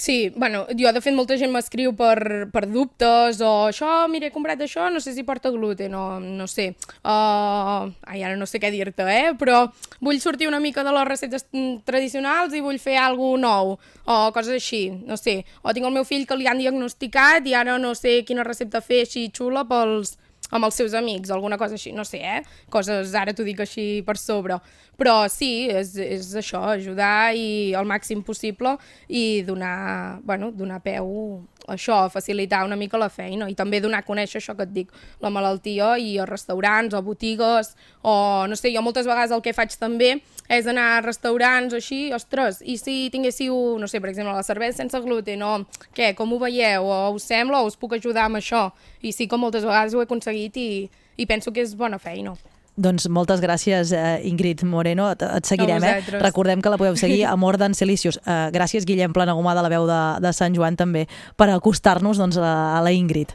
Sí, 0.00 0.32
bueno, 0.34 0.64
jo 0.78 0.88
de 0.96 1.00
fet 1.04 1.12
molta 1.12 1.36
gent 1.36 1.50
m'escriu 1.52 1.90
per, 1.92 2.46
per 2.48 2.62
dubtes 2.72 3.42
o 3.44 3.50
això, 3.66 4.06
mira, 4.08 4.30
he 4.30 4.32
comprat 4.32 4.62
això, 4.64 4.86
no 4.88 4.96
sé 5.04 5.12
si 5.12 5.26
porta 5.28 5.50
gluten 5.52 5.92
o 5.92 6.04
no 6.24 6.46
sé. 6.48 6.70
Uh, 7.04 7.92
ai, 8.08 8.22
ara 8.24 8.38
no 8.40 8.48
sé 8.48 8.56
què 8.62 8.70
dir-te, 8.72 9.04
eh? 9.04 9.34
Però 9.36 9.66
vull 10.00 10.22
sortir 10.24 10.48
una 10.48 10.62
mica 10.64 10.80
de 10.88 10.94
les 10.96 11.04
receptes 11.04 11.44
tradicionals 11.84 12.56
i 12.56 12.64
vull 12.64 12.80
fer 12.80 12.96
alguna 12.96 13.42
nou 13.44 13.74
o 13.76 14.16
coses 14.32 14.56
així, 14.56 14.86
no 15.04 15.20
sé. 15.20 15.42
O 15.60 15.76
tinc 15.76 15.84
el 15.84 15.92
meu 15.92 16.08
fill 16.08 16.24
que 16.24 16.40
li 16.40 16.48
han 16.48 16.64
diagnosticat 16.64 17.44
i 17.44 17.52
ara 17.60 17.76
no 17.76 17.92
sé 17.92 18.22
quina 18.24 18.48
recepta 18.48 18.80
fer 18.80 19.02
així 19.04 19.28
xula 19.36 19.66
pels, 19.68 20.16
amb 20.50 20.66
els 20.66 20.76
seus 20.78 20.94
amics, 20.98 21.30
alguna 21.30 21.58
cosa 21.60 21.78
així, 21.78 21.92
no 21.96 22.04
sé, 22.04 22.20
eh? 22.22 22.42
Coses, 22.70 23.14
ara 23.14 23.34
t'ho 23.34 23.46
dic 23.46 23.62
així 23.62 24.02
per 24.06 24.16
sobre. 24.20 24.60
Però 25.00 25.24
sí, 25.32 25.70
és, 25.72 25.94
és 25.96 26.26
això, 26.36 26.60
ajudar 26.74 27.32
i 27.32 27.72
el 27.78 27.88
màxim 27.88 28.20
possible 28.26 28.74
i 29.08 29.40
donar, 29.46 30.20
bueno, 30.26 30.50
donar 30.52 30.82
peu 30.84 31.40
això, 31.72 32.02
facilitar 32.12 32.64
una 32.66 32.76
mica 32.76 32.98
la 32.98 33.08
feina 33.08 33.48
i 33.50 33.54
també 33.58 33.80
donar 33.80 34.02
a 34.02 34.06
conèixer 34.06 34.40
això 34.40 34.56
que 34.56 34.66
et 34.66 34.74
dic, 34.74 34.92
la 35.22 35.30
malaltia 35.30 35.96
i 35.98 36.16
a 36.18 36.26
restaurants 36.28 36.94
o 36.94 37.02
botigues 37.02 37.74
o 38.02 38.14
no 38.50 38.58
sé, 38.58 38.72
jo 38.74 38.82
moltes 38.82 39.08
vegades 39.08 39.34
el 39.34 39.42
que 39.44 39.54
faig 39.56 39.76
també 39.80 40.16
és 40.50 40.66
anar 40.66 40.86
a 40.96 41.02
restaurants 41.04 41.74
així, 41.76 42.00
ostres, 42.14 42.60
i 42.62 42.76
si 42.80 43.08
tinguéssiu, 43.14 43.54
no 43.78 43.88
sé, 43.88 44.00
per 44.02 44.10
exemple, 44.10 44.34
la 44.34 44.46
cervesa 44.46 44.82
sense 44.82 45.00
gluten 45.04 45.42
o 45.46 45.52
què, 45.96 46.12
com 46.18 46.32
ho 46.32 46.40
veieu, 46.42 46.90
o 46.90 47.02
us 47.14 47.28
sembla 47.30 47.62
o 47.62 47.70
us 47.70 47.78
puc 47.78 47.94
ajudar 47.98 48.26
amb 48.26 48.40
això 48.40 48.68
i 49.02 49.14
sí 49.14 49.28
que 49.30 49.38
moltes 49.38 49.66
vegades 49.66 49.94
ho 49.94 50.02
he 50.02 50.08
aconseguit 50.08 50.56
i, 50.58 50.70
i 51.16 51.26
penso 51.30 51.52
que 51.54 51.62
és 51.62 51.76
bona 51.78 52.02
feina. 52.02 52.34
Doncs 52.76 53.08
moltes 53.12 53.40
gràcies, 53.42 53.92
eh, 53.92 54.20
Ingrid 54.28 54.62
Moreno. 54.64 55.10
Et, 55.10 55.22
et 55.22 55.46
seguirem, 55.46 55.82
eh? 55.84 56.00
Recordem 56.22 56.62
que 56.62 56.70
la 56.72 56.78
podeu 56.80 56.96
seguir 56.96 57.24
a 57.26 57.34
Morden 57.36 57.74
Celicius. 57.74 58.20
Eh, 58.24 58.50
gràcies, 58.54 58.86
Guillem 58.86 59.12
Planagumà, 59.12 59.54
de 59.58 59.64
la 59.66 59.72
veu 59.72 59.86
de, 59.90 60.00
de 60.22 60.32
Sant 60.32 60.54
Joan, 60.56 60.78
també, 60.80 61.06
per 61.36 61.50
acostar-nos 61.50 62.20
doncs, 62.22 62.38
a, 62.38 62.78
a 62.78 62.82
la 62.84 62.92
Ingrid. 62.94 63.34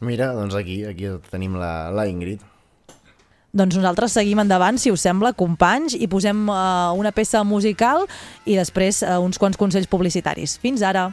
Mira, 0.00 0.32
doncs 0.34 0.54
aquí, 0.58 0.84
aquí 0.88 1.10
tenim 1.30 1.58
la, 1.58 1.90
la 1.94 2.08
Ingrid. 2.10 2.42
Doncs 3.58 3.78
nosaltres 3.78 4.12
seguim 4.12 4.40
endavant, 4.42 4.76
si 4.78 4.90
us 4.92 5.02
sembla, 5.06 5.32
companys, 5.36 5.94
i 5.94 6.08
posem 6.10 6.48
eh, 6.48 6.58
una 6.98 7.12
peça 7.12 7.44
musical 7.44 8.08
i 8.44 8.58
després 8.58 9.04
eh, 9.04 9.16
uns 9.22 9.38
quants 9.38 9.60
consells 9.60 9.88
publicitaris. 9.90 10.58
Fins 10.62 10.82
ara! 10.82 11.10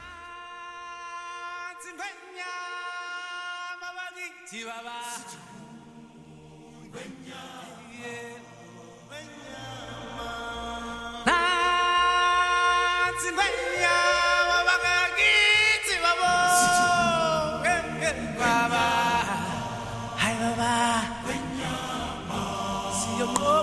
the 23.25 23.54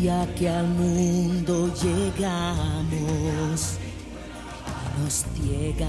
día 0.00 0.28
que 0.36 0.48
al 0.48 0.68
mundo 0.68 1.72
llegamos, 1.82 3.78
nos 4.98 5.24
ciega 5.34 5.88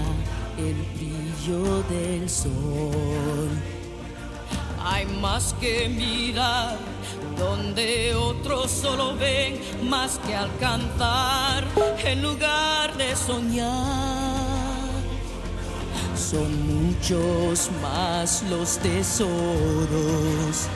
el 0.56 0.74
brillo 0.96 1.82
del 1.84 2.28
sol. 2.28 3.48
Hay 4.82 5.06
más 5.20 5.54
que 5.60 5.88
mirar 5.88 6.78
donde 7.36 8.14
otros 8.14 8.70
solo 8.70 9.14
ven, 9.16 9.60
más 9.82 10.18
que 10.26 10.34
alcanzar 10.34 11.64
en 12.04 12.22
lugar 12.22 12.96
de 12.96 13.14
soñar. 13.14 14.48
Son 16.16 16.50
muchos 16.66 17.70
más 17.82 18.42
los 18.50 18.78
tesoros 18.78 20.68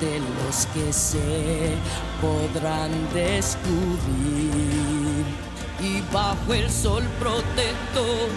de 0.00 0.18
los 0.18 0.66
que 0.72 0.92
se 0.92 1.74
podrán 2.20 2.90
descubrir. 3.12 3.60
Y 5.80 6.02
bajo 6.12 6.52
el 6.52 6.70
sol 6.70 7.02
protector, 7.18 8.28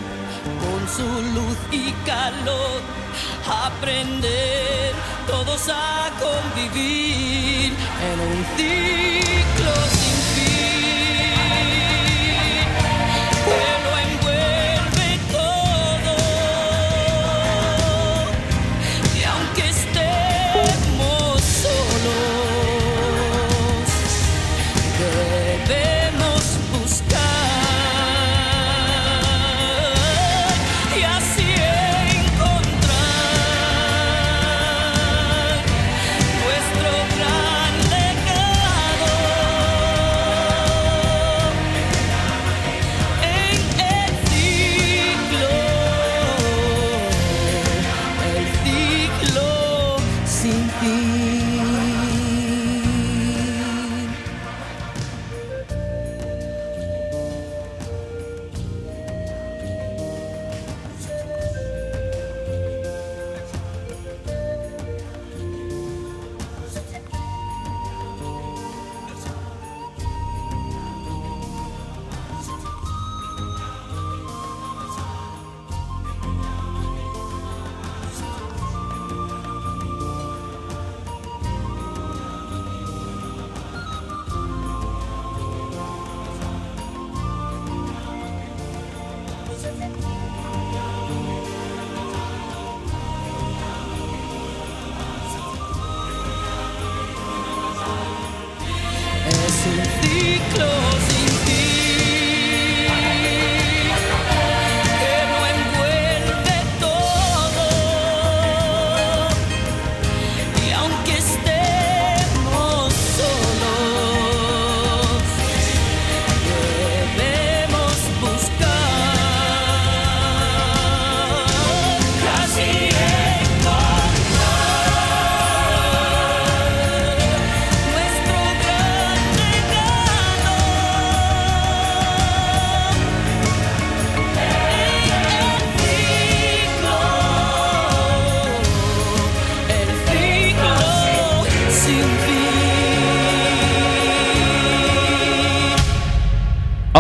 con 0.61 0.88
su 0.88 1.03
luz 1.35 1.57
y 1.72 1.91
calor, 2.05 2.81
aprender 3.65 4.93
todos 5.27 5.69
a 5.69 6.10
convivir 6.19 7.73
en 7.73 8.19
un 8.19 8.45
ciclo 8.55 9.73
sin 9.91 10.22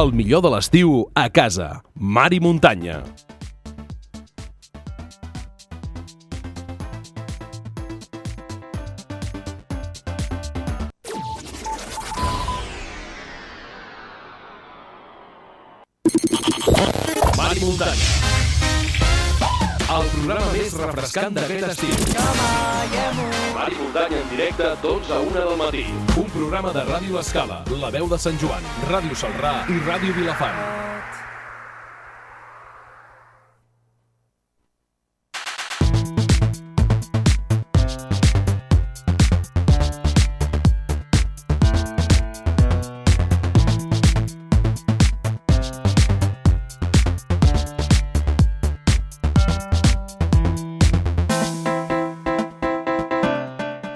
El 0.03 0.09
millor 0.11 0.41
de 0.43 0.49
l'estiu 0.51 0.89
a 1.15 1.29
casa. 1.31 1.67
Mar 1.95 2.33
i 2.35 2.39
muntanya. 2.43 2.97
Mar 17.37 17.53
i 17.55 17.63
muntanya. 17.63 18.09
El 19.93 20.11
programa 20.17 20.51
més 20.57 20.75
refrescant 20.83 21.39
d'aquest 21.39 21.71
estiu. 21.71 23.32
Mari 23.63 23.75
Muntanya 23.75 24.17
en 24.19 24.29
directe, 24.29 24.63
12 24.81 25.13
a 25.13 25.19
1 25.21 25.39
del 25.39 25.57
matí. 25.57 25.85
Un 26.17 26.29
programa 26.35 26.73
de 26.73 26.83
Ràdio 26.83 27.17
Escala, 27.21 27.63
La 27.79 27.89
Veu 27.89 28.09
de 28.11 28.19
Sant 28.19 28.35
Joan, 28.41 28.67
Ràdio 28.91 29.15
Salrà 29.15 29.61
i 29.71 29.79
Ràdio 29.87 30.11
Vilafant. 30.19 30.92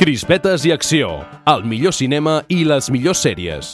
Crispetes 0.08 0.64
i 0.64 0.72
acció, 0.72 1.10
el 1.52 1.66
millor 1.68 1.92
cinema 1.92 2.38
i 2.48 2.62
les 2.64 2.88
millors 2.96 3.26
sèries. 3.26 3.74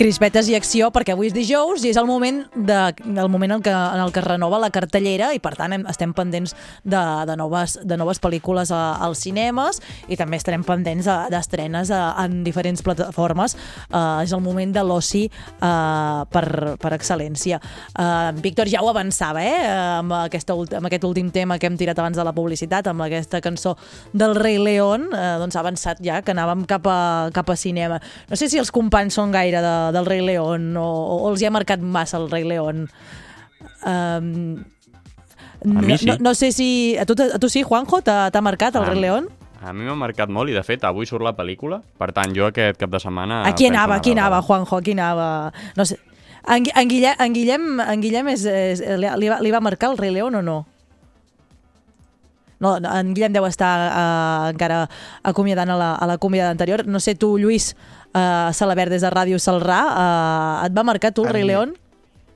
Crispetes 0.00 0.46
i 0.48 0.54
acció, 0.56 0.86
perquè 0.88 1.12
avui 1.12 1.28
és 1.28 1.34
dijous 1.36 1.82
i 1.84 1.90
és 1.90 1.98
el 2.00 2.06
moment, 2.08 2.38
de, 2.56 2.76
el 3.04 3.28
moment 3.28 3.52
en, 3.58 3.60
què, 3.60 3.68
en 3.68 4.00
el 4.00 4.12
que 4.14 4.22
es 4.22 4.24
renova 4.24 4.56
la 4.62 4.70
cartellera 4.72 5.26
i 5.36 5.40
per 5.44 5.50
tant 5.58 5.74
hem, 5.76 5.82
estem 5.92 6.14
pendents 6.16 6.54
de, 6.88 7.00
de, 7.28 7.34
noves, 7.36 7.74
de 7.84 7.98
noves 8.00 8.16
pel·lícules 8.24 8.72
a, 8.72 8.78
als 9.04 9.20
cinemes 9.26 9.82
i 10.08 10.16
també 10.16 10.38
estarem 10.40 10.64
pendents 10.64 11.04
de- 11.04 11.16
d'estrenes 11.34 11.92
de, 11.92 11.98
en 12.22 12.38
diferents 12.46 12.80
plataformes. 12.86 13.56
Uh, 13.90 14.22
és 14.24 14.32
el 14.32 14.40
moment 14.40 14.72
de 14.72 14.86
l'oci 14.88 15.26
uh, 15.26 16.24
per, 16.32 16.46
per 16.80 16.94
excel·lència. 16.96 17.60
Uh, 17.92 18.32
Víctor 18.40 18.72
ja 18.72 18.80
ho 18.80 18.88
avançava, 18.88 19.44
eh? 19.44 19.68
amb, 19.98 20.16
aquesta, 20.22 20.56
amb 20.80 20.88
aquest 20.88 21.04
últim 21.10 21.28
tema 21.28 21.60
que 21.60 21.68
hem 21.68 21.76
tirat 21.76 22.00
abans 22.00 22.16
de 22.16 22.24
la 22.24 22.32
publicitat, 22.32 22.88
amb 22.88 23.04
aquesta 23.04 23.42
cançó 23.44 23.76
del 24.16 24.32
Rei 24.40 24.56
León, 24.64 25.10
uh, 25.12 25.36
doncs 25.44 25.60
ha 25.60 25.66
avançat 25.66 26.00
ja 26.00 26.22
que 26.24 26.32
anàvem 26.32 26.64
cap 26.64 26.88
a, 26.88 26.98
cap 27.36 27.52
a 27.52 27.60
cinema. 27.60 28.00
No 28.32 28.40
sé 28.40 28.48
si 28.48 28.64
els 28.64 28.72
companys 28.72 29.20
són 29.20 29.36
gaire 29.36 29.60
de, 29.60 29.76
del 29.92 30.06
Rei 30.06 30.20
León 30.24 30.76
o, 30.76 30.86
o 30.86 31.30
els 31.30 31.42
hi 31.42 31.48
ha 31.48 31.54
marcat 31.54 31.80
massa 31.80 32.18
el 32.18 32.30
Rei 32.30 32.44
León. 32.44 32.88
Um, 33.86 34.62
A 35.60 35.82
mi 35.82 35.98
sí. 35.98 36.06
no, 36.06 36.16
no 36.20 36.34
sé 36.34 36.52
si... 36.52 36.96
A 36.96 37.04
tu, 37.04 37.14
a 37.20 37.38
tu 37.38 37.48
sí, 37.48 37.62
Juanjo? 37.62 38.00
T'ha 38.02 38.40
marcat 38.40 38.76
el 38.76 38.82
Ah, 38.86 38.90
Rei 38.94 39.00
León? 39.00 39.28
A 39.60 39.74
mi 39.76 39.84
m'ha 39.84 39.94
marcat 39.94 40.30
molt 40.32 40.48
i, 40.48 40.54
de 40.56 40.62
fet, 40.64 40.84
avui 40.88 41.04
surt 41.04 41.24
la 41.24 41.34
pel·lícula. 41.36 41.82
Per 42.00 42.08
tant, 42.16 42.32
jo 42.36 42.46
aquest 42.48 42.80
cap 42.80 42.88
de 42.90 43.00
setmana... 43.02 43.42
A 43.44 43.52
qui 43.52 43.68
anava, 43.68 43.98
a 43.98 44.00
qui 44.00 44.14
a 44.14 44.16
anava, 44.16 44.40
Juanjo, 44.46 44.78
a 44.78 44.84
qui 44.86 44.96
anava? 44.96 45.26
No 45.76 45.84
sé. 45.84 45.98
En, 46.48 46.64
en, 46.64 46.88
Guillem, 46.88 47.16
en 47.20 47.34
Guillem, 47.36 47.66
en 47.84 48.00
Guillem 48.00 48.30
és, 48.32 48.46
és, 48.48 48.80
li, 48.96 49.10
li, 49.20 49.28
va, 49.28 49.40
li 49.44 49.52
va 49.52 49.60
marcar 49.60 49.90
el 49.92 49.98
Rei 50.00 50.14
León 50.16 50.40
o 50.40 50.42
no? 50.42 50.62
No, 52.60 52.78
no, 52.80 52.88
en 52.96 53.12
Guillem 53.16 53.32
deu 53.36 53.44
estar 53.48 53.74
uh, 53.88 54.48
encara 54.52 54.82
acomiadant 55.24 55.70
a 55.72 55.76
la, 55.80 55.90
a 55.96 56.08
la 56.08 56.16
convidada 56.20 56.52
anterior. 56.56 56.86
No 56.88 57.00
sé, 57.00 57.14
tu, 57.16 57.34
Lluís, 57.40 57.74
uh, 58.14 58.52
Salabert 58.52 58.92
des 58.92 59.02
de 59.02 59.10
Ràdio 59.12 59.40
Salrà, 59.42 59.80
uh, 59.90 60.66
et 60.66 60.76
va 60.76 60.84
marcar 60.86 61.12
tu 61.14 61.24
el 61.24 61.32
A 61.32 61.32
Rei. 61.32 61.44
León? 61.44 61.74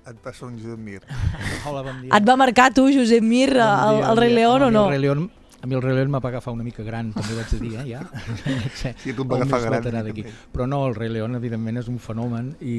Et 0.04 0.18
passa 0.20 0.44
un 0.46 0.58
Josep 0.58 0.78
Mir. 0.78 1.00
Hola, 1.66 1.82
bon 1.82 2.02
dia. 2.02 2.10
Et 2.16 2.28
va 2.28 2.36
marcar 2.36 2.72
tu, 2.74 2.90
Josep 2.92 3.24
Mir, 3.24 3.54
Bon 3.54 3.62
el, 3.62 3.96
dia, 4.02 4.10
el 4.10 4.16
Rei 4.20 4.28
bon 4.28 4.36
dia. 4.36 4.36
León 4.36 4.62
o 4.62 4.66
A 4.66 4.70
no? 4.70 4.84
El 4.84 4.90
Rei 4.90 5.00
León, 5.06 5.30
a 5.64 5.66
mi 5.66 5.74
el 5.74 5.80
Rei 5.80 5.94
León 5.96 6.10
m'ha 6.12 6.20
agafar 6.20 6.52
una 6.52 6.62
mica 6.62 6.84
gran, 6.84 7.14
també 7.14 7.38
de 7.38 7.58
dir, 7.58 7.70
eh, 7.80 7.84
ja. 7.88 8.02
sí, 9.00 9.14
tu 9.16 9.24
em 9.24 9.30
va 9.30 9.38
agafar 9.38 9.62
gran, 9.62 9.80
a 9.80 10.02
també. 10.02 10.26
Però 10.52 10.66
no, 10.68 10.82
el 10.90 10.94
Rei 10.94 11.08
León, 11.08 11.38
evidentment, 11.38 11.78
és 11.80 11.88
un 11.88 11.96
fenomen 11.96 12.50
i, 12.60 12.74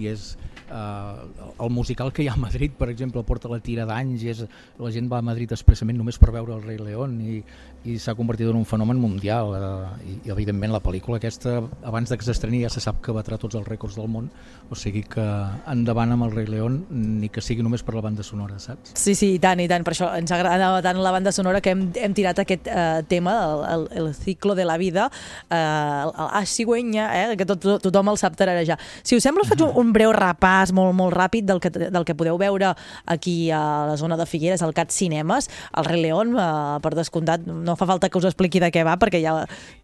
i 0.00 0.08
és 0.08 0.30
uh, 0.70 1.26
el 1.60 1.68
musical 1.76 2.08
que 2.08 2.24
hi 2.24 2.30
ha 2.32 2.38
a 2.38 2.40
Madrid, 2.40 2.72
per 2.78 2.88
exemple, 2.88 3.20
porta 3.28 3.52
la 3.52 3.60
tira 3.60 3.84
d'anys, 3.84 4.24
i 4.24 4.32
és, 4.32 4.40
la 4.80 4.94
gent 4.94 5.12
va 5.12 5.20
a 5.20 5.28
Madrid 5.28 5.52
expressament 5.52 6.00
només 6.00 6.16
per 6.16 6.32
veure 6.32 6.56
el 6.56 6.64
Rei 6.64 6.80
León 6.80 7.20
i, 7.20 7.42
i 7.84 7.96
s'ha 7.98 8.14
convertit 8.14 8.46
en 8.46 8.56
un 8.60 8.66
fenomen 8.68 8.98
mundial 9.00 9.52
uh, 9.56 9.88
i, 10.06 10.14
i, 10.22 10.30
evidentment, 10.30 10.70
la 10.74 10.80
pel·lícula 10.82 11.18
aquesta, 11.18 11.56
abans 11.88 12.12
que 12.12 12.22
s'estreni, 12.22 12.60
ja 12.62 12.70
se 12.70 12.82
sap 12.82 13.00
que 13.02 13.14
batrà 13.14 13.38
tots 13.42 13.58
els 13.58 13.66
rècords 13.66 13.96
del 13.98 14.06
món, 14.10 14.28
o 14.70 14.78
sigui 14.78 15.02
que 15.10 15.24
endavant 15.70 16.14
amb 16.14 16.28
el 16.28 16.34
Rei 16.36 16.46
León, 16.46 16.82
ni 16.90 17.30
que 17.32 17.42
sigui 17.42 17.64
només 17.66 17.82
per 17.82 17.96
la 17.96 18.04
banda 18.04 18.22
sonora, 18.26 18.60
saps? 18.62 18.94
Sí, 18.98 19.16
sí, 19.18 19.32
i 19.36 19.40
tant, 19.42 19.60
i 19.60 19.66
tant. 19.70 19.82
Per 19.86 19.94
això 19.96 20.12
ens 20.14 20.30
agradava 20.34 20.82
tant 20.84 21.00
la 21.02 21.14
banda 21.14 21.32
sonora 21.34 21.62
que 21.64 21.74
hem, 21.74 21.88
hem 21.98 22.14
tirat 22.14 22.42
aquest 22.44 22.70
eh, 22.70 23.02
tema, 23.10 23.34
el, 23.48 23.64
el, 23.72 23.86
el 24.02 24.14
ciclo 24.14 24.54
de 24.54 24.66
la 24.68 24.78
vida, 24.78 25.08
eh, 25.50 25.58
el, 25.58 26.14
el 26.38 26.46
cigüenya, 26.46 27.08
eh, 27.18 27.36
que 27.40 27.48
tot, 27.48 27.66
tothom 27.82 28.12
el 28.14 28.20
sap 28.20 28.38
tararejar. 28.38 28.78
Si 29.02 29.18
us 29.18 29.26
sembla, 29.26 29.42
us 29.42 29.50
faig 29.50 29.66
un, 29.66 29.74
un 29.82 29.92
breu 29.94 30.14
repàs 30.14 30.74
molt, 30.76 30.94
molt 30.98 31.16
ràpid 31.18 31.50
del 31.50 31.62
que, 31.62 31.72
del 31.72 32.06
que 32.06 32.16
podeu 32.18 32.38
veure 32.38 32.72
aquí 33.10 33.50
a 33.50 33.62
la 33.90 33.98
zona 33.98 34.16
de 34.20 34.28
Figueres, 34.28 34.62
al 34.62 34.74
CAT 34.76 34.94
Cinemes, 34.94 35.50
el 35.76 35.90
Rei 35.90 36.06
León, 36.06 36.36
eh, 36.38 36.78
per 36.84 36.94
descomptat, 36.94 37.42
no 37.50 37.71
fa 37.78 37.88
falta 37.88 38.10
que 38.10 38.18
us 38.18 38.28
expliqui 38.28 38.60
de 38.62 38.70
què 38.74 38.84
va, 38.86 38.96
perquè 39.00 39.22
ja 39.22 39.34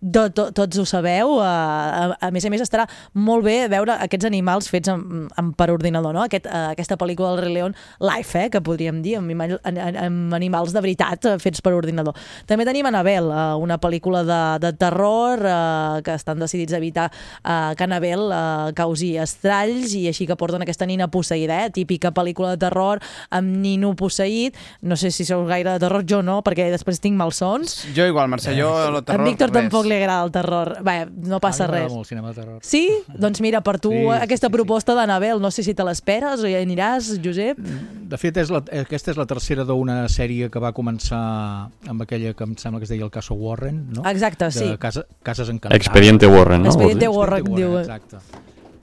to, 0.01 0.29
to, 0.35 0.49
tots 0.57 0.79
ho 0.79 0.87
sabeu. 0.89 1.39
Eh, 1.41 1.47
a, 1.49 2.17
a 2.29 2.31
més 2.35 2.47
a 2.47 2.53
més, 2.53 2.63
estarà 2.65 2.87
molt 3.15 3.47
bé 3.47 3.59
veure 3.71 3.97
aquests 4.05 4.29
animals 4.29 4.71
fets 4.73 4.93
amb, 4.93 5.29
amb, 5.39 5.55
per 5.59 5.71
ordinador, 5.75 6.15
no? 6.17 6.25
Aquest, 6.27 6.49
eh, 6.49 6.65
aquesta 6.75 6.99
pel·lícula 7.01 7.35
del 7.35 7.45
Rei 7.45 7.57
León 7.59 7.77
live, 8.03 8.45
eh, 8.45 8.49
que 8.53 8.63
podríem 8.65 9.03
dir, 9.05 9.19
amb, 9.21 9.33
amb 9.65 10.37
animals 10.37 10.75
de 10.77 10.83
veritat 10.85 11.29
eh, 11.29 11.37
fets 11.43 11.63
per 11.65 11.75
ordinador. 11.77 12.17
També 12.49 12.67
tenim 12.69 12.89
Anabel, 12.89 13.31
una 13.59 13.79
pel·lícula 13.81 14.25
de, 14.27 14.41
de 14.65 14.73
terror 14.79 15.43
eh, 15.45 16.03
que 16.07 16.15
estan 16.15 16.41
decidits 16.43 16.75
a 16.75 16.81
evitar 16.81 17.09
eh, 17.11 17.75
que 17.77 17.87
Anabel 17.87 18.29
eh, 18.33 18.73
causi 18.79 19.15
estralls 19.21 19.95
i 19.99 20.07
així 20.11 20.29
que 20.29 20.39
porten 20.39 20.63
aquesta 20.65 20.87
nina 20.89 21.09
posseïda, 21.13 21.65
eh? 21.65 21.73
típica 21.75 22.13
pel·lícula 22.15 22.55
de 22.55 22.63
terror 22.67 23.03
amb 23.35 23.59
nino 23.63 23.95
posseït. 23.99 24.57
No 24.83 24.99
sé 24.99 25.13
si 25.15 25.27
sou 25.29 25.47
gaire 25.49 25.75
de 25.75 25.83
terror, 25.85 26.05
jo 26.09 26.23
no, 26.25 26.41
perquè 26.47 26.69
després 26.73 27.03
tinc 27.03 27.19
malsons. 27.19 27.78
Jo 27.95 28.07
igual, 28.07 28.29
Mercè, 28.31 28.53
jo 28.59 28.71
el 28.89 29.03
terror, 29.05 29.27
a 29.27 29.29
Víctor 29.29 29.51
res. 29.51 29.57
tampoc 29.63 29.87
li 29.87 29.95
agrada 29.97 30.25
el 30.25 30.33
terror. 30.35 30.71
Bé, 30.85 30.97
no 31.29 31.41
passa 31.41 31.65
A 31.65 31.67
mi 31.67 31.73
m'agrada 31.73 31.85
res. 31.85 31.93
molt 31.93 32.05
el 32.05 32.09
cinema 32.09 32.29
de 32.29 32.35
terror. 32.35 32.59
Sí? 32.63 32.83
Doncs 33.15 33.41
mira, 33.41 33.61
per 33.63 33.79
tu 33.79 33.91
Sí, 33.93 33.99
sí, 34.03 34.09
aquesta 34.21 34.51
proposta 34.51 34.95
d'Anabel, 34.95 35.41
no 35.41 35.51
sé 35.51 35.63
si 35.63 35.75
te 35.75 35.85
l'esperes 35.85 36.41
o 36.41 36.49
ja 36.51 36.59
aniràs, 36.63 37.21
Josep? 37.25 37.59
De 37.59 38.17
fet, 38.19 38.37
és 38.37 38.51
la, 38.51 38.63
aquesta 38.83 39.11
és 39.13 39.17
la 39.17 39.27
tercera 39.27 39.65
d'una 39.65 40.09
sèrie 40.09 40.51
que 40.51 40.59
va 40.59 40.73
començar 40.73 41.69
amb 41.89 42.03
aquella 42.03 42.35
que 42.35 42.45
em 42.45 42.57
sembla 42.57 42.81
que 42.81 42.85
es 42.85 42.91
deia 42.91 43.05
el 43.05 43.11
caso 43.11 43.35
Warren, 43.35 43.87
no? 43.93 44.03
Exacte, 44.09 44.51
sí. 44.51 44.65
De 44.65 44.79
casa, 44.79 45.05
cases 45.23 45.49
encantades. 45.49 45.85
Expediente 45.87 46.27
Warren, 46.27 46.63
no? 46.63 46.69
Expediente 46.69 47.07
Vol 47.09 47.15
dir? 47.15 47.19
Warren, 47.19 47.55
diu. 47.55 47.79
Exacte. 47.81 48.17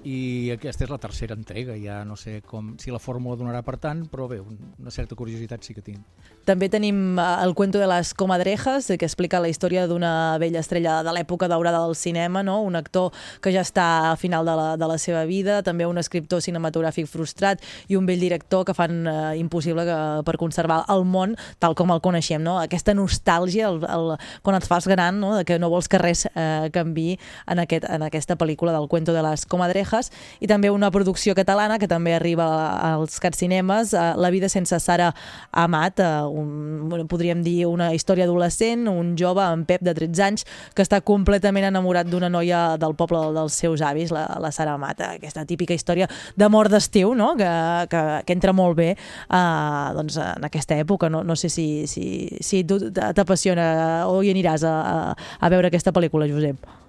I 0.05 0.51
aquesta 0.53 0.83
és 0.85 0.91
la 0.91 0.99
tercera 1.01 1.33
entrega, 1.33 1.73
ja 1.81 2.03
no 2.05 2.13
sé 2.15 2.43
com, 2.45 2.75
si 2.77 2.91
la 2.93 2.99
fórmula 3.01 3.39
donarà 3.39 3.63
per 3.65 3.79
tant, 3.81 4.03
però 4.11 4.27
bé, 4.29 4.37
un- 4.39 4.59
una 4.77 4.91
certa 4.93 5.15
curiositat 5.17 5.63
sí 5.65 5.73
que 5.73 5.81
tinc. 5.81 5.97
També 6.45 6.67
tenim 6.69 7.17
eh, 7.17 7.23
el 7.41 7.55
cuento 7.57 7.79
de 7.81 7.87
les 7.89 8.13
comadrejas, 8.13 8.91
eh, 8.91 8.99
que 8.99 9.05
explica 9.09 9.39
la 9.41 9.49
història 9.49 9.87
d'una 9.89 10.37
vella 10.37 10.59
estrella 10.61 10.99
de 11.01 11.09
l'època 11.15 11.47
daurada 11.49 11.79
del 11.87 11.95
cinema, 11.95 12.43
no? 12.43 12.59
un 12.61 12.75
actor 12.75 13.11
que 13.41 13.49
ja 13.51 13.61
està 13.65 14.11
al 14.11 14.17
final 14.21 14.45
de 14.45 14.53
la, 14.55 14.67
de 14.77 14.85
la 14.91 14.99
seva 15.01 15.23
vida, 15.25 15.63
també 15.63 15.87
un 15.89 15.97
escriptor 15.97 16.39
cinematogràfic 16.45 17.07
frustrat 17.09 17.65
i 17.87 17.95
un 17.97 18.05
vell 18.05 18.19
director 18.21 18.63
que 18.63 18.75
fan 18.77 19.07
eh, 19.07 19.37
impossible 19.41 19.87
que, 19.89 19.97
per 20.23 20.37
conservar 20.37 20.83
el 20.93 21.01
món 21.09 21.33
tal 21.57 21.73
com 21.73 21.89
el 21.95 22.01
coneixem. 22.05 22.43
No? 22.45 22.59
Aquesta 22.61 22.93
nostàlgia, 22.93 23.71
el, 23.73 23.81
el, 23.89 24.13
quan 24.45 24.59
et 24.61 24.69
fas 24.69 24.85
gran, 24.85 25.17
no? 25.19 25.33
que 25.43 25.57
no 25.57 25.71
vols 25.73 25.89
que 25.89 25.97
res 25.97 26.27
eh, 26.35 26.69
canvi 26.71 27.17
en, 27.47 27.57
aquest, 27.65 27.89
en 27.89 28.05
aquesta 28.05 28.37
pel·lícula 28.37 28.69
del 28.77 28.85
cuento 28.87 29.11
de 29.11 29.25
les 29.25 29.47
comadrejas, 29.49 29.94
i 30.39 30.47
també 30.47 30.71
una 30.73 30.91
producció 30.91 31.35
catalana 31.35 31.79
que 31.79 31.87
també 31.87 32.15
arriba 32.15 32.45
als 32.93 33.19
Cats 33.19 33.39
Cinemes, 33.41 33.93
eh, 33.93 34.13
La 34.17 34.29
vida 34.29 34.49
sense 34.49 34.79
Sara 34.79 35.13
Amat, 35.51 35.99
eh, 35.99 36.21
un, 36.27 37.05
podríem 37.07 37.43
dir 37.43 37.65
una 37.67 37.93
història 37.93 38.25
adolescent, 38.25 38.87
un 38.87 39.15
jove, 39.17 39.43
en 39.43 39.65
Pep, 39.65 39.81
de 39.85 39.93
13 39.93 40.23
anys, 40.23 40.45
que 40.75 40.83
està 40.83 41.01
completament 41.01 41.65
enamorat 41.65 42.07
d'una 42.09 42.29
noia 42.29 42.77
del 42.81 42.95
poble 42.95 43.19
dels 43.35 43.53
seus 43.53 43.81
avis, 43.81 44.11
la, 44.11 44.25
la 44.41 44.51
Sara 44.51 44.75
Amat, 44.75 45.01
aquesta 45.15 45.45
típica 45.45 45.75
història 45.75 46.09
d'amor 46.35 46.69
d'estiu, 46.69 47.13
no? 47.15 47.33
que, 47.39 47.51
que, 47.91 48.03
que 48.25 48.33
entra 48.35 48.53
molt 48.53 48.77
bé 48.77 48.91
eh, 48.95 49.87
doncs, 49.97 50.17
en 50.17 50.47
aquesta 50.47 50.77
època. 50.79 51.09
No, 51.09 51.23
no 51.23 51.35
sé 51.35 51.49
si, 51.49 51.85
si, 51.87 52.05
si 52.41 52.63
tu 52.67 52.79
t'apassiona 52.91 54.07
o 54.09 54.21
hi 54.23 54.33
aniràs 54.33 54.65
a, 54.67 54.75
a, 54.79 54.97
a 55.39 55.53
veure 55.53 55.71
aquesta 55.71 55.93
pel·lícula, 55.95 56.29
Josep. 56.31 56.84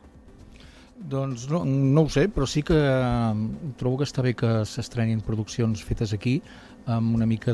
Doncs 1.06 1.46
no, 1.52 1.62
no 1.64 2.02
ho 2.02 2.08
sé, 2.10 2.26
però 2.32 2.48
sí 2.50 2.64
que 2.66 2.76
trobo 3.78 4.00
que 4.00 4.06
està 4.08 4.24
bé 4.26 4.32
que 4.38 4.64
s'estrenin 4.66 5.22
produccions 5.22 5.84
fetes 5.86 6.14
aquí 6.16 6.40
amb 6.86 7.14
una 7.14 7.26
mica 7.26 7.52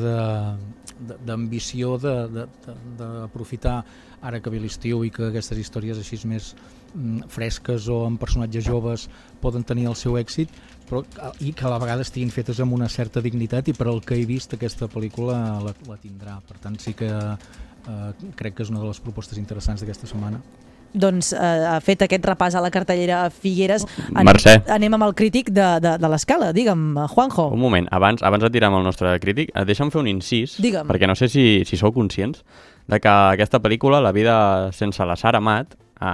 d'ambició 1.27 1.97
d'aprofitar 2.01 3.77
ara 4.23 4.41
que 4.41 4.53
ve 4.53 4.61
l'estiu 4.61 5.05
i 5.05 5.11
que 5.11 5.31
aquestes 5.31 5.59
històries 5.59 5.99
així 5.99 6.21
més 6.29 6.53
mm, 6.95 7.29
fresques 7.33 7.89
o 7.89 8.03
amb 8.07 8.21
personatges 8.21 8.65
joves 8.69 9.09
poden 9.41 9.65
tenir 9.65 9.89
el 9.91 9.97
seu 9.97 10.19
èxit 10.21 10.53
però, 10.89 11.03
i 11.41 11.53
que 11.57 11.65
a 11.67 11.73
la 11.73 11.81
vegada 11.83 12.05
estiguin 12.05 12.31
fetes 12.31 12.61
amb 12.61 12.77
una 12.77 12.89
certa 12.93 13.23
dignitat 13.25 13.73
i 13.73 13.77
per 13.77 13.89
al 13.89 14.03
que 14.05 14.21
he 14.21 14.27
vist 14.29 14.53
aquesta 14.55 14.89
pel·lícula 14.93 15.39
la, 15.65 15.73
la 15.89 15.97
tindrà. 16.01 16.37
Per 16.49 16.59
tant, 16.61 16.77
sí 16.83 16.93
que 16.99 17.09
eh, 17.09 18.11
crec 18.37 18.59
que 18.59 18.67
és 18.67 18.73
una 18.73 18.83
de 18.83 18.91
les 18.91 19.01
propostes 19.01 19.41
interessants 19.41 19.81
d'aquesta 19.81 20.11
setmana. 20.11 20.43
Doncs, 20.95 21.33
eh, 21.33 21.79
fet 21.85 22.03
aquest 22.03 22.25
repàs 22.25 22.55
a 22.55 22.61
la 22.61 22.71
cartellera 22.71 23.31
Figueres. 23.31 23.87
Anem, 24.15 24.27
Mercè. 24.33 24.57
anem 24.69 24.95
amb 24.95 25.05
el 25.05 25.15
crític 25.15 25.51
de, 25.51 25.69
de, 25.81 25.97
de 25.99 26.09
l'escala, 26.09 26.53
digue'm, 26.53 26.97
Juanjo. 27.15 27.49
Un 27.53 27.61
moment, 27.61 27.89
abans, 27.91 28.23
abans 28.23 28.43
de 28.45 28.51
tirar 28.51 28.69
amb 28.71 28.81
el 28.81 28.85
nostre 28.85 29.15
crític, 29.21 29.51
eh, 29.55 29.65
deixa'm 29.65 29.91
fer 29.91 30.01
un 30.01 30.09
incís, 30.09 30.59
Digue'm. 30.63 30.87
perquè 30.89 31.07
no 31.09 31.15
sé 31.19 31.29
si, 31.29 31.65
si 31.69 31.77
sou 31.77 31.93
conscients 31.93 32.45
de 32.89 32.99
que 33.01 33.09
aquesta 33.09 33.61
pel·lícula, 33.63 34.01
La 34.03 34.13
vida 34.13 34.73
sense 34.73 35.05
la 35.07 35.17
Sara 35.17 35.41
Mat, 35.41 35.75
eh, 36.01 36.07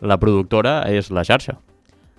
la 0.00 0.16
productora 0.18 0.82
és 0.88 1.10
la 1.10 1.24
xarxa. 1.24 1.58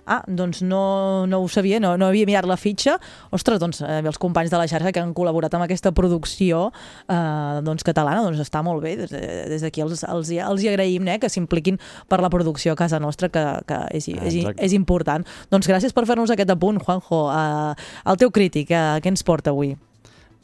Ah, 0.04 0.22
doncs 0.26 0.62
no, 0.66 1.26
no 1.30 1.38
ho 1.44 1.48
sabia, 1.48 1.78
no, 1.78 1.92
no 1.96 2.08
havia 2.10 2.26
mirat 2.26 2.46
la 2.50 2.56
fitxa. 2.58 2.96
Ostres, 3.30 3.60
doncs 3.62 3.82
eh, 3.86 4.00
els 4.02 4.18
companys 4.18 4.50
de 4.50 4.58
la 4.58 4.66
xarxa 4.66 4.90
que 4.92 4.98
han 5.02 5.12
col·laborat 5.14 5.54
amb 5.54 5.62
aquesta 5.68 5.92
producció 5.94 6.64
eh, 7.06 7.60
doncs, 7.62 7.84
catalana, 7.86 8.24
doncs 8.26 8.40
està 8.42 8.64
molt 8.66 8.82
bé. 8.82 8.96
Des, 8.98 9.12
de- 9.14 9.44
des 9.52 9.62
d'aquí 9.62 9.84
els, 9.84 10.02
els, 10.02 10.32
els 10.34 10.64
hi 10.66 10.72
agraïm 10.72 11.06
eh, 11.06 11.18
que 11.22 11.30
s'impliquin 11.30 11.78
per 12.10 12.18
la 12.24 12.30
producció 12.34 12.74
a 12.74 12.80
casa 12.82 12.98
nostra, 12.98 13.30
que, 13.30 13.44
que 13.68 13.78
és, 13.94 14.08
és, 14.08 14.34
Exacte. 14.42 14.58
és 14.66 14.74
important. 14.74 15.22
Doncs 15.54 15.70
gràcies 15.70 15.94
per 15.94 16.06
fer-nos 16.10 16.34
aquest 16.34 16.50
apunt, 16.50 16.82
Juanjo. 16.82 17.22
Eh, 17.30 17.88
el 18.10 18.18
teu 18.18 18.34
crític, 18.34 18.74
eh, 18.74 18.98
què 19.02 19.12
ens 19.14 19.22
porta 19.22 19.54
avui? 19.54 19.76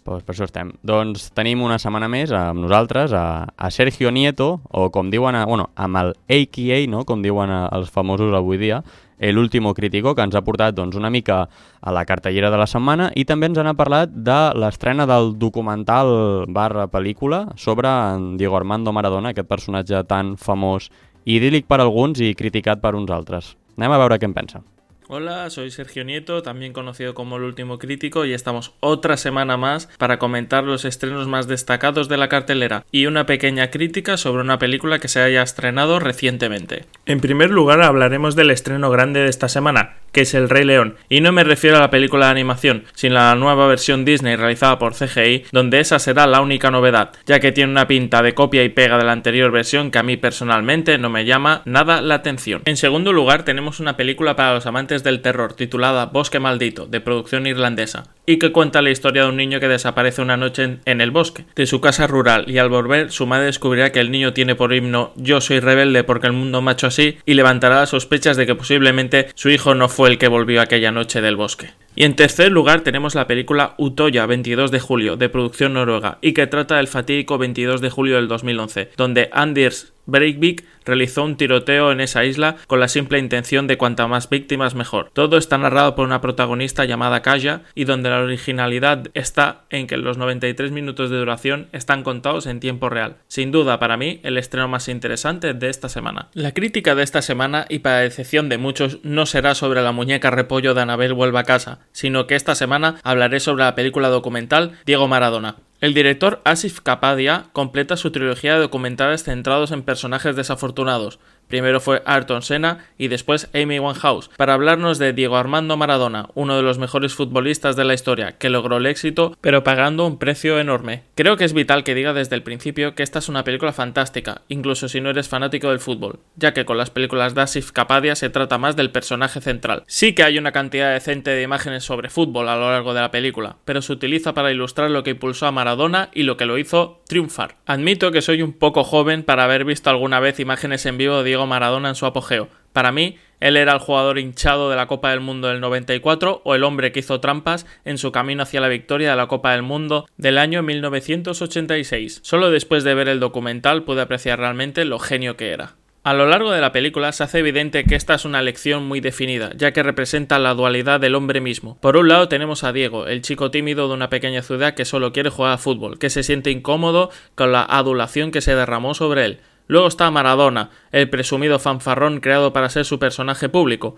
Pues 0.08 0.22
per 0.24 0.32
això 0.32 0.46
estem. 0.48 0.70
Doncs 0.88 1.26
tenim 1.36 1.60
una 1.60 1.76
setmana 1.76 2.06
més 2.08 2.30
amb 2.32 2.62
nosaltres 2.62 3.12
a, 3.12 3.44
a 3.52 3.68
Sergio 3.68 4.08
Nieto, 4.08 4.62
o 4.72 4.86
com 4.94 5.10
diuen, 5.12 5.36
a, 5.36 5.42
bueno, 5.44 5.66
amb 5.76 6.00
el 6.00 6.14
AKA, 6.32 6.78
no? 6.88 7.02
com 7.04 7.20
diuen 7.20 7.52
a, 7.52 7.66
els 7.76 7.90
famosos 7.92 8.32
avui 8.32 8.56
dia, 8.56 8.80
el 9.18 9.36
último 9.36 9.74
crítico, 9.74 10.14
que 10.14 10.24
ens 10.24 10.38
ha 10.38 10.44
portat 10.46 10.78
doncs, 10.78 10.96
una 10.96 11.10
mica 11.12 11.42
a 11.44 11.92
la 11.92 12.06
cartellera 12.08 12.48
de 12.54 12.60
la 12.60 12.68
setmana 12.70 13.10
i 13.18 13.26
també 13.28 13.50
ens 13.50 13.60
han 13.60 13.68
parlat 13.76 14.14
de 14.14 14.38
l'estrena 14.56 15.04
del 15.10 15.34
documental 15.36 16.46
barra 16.48 16.88
pel·lícula 16.88 17.44
sobre 17.60 17.92
en 18.14 18.38
Diego 18.40 18.56
Armando 18.56 18.96
Maradona, 18.96 19.34
aquest 19.34 19.50
personatge 19.50 20.06
tan 20.08 20.36
famós 20.40 20.88
idíl·lic 21.28 21.68
per 21.68 21.82
alguns 21.82 22.24
i 22.24 22.32
criticat 22.38 22.80
per 22.80 22.96
uns 22.96 23.12
altres. 23.12 23.56
Anem 23.76 23.92
a 23.92 24.00
veure 24.06 24.16
què 24.16 24.30
en 24.30 24.38
pensa. 24.40 24.64
Hola, 25.10 25.48
soy 25.48 25.70
Sergio 25.70 26.04
Nieto, 26.04 26.42
también 26.42 26.74
conocido 26.74 27.14
como 27.14 27.38
el 27.38 27.44
último 27.44 27.78
crítico, 27.78 28.26
y 28.26 28.34
estamos 28.34 28.74
otra 28.80 29.16
semana 29.16 29.56
más 29.56 29.88
para 29.96 30.18
comentar 30.18 30.64
los 30.64 30.84
estrenos 30.84 31.26
más 31.26 31.48
destacados 31.48 32.10
de 32.10 32.18
la 32.18 32.28
cartelera 32.28 32.84
y 32.92 33.06
una 33.06 33.24
pequeña 33.24 33.70
crítica 33.70 34.18
sobre 34.18 34.42
una 34.42 34.58
película 34.58 34.98
que 34.98 35.08
se 35.08 35.22
haya 35.22 35.40
estrenado 35.40 35.98
recientemente. 35.98 36.84
En 37.06 37.20
primer 37.20 37.48
lugar, 37.48 37.80
hablaremos 37.80 38.36
del 38.36 38.50
estreno 38.50 38.90
grande 38.90 39.20
de 39.20 39.30
esta 39.30 39.48
semana, 39.48 39.94
que 40.12 40.22
es 40.22 40.34
El 40.34 40.50
Rey 40.50 40.66
León, 40.66 40.96
y 41.08 41.22
no 41.22 41.32
me 41.32 41.42
refiero 41.42 41.78
a 41.78 41.80
la 41.80 41.90
película 41.90 42.26
de 42.26 42.32
animación, 42.32 42.84
sino 42.94 43.18
a 43.18 43.30
la 43.30 43.34
nueva 43.34 43.66
versión 43.66 44.04
Disney 44.04 44.36
realizada 44.36 44.78
por 44.78 44.94
CGI, 44.94 45.44
donde 45.52 45.80
esa 45.80 45.98
será 45.98 46.26
la 46.26 46.42
única 46.42 46.70
novedad, 46.70 47.12
ya 47.24 47.40
que 47.40 47.52
tiene 47.52 47.72
una 47.72 47.88
pinta 47.88 48.20
de 48.20 48.34
copia 48.34 48.62
y 48.62 48.68
pega 48.68 48.98
de 48.98 49.04
la 49.04 49.12
anterior 49.12 49.50
versión 49.50 49.90
que 49.90 49.98
a 49.98 50.02
mí 50.02 50.18
personalmente 50.18 50.98
no 50.98 51.08
me 51.08 51.24
llama 51.24 51.62
nada 51.64 52.02
la 52.02 52.16
atención. 52.16 52.60
En 52.66 52.76
segundo 52.76 53.14
lugar, 53.14 53.46
tenemos 53.46 53.80
una 53.80 53.96
película 53.96 54.36
para 54.36 54.52
los 54.52 54.66
amantes 54.66 54.97
del 55.02 55.20
terror 55.20 55.54
titulada 55.54 56.06
Bosque 56.06 56.40
Maldito, 56.40 56.86
de 56.86 57.00
producción 57.00 57.46
irlandesa, 57.46 58.04
y 58.26 58.38
que 58.38 58.52
cuenta 58.52 58.82
la 58.82 58.90
historia 58.90 59.22
de 59.22 59.28
un 59.28 59.36
niño 59.36 59.60
que 59.60 59.68
desaparece 59.68 60.22
una 60.22 60.36
noche 60.36 60.78
en, 60.84 61.00
el 61.00 61.10
bosque, 61.10 61.44
de 61.54 61.66
su 61.66 61.80
casa 61.80 62.06
rural, 62.06 62.44
y 62.48 62.58
al 62.58 62.68
volver 62.68 63.10
su 63.10 63.26
madre 63.26 63.46
descubrirá 63.46 63.92
que 63.92 64.00
el 64.00 64.10
niño 64.10 64.32
tiene 64.32 64.54
por 64.54 64.74
himno 64.74 65.12
Yo 65.16 65.40
soy 65.40 65.60
rebelde 65.60 66.04
porque 66.04 66.26
el 66.26 66.32
mundo 66.32 66.62
hecho 66.70 66.86
así, 66.86 67.18
y 67.24 67.34
levantará 67.34 67.76
las 67.76 67.90
sospechas 67.90 68.36
de 68.36 68.46
que 68.46 68.54
posiblemente 68.54 69.28
su 69.34 69.50
hijo 69.50 69.74
no 69.74 69.88
fue 69.88 70.10
el 70.10 70.18
que 70.18 70.28
volvió 70.28 70.60
aquella 70.60 70.92
noche 70.92 71.20
del 71.20 71.36
bosque. 71.36 71.70
Y 71.94 72.04
en 72.04 72.14
tercer 72.14 72.52
lugar 72.52 72.82
tenemos 72.82 73.14
la 73.14 73.26
película 73.26 73.74
Utoya 73.76 74.24
22 74.26 74.70
de 74.70 74.78
julio, 74.78 75.16
de 75.16 75.28
producción 75.28 75.72
noruega, 75.72 76.18
y 76.20 76.32
que 76.32 76.46
trata 76.46 76.76
del 76.76 76.86
fatídico 76.86 77.38
22 77.38 77.80
de 77.80 77.90
julio 77.90 78.16
del 78.16 78.28
2011, 78.28 78.90
donde 78.96 79.28
Anders 79.32 79.92
Breivik 80.08 80.64
realizó 80.86 81.22
un 81.22 81.36
tiroteo 81.36 81.92
en 81.92 82.00
esa 82.00 82.24
isla 82.24 82.56
con 82.66 82.80
la 82.80 82.88
simple 82.88 83.18
intención 83.18 83.66
de 83.66 83.76
cuanta 83.76 84.08
más 84.08 84.30
víctimas 84.30 84.74
mejor. 84.74 85.10
Todo 85.12 85.36
está 85.36 85.58
narrado 85.58 85.94
por 85.94 86.06
una 86.06 86.22
protagonista 86.22 86.86
llamada 86.86 87.20
Kaya 87.20 87.62
y 87.74 87.84
donde 87.84 88.08
la 88.08 88.20
originalidad 88.20 89.08
está 89.12 89.66
en 89.68 89.86
que 89.86 89.98
los 89.98 90.16
93 90.16 90.70
minutos 90.72 91.10
de 91.10 91.18
duración 91.18 91.68
están 91.72 92.02
contados 92.02 92.46
en 92.46 92.58
tiempo 92.58 92.88
real. 92.88 93.16
Sin 93.28 93.52
duda 93.52 93.78
para 93.78 93.98
mí 93.98 94.20
el 94.22 94.38
estreno 94.38 94.66
más 94.66 94.88
interesante 94.88 95.52
de 95.52 95.68
esta 95.68 95.90
semana. 95.90 96.28
La 96.32 96.54
crítica 96.54 96.94
de 96.94 97.02
esta 97.02 97.20
semana 97.20 97.66
y 97.68 97.80
para 97.80 97.98
decepción 97.98 98.48
de 98.48 98.56
muchos 98.56 99.00
no 99.02 99.26
será 99.26 99.54
sobre 99.54 99.82
la 99.82 99.92
muñeca 99.92 100.30
repollo 100.30 100.72
de 100.72 100.80
Anabel 100.80 101.12
vuelva 101.12 101.40
a 101.40 101.44
casa, 101.44 101.80
sino 101.92 102.26
que 102.26 102.34
esta 102.34 102.54
semana 102.54 102.96
hablaré 103.02 103.40
sobre 103.40 103.64
la 103.64 103.74
película 103.74 104.08
documental 104.08 104.78
Diego 104.86 105.06
Maradona. 105.06 105.56
El 105.80 105.94
director 105.94 106.40
Asif 106.44 106.80
Kapadia 106.80 107.50
completa 107.52 107.96
su 107.96 108.10
trilogía 108.10 108.54
de 108.54 108.60
documentales 108.60 109.22
centrados 109.22 109.70
en 109.70 109.84
personajes 109.84 110.34
desafortunados. 110.34 111.20
Primero 111.48 111.80
fue 111.80 112.02
Ayrton 112.04 112.42
Senna 112.42 112.86
y 112.98 113.08
después 113.08 113.48
Amy 113.54 113.78
Winehouse, 113.78 114.30
para 114.36 114.54
hablarnos 114.54 114.98
de 114.98 115.12
Diego 115.12 115.36
Armando 115.36 115.76
Maradona, 115.76 116.28
uno 116.34 116.56
de 116.56 116.62
los 116.62 116.78
mejores 116.78 117.14
futbolistas 117.14 117.74
de 117.74 117.84
la 117.84 117.94
historia, 117.94 118.38
que 118.38 118.50
logró 118.50 118.76
el 118.76 118.86
éxito, 118.86 119.36
pero 119.40 119.64
pagando 119.64 120.06
un 120.06 120.18
precio 120.18 120.60
enorme. 120.60 121.04
Creo 121.14 121.36
que 121.36 121.44
es 121.44 121.54
vital 121.54 121.84
que 121.84 121.94
diga 121.94 122.12
desde 122.12 122.36
el 122.36 122.42
principio 122.42 122.94
que 122.94 123.02
esta 123.02 123.18
es 123.18 123.28
una 123.28 123.44
película 123.44 123.72
fantástica, 123.72 124.42
incluso 124.48 124.88
si 124.88 125.00
no 125.00 125.10
eres 125.10 125.28
fanático 125.28 125.70
del 125.70 125.80
fútbol, 125.80 126.20
ya 126.36 126.52
que 126.52 126.64
con 126.64 126.76
las 126.76 126.90
películas 126.90 127.34
de 127.34 127.42
Asif 127.42 127.72
Kapadia 127.72 128.14
se 128.14 128.30
trata 128.30 128.58
más 128.58 128.76
del 128.76 128.90
personaje 128.90 129.40
central. 129.40 129.84
Sí 129.86 130.14
que 130.14 130.24
hay 130.24 130.38
una 130.38 130.52
cantidad 130.52 130.92
decente 130.92 131.30
de 131.30 131.42
imágenes 131.42 131.84
sobre 131.84 132.10
fútbol 132.10 132.48
a 132.48 132.56
lo 132.56 132.70
largo 132.70 132.94
de 132.94 133.00
la 133.00 133.10
película, 133.10 133.56
pero 133.64 133.82
se 133.82 133.92
utiliza 133.92 134.34
para 134.34 134.52
ilustrar 134.52 134.90
lo 134.90 135.02
que 135.02 135.10
impulsó 135.10 135.46
a 135.46 135.52
Maradona 135.52 136.10
y 136.12 136.24
lo 136.24 136.36
que 136.36 136.46
lo 136.46 136.58
hizo 136.58 137.00
triunfar. 137.08 137.56
Admito 137.66 138.12
que 138.12 138.22
soy 138.22 138.42
un 138.42 138.52
poco 138.52 138.84
joven 138.84 139.22
para 139.22 139.44
haber 139.44 139.64
visto 139.64 139.90
alguna 139.90 140.20
vez 140.20 140.40
imágenes 140.40 140.84
en 140.86 140.98
vivo 140.98 141.18
de 141.18 141.24
Diego 141.24 141.37
Maradona 141.46 141.90
en 141.90 141.94
su 141.94 142.06
apogeo. 142.06 142.48
Para 142.72 142.92
mí, 142.92 143.16
él 143.40 143.56
era 143.56 143.72
el 143.72 143.78
jugador 143.78 144.18
hinchado 144.18 144.70
de 144.70 144.76
la 144.76 144.86
Copa 144.86 145.10
del 145.10 145.20
Mundo 145.20 145.48
del 145.48 145.60
94 145.60 146.42
o 146.44 146.54
el 146.54 146.64
hombre 146.64 146.92
que 146.92 147.00
hizo 147.00 147.20
trampas 147.20 147.66
en 147.84 147.98
su 147.98 148.12
camino 148.12 148.42
hacia 148.42 148.60
la 148.60 148.68
victoria 148.68 149.10
de 149.10 149.16
la 149.16 149.28
Copa 149.28 149.52
del 149.52 149.62
Mundo 149.62 150.06
del 150.16 150.38
año 150.38 150.62
1986. 150.62 152.20
Solo 152.22 152.50
después 152.50 152.84
de 152.84 152.94
ver 152.94 153.08
el 153.08 153.20
documental 153.20 153.84
pude 153.84 154.02
apreciar 154.02 154.38
realmente 154.38 154.84
lo 154.84 154.98
genio 154.98 155.36
que 155.36 155.52
era. 155.52 155.74
A 156.04 156.14
lo 156.14 156.26
largo 156.26 156.52
de 156.52 156.60
la 156.60 156.72
película 156.72 157.12
se 157.12 157.24
hace 157.24 157.40
evidente 157.40 157.84
que 157.84 157.94
esta 157.94 158.14
es 158.14 158.24
una 158.24 158.40
lección 158.40 158.86
muy 158.86 159.00
definida, 159.00 159.50
ya 159.54 159.72
que 159.72 159.82
representa 159.82 160.38
la 160.38 160.54
dualidad 160.54 161.00
del 161.00 161.14
hombre 161.14 161.40
mismo. 161.42 161.76
Por 161.80 161.96
un 161.98 162.08
lado 162.08 162.28
tenemos 162.28 162.64
a 162.64 162.72
Diego, 162.72 163.06
el 163.06 163.20
chico 163.20 163.50
tímido 163.50 163.88
de 163.88 163.94
una 163.94 164.08
pequeña 164.08 164.40
ciudad 164.42 164.74
que 164.74 164.86
solo 164.86 165.12
quiere 165.12 165.28
jugar 165.28 165.52
a 165.52 165.58
fútbol, 165.58 165.98
que 165.98 166.08
se 166.08 166.22
siente 166.22 166.50
incómodo 166.50 167.10
con 167.34 167.52
la 167.52 167.62
adulación 167.62 168.30
que 168.30 168.40
se 168.40 168.54
derramó 168.54 168.94
sobre 168.94 169.26
él. 169.26 169.40
Luego 169.68 169.86
está 169.86 170.10
Maradona, 170.10 170.70
el 170.92 171.10
presumido 171.10 171.58
fanfarrón 171.58 172.20
creado 172.20 172.52
para 172.52 172.70
ser 172.70 172.86
su 172.86 172.98
personaje 172.98 173.50
público. 173.50 173.96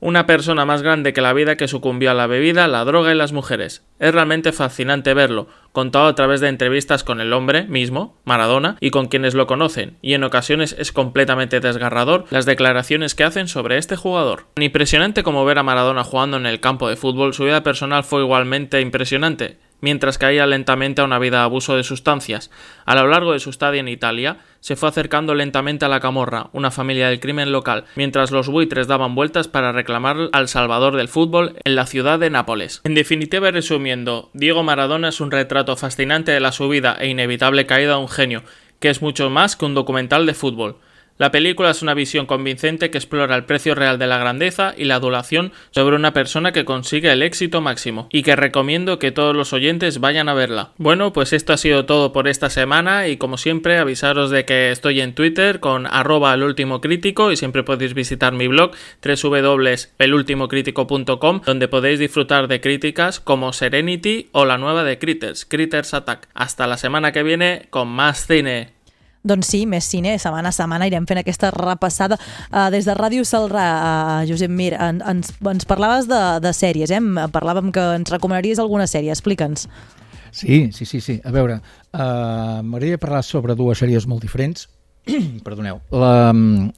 Una 0.00 0.26
persona 0.26 0.64
más 0.64 0.82
grande 0.82 1.12
que 1.12 1.20
la 1.20 1.32
vida 1.32 1.56
que 1.56 1.68
sucumbió 1.68 2.10
a 2.10 2.14
la 2.14 2.26
bebida, 2.26 2.66
la 2.68 2.84
droga 2.84 3.12
y 3.12 3.14
las 3.14 3.32
mujeres. 3.32 3.86
Es 3.98 4.12
realmente 4.12 4.52
fascinante 4.52 5.14
verlo, 5.14 5.46
contado 5.72 6.06
a 6.06 6.14
través 6.14 6.40
de 6.40 6.48
entrevistas 6.48 7.04
con 7.04 7.20
el 7.20 7.32
hombre 7.32 7.64
mismo, 7.64 8.18
Maradona, 8.24 8.76
y 8.80 8.90
con 8.90 9.06
quienes 9.08 9.34
lo 9.34 9.46
conocen, 9.46 9.96
y 10.02 10.14
en 10.14 10.24
ocasiones 10.24 10.74
es 10.78 10.90
completamente 10.90 11.60
desgarrador 11.60 12.24
las 12.30 12.44
declaraciones 12.44 13.14
que 13.14 13.24
hacen 13.24 13.46
sobre 13.46 13.78
este 13.78 13.96
jugador. 13.96 14.46
Tan 14.54 14.64
impresionante 14.64 15.22
como 15.22 15.44
ver 15.44 15.58
a 15.58 15.62
Maradona 15.62 16.04
jugando 16.04 16.36
en 16.38 16.46
el 16.46 16.60
campo 16.60 16.88
de 16.88 16.96
fútbol, 16.96 17.32
su 17.32 17.44
vida 17.44 17.62
personal 17.62 18.04
fue 18.04 18.22
igualmente 18.22 18.80
impresionante 18.80 19.58
mientras 19.84 20.16
caía 20.16 20.46
lentamente 20.46 21.02
a 21.02 21.04
una 21.04 21.18
vida 21.18 21.36
de 21.36 21.44
abuso 21.44 21.76
de 21.76 21.84
sustancias. 21.84 22.50
A 22.86 22.94
lo 22.94 23.06
largo 23.06 23.34
de 23.34 23.38
su 23.38 23.50
estadia 23.50 23.80
en 23.80 23.88
Italia, 23.88 24.38
se 24.60 24.76
fue 24.76 24.88
acercando 24.88 25.34
lentamente 25.34 25.84
a 25.84 25.88
la 25.88 26.00
Camorra, 26.00 26.48
una 26.52 26.70
familia 26.70 27.10
del 27.10 27.20
crimen 27.20 27.52
local, 27.52 27.84
mientras 27.94 28.30
los 28.30 28.48
buitres 28.48 28.86
daban 28.86 29.14
vueltas 29.14 29.46
para 29.46 29.72
reclamar 29.72 30.30
al 30.32 30.48
salvador 30.48 30.96
del 30.96 31.08
fútbol 31.08 31.56
en 31.64 31.76
la 31.76 31.84
ciudad 31.84 32.18
de 32.18 32.30
Nápoles. 32.30 32.80
En 32.84 32.94
definitiva 32.94 33.50
resumiendo, 33.50 34.30
Diego 34.32 34.62
Maradona 34.62 35.10
es 35.10 35.20
un 35.20 35.30
retrato 35.30 35.76
fascinante 35.76 36.32
de 36.32 36.40
la 36.40 36.52
subida 36.52 36.96
e 36.98 37.08
inevitable 37.08 37.66
caída 37.66 37.96
de 37.96 38.00
un 38.00 38.08
genio, 38.08 38.42
que 38.80 38.88
es 38.88 39.02
mucho 39.02 39.28
más 39.28 39.54
que 39.54 39.66
un 39.66 39.74
documental 39.74 40.24
de 40.24 40.32
fútbol. 40.32 40.78
La 41.16 41.30
película 41.30 41.70
es 41.70 41.80
una 41.80 41.94
visión 41.94 42.26
convincente 42.26 42.90
que 42.90 42.98
explora 42.98 43.36
el 43.36 43.44
precio 43.44 43.76
real 43.76 44.00
de 44.00 44.08
la 44.08 44.18
grandeza 44.18 44.74
y 44.76 44.82
la 44.84 44.96
adulación 44.96 45.52
sobre 45.70 45.94
una 45.94 46.12
persona 46.12 46.50
que 46.50 46.64
consigue 46.64 47.12
el 47.12 47.22
éxito 47.22 47.60
máximo, 47.60 48.08
y 48.10 48.24
que 48.24 48.34
recomiendo 48.34 48.98
que 48.98 49.12
todos 49.12 49.36
los 49.36 49.52
oyentes 49.52 50.00
vayan 50.00 50.28
a 50.28 50.34
verla. 50.34 50.72
Bueno, 50.76 51.12
pues 51.12 51.32
esto 51.32 51.52
ha 51.52 51.56
sido 51.56 51.86
todo 51.86 52.12
por 52.12 52.26
esta 52.26 52.50
semana 52.50 53.06
y 53.06 53.16
como 53.16 53.38
siempre 53.38 53.78
avisaros 53.78 54.30
de 54.30 54.44
que 54.44 54.72
estoy 54.72 55.00
en 55.00 55.14
Twitter 55.14 55.60
con 55.60 55.86
arroba 55.86 56.34
el 56.34 56.42
último 56.42 56.80
crítico 56.80 57.30
y 57.30 57.36
siempre 57.36 57.62
podéis 57.62 57.94
visitar 57.94 58.32
mi 58.32 58.48
blog 58.48 58.72
www.elultimocritico.com 59.04 61.42
donde 61.46 61.68
podéis 61.68 62.00
disfrutar 62.00 62.48
de 62.48 62.60
críticas 62.60 63.20
como 63.20 63.52
Serenity 63.52 64.30
o 64.32 64.44
la 64.44 64.58
nueva 64.58 64.82
de 64.82 64.98
Critters, 64.98 65.44
Critters 65.44 65.94
Attack. 65.94 66.28
Hasta 66.34 66.66
la 66.66 66.76
semana 66.76 67.12
que 67.12 67.22
viene 67.22 67.68
con 67.70 67.86
más 67.86 68.26
cine. 68.26 68.73
Doncs 69.24 69.48
sí, 69.54 69.62
més 69.64 69.86
cine, 69.88 70.18
setmana 70.20 70.50
a 70.52 70.54
setmana 70.54 70.86
irem 70.90 71.06
fent 71.08 71.22
aquesta 71.22 71.48
repassada. 71.54 72.18
Uh, 72.50 72.68
des 72.74 72.84
de 72.84 72.92
Ràdio 72.98 73.24
Salrà, 73.24 73.64
uh, 73.72 74.26
Josep 74.28 74.52
Mir, 74.52 74.74
en, 74.76 75.00
ens, 75.00 75.32
ens 75.40 75.68
parlaves 75.68 76.10
de, 76.10 76.20
de 76.44 76.52
sèries, 76.52 76.92
eh? 76.92 77.00
Em 77.00 77.32
Parlàvem 77.32 77.72
que 77.72 77.84
ens 77.96 78.12
recomanaries 78.12 78.60
alguna 78.60 78.84
sèrie, 78.90 79.14
explica'ns. 79.14 79.64
Sí, 80.34 80.68
sí, 80.76 80.84
sí, 80.84 81.00
sí. 81.00 81.20
A 81.24 81.32
veure, 81.32 81.60
uh, 81.94 82.60
m'agradaria 82.60 83.00
parlar 83.00 83.22
sobre 83.24 83.56
dues 83.56 83.80
sèries 83.80 84.04
molt 84.10 84.20
diferents. 84.26 84.68
Perdoneu. 85.46 85.80
La, 85.94 86.32
mm, 86.34 86.68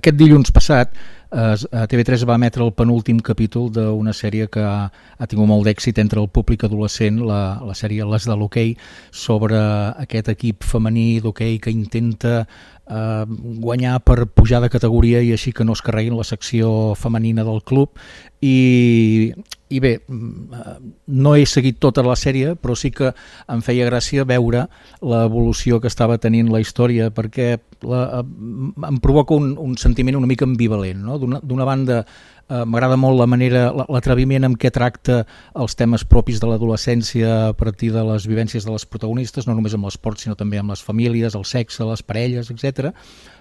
aquest 0.00 0.18
dilluns 0.18 0.50
passat 0.54 0.96
a 1.30 1.84
TV3 1.84 2.24
va 2.24 2.38
emetre 2.38 2.64
el 2.64 2.72
penúltim 2.72 3.18
capítol 3.20 3.68
d'una 3.72 4.14
sèrie 4.16 4.46
que 4.48 4.62
ha, 4.64 4.88
ha 4.88 5.26
tingut 5.28 5.48
molt 5.50 5.66
d'èxit 5.68 5.98
entre 6.00 6.22
el 6.22 6.28
públic 6.32 6.64
adolescent, 6.64 7.20
la, 7.20 7.60
la 7.64 7.76
sèrie 7.76 8.06
Les 8.08 8.24
de 8.24 8.36
l'hoquei, 8.36 8.74
sobre 9.12 9.58
aquest 10.04 10.32
equip 10.32 10.64
femení 10.64 11.20
d'hoquei 11.20 11.58
que 11.60 11.74
intenta 11.74 12.46
eh, 12.88 13.24
guanyar 13.60 13.98
per 14.00 14.24
pujar 14.32 14.62
de 14.64 14.72
categoria 14.72 15.20
i 15.20 15.34
així 15.36 15.52
que 15.52 15.68
no 15.68 15.76
es 15.76 15.84
carreguin 15.84 16.16
la 16.16 16.24
secció 16.24 16.94
femenina 16.96 17.44
del 17.44 17.60
club. 17.62 18.00
I, 18.40 19.34
i 19.70 19.80
bé, 19.80 20.00
mm, 20.06 20.54
eh, 20.54 20.76
no 21.08 21.34
he 21.36 21.44
seguit 21.46 21.78
tota 21.78 22.02
la 22.06 22.16
sèrie 22.16 22.54
però 22.56 22.76
sí 22.78 22.90
que 22.90 23.12
em 23.48 23.60
feia 23.62 23.86
gràcia 23.90 24.24
veure 24.24 24.66
l'evolució 25.02 25.80
que 25.80 25.88
estava 25.90 26.18
tenint 26.18 26.48
la 26.52 26.60
història 26.60 27.10
perquè 27.14 27.58
la, 27.82 28.22
eh, 28.22 28.88
em 28.88 28.98
provoca 29.04 29.34
un, 29.36 29.54
un 29.58 29.76
sentiment 29.76 30.16
una 30.16 30.26
mica 30.30 30.44
ambivalent 30.48 31.04
no? 31.04 31.18
D'una- 31.18 31.64
banda 31.68 32.04
eh, 32.48 32.64
m'agrada 32.64 32.96
molt 32.96 33.18
la 33.20 33.26
manera, 33.28 33.66
la- 33.76 33.86
l'atreviment 33.92 34.44
amb 34.48 34.56
què 34.56 34.70
tracta 34.72 35.26
els 35.54 35.76
temes 35.76 36.04
propis 36.08 36.40
de 36.40 36.48
l'adolescència 36.48 37.48
a 37.50 37.52
partir 37.52 37.92
de 37.92 38.02
les 38.08 38.26
vivències 38.26 38.64
de 38.64 38.72
les 38.72 38.86
protagonistes, 38.86 39.46
no 39.46 39.54
només 39.54 39.74
amb 39.76 39.84
l'esport 39.84 40.18
sinó 40.18 40.34
també 40.34 40.58
amb 40.58 40.70
les 40.72 40.82
famílies, 40.82 41.34
el 41.36 41.44
sexe, 41.44 41.84
les 41.84 42.02
parelles, 42.02 42.48
etc. 42.50 42.94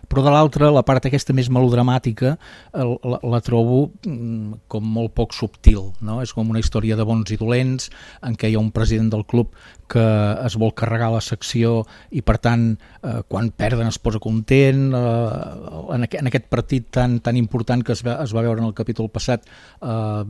Però 0.08 0.22
de 0.24 0.32
l'altra, 0.32 0.70
la 0.72 0.84
part 0.88 1.04
aquesta 1.06 1.34
més 1.36 1.50
melodramàtica 1.52 2.38
el- 2.74 2.94
la, 3.04 3.18
la 3.28 3.40
trobo 3.44 3.90
mm, 4.08 4.54
com 4.72 4.86
molt 4.88 5.12
poc 5.18 5.34
subtil, 5.36 5.90
no? 6.00 6.22
És 6.24 6.32
com 6.34 6.48
una 6.50 6.62
història 6.64 6.96
de 6.96 7.04
bons 7.04 7.32
i 7.32 7.38
dolents 7.38 7.90
en 8.24 8.38
què 8.40 8.48
hi 8.50 8.56
ha 8.56 8.62
un 8.64 8.72
president 8.72 9.10
del 9.12 9.26
club 9.28 9.52
que 9.92 10.04
es 10.46 10.56
vol 10.60 10.72
carregar 10.76 11.10
la 11.12 11.20
secció 11.24 11.82
i 12.12 12.22
per 12.24 12.38
tant 12.44 12.70
eh, 13.04 13.22
quan 13.28 13.52
perden 13.52 13.88
es 13.92 14.00
posa 14.00 14.20
content 14.24 14.94
eh, 14.96 15.96
en, 15.96 16.08
aqu 16.08 16.20
en 16.22 16.32
aquest 16.32 16.48
partit 16.52 16.88
tan, 16.92 17.20
tan 17.20 17.36
important 17.40 17.84
que 17.84 17.92
es 17.96 18.04
va, 18.08 18.18
es 18.24 18.32
va 18.36 18.44
veure 18.48 18.60
en 18.64 18.68
el 18.72 18.76
capítol 18.76 19.08
passat 19.12 19.44
eh, 19.82 20.24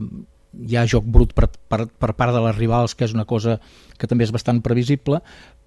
hi 0.64 0.76
ha 0.80 0.86
joc 0.88 1.04
brut 1.06 1.34
per, 1.36 1.48
per, 1.70 1.84
per 1.86 2.12
part 2.18 2.34
de 2.34 2.42
les 2.42 2.56
rivals 2.58 2.94
que 2.98 3.04
és 3.06 3.14
una 3.14 3.26
cosa 3.28 3.58
que 3.98 4.06
també 4.10 4.24
és 4.26 4.32
bastant 4.34 4.62
previsible 4.64 5.18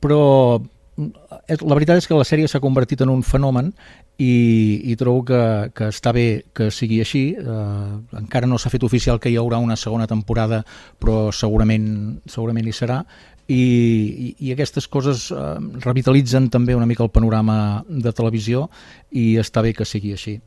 però 0.01 0.21
mm, 0.57 1.11
és- 1.51 1.61
la 1.61 1.75
veritat 1.77 1.99
és 2.01 2.07
que 2.09 2.17
la 2.17 2.25
sèrie 2.27 2.47
s'ha 2.49 2.63
convertit 2.63 3.03
en 3.05 3.11
un 3.13 3.21
fenomen 3.27 3.73
i, 4.17 4.91
i 4.91 4.95
trobo 4.99 5.23
que, 5.25 5.41
que 5.75 5.89
està 5.89 6.13
bé 6.13 6.43
que 6.53 6.69
sigui 6.73 6.99
així. 7.01 7.23
Eh, 7.37 8.17
encara 8.19 8.49
no 8.49 8.59
s'ha 8.61 8.71
fet 8.73 8.83
oficial 8.85 9.19
que 9.21 9.31
hi 9.31 9.37
haurà 9.39 9.61
una 9.61 9.77
segona 9.79 10.07
temporada 10.09 10.61
però 10.99 11.29
segurament, 11.35 12.19
segurament 12.29 12.67
hi 12.67 12.75
serà. 12.75 13.01
I, 13.51 13.61
i, 13.61 14.27
i 14.47 14.51
aquestes 14.53 14.87
coses 14.87 15.29
eh, 15.33 15.55
revitalitzen 15.83 16.49
també 16.53 16.77
una 16.77 16.89
mica 16.89 17.03
el 17.03 17.11
panorama 17.13 17.83
de 17.87 18.13
televisió 18.15 18.67
i 19.11 19.33
està 19.41 19.63
bé 19.65 19.73
que 19.77 19.87
sigui 19.87 20.13
així. 20.15 20.37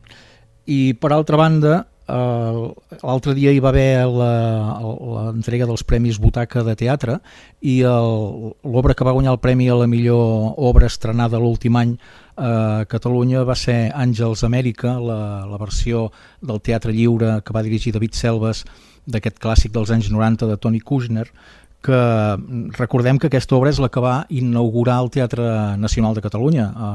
I 0.71 0.95
per 0.97 1.13
altra 1.13 1.37
banda 1.37 1.83
eh, 2.09 2.73
l'altre 3.03 3.35
dia 3.37 3.53
hi 3.53 3.61
va 3.61 3.73
haver 3.73 4.07
l'entrega 4.07 5.67
dels 5.69 5.85
Premis 5.85 6.21
Butaca 6.21 6.63
de 6.65 6.77
Teatre 6.79 7.19
i 7.61 7.81
l'obra 7.83 8.95
que 8.95 9.05
va 9.05 9.17
guanyar 9.17 9.35
el 9.35 9.43
Premi 9.43 9.69
a 9.69 9.79
la 9.83 9.91
millor 9.91 10.55
obra 10.57 10.89
estrenada 10.89 11.43
l'últim 11.43 11.77
any 11.81 11.97
a 12.37 12.85
Catalunya 12.91 13.45
va 13.47 13.55
ser 13.59 13.91
Àngels 13.95 14.45
Amèrica, 14.47 14.97
la, 14.99 15.45
la 15.47 15.59
versió 15.61 16.09
del 16.43 16.61
Teatre 16.61 16.93
Lliure 16.93 17.41
que 17.45 17.55
va 17.55 17.63
dirigir 17.63 17.95
David 17.95 18.17
Selves 18.19 18.65
d'aquest 19.07 19.39
clàssic 19.39 19.75
dels 19.75 19.93
anys 19.95 20.11
90 20.11 20.49
de 20.49 20.57
Tony 20.57 20.81
Kushner 20.81 21.29
que 21.85 21.93
mm, 21.93 22.73
recordem 22.79 23.21
que 23.21 23.29
aquesta 23.29 23.57
obra 23.59 23.71
és 23.71 23.79
la 23.83 23.91
que 23.93 24.03
va 24.03 24.25
inaugurar 24.33 25.03
el 25.05 25.13
Teatre 25.13 25.77
Nacional 25.77 26.17
de 26.17 26.25
Catalunya. 26.25 26.71
A, 26.73 26.91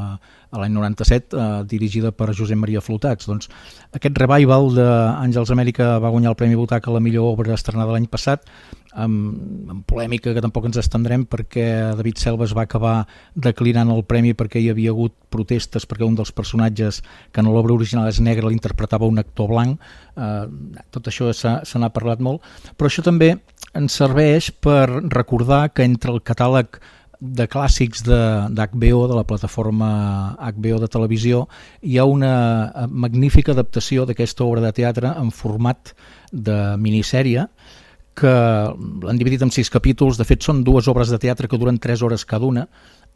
a 0.49 0.59
l'any 0.61 0.73
97, 0.73 1.37
eh, 1.37 1.63
dirigida 1.69 2.11
per 2.11 2.33
Josep 2.33 2.57
Maria 2.57 2.81
Flotats. 2.81 3.27
Doncs 3.29 3.49
aquest 3.93 4.17
revival 4.17 4.73
d'Àngels 4.75 5.53
Amèrica 5.53 5.97
va 6.01 6.11
guanyar 6.13 6.33
el 6.33 6.39
Premi 6.39 6.57
Butaca 6.57 6.89
a 6.89 6.97
la 6.97 7.03
millor 7.03 7.33
obra 7.33 7.53
estrenada 7.53 7.93
l'any 7.93 8.09
passat, 8.09 8.47
amb, 8.93 9.69
amb 9.69 9.83
polèmica 9.87 10.33
que 10.33 10.41
tampoc 10.41 10.65
ens 10.69 10.79
estendrem 10.81 11.25
perquè 11.29 11.93
David 11.97 12.17
Selves 12.21 12.55
va 12.57 12.65
acabar 12.65 13.05
declinant 13.35 13.91
el 13.93 14.03
premi 14.09 14.33
perquè 14.33 14.61
hi 14.61 14.69
havia 14.71 14.93
hagut 14.95 15.13
protestes 15.29 15.85
perquè 15.85 16.07
un 16.07 16.17
dels 16.17 16.33
personatges 16.33 17.03
que 17.31 17.43
en 17.43 17.51
l'obra 17.53 17.75
original 17.75 18.09
és 18.09 18.21
negre 18.23 18.49
l'interpretava 18.49 19.09
un 19.09 19.21
actor 19.21 19.51
blanc 19.53 19.77
eh, 20.17 20.45
tot 20.89 21.09
això 21.11 21.31
se 21.33 21.81
n'ha 21.81 21.93
parlat 21.93 22.19
molt 22.19 22.41
però 22.77 22.89
això 22.89 23.05
també 23.05 23.35
ens 23.77 23.99
serveix 24.01 24.49
per 24.51 24.87
recordar 25.13 25.69
que 25.73 25.85
entre 25.85 26.15
el 26.15 26.23
catàleg 26.25 26.81
de 27.19 27.47
clàssics 27.51 28.05
d'HBO, 28.07 29.01
de, 29.03 29.09
de 29.11 29.17
la 29.17 29.25
plataforma 29.27 29.89
HBO 30.39 30.79
de 30.79 30.87
televisió, 30.91 31.43
hi 31.83 31.99
ha 31.99 32.07
una 32.07 32.33
eh, 32.69 32.87
magnífica 32.87 33.51
adaptació 33.51 34.07
d'aquesta 34.07 34.45
obra 34.47 34.63
de 34.63 34.71
teatre 34.75 35.11
en 35.19 35.33
format 35.35 35.93
de 36.31 36.57
minissèrie 36.79 37.47
que 38.19 38.31
l'han 39.03 39.19
dividit 39.19 39.43
en 39.45 39.51
sis 39.51 39.69
capítols, 39.71 40.17
de 40.19 40.27
fet 40.27 40.43
són 40.43 40.63
dues 40.67 40.87
obres 40.91 41.11
de 41.11 41.19
teatre 41.19 41.47
que 41.47 41.59
duren 41.59 41.79
tres 41.79 42.01
hores 42.03 42.25
cada 42.27 42.47
una, 42.47 42.65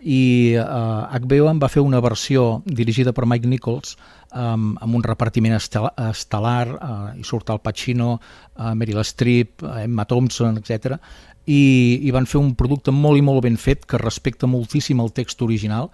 i 0.03 0.55
eh, 0.59 1.19
HBO 1.23 1.47
en 1.51 1.61
va 1.63 1.71
fer 1.71 1.83
una 1.83 2.01
versió 2.03 2.61
dirigida 2.65 3.13
per 3.15 3.25
Mike 3.29 3.47
Nichols 3.47 3.95
amb, 4.33 4.75
amb 4.83 4.97
un 4.97 5.03
repartiment 5.05 5.55
estel 5.55 5.87
estel·lar, 6.09 6.65
eh, 6.75 7.19
hi 7.19 7.23
surt 7.27 7.53
Al 7.53 7.61
Pacino, 7.63 8.17
eh, 8.57 8.73
Meryl 8.75 9.03
Streep, 9.07 9.63
eh, 9.63 9.85
Emma 9.85 10.05
Thompson, 10.05 10.59
etc. 10.59 10.97
I, 11.43 11.99
i 12.07 12.11
van 12.15 12.27
fer 12.29 12.39
un 12.39 12.53
producte 12.55 12.93
molt 12.95 13.19
i 13.19 13.23
molt 13.25 13.43
ben 13.43 13.57
fet 13.59 13.83
que 13.89 13.99
respecta 13.99 14.47
moltíssim 14.47 15.01
el 15.03 15.11
text 15.11 15.41
original 15.43 15.89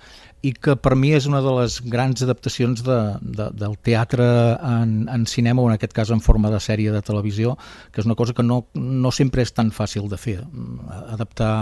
i 0.45 0.53
que 0.53 0.75
per 0.79 0.93
mi 0.95 1.09
és 1.17 1.25
una 1.27 1.41
de 1.43 1.51
les 1.57 1.79
grans 1.91 2.21
adaptacions 2.23 2.83
de, 2.85 2.97
de, 3.19 3.49
del 3.57 3.73
teatre 3.83 4.27
en, 4.55 4.93
en 5.11 5.25
cinema 5.27 5.63
o 5.63 5.67
en 5.67 5.75
aquest 5.75 5.95
cas 5.97 6.13
en 6.13 6.21
forma 6.23 6.51
de 6.53 6.61
sèrie 6.63 6.93
de 6.93 7.01
televisió 7.01 7.57
que 7.91 8.03
és 8.03 8.07
una 8.07 8.15
cosa 8.19 8.35
que 8.37 8.45
no, 8.45 8.61
no 8.75 9.11
sempre 9.11 9.43
és 9.43 9.51
tan 9.51 9.73
fàcil 9.75 10.07
de 10.11 10.21
fer 10.21 10.37
mm, 10.45 10.93
adaptar 11.17 11.53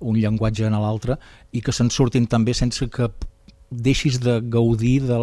un 0.00 0.18
llenguatge 0.18 0.66
a 0.66 0.80
l'altre 0.80 1.18
i 1.52 1.62
que 1.62 1.72
se'n 1.72 1.92
surtin 1.92 2.26
també 2.26 2.56
sense 2.56 2.88
que 2.90 3.12
deixis 3.70 4.18
de 4.22 4.40
gaudir 4.40 5.02
de 5.04 5.18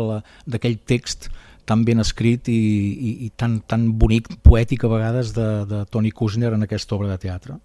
d'aquell 0.45 0.77
text 0.85 1.31
tan 1.65 1.83
ben 1.85 1.99
escrit 2.03 2.47
i, 2.49 2.53
i, 2.53 3.11
i 3.25 3.29
tan, 3.37 3.59
tan 3.67 3.91
bonic, 3.99 4.29
poètic 4.43 4.85
a 4.85 4.91
vegades 4.91 5.33
de, 5.35 5.49
de 5.69 5.83
Tony 5.91 6.11
Kushner 6.11 6.53
en 6.53 6.65
aquesta 6.65 6.95
obra 6.97 7.11
de 7.11 7.19
teatre. 7.21 7.59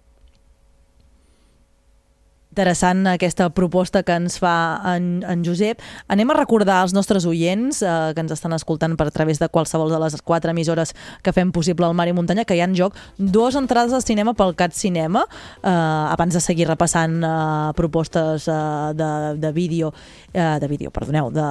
Interessant 2.57 3.05
aquesta 3.05 3.51
proposta 3.53 4.01
que 4.01 4.15
ens 4.17 4.39
fa 4.41 4.81
en, 4.95 5.21
en 5.29 5.43
Josep. 5.45 5.83
Anem 6.09 6.31
a 6.33 6.37
recordar 6.39 6.79
als 6.81 6.93
nostres 6.95 7.27
oients 7.29 7.83
eh, 7.85 7.91
que 8.17 8.23
ens 8.23 8.33
estan 8.33 8.55
escoltant 8.57 8.95
per 8.97 9.05
a 9.11 9.13
través 9.13 9.37
de 9.37 9.49
qualsevol 9.53 9.93
de 9.93 9.99
les 10.01 10.17
quatre 10.25 10.49
emissores 10.55 10.95
que 11.21 11.33
fem 11.35 11.51
possible 11.53 11.85
al 11.85 11.93
Mar 11.93 12.07
i 12.09 12.15
Muntanya, 12.17 12.47
que 12.49 12.57
hi 12.57 12.63
ha 12.63 12.69
en 12.69 12.73
joc 12.73 12.97
dues 13.17 13.55
entrades 13.59 13.93
al 13.93 14.01
cinema 14.01 14.33
pel 14.33 14.55
CAT 14.57 14.73
Cinema, 14.73 15.27
eh, 15.61 15.69
abans 15.69 16.33
de 16.33 16.41
seguir 16.41 16.65
repassant 16.67 17.19
eh, 17.21 17.29
propostes 17.77 18.49
eh, 18.49 18.57
de, 18.97 19.11
de 19.37 19.53
vídeo, 19.53 19.93
eh, 20.37 20.57
de 20.61 20.67
vídeo, 20.69 20.91
perdoneu, 20.93 21.31
de, 21.33 21.45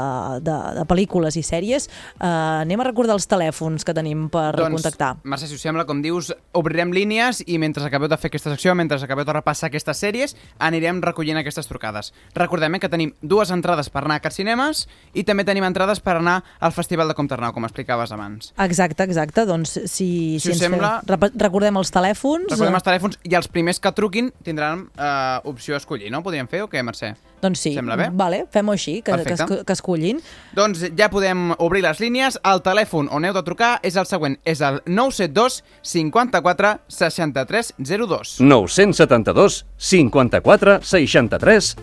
de, 0.46 0.56
de 0.78 0.84
pel·lícules 0.88 1.36
i 1.36 1.42
sèries. 1.46 1.88
Eh, 2.16 2.26
anem 2.62 2.80
a 2.82 2.86
recordar 2.88 3.16
els 3.18 3.26
telèfons 3.28 3.84
que 3.86 3.94
tenim 3.96 4.28
per 4.32 4.52
doncs, 4.56 4.78
contactar. 4.78 5.16
Mercè, 5.26 5.48
si 5.50 5.58
us 5.58 5.64
sembla, 5.66 5.84
com 5.88 6.00
dius, 6.04 6.30
obrirem 6.56 6.94
línies 6.94 7.42
i 7.46 7.58
mentre 7.62 7.84
acabeu 7.86 8.08
de 8.08 8.18
fer 8.20 8.30
aquesta 8.30 8.52
secció, 8.54 8.74
mentre 8.78 8.98
acabeu 9.02 9.26
de 9.26 9.34
repassar 9.36 9.68
aquestes 9.70 9.98
sèries, 10.02 10.36
anirem 10.62 11.02
recollint 11.04 11.40
aquestes 11.42 11.68
trucades. 11.68 12.12
Recordem 12.38 12.78
eh, 12.78 12.82
que 12.82 12.90
tenim 12.92 13.12
dues 13.22 13.50
entrades 13.54 13.90
per 13.92 14.04
anar 14.06 14.20
a 14.20 14.24
Cat 14.24 14.36
Cinemes 14.36 14.86
i 15.14 15.24
també 15.26 15.44
tenim 15.48 15.66
entrades 15.66 16.00
per 16.00 16.16
anar 16.20 16.38
al 16.60 16.72
Festival 16.76 17.08
de 17.10 17.16
Comternau, 17.18 17.52
com 17.56 17.66
explicaves 17.66 18.12
abans. 18.14 18.52
Exacte, 18.62 19.02
exacte. 19.04 19.46
Doncs 19.48 19.76
si, 19.86 20.38
Si 20.40 20.50
us 20.50 20.56
ens 20.56 20.64
sembla- 20.66 21.00
fem, 21.06 21.30
recordem 21.40 21.76
els 21.76 21.92
telèfons. 21.92 22.50
Recordem 22.52 22.78
els 22.78 22.86
telèfons 22.86 23.18
i 23.24 23.34
els 23.34 23.48
primers 23.48 23.80
que 23.80 23.92
truquin 23.96 24.32
tindran 24.44 24.86
eh, 24.96 25.40
opció 25.44 25.74
a 25.74 25.80
escollir, 25.82 26.10
no? 26.12 26.22
Podríem 26.22 26.48
fer 26.48 26.62
o 26.64 26.68
què, 26.70 26.82
Mercè? 26.84 27.14
Doncs 27.42 27.60
sí, 27.60 27.74
Sembla 27.76 27.96
bé? 28.00 28.08
vale, 28.12 28.46
fem-ho 28.50 28.72
així, 28.72 29.02
que, 29.04 29.12
que, 29.24 29.34
esco- 29.34 29.58
que 29.64 29.72
escollin. 29.76 30.20
Doncs 30.56 30.86
ja 30.96 31.10
podem 31.12 31.50
obrir 31.58 31.82
les 31.84 32.00
línies. 32.00 32.38
El 32.42 32.62
telèfon 32.64 33.08
on 33.12 33.24
heu 33.28 33.34
de 33.36 33.42
trucar 33.44 33.74
és 33.84 33.96
el 34.00 34.06
següent. 34.08 34.38
És 34.44 34.60
el 34.64 34.80
972 34.86 35.62
54 35.82 36.78
63 36.88 37.74
02. 37.78 38.38
972 38.40 39.64
54 39.76 40.80
63 40.82 41.76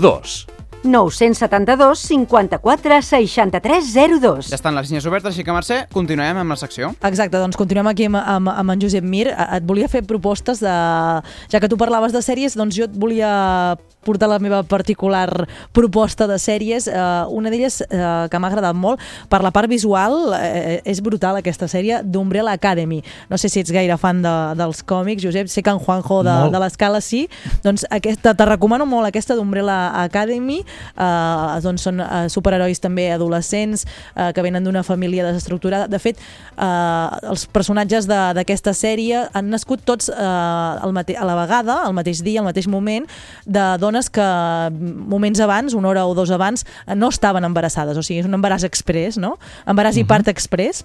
02. 0.00 0.46
972 0.82 1.98
54 2.08 3.02
63 3.02 3.92
02. 4.20 4.48
Ja 4.48 4.56
estan 4.56 4.74
les 4.78 4.88
línies 4.88 5.04
obertes, 5.10 5.34
així 5.34 5.44
que 5.44 5.52
Mercè, 5.52 5.82
continuem 5.92 6.38
amb 6.40 6.54
la 6.54 6.56
secció. 6.56 6.94
Exacte, 7.04 7.36
doncs 7.36 7.58
continuem 7.60 7.90
aquí 7.90 8.06
amb, 8.08 8.16
amb, 8.16 8.48
amb 8.48 8.72
en 8.72 8.80
Josep 8.80 9.04
Mir. 9.04 9.26
Et 9.28 9.66
volia 9.68 9.90
fer 9.92 10.00
propostes 10.08 10.62
de... 10.64 10.72
Ja 11.52 11.60
que 11.60 11.68
tu 11.68 11.76
parlaves 11.76 12.14
de 12.16 12.22
sèries, 12.24 12.56
doncs 12.56 12.78
jo 12.80 12.88
et 12.88 12.96
volia 12.96 13.76
portar 14.04 14.28
la 14.30 14.38
meva 14.38 14.62
particular 14.62 15.46
proposta 15.76 16.26
de 16.30 16.38
sèries. 16.40 16.88
Uh, 16.88 17.28
una 17.36 17.50
d'elles 17.52 17.80
uh, 17.84 18.26
que 18.30 18.40
m'ha 18.40 18.50
agradat 18.50 18.76
molt, 18.76 19.00
per 19.28 19.42
la 19.44 19.52
part 19.54 19.68
visual, 19.70 20.32
uh, 20.32 20.80
és 20.88 21.02
brutal 21.04 21.38
aquesta 21.40 21.68
sèrie 21.70 22.00
d'Umbrella 22.04 22.54
Academy. 22.56 23.00
No 23.30 23.38
sé 23.40 23.50
si 23.52 23.60
ets 23.60 23.72
gaire 23.74 23.96
fan 24.00 24.22
de, 24.24 24.34
dels 24.58 24.82
còmics, 24.86 25.24
Josep, 25.24 25.50
sé 25.52 25.62
que 25.62 25.72
en 25.72 25.80
Juanjo 25.82 26.22
de, 26.24 26.32
Molt. 26.32 26.54
de 26.54 26.62
l'escala 26.62 27.00
sí. 27.04 27.26
Doncs 27.64 27.84
aquesta, 27.90 28.34
te 28.36 28.48
recomano 28.48 28.86
molt 28.88 29.10
aquesta 29.10 29.36
d'Umbrella 29.38 29.78
Academy. 30.02 30.60
Uh, 30.96 31.58
doncs 31.64 31.84
són 31.88 32.00
uh, 32.00 32.24
superherois 32.32 32.80
també 32.80 33.10
adolescents 33.12 33.84
uh, 33.84 34.30
que 34.34 34.44
venen 34.44 34.64
d'una 34.64 34.84
família 34.86 35.26
desestructurada. 35.28 35.90
De 35.90 36.00
fet, 36.02 36.20
uh, 36.56 37.12
els 37.30 37.46
personatges 37.52 38.08
d'aquesta 38.10 38.74
sèrie 38.76 39.26
han 39.36 39.50
nascut 39.52 39.84
tots 39.84 40.10
uh, 40.12 40.80
al 40.80 40.96
a 41.00 41.24
la 41.24 41.34
vegada, 41.38 41.80
al 41.86 41.94
mateix 41.96 42.20
dia, 42.22 42.40
al 42.40 42.48
mateix 42.48 42.66
moment, 42.68 43.06
de 43.46 43.64
dones 43.80 43.89
que 44.10 44.28
moments 45.10 45.40
abans, 45.40 45.74
una 45.74 45.88
hora 45.88 46.06
o 46.06 46.14
dos 46.14 46.30
abans, 46.30 46.64
eh, 46.86 46.94
no 46.94 47.08
estaven 47.08 47.44
embarassades. 47.44 47.96
O 47.98 48.02
sigui, 48.06 48.20
és 48.20 48.26
un 48.30 48.38
embaràs 48.38 48.62
express, 48.64 49.18
no? 49.18 49.38
Embaràs 49.66 49.98
i 49.98 50.04
part 50.04 50.28
express 50.28 50.84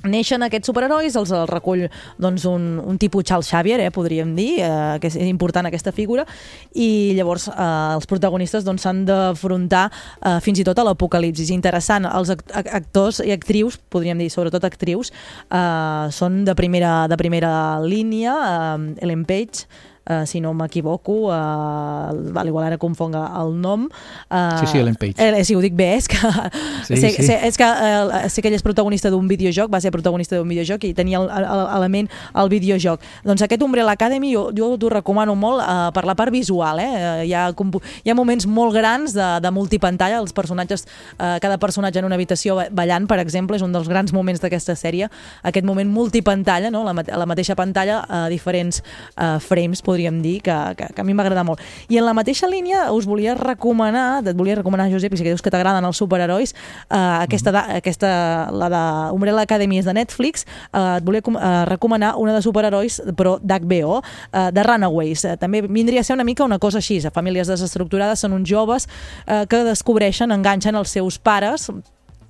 neixen 0.00 0.40
aquests 0.40 0.64
superherois, 0.70 1.12
els, 1.12 1.28
els 1.28 1.50
recull 1.50 1.82
doncs, 2.16 2.46
un, 2.48 2.78
un 2.80 2.96
tipus 2.96 3.24
Charles 3.28 3.50
Xavier, 3.50 3.80
eh, 3.84 3.90
podríem 3.92 4.30
dir, 4.32 4.62
eh, 4.64 4.96
que 4.96 5.10
és 5.10 5.16
important 5.28 5.66
aquesta 5.68 5.92
figura, 5.92 6.24
i 6.72 7.12
llavors 7.18 7.50
eh, 7.52 7.66
els 7.98 8.08
protagonistes 8.08 8.64
doncs, 8.64 8.80
s'han 8.86 9.02
d'afrontar 9.04 9.90
eh, 9.90 10.38
fins 10.40 10.62
i 10.62 10.64
tot 10.64 10.80
a 10.80 10.86
l'apocalipsis. 10.88 11.52
Interessant, 11.52 12.08
els 12.08 12.32
act 12.32 12.48
ac- 12.56 12.72
actors 12.80 13.20
i 13.20 13.34
actrius, 13.36 13.76
podríem 13.92 14.16
dir 14.16 14.30
sobretot 14.32 14.64
actrius, 14.64 15.12
eh, 15.52 16.08
són 16.16 16.46
de 16.48 16.56
primera, 16.56 17.04
de 17.04 17.20
primera 17.20 17.52
línia, 17.84 18.38
eh, 18.40 19.04
Ellen 19.04 19.26
Page, 19.28 19.68
Uh, 20.08 20.24
si 20.26 20.40
no 20.40 20.54
m'equivoco, 20.56 21.28
uh, 21.28 22.32
val, 22.32 22.48
igual 22.48 22.64
ara 22.66 22.78
confonga 22.78 23.20
el 23.40 23.52
nom. 23.60 23.84
Uh, 24.30 24.58
Sí, 24.60 24.66
sí, 24.66 24.78
Ellen 24.78 24.96
Page. 24.96 25.14
Eh, 25.20 25.44
sí, 25.44 25.54
ho 25.54 25.60
dic 25.60 25.74
bé, 25.76 25.94
és 25.98 26.08
que, 26.08 26.16
Sí, 26.88 26.96
sé, 26.96 27.10
sí. 27.12 27.22
sé, 27.28 27.36
és 27.46 27.56
que 27.56 27.62
eh, 27.68 28.28
sé 28.32 28.42
que 28.42 28.48
ell 28.48 28.56
és 28.56 28.62
protagonista 28.64 29.10
d'un 29.12 29.28
videojoc, 29.28 29.70
va 29.70 29.78
ser 29.80 29.92
protagonista 29.92 30.36
d'un 30.38 30.48
videojoc 30.48 30.82
i 30.88 30.94
tenia 30.96 31.20
el- 31.20 31.28
el- 31.30 31.66
l'element 31.74 32.08
al 32.32 32.48
videojoc. 32.50 33.00
Doncs 33.24 33.42
aquest 33.44 33.62
Umbrella 33.62 33.92
Academy 33.92 34.32
jo, 34.32 34.48
jo 34.56 34.72
t'ho 34.80 34.88
recomano 34.90 35.36
molt 35.36 35.62
eh, 35.62 35.90
per 35.94 36.04
la 36.08 36.16
part 36.16 36.32
visual. 36.32 36.80
Eh? 36.80 36.88
Eh, 36.90 37.26
Hi, 37.30 37.34
ha, 37.34 37.44
hi 37.52 38.10
ha 38.10 38.14
moments 38.16 38.46
molt 38.48 38.74
grans 38.74 39.12
de, 39.14 39.28
de 39.44 39.50
multipantalla, 39.54 40.18
els 40.24 40.32
personatges, 40.32 40.86
eh, 41.18 41.36
cada 41.44 41.58
personatge 41.58 42.00
en 42.00 42.08
una 42.08 42.16
habitació 42.18 42.56
ba- 42.56 42.68
ballant, 42.72 43.06
per 43.06 43.20
exemple, 43.20 43.56
és 43.56 43.62
un 43.62 43.72
dels 43.76 43.86
grans 43.88 44.12
moments 44.16 44.40
d'aquesta 44.40 44.74
sèrie, 44.74 45.10
aquest 45.44 45.64
moment 45.68 45.88
multipantalla, 45.92 46.70
no? 46.72 46.82
la, 46.88 46.94
la 47.04 47.26
mateixa 47.30 47.54
pantalla, 47.54 48.00
a 48.08 48.24
diferents 48.32 48.82
eh, 49.16 49.36
frames, 49.44 49.82
podríem 49.90 50.22
dir, 50.22 50.38
que, 50.46 50.54
que, 50.78 50.88
que 50.94 51.02
a 51.02 51.04
mi 51.06 51.14
m'agrada 51.18 51.42
molt. 51.46 51.60
I 51.90 51.98
en 51.98 52.06
la 52.06 52.14
mateixa 52.16 52.46
línia 52.50 52.86
us 52.94 53.08
volia 53.10 53.34
recomanar, 53.38 54.22
et 54.22 54.36
volia 54.38 54.54
recomanar, 54.60 54.86
Josep, 54.92 55.12
i 55.18 55.20
que 55.24 55.32
dius 55.34 55.42
que 55.42 55.50
t'agraden 55.52 55.84
els 55.90 55.98
superherois, 56.00 56.54
eh, 56.54 56.96
aquesta, 57.26 57.52
da- 57.54 57.66
aquesta, 57.80 58.10
la 58.54 58.70
de 58.70 58.82
Umbrella 59.16 59.42
Academy 59.48 59.80
és 59.82 59.88
de 59.90 59.94
Netflix, 59.98 60.46
eh, 60.70 60.96
et 61.00 61.04
volia 61.06 61.20
eh, 61.26 61.64
recomanar 61.68 62.14
una 62.22 62.34
de 62.36 62.42
superherois, 62.46 63.00
però 63.18 63.36
d'HBO, 63.42 64.00
eh, 64.32 64.46
de 64.54 64.62
Runaways. 64.66 65.24
Eh, 65.24 65.36
també 65.40 65.62
vindria 65.66 66.00
a 66.00 66.04
ser 66.06 66.14
una 66.16 66.24
mica 66.28 66.44
una 66.46 66.58
cosa 66.62 66.78
així, 66.78 67.00
a 67.06 67.10
famílies 67.10 67.48
desestructurades 67.50 68.20
són 68.22 68.34
uns 68.36 68.48
joves 68.48 68.86
eh, 69.26 69.44
que 69.50 69.64
descobreixen, 69.66 70.30
enganxen 70.34 70.76
els 70.78 70.92
seus 70.94 71.18
pares 71.18 71.70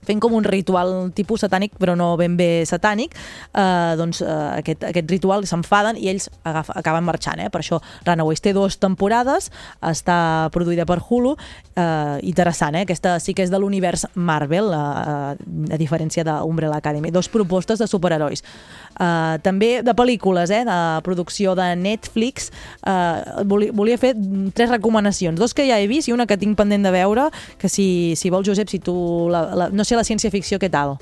fent 0.06 0.20
com 0.22 0.34
un 0.36 0.44
ritual 0.44 1.10
tipus 1.16 1.44
satànic, 1.44 1.76
però 1.80 1.96
no 1.98 2.12
ben 2.20 2.36
bé 2.38 2.64
satànic, 2.68 3.16
eh, 3.54 3.94
doncs 4.00 4.22
eh, 4.24 4.30
aquest, 4.60 4.84
aquest 4.90 5.10
ritual 5.12 5.46
s'enfaden 5.48 5.98
i 6.00 6.10
ells 6.12 6.30
agafa, 6.44 6.76
acaben 6.80 7.06
marxant. 7.06 7.40
Eh? 7.40 7.50
Per 7.52 7.62
això 7.62 7.80
Runaways 8.06 8.42
té 8.44 8.54
dues 8.56 8.78
temporades, 8.80 9.50
està 9.80 10.48
produïda 10.54 10.86
per 10.88 11.00
Hulu, 11.00 11.36
eh, 11.76 12.18
interessant, 12.28 12.76
eh? 12.76 12.84
aquesta 12.88 13.18
sí 13.20 13.34
que 13.34 13.44
és 13.46 13.52
de 13.52 13.60
l'univers 13.60 14.06
Marvel, 14.14 14.72
eh, 14.72 15.74
a 15.74 15.80
diferència 15.80 16.24
d'Umbrella 16.26 16.80
Academy. 16.80 17.10
Dos 17.10 17.28
propostes 17.28 17.78
de 17.78 17.88
superherois. 17.90 18.44
Uh, 19.00 19.38
també 19.40 19.78
de 19.80 19.94
pel·lícules, 19.96 20.50
eh, 20.52 20.60
de 20.68 20.78
producció 21.06 21.54
de 21.56 21.70
Netflix. 21.80 22.50
Uh, 22.84 23.40
volia, 23.48 23.72
volia 23.72 23.96
fer 23.96 24.10
tres 24.52 24.68
recomanacions. 24.68 25.40
Dos 25.40 25.54
que 25.56 25.64
ja 25.64 25.78
he 25.80 25.86
vist 25.88 26.10
i 26.10 26.12
una 26.12 26.26
que 26.28 26.36
tinc 26.36 26.58
pendent 26.58 26.84
de 26.84 26.92
veure, 26.92 27.30
que 27.56 27.70
si, 27.72 28.12
si 28.20 28.28
vols, 28.28 28.44
Josep, 28.46 28.68
si 28.68 28.78
tu... 28.84 28.92
La, 29.32 29.46
la, 29.56 29.70
no 29.72 29.86
sé 29.88 29.96
la 29.96 30.04
ciència-ficció, 30.04 30.60
què 30.60 30.68
tal? 30.68 30.98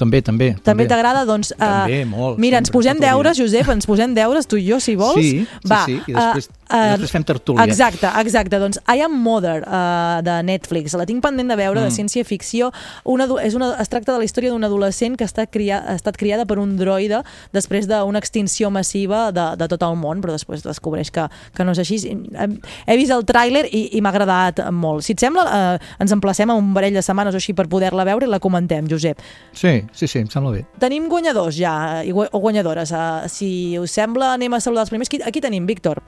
També, 0.00 0.20
també. 0.24 0.54
També 0.64 0.86
t'agrada? 0.88 1.26
Doncs, 1.28 1.50
uh, 1.56 1.60
També, 1.60 2.04
molt, 2.08 2.38
Mira, 2.40 2.60
ens 2.60 2.68
sempre, 2.70 2.78
posem 2.78 2.96
el 2.96 3.02
dia. 3.02 3.10
deures, 3.12 3.40
Josep, 3.40 3.68
ens 3.74 3.88
posem 3.88 4.14
deures, 4.16 4.46
tu 4.48 4.56
i 4.60 4.64
jo, 4.68 4.78
si 4.80 4.94
vols. 4.96 5.18
Sí, 5.20 5.44
sí, 5.44 5.68
Va, 5.72 5.82
sí, 5.88 5.98
i 6.06 6.14
després- 6.16 6.48
eh, 6.48 6.59
i 6.70 6.92
després 6.94 7.12
fem 7.14 7.24
tertúlia. 7.26 7.64
Exacte, 7.66 8.08
exacte. 8.20 8.58
Doncs 8.62 8.80
I 8.86 9.02
Am 9.04 9.16
Mother, 9.24 9.64
uh, 9.66 10.20
de 10.24 10.36
Netflix. 10.46 10.94
La 10.98 11.06
tinc 11.08 11.22
pendent 11.24 11.50
de 11.50 11.56
veure, 11.58 11.80
mm. 11.80 11.88
de 11.88 11.94
ciència-ficció. 11.96 12.70
Una, 13.10 13.26
és 13.44 13.56
una, 13.58 13.72
es 13.82 13.90
tracta 13.90 14.14
de 14.14 14.22
la 14.22 14.26
història 14.28 14.52
d'un 14.54 14.64
adolescent 14.66 15.16
que 15.18 15.26
està 15.26 15.46
cria, 15.50 15.80
ha 15.82 15.96
estat 15.98 16.18
criada 16.20 16.46
per 16.48 16.60
un 16.62 16.76
droide 16.78 17.22
després 17.56 17.88
d'una 17.90 18.20
extinció 18.22 18.70
massiva 18.70 19.28
de, 19.34 19.46
de 19.60 19.70
tot 19.72 19.84
el 19.86 19.98
món, 20.00 20.22
però 20.22 20.36
després 20.36 20.64
descobreix 20.66 21.12
que, 21.14 21.26
que 21.56 21.66
no 21.66 21.74
és 21.74 21.82
així. 21.82 22.00
He, 22.06 22.96
vist 23.00 23.14
el 23.14 23.26
tràiler 23.28 23.66
i, 23.66 23.86
i 23.98 24.04
m'ha 24.04 24.14
agradat 24.14 24.62
molt. 24.70 25.04
Si 25.06 25.16
et 25.16 25.26
sembla, 25.26 25.46
uh, 25.46 25.92
ens 26.02 26.14
emplacem 26.16 26.52
a 26.52 26.58
un 26.58 26.72
parell 26.76 26.96
de 26.96 27.04
setmanes 27.04 27.36
o 27.36 27.42
així 27.42 27.56
per 27.56 27.68
poder-la 27.72 28.06
veure 28.08 28.28
i 28.28 28.30
la 28.30 28.40
comentem, 28.42 28.88
Josep. 28.90 29.20
Sí, 29.52 29.80
sí, 29.92 30.06
sí, 30.06 30.22
em 30.22 30.30
sembla 30.32 30.54
bé. 30.54 30.64
Tenim 30.82 31.10
guanyadors 31.10 31.58
ja, 31.58 31.74
i 32.06 32.14
o 32.14 32.40
guanyadores. 32.40 32.94
Uh, 32.94 33.28
si 33.30 33.50
us 33.80 33.94
sembla, 33.96 34.34
anem 34.38 34.54
a 34.54 34.62
saludar 34.62 34.86
els 34.86 34.94
primers. 34.94 35.10
Aquí, 35.10 35.22
aquí 35.26 35.42
tenim, 35.42 35.66
Víctor. 35.66 36.02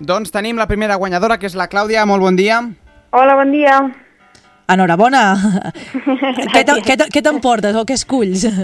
Doncs 0.00 0.30
tenim 0.34 0.56
la 0.58 0.66
primera 0.66 0.96
guanyadora, 0.96 1.38
que 1.38 1.46
és 1.46 1.54
la 1.54 1.68
Clàudia. 1.70 2.04
Molt 2.06 2.22
bon 2.22 2.36
dia. 2.36 2.60
Hola, 3.12 3.34
bon 3.38 3.52
dia. 3.52 3.76
Enhorabona. 4.72 5.22
què 6.54 6.64
te- 6.64 6.80
què 6.86 6.96
te- 6.96 7.10
què 7.12 7.22
t'emportes 7.22 7.76
o 7.76 7.84
què 7.86 7.98
esculls? 7.98 8.46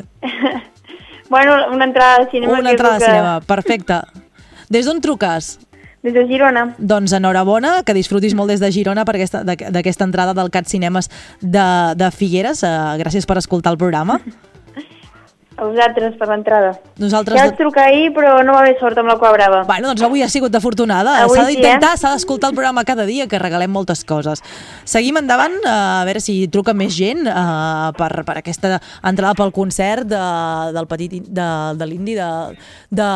Bueno, 1.29 1.53
una 1.75 1.85
entrada 1.85 2.23
al 2.23 2.31
cinema. 2.31 2.55
Una 2.59 2.71
entrada 2.71 2.95
de 2.95 3.01
que- 3.01 3.11
cinema, 3.11 3.41
perfecte. 3.45 3.99
Des 4.73 4.87
d'on 4.89 5.03
truques? 5.05 5.59
Des 6.03 6.15
de 6.15 6.23
Girona. 6.27 6.63
Doncs 6.79 7.13
enhorabona, 7.13 7.83
que 7.85 7.93
disfrutis 7.93 8.33
molt 8.35 8.49
des 8.49 8.63
de 8.65 8.71
Girona 8.73 9.05
per 9.05 9.19
aquesta- 9.19 9.43
d'aqu- 9.45 9.69
d'aquesta 9.75 10.07
entrada 10.09 10.33
del 10.33 10.49
CAT 10.49 10.65
Cinemes 10.73 11.11
de, 11.43 11.67
de 12.01 12.09
Figueres. 12.17 12.63
Uh, 12.65 12.97
gràcies 12.97 13.29
per 13.29 13.37
escoltar 13.43 13.75
el 13.75 13.79
programa. 13.79 14.17
A 15.59 15.67
vosaltres 15.67 16.15
per 16.15 16.29
l'entrada. 16.31 16.71
Nosaltres... 17.03 17.35
Ja 17.35 17.49
vaig 17.49 17.57
trucar 17.59 17.89
ahir, 17.91 18.13
però 18.15 18.37
no 18.47 18.55
va 18.55 18.61
haver 18.63 18.77
sort 18.79 18.99
amb 19.01 19.11
la 19.11 19.17
Cua 19.19 19.33
Brava. 19.35 19.65
Bueno, 19.67 19.91
doncs 19.91 20.05
avui 20.07 20.23
ha 20.23 20.29
sigut 20.31 20.55
afortunada. 20.55 21.17
S'ha 21.27 21.47
sí, 21.49 21.57
d'intentar, 21.57 21.97
eh? 21.97 21.99
s'ha 21.99 22.13
d'escoltar 22.15 22.53
el 22.53 22.55
programa 22.55 22.85
cada 22.87 23.07
dia, 23.09 23.27
que 23.27 23.41
regalem 23.43 23.73
moltes 23.75 24.05
coses. 24.07 24.45
Seguim 24.87 25.19
endavant, 25.19 25.57
eh, 25.59 25.73
a 25.73 26.05
veure 26.07 26.23
si 26.23 26.37
truca 26.55 26.77
més 26.79 26.95
gent 26.95 27.27
eh, 27.27 27.89
per, 27.99 28.11
per 28.29 28.39
aquesta 28.39 28.77
entrada 29.03 29.35
pel 29.39 29.51
concert 29.57 30.07
de, 30.07 30.23
del 30.79 30.87
petit 30.91 31.27
de, 31.27 31.49
de 31.81 31.91
l'indi 31.91 32.15
de, 32.19 32.31
de, 32.95 33.11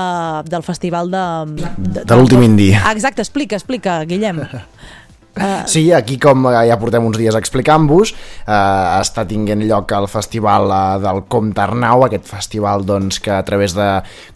del 0.50 0.66
festival 0.66 1.14
de... 1.14 1.24
De, 1.78 2.02
De 2.02 2.18
l'últim 2.18 2.42
indi. 2.42 2.72
Exacte, 2.90 3.22
explica, 3.22 3.54
explica, 3.60 4.02
Guillem. 4.08 4.42
Uh, 5.32 5.62
Sí, 5.64 5.92
aquí 5.92 6.18
com 6.20 6.44
eh, 6.50 6.66
ja 6.68 6.76
portem 6.76 7.04
uns 7.08 7.16
dies 7.16 7.36
explicant-vos, 7.38 8.10
eh, 8.44 8.98
està 8.98 9.24
tinguent 9.28 9.62
lloc 9.64 9.92
el 9.96 10.08
festival 10.10 10.68
eh, 10.68 10.80
del 11.00 11.22
Comte 11.32 11.62
Arnau, 11.62 12.04
aquest 12.04 12.26
festival 12.28 12.84
doncs, 12.84 13.20
que 13.22 13.32
a 13.32 13.42
través 13.46 13.72
de 13.72 13.86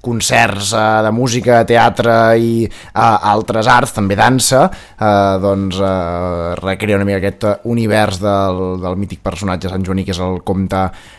concerts 0.00 0.72
eh, 0.72 0.84
de 1.04 1.12
música, 1.12 1.60
teatre 1.68 2.14
i 2.40 2.52
eh, 2.64 2.70
altres 2.96 3.68
arts, 3.68 3.92
també 3.98 4.16
dansa, 4.16 4.62
eh, 4.96 5.36
doncs 5.42 5.82
eh, 5.82 6.54
recrea 6.62 6.96
una 6.96 7.08
mica 7.08 7.20
aquest 7.20 7.44
univers 7.68 8.22
del, 8.22 8.80
del 8.80 8.96
mític 8.96 9.20
personatge 9.26 9.72
Sant 9.72 9.84
Joaní, 9.84 10.06
que 10.06 10.16
és 10.16 10.22
el 10.22 10.40
Comte 10.46 10.86
Arnau, 10.86 11.15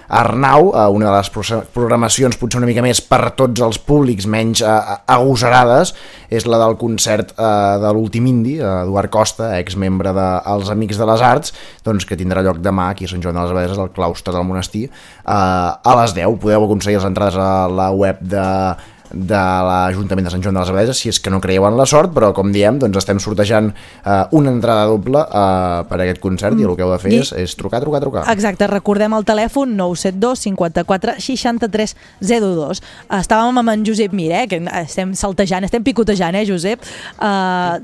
eh, 0.74 0.86
una 0.88 1.10
de 1.12 1.18
les 1.18 1.30
pro- 1.30 1.64
programacions 1.74 2.38
potser 2.40 2.62
una 2.62 2.68
mica 2.70 2.82
més 2.86 3.02
per 3.04 3.32
tots 3.36 3.62
els 3.62 3.80
públics, 3.80 4.26
menys 4.28 4.62
eh, 4.64 4.76
agosarades, 5.12 5.94
és 6.30 6.46
la 6.48 6.60
del 6.64 6.78
concert 6.80 7.34
eh, 7.38 7.78
de 7.84 7.92
l'últim 7.96 8.28
indi, 8.30 8.58
eh, 8.60 8.68
Eduard 8.86 9.12
Costa, 9.12 9.54
exmembre 9.60 10.14
dels 10.16 10.70
Amics 10.74 10.98
de 11.00 11.08
les 11.10 11.22
Arts, 11.22 11.54
doncs, 11.84 12.06
que 12.08 12.18
tindrà 12.20 12.44
lloc 12.46 12.60
demà 12.64 12.90
aquí 12.94 13.06
a 13.08 13.12
Sant 13.12 13.24
Joan 13.24 13.36
de 13.36 13.44
les 13.46 13.52
Abadeses, 13.56 13.80
al 13.84 13.92
claustre 13.96 14.34
del 14.36 14.48
monestir, 14.48 14.86
eh, 14.88 15.32
a 15.32 15.98
les 16.02 16.16
10. 16.16 16.38
Podeu 16.40 16.66
aconseguir 16.68 17.00
les 17.02 17.08
entrades 17.10 17.36
a 17.40 17.68
la 17.68 17.92
web 17.92 18.20
de 18.22 18.46
de 19.12 19.42
l'Ajuntament 19.68 20.26
de 20.28 20.32
Sant 20.34 20.44
Joan 20.44 20.56
de 20.58 20.62
les 20.64 20.70
Abadeses, 20.74 20.98
si 21.00 21.10
és 21.10 21.20
que 21.24 21.30
no 21.34 21.40
creieu 21.44 21.66
en 21.68 21.78
la 21.78 21.86
sort, 21.90 22.12
però 22.16 22.34
com 22.36 22.52
diem, 22.54 22.80
doncs 22.82 22.98
estem 23.02 23.20
sortejant 23.24 23.72
eh, 23.74 24.24
una 24.38 24.52
entrada 24.52 24.86
doble 24.90 25.22
eh, 25.22 25.84
per 25.88 26.00
a 26.00 26.04
aquest 26.06 26.20
concert 26.24 26.60
i 26.60 26.66
el 26.68 26.76
que 26.76 26.84
heu 26.86 26.92
de 26.94 27.00
fer 27.02 27.14
I- 27.14 27.20
és, 27.24 27.32
és 27.46 27.56
trucar, 27.60 27.82
trucar, 27.84 28.02
trucar. 28.04 28.26
Exacte, 28.34 28.68
recordem 28.72 29.14
el 29.18 29.26
telèfon 29.28 29.76
972 29.78 30.40
54 30.48 31.18
63 31.24 31.96
02. 32.22 32.82
Estàvem 33.20 33.62
amb 33.64 33.74
en 33.74 33.86
Josep 33.88 34.14
Mir, 34.18 34.32
eh, 34.34 34.46
que 34.52 34.60
estem 34.84 35.14
saltejant, 35.18 35.64
estem 35.68 35.84
picotejant, 35.86 36.36
eh, 36.36 36.46
Josep? 36.48 36.84
Uh, 37.18 37.78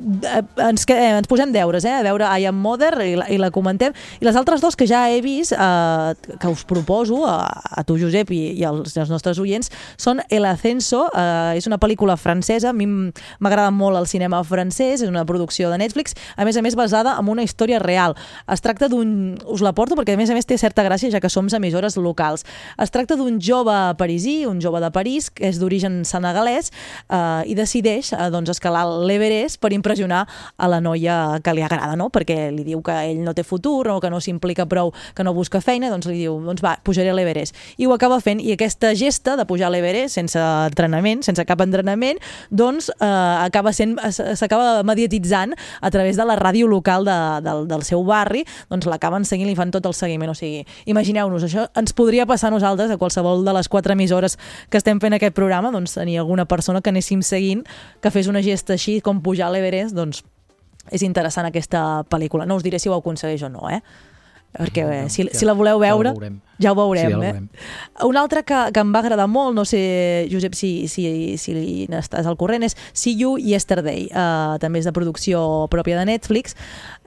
ens, 0.69 0.85
que, 0.85 0.95
ens 0.95 1.27
posem 1.29 1.51
deures, 1.53 1.85
eh, 1.85 1.93
a 1.99 2.03
veure 2.05 2.27
I 2.39 2.45
Am 2.49 2.59
Mother 2.63 2.93
i 3.05 3.15
la, 3.19 3.27
i 3.31 3.37
la 3.41 3.49
comentem. 3.53 3.93
I 4.19 4.25
les 4.27 4.35
altres 4.39 4.61
dos 4.63 4.75
que 4.79 4.87
ja 4.89 5.05
he 5.11 5.21
vist, 5.23 5.53
uh, 5.55 6.13
que 6.39 6.51
us 6.51 6.63
proposo 6.67 7.23
a, 7.27 7.37
a 7.49 7.83
tu, 7.87 7.97
Josep, 8.01 8.31
i, 8.35 8.41
i 8.59 8.65
als, 8.67 8.95
als 8.97 9.11
nostres 9.13 9.39
oients, 9.41 9.71
són 9.97 10.21
El 10.29 10.45
Ascenso 10.49 11.05
eh, 11.15 11.57
és 11.57 11.67
una 11.69 11.79
pel·lícula 11.79 12.17
francesa, 12.17 12.71
a 12.71 12.73
mi 12.73 12.87
m'agrada 12.87 13.71
molt 13.71 13.97
el 13.99 14.07
cinema 14.09 14.43
francès, 14.43 15.01
és 15.01 15.09
una 15.09 15.25
producció 15.25 15.71
de 15.71 15.79
Netflix, 15.79 16.17
a 16.35 16.45
més 16.45 16.57
a 16.57 16.63
més 16.65 16.75
basada 16.75 17.15
en 17.19 17.29
una 17.29 17.43
història 17.45 17.79
real. 17.79 18.17
Es 18.51 18.61
tracta 18.61 18.89
d'un... 18.91 19.37
Us 19.53 19.61
la 19.63 19.73
porto 19.73 19.95
perquè 19.95 20.15
a 20.15 20.19
més 20.19 20.31
a 20.31 20.37
més 20.37 20.47
té 20.49 20.57
certa 20.57 20.83
gràcia 20.85 21.11
ja 21.13 21.21
que 21.23 21.29
som 21.31 21.47
emissores 21.53 21.97
locals. 21.97 22.45
Es 22.81 22.91
tracta 22.91 23.15
d'un 23.19 23.39
jove 23.41 23.75
parisí, 23.97 24.45
un 24.45 24.61
jove 24.61 24.81
de 24.81 24.89
París, 24.91 25.29
que 25.29 25.47
és 25.49 25.59
d'origen 25.61 26.01
senegalès 26.07 26.71
eh, 27.09 27.43
i 27.49 27.55
decideix 27.57 28.13
eh, 28.13 28.29
doncs, 28.33 28.51
escalar 28.53 28.85
l'Everest 29.05 29.59
per 29.61 29.73
impressionar 29.75 30.23
a 30.57 30.69
la 30.71 30.79
noia 30.81 31.39
que 31.43 31.53
li 31.53 31.63
agrada, 31.65 31.95
no? 31.99 32.09
perquè 32.13 32.49
li 32.53 32.65
diu 32.65 32.81
que 32.85 32.95
ell 33.09 33.21
no 33.25 33.35
té 33.37 33.45
futur 33.45 33.87
o 33.93 33.99
que 34.01 34.11
no 34.13 34.21
s'implica 34.23 34.65
prou, 34.69 34.93
que 35.15 35.25
no 35.25 35.35
busca 35.35 35.61
feina, 35.61 35.91
doncs 35.93 36.09
li 36.09 36.23
diu, 36.23 36.39
doncs 36.43 36.63
va, 36.63 36.77
pujaré 36.83 37.11
a 37.11 37.17
l'Everest. 37.17 37.57
I 37.77 37.87
ho 37.87 37.93
acaba 37.95 38.19
fent, 38.23 38.41
i 38.41 38.53
aquesta 38.55 38.93
gesta 38.97 39.37
de 39.39 39.47
pujar 39.49 39.69
a 39.69 39.73
l'Everest 39.73 40.17
sense 40.19 40.39
entrenament, 40.39 41.02
sense 41.25 41.43
cap 41.45 41.61
entrenament, 41.63 42.19
doncs 42.49 42.89
eh, 42.93 43.07
acaba 43.07 43.73
sent, 43.75 43.97
s'acaba 44.13 44.83
mediatitzant 44.87 45.55
a 45.81 45.91
través 45.91 46.17
de 46.17 46.25
la 46.27 46.37
ràdio 46.39 46.67
local 46.71 47.05
de, 47.07 47.17
del, 47.45 47.67
del 47.67 47.85
seu 47.87 48.03
barri, 48.07 48.43
doncs 48.71 48.87
l'acaben 48.89 49.27
seguint, 49.27 49.49
li 49.49 49.57
fan 49.59 49.73
tot 49.73 49.85
el 49.89 49.95
seguiment, 49.97 50.31
o 50.31 50.37
sigui, 50.37 50.63
imagineu-nos, 50.89 51.45
això 51.47 51.67
ens 51.79 51.95
podria 51.97 52.27
passar 52.29 52.51
a 52.51 52.55
nosaltres, 52.55 52.91
a 52.91 52.99
qualsevol 53.01 53.45
de 53.45 53.55
les 53.55 53.69
quatre 53.69 53.97
emissores 53.97 54.37
que 54.69 54.79
estem 54.79 55.01
fent 55.03 55.17
aquest 55.17 55.35
programa, 55.35 55.71
doncs 55.73 55.97
tenir 55.97 56.19
alguna 56.21 56.45
persona 56.45 56.81
que 56.81 56.93
anéssim 56.93 57.21
seguint, 57.25 57.65
que 58.01 58.11
fes 58.11 58.31
una 58.31 58.43
gesta 58.43 58.77
així 58.77 58.99
com 59.01 59.21
pujar 59.23 59.49
a 59.49 59.55
l'Everest, 59.55 59.95
doncs 59.95 60.23
és 60.91 61.03
interessant 61.05 61.47
aquesta 61.47 62.03
pel·lícula. 62.11 62.47
No 62.47 62.57
us 62.59 62.65
diré 62.65 62.79
si 62.79 62.91
ho 62.91 62.97
aconsegueix 62.97 63.45
o 63.47 63.51
no, 63.51 63.69
eh? 63.71 63.79
Perquè 64.53 64.83
eh, 64.85 65.09
si, 65.09 65.23
ja- 65.25 65.33
si 65.33 65.45
la 65.49 65.53
voleu 65.57 65.79
ja 65.81 65.87
la 65.89 65.95
veure, 65.95 66.11
veurem. 66.13 66.35
ja 66.61 66.71
ho 66.71 66.75
veurem. 66.77 67.07
Sí, 67.07 67.11
ja 67.11 67.17
la 67.17 67.25
eh? 67.25 67.31
veurem. 67.31 67.47
Un 68.09 68.17
altre 68.21 68.43
que, 68.45 68.59
que 68.73 68.79
em 68.83 68.91
va 68.93 68.99
agradar 69.01 69.25
molt, 69.27 69.55
no 69.57 69.65
sé, 69.65 70.27
Josep, 70.31 70.53
si, 70.53 70.87
si, 70.87 71.05
si 71.41 71.55
n'estàs 71.89 72.29
al 72.29 72.37
corrent, 72.37 72.63
és 72.67 72.77
See 72.93 73.15
You 73.17 73.37
Yesterday, 73.41 74.05
uh, 74.13 74.59
també 74.61 74.79
és 74.83 74.85
de 74.85 74.93
producció 74.93 75.41
pròpia 75.73 75.97
de 75.97 76.05
Netflix. 76.11 76.53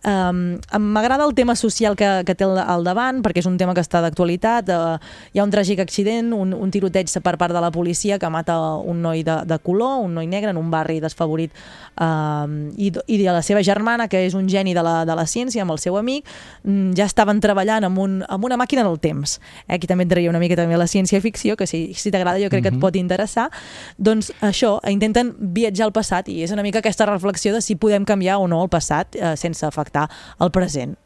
Um, 0.04 0.58
M'agrada 0.78 1.24
el 1.24 1.34
tema 1.34 1.56
social 1.56 1.96
que, 1.96 2.22
que 2.26 2.34
té 2.34 2.44
al, 2.44 2.58
al 2.60 2.84
davant, 2.86 3.22
perquè 3.24 3.40
és 3.42 3.48
un 3.48 3.56
tema 3.58 3.74
que 3.74 3.82
està 3.82 4.02
d'actualitat. 4.04 4.68
Uh, 4.68 4.98
hi 5.32 5.40
ha 5.40 5.46
un 5.46 5.50
tràgic 5.50 5.80
accident, 5.82 6.32
un, 6.36 6.52
un 6.54 6.70
tiroteig 6.70 7.10
per 7.24 7.36
part 7.40 7.54
de 7.54 7.62
la 7.62 7.72
policia 7.74 8.18
que 8.20 8.30
mata 8.30 8.58
un 8.76 9.00
noi 9.02 9.24
de, 9.26 9.40
de 9.48 9.58
color, 9.64 10.04
un 10.04 10.14
noi 10.14 10.28
negre, 10.30 10.52
en 10.52 10.60
un 10.60 10.70
barri 10.70 11.00
desfavorit, 11.00 11.54
um, 11.98 12.68
i, 12.76 12.92
i 12.92 13.18
de 13.22 13.32
la 13.32 13.42
seva 13.42 13.62
germana, 13.66 14.06
que 14.12 14.20
és 14.26 14.36
un 14.38 14.46
geni 14.52 14.74
de 14.76 14.84
la, 14.84 15.00
de 15.08 15.16
la 15.16 15.26
ciència, 15.26 15.64
amb 15.64 15.74
el 15.74 15.80
seu 15.82 15.96
amic, 15.98 16.28
mm, 16.62 16.92
ja 16.98 17.08
estaven 17.08 17.40
treballant 17.42 17.88
amb, 17.88 17.98
un, 17.98 18.20
amb 18.28 18.44
una 18.46 18.60
màquina 18.60 18.84
del 18.86 19.00
temps. 19.00 19.38
Eh? 19.66 19.74
Aquí 19.78 19.88
també 19.90 20.06
entraria 20.06 20.30
una 20.30 20.42
mica 20.42 20.60
també 20.60 20.76
la 20.76 20.86
ciència-ficció, 20.90 21.56
que 21.56 21.66
si, 21.66 21.94
si 21.96 22.12
t'agrada 22.12 22.38
jo 22.42 22.52
crec 22.52 22.62
que 22.62 22.68
et 22.68 22.76
Mhm. 22.76 22.84
pot 22.84 22.96
interessar. 22.96 23.48
Doncs 23.98 24.32
això, 24.40 24.76
intenten 24.90 25.34
viatjar 25.38 25.86
al 25.86 25.92
passat 25.92 26.28
i 26.28 26.42
és 26.44 26.52
una 26.52 26.62
mica 26.62 26.78
aquesta 26.78 27.06
reflexió 27.06 27.54
de 27.54 27.60
si 27.60 27.74
podem 27.76 28.04
canviar 28.04 28.38
o 28.38 28.46
no 28.46 28.62
el 28.62 28.68
passat 28.68 29.16
eh, 29.16 29.36
sense 29.36 29.64
afectar 29.64 29.85
el 29.94 30.50
present. 30.50 30.96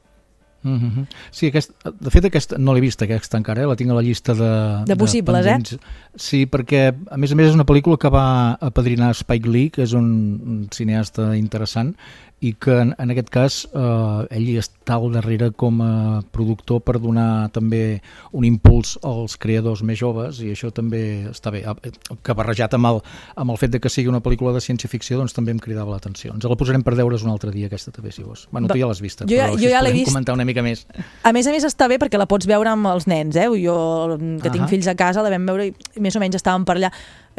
Mm 0.62 0.76
-hmm. 0.76 1.06
Sí, 1.30 1.46
aquest, 1.46 1.70
de 2.00 2.10
fet 2.10 2.24
aquesta, 2.24 2.58
no 2.58 2.74
l'he 2.74 2.80
vist 2.80 3.02
aquesta 3.02 3.38
encara, 3.38 3.62
eh? 3.62 3.66
la 3.66 3.76
tinc 3.76 3.90
a 3.90 3.94
la 3.94 4.02
llista 4.02 4.34
de... 4.34 4.84
De 4.84 4.96
possibles, 4.96 5.46
eh? 5.46 5.48
pendents. 5.48 5.78
Sí, 6.16 6.46
perquè 6.46 6.94
a 7.10 7.16
més 7.16 7.32
a 7.32 7.34
més 7.34 7.48
és 7.48 7.54
una 7.54 7.64
pel·lícula 7.64 7.96
que 7.96 8.10
va 8.10 8.58
apadrinar 8.60 9.14
Spike 9.14 9.48
Lee, 9.48 9.70
que 9.70 9.82
és 9.82 9.92
un, 9.92 10.04
un 10.46 10.68
cineasta 10.70 11.34
interessant, 11.36 11.94
i 12.40 12.54
que 12.56 12.72
en, 12.80 12.94
en 12.98 13.10
aquest 13.12 13.28
cas 13.28 13.56
eh, 13.68 14.26
ell 14.32 14.46
hi 14.48 14.54
està 14.62 14.94
al 14.96 15.10
darrere 15.12 15.50
com 15.52 15.82
a 15.84 16.22
productor 16.32 16.80
per 16.80 16.94
donar 16.98 17.50
també 17.52 18.00
un 18.32 18.46
impuls 18.48 18.94
als 19.04 19.36
creadors 19.36 19.82
més 19.84 19.98
joves 20.00 20.38
i 20.40 20.48
això 20.54 20.70
també 20.72 21.26
està 21.30 21.52
bé, 21.52 21.60
Eh, 21.60 21.90
que 22.24 22.32
barrejat 22.34 22.72
amb 22.78 22.88
el, 22.88 23.02
amb 23.36 23.52
el 23.52 23.58
fet 23.60 23.74
de 23.74 23.80
que 23.84 23.90
sigui 23.92 24.08
una 24.08 24.22
pel·lícula 24.24 24.54
de 24.56 24.62
ciència-ficció 24.64 25.18
doncs 25.20 25.34
també 25.36 25.52
em 25.52 25.60
cridava 25.60 25.92
l'atenció. 25.92 26.32
Ens 26.32 26.44
la 26.48 26.56
posarem 26.56 26.82
per 26.82 26.96
deure's 26.96 27.22
un 27.22 27.30
altre 27.34 27.52
dia 27.52 27.68
aquesta 27.68 27.92
també 27.92 28.10
si 28.12 28.24
vols. 28.24 28.46
Bueno, 28.50 28.68
tu 28.72 28.78
ja 28.80 28.88
l'has 28.88 29.00
vista, 29.04 29.26
jo 29.28 29.36
ja- 29.36 29.50
però 29.50 29.58
jo 29.58 29.66
així 29.66 29.70
ja 29.74 29.82
l'he 29.82 29.90
podem 29.92 30.00
vist. 30.00 30.10
comentar 30.14 30.34
una 30.34 30.44
mica 30.48 30.62
més. 30.64 30.86
A 31.22 31.32
més 31.36 31.46
a 31.46 31.50
més 31.52 31.64
està 31.68 31.88
bé 31.92 31.98
perquè 32.00 32.16
la 32.18 32.26
pots 32.26 32.46
veure 32.48 32.70
amb 32.72 32.86
els 32.94 33.06
nens, 33.06 33.36
eh? 33.36 33.48
Jo, 33.60 34.16
que 34.40 34.48
tinc 34.50 34.64
Ahà. 34.64 34.68
fills 34.72 34.88
a 34.88 34.94
casa, 34.96 35.20
la 35.22 35.28
vam 35.30 35.44
veure 35.46 35.66
i 35.68 35.74
més 36.00 36.16
o 36.16 36.20
menys 36.24 36.40
estàvem 36.40 36.64
per 36.64 36.76
allà 36.80 36.90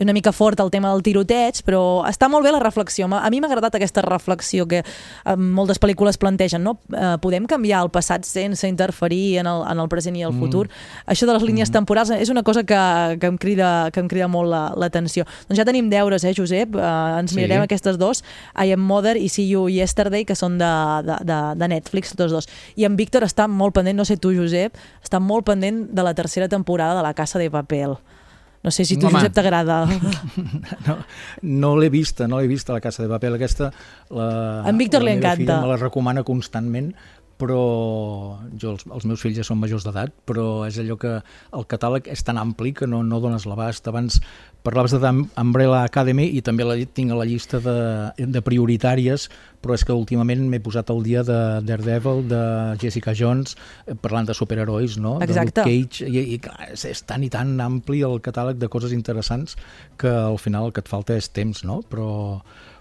una 0.01 0.13
mica 0.13 0.31
fort 0.31 0.59
el 0.63 0.69
tema 0.71 0.89
del 0.93 1.03
tiroteig, 1.03 1.59
però 1.67 2.01
està 2.07 2.29
molt 2.31 2.45
bé 2.45 2.51
la 2.53 2.61
reflexió. 2.63 3.05
A 3.11 3.29
mi 3.29 3.41
m'ha 3.41 3.47
agradat 3.51 3.75
aquesta 3.75 4.01
reflexió 4.01 4.65
que 4.67 4.83
eh, 5.25 5.35
moltes 5.35 5.79
pel·lícules 5.79 6.17
plantegen, 6.17 6.63
no? 6.63 6.79
Eh, 6.93 7.17
podem 7.21 7.45
canviar 7.45 7.83
el 7.83 7.89
passat 7.89 8.23
sense 8.25 8.67
interferir 8.67 9.39
en 9.39 9.47
el, 9.47 9.63
en 9.71 9.79
el 9.79 9.87
present 9.89 10.15
i 10.17 10.23
el 10.23 10.31
Mm. 10.33 10.39
futur. 10.39 10.69
Això 11.07 11.25
de 11.25 11.33
les 11.33 11.43
línies 11.43 11.71
temporals 11.71 12.09
és 12.11 12.29
una 12.29 12.43
cosa 12.43 12.63
que, 12.63 13.17
que, 13.19 13.27
em, 13.27 13.37
crida, 13.37 13.89
que 13.91 13.99
em 13.99 14.07
crida 14.07 14.27
molt 14.27 14.49
la- 14.49 14.73
l'atenció. 14.75 15.25
doncs 15.47 15.57
ja 15.57 15.65
tenim 15.65 15.89
deures, 15.89 16.23
eh, 16.23 16.33
Josep? 16.35 16.75
Eh, 16.75 17.19
ens 17.19 17.31
Sí. 17.31 17.35
mirarem 17.37 17.61
aquestes 17.63 17.97
dos, 17.97 18.23
I 18.55 18.71
Am 18.71 18.79
Mother 18.81 19.17
i 19.17 19.29
See 19.29 19.47
You 19.49 19.67
Yesterday, 19.69 20.25
que 20.25 20.35
són 20.35 20.57
de, 20.57 20.65
de, 21.05 21.17
de, 21.25 21.55
de 21.55 21.67
Netflix, 21.67 22.15
tots 22.15 22.31
dos. 22.31 22.47
I 22.75 22.85
en 22.85 22.95
Víctor 22.95 23.23
està 23.23 23.47
molt 23.47 23.73
pendent, 23.73 23.95
no 23.97 24.05
sé 24.05 24.17
tu, 24.17 24.33
Josep, 24.33 24.73
està 25.03 25.19
molt 25.19 25.45
pendent 25.45 25.89
de 25.91 26.03
la 26.03 26.13
tercera 26.13 26.47
temporada 26.49 26.95
de 26.95 27.01
La 27.03 27.13
Casa 27.13 27.39
de 27.39 27.49
Papel. 27.51 27.97
No 28.63 28.69
sé 28.69 28.85
si 28.85 28.97
tu, 28.97 29.07
Home. 29.07 29.17
Josep, 29.19 29.33
t'agrada. 29.33 29.87
No, 30.87 30.97
no 31.41 31.71
l'he 31.77 31.89
vista, 31.89 32.27
no 32.27 32.39
l'he 32.39 32.47
vista, 32.49 32.73
la 32.73 32.81
Casa 32.81 33.01
de 33.03 33.09
Paper. 33.09 33.33
Aquesta, 33.39 33.71
la, 34.13 34.27
En 34.69 34.77
Víctor 34.77 35.01
la 35.01 35.09
li 35.09 35.17
encanta. 35.17 35.37
Filla 35.41 35.61
me 35.63 35.71
la 35.73 35.77
recomana 35.81 36.23
constantment, 36.27 36.91
però 37.41 38.37
jo, 38.61 38.75
els, 38.75 38.85
els 38.85 39.07
meus 39.09 39.23
fills 39.23 39.39
ja 39.39 39.45
són 39.47 39.57
majors 39.61 39.87
d'edat, 39.87 40.13
però 40.29 40.63
és 40.67 40.77
allò 40.81 40.97
que 41.01 41.17
el 41.57 41.67
catàleg 41.71 42.11
és 42.13 42.21
tan 42.27 42.37
ampli 42.37 42.75
que 42.77 42.89
no, 42.89 43.01
no 43.07 43.21
dones 43.23 43.47
l'abast. 43.49 43.87
Abans 43.89 44.19
parlaves 44.61 44.93
de 44.93 45.11
Umbrella 45.41 45.81
Academy 45.87 46.27
i 46.37 46.43
també 46.45 46.67
la 46.67 46.77
tinc 46.85 47.13
a 47.13 47.17
la 47.17 47.25
llista 47.25 47.57
de, 47.63 47.75
de 48.21 48.43
prioritàries, 48.45 49.25
però 49.61 49.73
és 49.77 49.85
que 49.85 49.95
últimament 49.97 50.43
m'he 50.49 50.61
posat 50.61 50.93
al 50.93 51.01
dia 51.05 51.25
de 51.25 51.39
Daredevil, 51.65 52.27
de 52.29 52.43
Jessica 52.81 53.15
Jones, 53.17 53.57
eh, 53.87 53.97
parlant 53.97 54.29
de 54.29 54.37
superherois, 54.37 54.99
no? 55.01 55.17
Exacte. 55.25 55.63
De 55.63 55.65
Luke 55.65 55.87
Cage, 55.89 56.09
i, 56.09 56.25
i 56.35 56.41
clar, 56.45 56.69
és, 56.69 56.85
és 56.93 57.05
tan 57.09 57.25
i 57.25 57.31
tan 57.33 57.55
ampli 57.63 58.03
el 58.05 58.21
catàleg 58.21 58.61
de 58.61 58.69
coses 58.69 58.93
interessants 58.93 59.57
que 60.01 60.11
al 60.11 60.37
final 60.41 60.69
el 60.69 60.75
que 60.77 60.85
et 60.85 60.91
falta 60.91 61.17
és 61.17 61.31
temps, 61.33 61.65
no? 61.65 61.81
Però, 61.89 62.11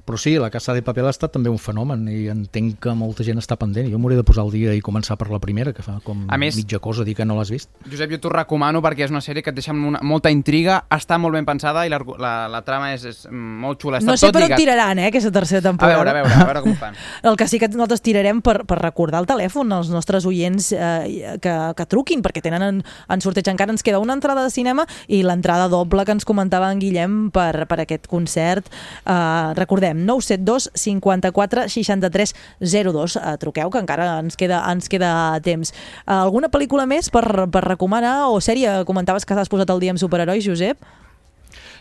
però 0.04 0.18
sí, 0.18 0.36
la 0.38 0.50
Casa 0.50 0.72
de 0.74 0.82
Papel 0.82 1.06
ha 1.06 1.10
estat 1.10 1.32
també 1.32 1.50
un 1.50 1.58
fenomen 1.58 2.06
i 2.08 2.28
entenc 2.32 2.78
que 2.80 2.94
molta 2.94 3.24
gent 3.26 3.38
està 3.38 3.56
pendent. 3.60 3.90
Jo 3.92 3.98
m'hauré 3.98 4.16
de 4.16 4.24
posar 4.24 4.44
al 4.44 4.50
dia 4.52 4.74
i 4.74 4.80
començar 4.80 5.16
per 5.20 5.28
la 5.30 5.38
primera, 5.40 5.72
que 5.72 5.82
fa 5.82 5.98
com 6.04 6.26
A 6.28 6.36
més- 6.38 6.56
mitja 6.56 6.78
cosa 6.78 7.04
dir 7.04 7.14
que 7.16 7.24
no 7.24 7.36
l'has 7.36 7.50
vist. 7.50 7.70
Josep, 7.90 8.10
jo 8.10 8.18
t'ho 8.20 8.28
recomano 8.32 8.80
perquè 8.82 9.04
és 9.04 9.10
una 9.10 9.20
sèrie 9.20 9.42
que 9.42 9.50
et 9.50 9.56
deixa 9.56 9.72
una, 9.72 10.00
molta 10.02 10.30
intriga, 10.30 10.84
està 10.90 11.18
molt 11.18 11.34
ben 11.34 11.44
pensada 11.44 11.86
i 11.86 11.90
la, 11.90 11.98
la, 12.18 12.48
la 12.48 12.62
trama 12.62 12.92
és, 12.94 13.04
és 13.04 13.26
molt 13.30 13.80
xula. 13.82 13.98
Està 13.98 14.10
No 14.10 14.16
sé 14.16 14.26
tot 14.30 14.40
per 14.40 14.50
on 14.50 14.56
tiraran, 14.56 14.98
eh, 14.98 15.06
aquesta 15.08 15.30
tercera 15.32 15.58
A 15.60 15.62
temporada. 15.70 15.96
veure, 15.96 16.10
a 16.10 16.22
veure, 16.22 16.34
a 16.42 16.44
veure 16.46 16.62
com 16.62 16.74
fan. 16.76 16.94
El 17.30 17.36
que 17.36 17.48
sí 17.48 17.58
que 17.58 17.68
nosaltres 17.68 18.02
tirarem 18.02 18.40
per, 18.42 18.64
per 18.66 18.78
recordar 18.80 19.20
el 19.20 19.26
telèfon 19.26 19.72
als 19.72 19.90
nostres 19.90 20.24
oients 20.26 20.70
eh, 20.72 21.36
que, 21.40 21.54
que 21.76 21.86
truquin, 21.86 22.22
perquè 22.22 22.40
tenen 22.42 22.62
en, 22.62 22.82
en 23.08 23.20
sorteig 23.20 23.48
encara 23.50 23.72
ens 23.72 23.82
queda 23.82 23.98
una 23.98 24.12
entrada 24.14 24.42
de 24.44 24.50
cinema 24.50 24.86
i 25.08 25.22
l'entrada 25.22 25.68
doble 25.68 26.04
que 26.04 26.12
ens 26.12 26.24
comentava 26.24 26.70
en 26.72 26.78
Guillem 26.78 27.30
per, 27.34 27.66
per 27.66 27.80
aquest 27.82 28.06
concert. 28.06 28.68
Eh, 29.04 29.54
recordem, 29.54 29.89
972 29.94 30.70
54 30.74 31.68
63 31.68 32.34
02. 32.60 33.16
Eh, 33.16 33.36
truqueu, 33.42 33.70
que 33.70 33.82
encara 33.82 34.12
ens 34.20 34.38
queda, 34.40 34.62
ens 34.70 34.88
queda 34.88 35.12
temps. 35.44 35.72
Eh, 35.72 36.14
alguna 36.14 36.50
pel·lícula 36.52 36.86
més 36.86 37.10
per, 37.10 37.24
per 37.50 37.66
recomanar 37.66 38.30
o 38.30 38.40
sèrie? 38.40 38.82
Comentaves 38.88 39.26
que 39.26 39.36
t'has 39.36 39.52
posat 39.52 39.70
el 39.70 39.82
dia 39.82 39.94
amb 39.94 40.02
superherois, 40.02 40.44
Josep? 40.46 40.80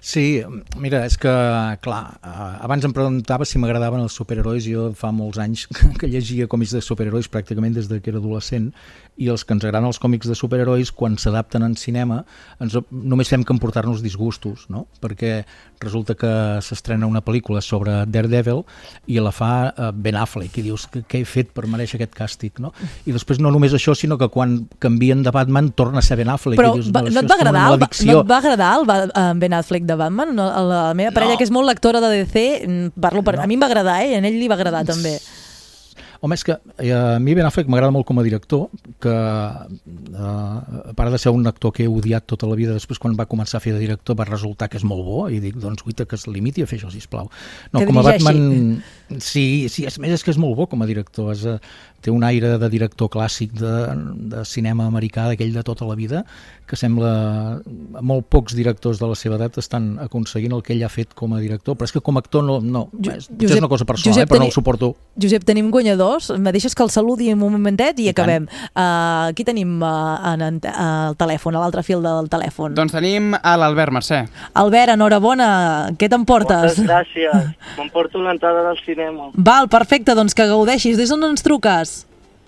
Sí, 0.02 0.42
mira, 0.80 1.02
és 1.06 1.18
que, 1.20 1.32
clar, 1.84 2.04
eh, 2.24 2.52
abans 2.64 2.86
em 2.88 2.94
preguntava 2.96 3.46
si 3.46 3.60
m'agradaven 3.60 4.06
els 4.06 4.16
superherois, 4.16 4.64
jo 4.64 4.90
fa 4.96 5.12
molts 5.12 5.40
anys 5.44 5.66
que 6.00 6.08
llegia 6.08 6.48
còmics 6.48 6.78
de 6.78 6.82
superherois 6.84 7.28
pràcticament 7.32 7.76
des 7.76 7.90
de 7.92 8.00
que 8.00 8.14
era 8.14 8.22
adolescent, 8.22 8.72
i 9.20 9.28
els 9.28 9.44
que 9.44 9.52
ens 9.56 9.66
agraden 9.68 9.90
els 9.90 10.00
còmics 10.00 10.30
de 10.32 10.36
superherois, 10.38 10.94
quan 10.96 11.18
s'adapten 11.20 11.66
en 11.66 11.76
cinema, 11.80 12.22
ens, 12.64 12.78
només 12.90 13.28
fem 13.28 13.44
que 13.44 13.52
emportar-nos 13.52 14.00
disgustos, 14.02 14.66
no? 14.72 14.86
Perquè 15.04 15.44
resulta 15.84 16.16
que 16.20 16.32
s'estrena 16.64 17.08
una 17.08 17.22
pel·lícula 17.24 17.60
sobre 17.64 18.06
Daredevil 18.08 18.64
i 19.12 19.20
la 19.20 19.34
fa 19.36 19.52
eh, 19.70 19.90
Ben 19.94 20.16
Affleck, 20.20 20.56
i 20.60 20.64
dius, 20.70 20.88
què, 20.92 21.04
he 21.20 21.26
fet 21.28 21.52
per 21.56 21.68
mereixer 21.68 22.00
aquest 22.00 22.16
càstig, 22.16 22.62
no? 22.64 22.72
I 23.06 23.16
després 23.16 23.42
no 23.44 23.52
només 23.52 23.76
això, 23.76 23.96
sinó 23.96 24.18
que 24.20 24.30
quan 24.32 24.62
canvien 24.80 25.24
de 25.26 25.34
Batman 25.36 25.72
torna 25.76 26.00
a 26.00 26.06
ser 26.06 26.20
Ben 26.22 26.32
Affleck. 26.32 26.60
Però 26.62 26.72
i 26.74 26.80
dius, 26.80 26.90
va, 26.94 27.02
"Bueno, 27.04 27.14
no 27.14 27.20
això 27.20 27.26
et 27.26 27.32
va 27.32 27.36
agradar, 27.42 27.66
el, 27.66 27.76
maledicció." 27.76 28.14
no 28.14 28.22
et 28.22 28.32
va 28.32 28.38
agradar 28.38 28.72
el, 28.80 29.12
eh, 29.16 29.34
Ben 29.36 29.54
Affleck 29.54 29.86
de 29.86 29.96
Batman? 29.96 30.34
No, 30.36 30.48
la 30.70 30.94
meva 30.94 31.12
parella, 31.12 31.34
No. 31.34 31.38
que 31.38 31.44
és 31.44 31.52
molt 31.52 31.68
lectora 31.68 32.00
de 32.00 32.24
DC, 32.24 32.92
parlo 33.00 33.24
per... 33.24 33.36
No. 33.36 33.44
a 33.44 33.48
mi 33.48 33.56
em 33.56 33.62
va 33.62 33.68
agradar, 33.68 34.02
eh? 34.04 34.12
i 34.12 34.16
a 34.16 34.24
ell 34.24 34.40
li 34.40 34.48
va 34.48 34.56
agradar 34.56 34.86
també. 34.86 35.20
Home, 36.22 36.36
és 36.36 36.44
que 36.44 36.56
eh, 36.84 36.92
a 36.92 37.20
mi 37.24 37.32
Ben 37.38 37.48
Affleck 37.48 37.70
m'agrada 37.72 37.94
molt 37.96 38.04
com 38.08 38.20
a 38.20 38.24
director, 38.26 38.66
que 39.00 39.12
eh, 39.12 40.20
a 40.20 40.94
part 40.98 41.14
de 41.14 41.20
ser 41.22 41.32
un 41.32 41.48
actor 41.48 41.72
que 41.76 41.86
he 41.86 41.88
odiat 41.88 42.26
tota 42.28 42.50
la 42.50 42.58
vida, 42.60 42.76
després 42.76 43.00
quan 43.00 43.16
va 43.16 43.28
començar 43.30 43.60
a 43.60 43.64
fer 43.64 43.72
de 43.72 43.80
director 43.80 44.18
va 44.20 44.28
resultar 44.28 44.68
que 44.68 44.76
és 44.82 44.84
molt 44.88 45.06
bo, 45.08 45.22
i 45.32 45.40
dic, 45.40 45.56
doncs 45.64 45.86
guita 45.88 46.04
que 46.10 46.20
es 46.20 46.28
limiti 46.28 46.66
a 46.66 46.68
fer 46.68 46.82
això, 46.82 46.92
sisplau. 46.92 47.30
No, 47.72 47.80
Que 47.80 47.88
com 47.88 48.02
a. 48.02 48.04
Batman, 48.10 48.82
sí, 49.24 49.70
sí, 49.72 49.86
és 49.88 50.00
més 50.04 50.18
és 50.18 50.26
que 50.26 50.34
és 50.36 50.42
molt 50.42 50.58
bo 50.60 50.68
com 50.68 50.84
a 50.84 50.90
director, 50.90 51.32
és, 51.32 51.46
eh, 51.48 51.58
té 52.02 52.12
un 52.12 52.24
aire 52.24 52.58
de 52.62 52.70
director 52.70 53.10
clàssic 53.12 53.54
de, 53.60 53.74
de 54.32 54.46
cinema 54.46 54.86
americà, 54.88 55.28
d'aquell 55.30 55.54
de 55.54 55.64
tota 55.68 55.86
la 55.90 55.96
vida, 56.00 56.24
que 56.70 56.78
sembla 56.78 57.60
molt 58.06 58.28
pocs 58.30 58.54
directors 58.56 59.00
de 59.02 59.08
la 59.10 59.16
seva 59.18 59.40
edat 59.40 59.58
estan 59.58 59.96
aconseguint 60.04 60.54
el 60.54 60.62
que 60.64 60.76
ell 60.76 60.84
ha 60.86 60.90
fet 60.94 61.16
com 61.18 61.34
a 61.34 61.40
director, 61.42 61.76
però 61.76 61.90
és 61.90 61.94
que 61.96 62.02
com 62.06 62.20
a 62.20 62.22
actor 62.24 62.46
no, 62.46 62.60
no 62.62 62.86
és, 63.02 63.26
Josep, 63.26 63.46
és 63.50 63.56
una 63.58 63.72
cosa 63.72 63.88
personal, 63.90 64.14
Josep, 64.14 64.28
eh, 64.28 64.30
però 64.30 64.40
no 64.40 64.46
teni- 64.46 64.54
el 64.54 64.56
suporto. 64.56 64.92
Josep, 65.20 65.44
tenim 65.48 65.72
guanyadors. 65.74 66.30
Me 66.38 66.54
deixes 66.56 66.76
que 66.78 66.86
el 66.86 66.92
saludi 66.94 67.32
un 67.34 67.42
momentet 67.42 68.00
i, 68.00 68.06
I 68.10 68.14
acabem. 68.14 68.46
Uh, 68.70 69.32
aquí 69.32 69.44
tenim 69.48 69.82
uh, 69.82 70.20
en, 70.34 70.46
en, 70.46 70.60
uh, 70.64 71.10
el 71.10 71.18
telèfon, 71.20 71.58
a 71.58 71.64
l'altre 71.64 71.84
fil 71.84 72.04
del 72.06 72.30
telèfon. 72.32 72.78
Doncs 72.78 72.94
tenim 72.96 73.34
a 73.36 73.56
l'Albert 73.60 73.96
Mercè. 73.96 74.22
Albert, 74.62 74.94
enhorabona. 74.96 75.50
Què 76.00 76.10
t'emportes? 76.12 76.78
Moltes 76.78 76.86
gràcies. 76.86 77.50
M'emporto 77.80 78.22
una 78.22 78.36
entrada 78.38 78.64
del 78.70 78.78
cinema 78.86 79.30
Val, 79.34 79.68
perfecte, 79.72 80.14
doncs 80.16 80.36
que 80.38 80.46
gaudeixis. 80.48 80.98
Des 81.00 81.10
d'on 81.12 81.26
ens 81.32 81.44
truques? 81.46 81.89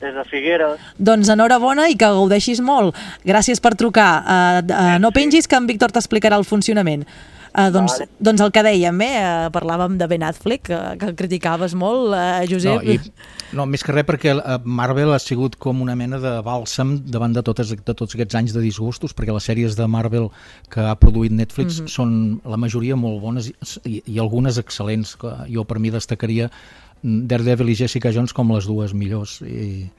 Des 0.02 0.16
de 0.18 0.24
Figueres. 0.30 0.80
Doncs 0.98 1.30
enhorabona 1.34 1.90
i 1.90 1.98
que 1.98 2.10
gaudeixis 2.10 2.62
molt. 2.66 2.98
Gràcies 3.28 3.62
per 3.62 3.76
trucar. 3.80 4.12
Uh, 4.22 4.64
uh, 4.66 4.96
no 5.02 5.14
pengis 5.16 5.48
que 5.48 5.60
en 5.60 5.70
Víctor 5.70 5.94
t'explicarà 5.94 6.40
el 6.42 6.48
funcionament. 6.48 7.06
Uh, 7.52 7.68
doncs, 7.68 7.98
Vale. 8.00 8.08
doncs 8.24 8.42
el 8.46 8.52
que 8.56 8.62
dèiem, 8.64 9.02
eh? 9.04 9.16
Uh, 9.20 9.48
parlàvem 9.52 9.98
de 10.00 10.08
Ben 10.08 10.24
Affleck, 10.24 10.70
que, 10.70 10.78
que 11.02 11.10
el 11.10 11.18
criticaves 11.20 11.74
molt, 11.76 12.14
uh, 12.16 12.40
Josep. 12.48 12.80
No, 12.80 12.94
i, 12.94 13.50
no, 13.60 13.66
més 13.68 13.84
que 13.84 13.92
res 13.92 14.06
perquè 14.08 14.38
Marvel 14.64 15.12
ha 15.12 15.20
sigut 15.20 15.58
com 15.60 15.82
una 15.84 15.98
mena 16.00 16.22
de 16.24 16.32
bàlsam 16.46 16.94
davant 17.12 17.36
de, 17.36 17.44
totes, 17.44 17.74
de 17.76 17.96
tots 17.98 18.16
aquests 18.16 18.40
anys 18.40 18.56
de 18.56 18.64
disgustos, 18.64 19.12
perquè 19.18 19.36
les 19.36 19.50
sèries 19.52 19.76
de 19.76 19.88
Marvel 19.92 20.30
que 20.72 20.86
ha 20.88 20.96
produït 20.96 21.36
Netflix 21.36 21.82
mm 21.82 21.84
-hmm. 21.84 21.92
són 21.92 22.40
la 22.46 22.58
majoria 22.58 22.96
molt 22.96 23.20
bones 23.20 23.52
i, 23.52 23.56
i, 23.84 24.04
i 24.16 24.20
algunes 24.20 24.56
excel·lents, 24.56 25.18
que 25.20 25.36
jo 25.52 25.66
per 25.68 25.80
mi 25.80 25.92
destacaria 25.92 26.48
Daredevil 27.04 27.72
i 27.74 27.78
Jessica 27.78 28.12
Jones 28.14 28.34
com 28.38 28.52
les 28.54 28.68
dues 28.70 28.96
millors. 28.98 29.40
I, 29.42 29.90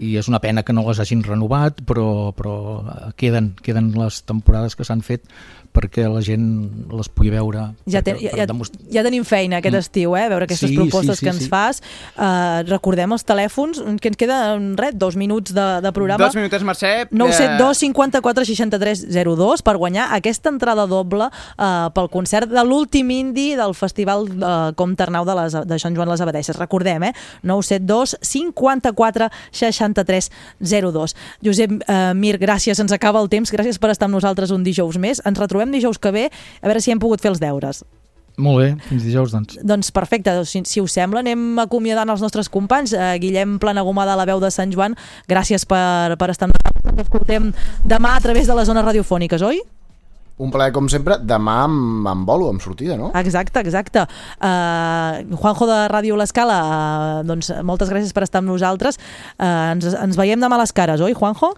i 0.00 0.14
és 0.16 0.28
una 0.32 0.40
pena 0.40 0.64
que 0.64 0.72
no 0.72 0.86
les 0.86 1.00
hagin 1.02 1.22
renovat 1.26 1.82
però, 1.88 2.32
però 2.36 2.54
eh, 2.80 3.10
queden, 3.20 3.52
queden 3.62 3.92
les 3.98 4.22
temporades 4.28 4.76
que 4.76 4.86
s'han 4.88 5.04
fet 5.04 5.28
perquè 5.72 6.08
la 6.10 6.20
gent 6.20 6.44
les 6.90 7.08
pugui 7.08 7.30
veure 7.30 7.74
Ja, 7.86 8.02
ten, 8.02 8.16
perquè- 8.16 8.36
ja, 8.36 8.46
demostrar- 8.46 8.82
ja 8.90 9.02
tenim 9.06 9.24
feina 9.24 9.58
aquest 9.58 9.74
Mm. 9.74 9.78
estiu, 9.78 10.16
eh? 10.16 10.24
a 10.24 10.28
veure 10.28 10.44
aquestes 10.44 10.68
Sí, 10.70 10.76
propostes 10.76 11.18
sí, 11.18 11.20
sí, 11.20 11.26
que 11.26 11.30
ens 11.30 11.42
sí. 11.44 11.48
fas. 11.48 11.82
Uh, 12.16 12.62
recordem 12.68 13.12
els 13.12 13.24
telèfons, 13.24 13.78
que 14.00 14.08
ens 14.08 14.16
queda 14.16 14.54
en 14.56 14.76
res, 14.76 14.96
dos 14.98 15.14
minuts 15.16 15.52
de, 15.54 15.80
de 15.80 15.92
programa. 15.92 16.24
Dos 16.26 16.34
minutets, 16.34 16.64
Mercè. 16.64 17.08
972 17.10 17.78
54 17.78 18.44
63 18.44 19.06
02 19.36 19.62
per 19.62 19.76
guanyar 19.76 20.08
aquesta 20.16 20.48
entrada 20.50 20.86
doble 20.86 21.28
uh, 21.30 21.90
pel 21.94 22.08
concert 22.10 22.48
de 22.50 22.64
l'últim 22.64 23.08
indi 23.10 23.54
del 23.54 23.74
Festival 23.74 24.26
uh, 24.26 24.72
Comte 24.74 25.02
Arnau 25.02 25.24
de, 25.24 25.34
les, 25.34 25.52
de 25.66 25.78
Sant 25.78 25.94
Joan 25.94 26.08
les 26.08 26.20
Abadesses. 26.20 26.56
Recordem, 26.56 27.02
eh? 27.04 27.12
972 27.42 28.16
54 28.20 29.28
63 29.52 30.30
02. 30.58 31.14
Josep 31.44 31.70
uh, 31.86 32.14
Mir, 32.14 32.38
gràcies, 32.40 32.78
ens 32.80 32.92
acaba 32.92 33.20
el 33.20 33.28
temps. 33.28 33.52
Gràcies 33.52 33.78
per 33.78 33.90
estar 33.90 34.06
amb 34.08 34.14
nosaltres 34.16 34.50
un 34.50 34.64
dijous 34.64 34.96
més. 34.98 35.20
Ens 35.24 35.38
retrobem 35.38 35.59
dijous 35.68 36.00
que 36.00 36.12
ve, 36.16 36.30
a 36.32 36.66
veure 36.70 36.80
si 36.80 36.94
hem 36.94 37.02
pogut 37.02 37.20
fer 37.20 37.34
els 37.34 37.42
deures. 37.42 37.84
Molt 38.40 38.62
bé, 38.62 38.68
fins 38.88 39.04
dijous, 39.04 39.34
doncs. 39.34 39.58
Doncs 39.66 39.90
perfecte, 39.92 40.32
doncs, 40.32 40.52
si, 40.54 40.62
si 40.64 40.80
us 40.80 40.94
sembla 40.96 41.20
anem 41.20 41.58
acomiadant 41.60 42.08
els 42.08 42.22
nostres 42.24 42.48
companys. 42.48 42.94
Eh, 42.96 43.10
Guillem 43.20 43.58
Planagumada, 43.60 44.16
la 44.16 44.24
veu 44.28 44.40
de 44.40 44.48
Sant 44.54 44.72
Joan, 44.72 44.96
gràcies 45.28 45.66
per, 45.68 46.16
per 46.16 46.30
estar 46.32 46.48
amb 46.48 46.56
nosaltres. 46.56 46.88
Ens 46.94 47.04
escoltem 47.04 47.50
demà 47.84 48.16
a 48.16 48.24
través 48.24 48.48
de 48.48 48.56
les 48.56 48.70
zones 48.70 48.86
radiofòniques, 48.86 49.44
oi? 49.44 49.60
Un 50.40 50.48
plaer, 50.48 50.72
com 50.72 50.86
sempre, 50.88 51.18
demà 51.20 51.58
amb, 51.66 52.06
amb 52.08 52.24
bolo, 52.24 52.48
amb 52.48 52.62
sortida, 52.64 52.96
no? 52.96 53.10
Exacte, 53.20 53.60
exacte. 53.60 54.06
Uh, 54.40 55.20
Juanjo 55.36 55.68
de 55.68 55.80
Ràdio 55.92 56.16
L'Escala, 56.16 56.60
uh, 56.64 57.18
doncs 57.28 57.52
moltes 57.60 57.92
gràcies 57.92 58.16
per 58.16 58.24
estar 58.24 58.40
amb 58.40 58.48
nosaltres. 58.48 58.96
Uh, 59.36 59.74
ens, 59.74 59.90
ens 59.92 60.16
veiem 60.16 60.40
demà 60.40 60.56
a 60.56 60.62
les 60.62 60.72
cares, 60.72 61.04
oi, 61.04 61.12
Juanjo? 61.18 61.52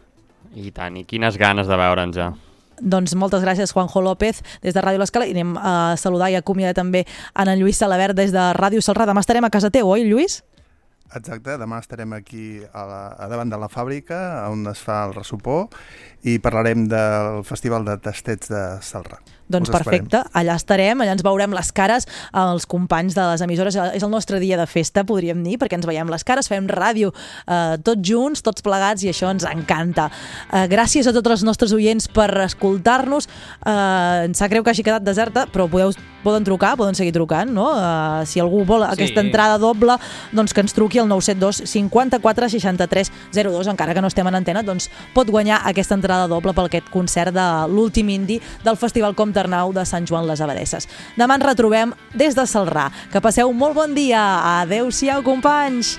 I 0.58 0.74
tant, 0.74 0.98
i 0.98 1.06
quines 1.06 1.38
ganes 1.38 1.70
de 1.70 1.78
veure'ns 1.78 2.18
ja. 2.18 2.32
Doncs 2.80 3.14
moltes 3.18 3.42
gràcies, 3.44 3.72
Juanjo 3.74 4.00
López, 4.00 4.42
des 4.62 4.74
de 4.74 4.80
Ràdio 4.80 5.02
L'Escala, 5.02 5.26
i 5.26 5.34
anem 5.36 5.56
a 5.58 5.96
saludar 6.00 6.30
i 6.32 6.38
acomiadar 6.38 6.74
també 6.78 7.04
en 7.34 7.48
en 7.48 7.58
Lluís 7.60 7.78
Salabert 7.78 8.16
des 8.16 8.32
de 8.32 8.52
Ràdio 8.56 8.80
Salrà. 8.80 9.06
Demà 9.06 9.20
estarem 9.20 9.44
a 9.44 9.50
casa 9.50 9.70
teu, 9.70 9.88
oi, 9.88 10.06
Lluís? 10.08 10.42
Exacte, 11.12 11.58
demà 11.60 11.78
estarem 11.82 12.12
aquí 12.16 12.62
a, 12.72 12.84
la, 12.88 13.00
a 13.20 13.28
davant 13.28 13.50
de 13.52 13.58
la 13.60 13.68
fàbrica 13.68 14.48
on 14.48 14.64
es 14.70 14.80
fa 14.80 15.02
el 15.04 15.12
ressupó 15.12 15.66
i 16.22 16.38
parlarem 16.38 16.86
del 16.88 17.42
Festival 17.44 17.84
de 17.84 17.96
Tastets 17.98 18.48
de 18.52 18.62
Salrà. 18.80 19.18
Doncs 19.52 19.68
Us 19.68 19.74
esperem. 19.74 20.06
perfecte, 20.06 20.20
allà 20.38 20.54
estarem, 20.56 21.00
allà 21.02 21.12
ens 21.12 21.22
veurem 21.26 21.52
les 21.52 21.72
cares 21.76 22.06
als 22.32 22.64
companys 22.64 23.12
de 23.14 23.20
les 23.32 23.42
emissores, 23.44 23.74
és 23.76 24.02
el 24.02 24.08
nostre 24.10 24.38
dia 24.40 24.56
de 24.56 24.64
festa, 24.70 25.02
podríem 25.04 25.42
dir, 25.44 25.58
perquè 25.60 25.76
ens 25.76 25.84
veiem 25.84 26.08
les 26.08 26.24
cares, 26.24 26.48
fem 26.48 26.64
ràdio 26.70 27.10
eh, 27.46 27.76
tots 27.84 28.00
junts, 28.08 28.40
tots 28.46 28.62
plegats, 28.64 29.02
i 29.04 29.10
això 29.10 29.28
ens 29.34 29.44
encanta. 29.44 30.06
Eh, 30.52 30.66
gràcies 30.72 31.06
a 31.10 31.12
tots 31.12 31.30
els 31.34 31.44
nostres 31.44 31.72
oients 31.76 32.06
per 32.08 32.30
escoltar-nos, 32.46 33.28
eh, 33.66 34.24
ens 34.28 34.38
sap 34.40 34.50
greu 34.54 34.62
que 34.64 34.70
hagi 34.70 34.82
quedat 34.86 35.02
deserta, 35.04 35.44
però 35.52 35.68
podeu, 35.68 35.92
poden 36.22 36.44
trucar, 36.46 36.76
poden 36.78 36.94
seguir 36.94 37.12
trucant, 37.12 37.50
no? 37.50 37.66
Eh, 37.76 38.24
si 38.30 38.40
algú 38.40 38.64
vol 38.64 38.84
aquesta 38.84 39.20
Sí. 39.20 39.26
entrada 39.26 39.58
doble, 39.58 39.98
doncs 40.32 40.54
que 40.54 40.60
ens 40.62 40.72
truqui 40.72 40.98
al 41.02 41.08
972 41.08 41.62
54 41.68 42.48
63 42.48 43.10
02, 43.32 43.66
encara 43.66 43.92
que 43.92 44.00
no 44.00 44.06
estem 44.08 44.26
en 44.28 44.34
antena, 44.36 44.62
doncs 44.62 44.88
pot 45.12 45.28
guanyar 45.28 45.60
aquesta 45.66 45.94
entrada 45.94 46.11
doble 46.30 46.54
per 46.56 46.66
aquest 46.68 46.90
concert 46.92 47.34
de 47.34 47.46
l'últim 47.72 48.08
indi 48.12 48.40
del 48.64 48.78
Festival 48.80 49.16
Comte 49.18 49.40
Arnau 49.42 49.72
de 49.72 49.86
Sant 49.88 50.06
Joan 50.08 50.28
les 50.28 50.40
Abadesses. 50.40 50.88
Demà 51.18 51.38
ens 51.38 51.48
retrobem 51.52 51.96
des 52.14 52.36
de 52.38 52.46
Salrà. 52.48 52.90
Que 53.12 53.22
passeu 53.24 53.50
un 53.50 53.58
molt 53.58 53.76
bon 53.78 53.96
dia. 53.96 54.22
Adéu-siau, 54.62 55.24
companys! 55.26 55.98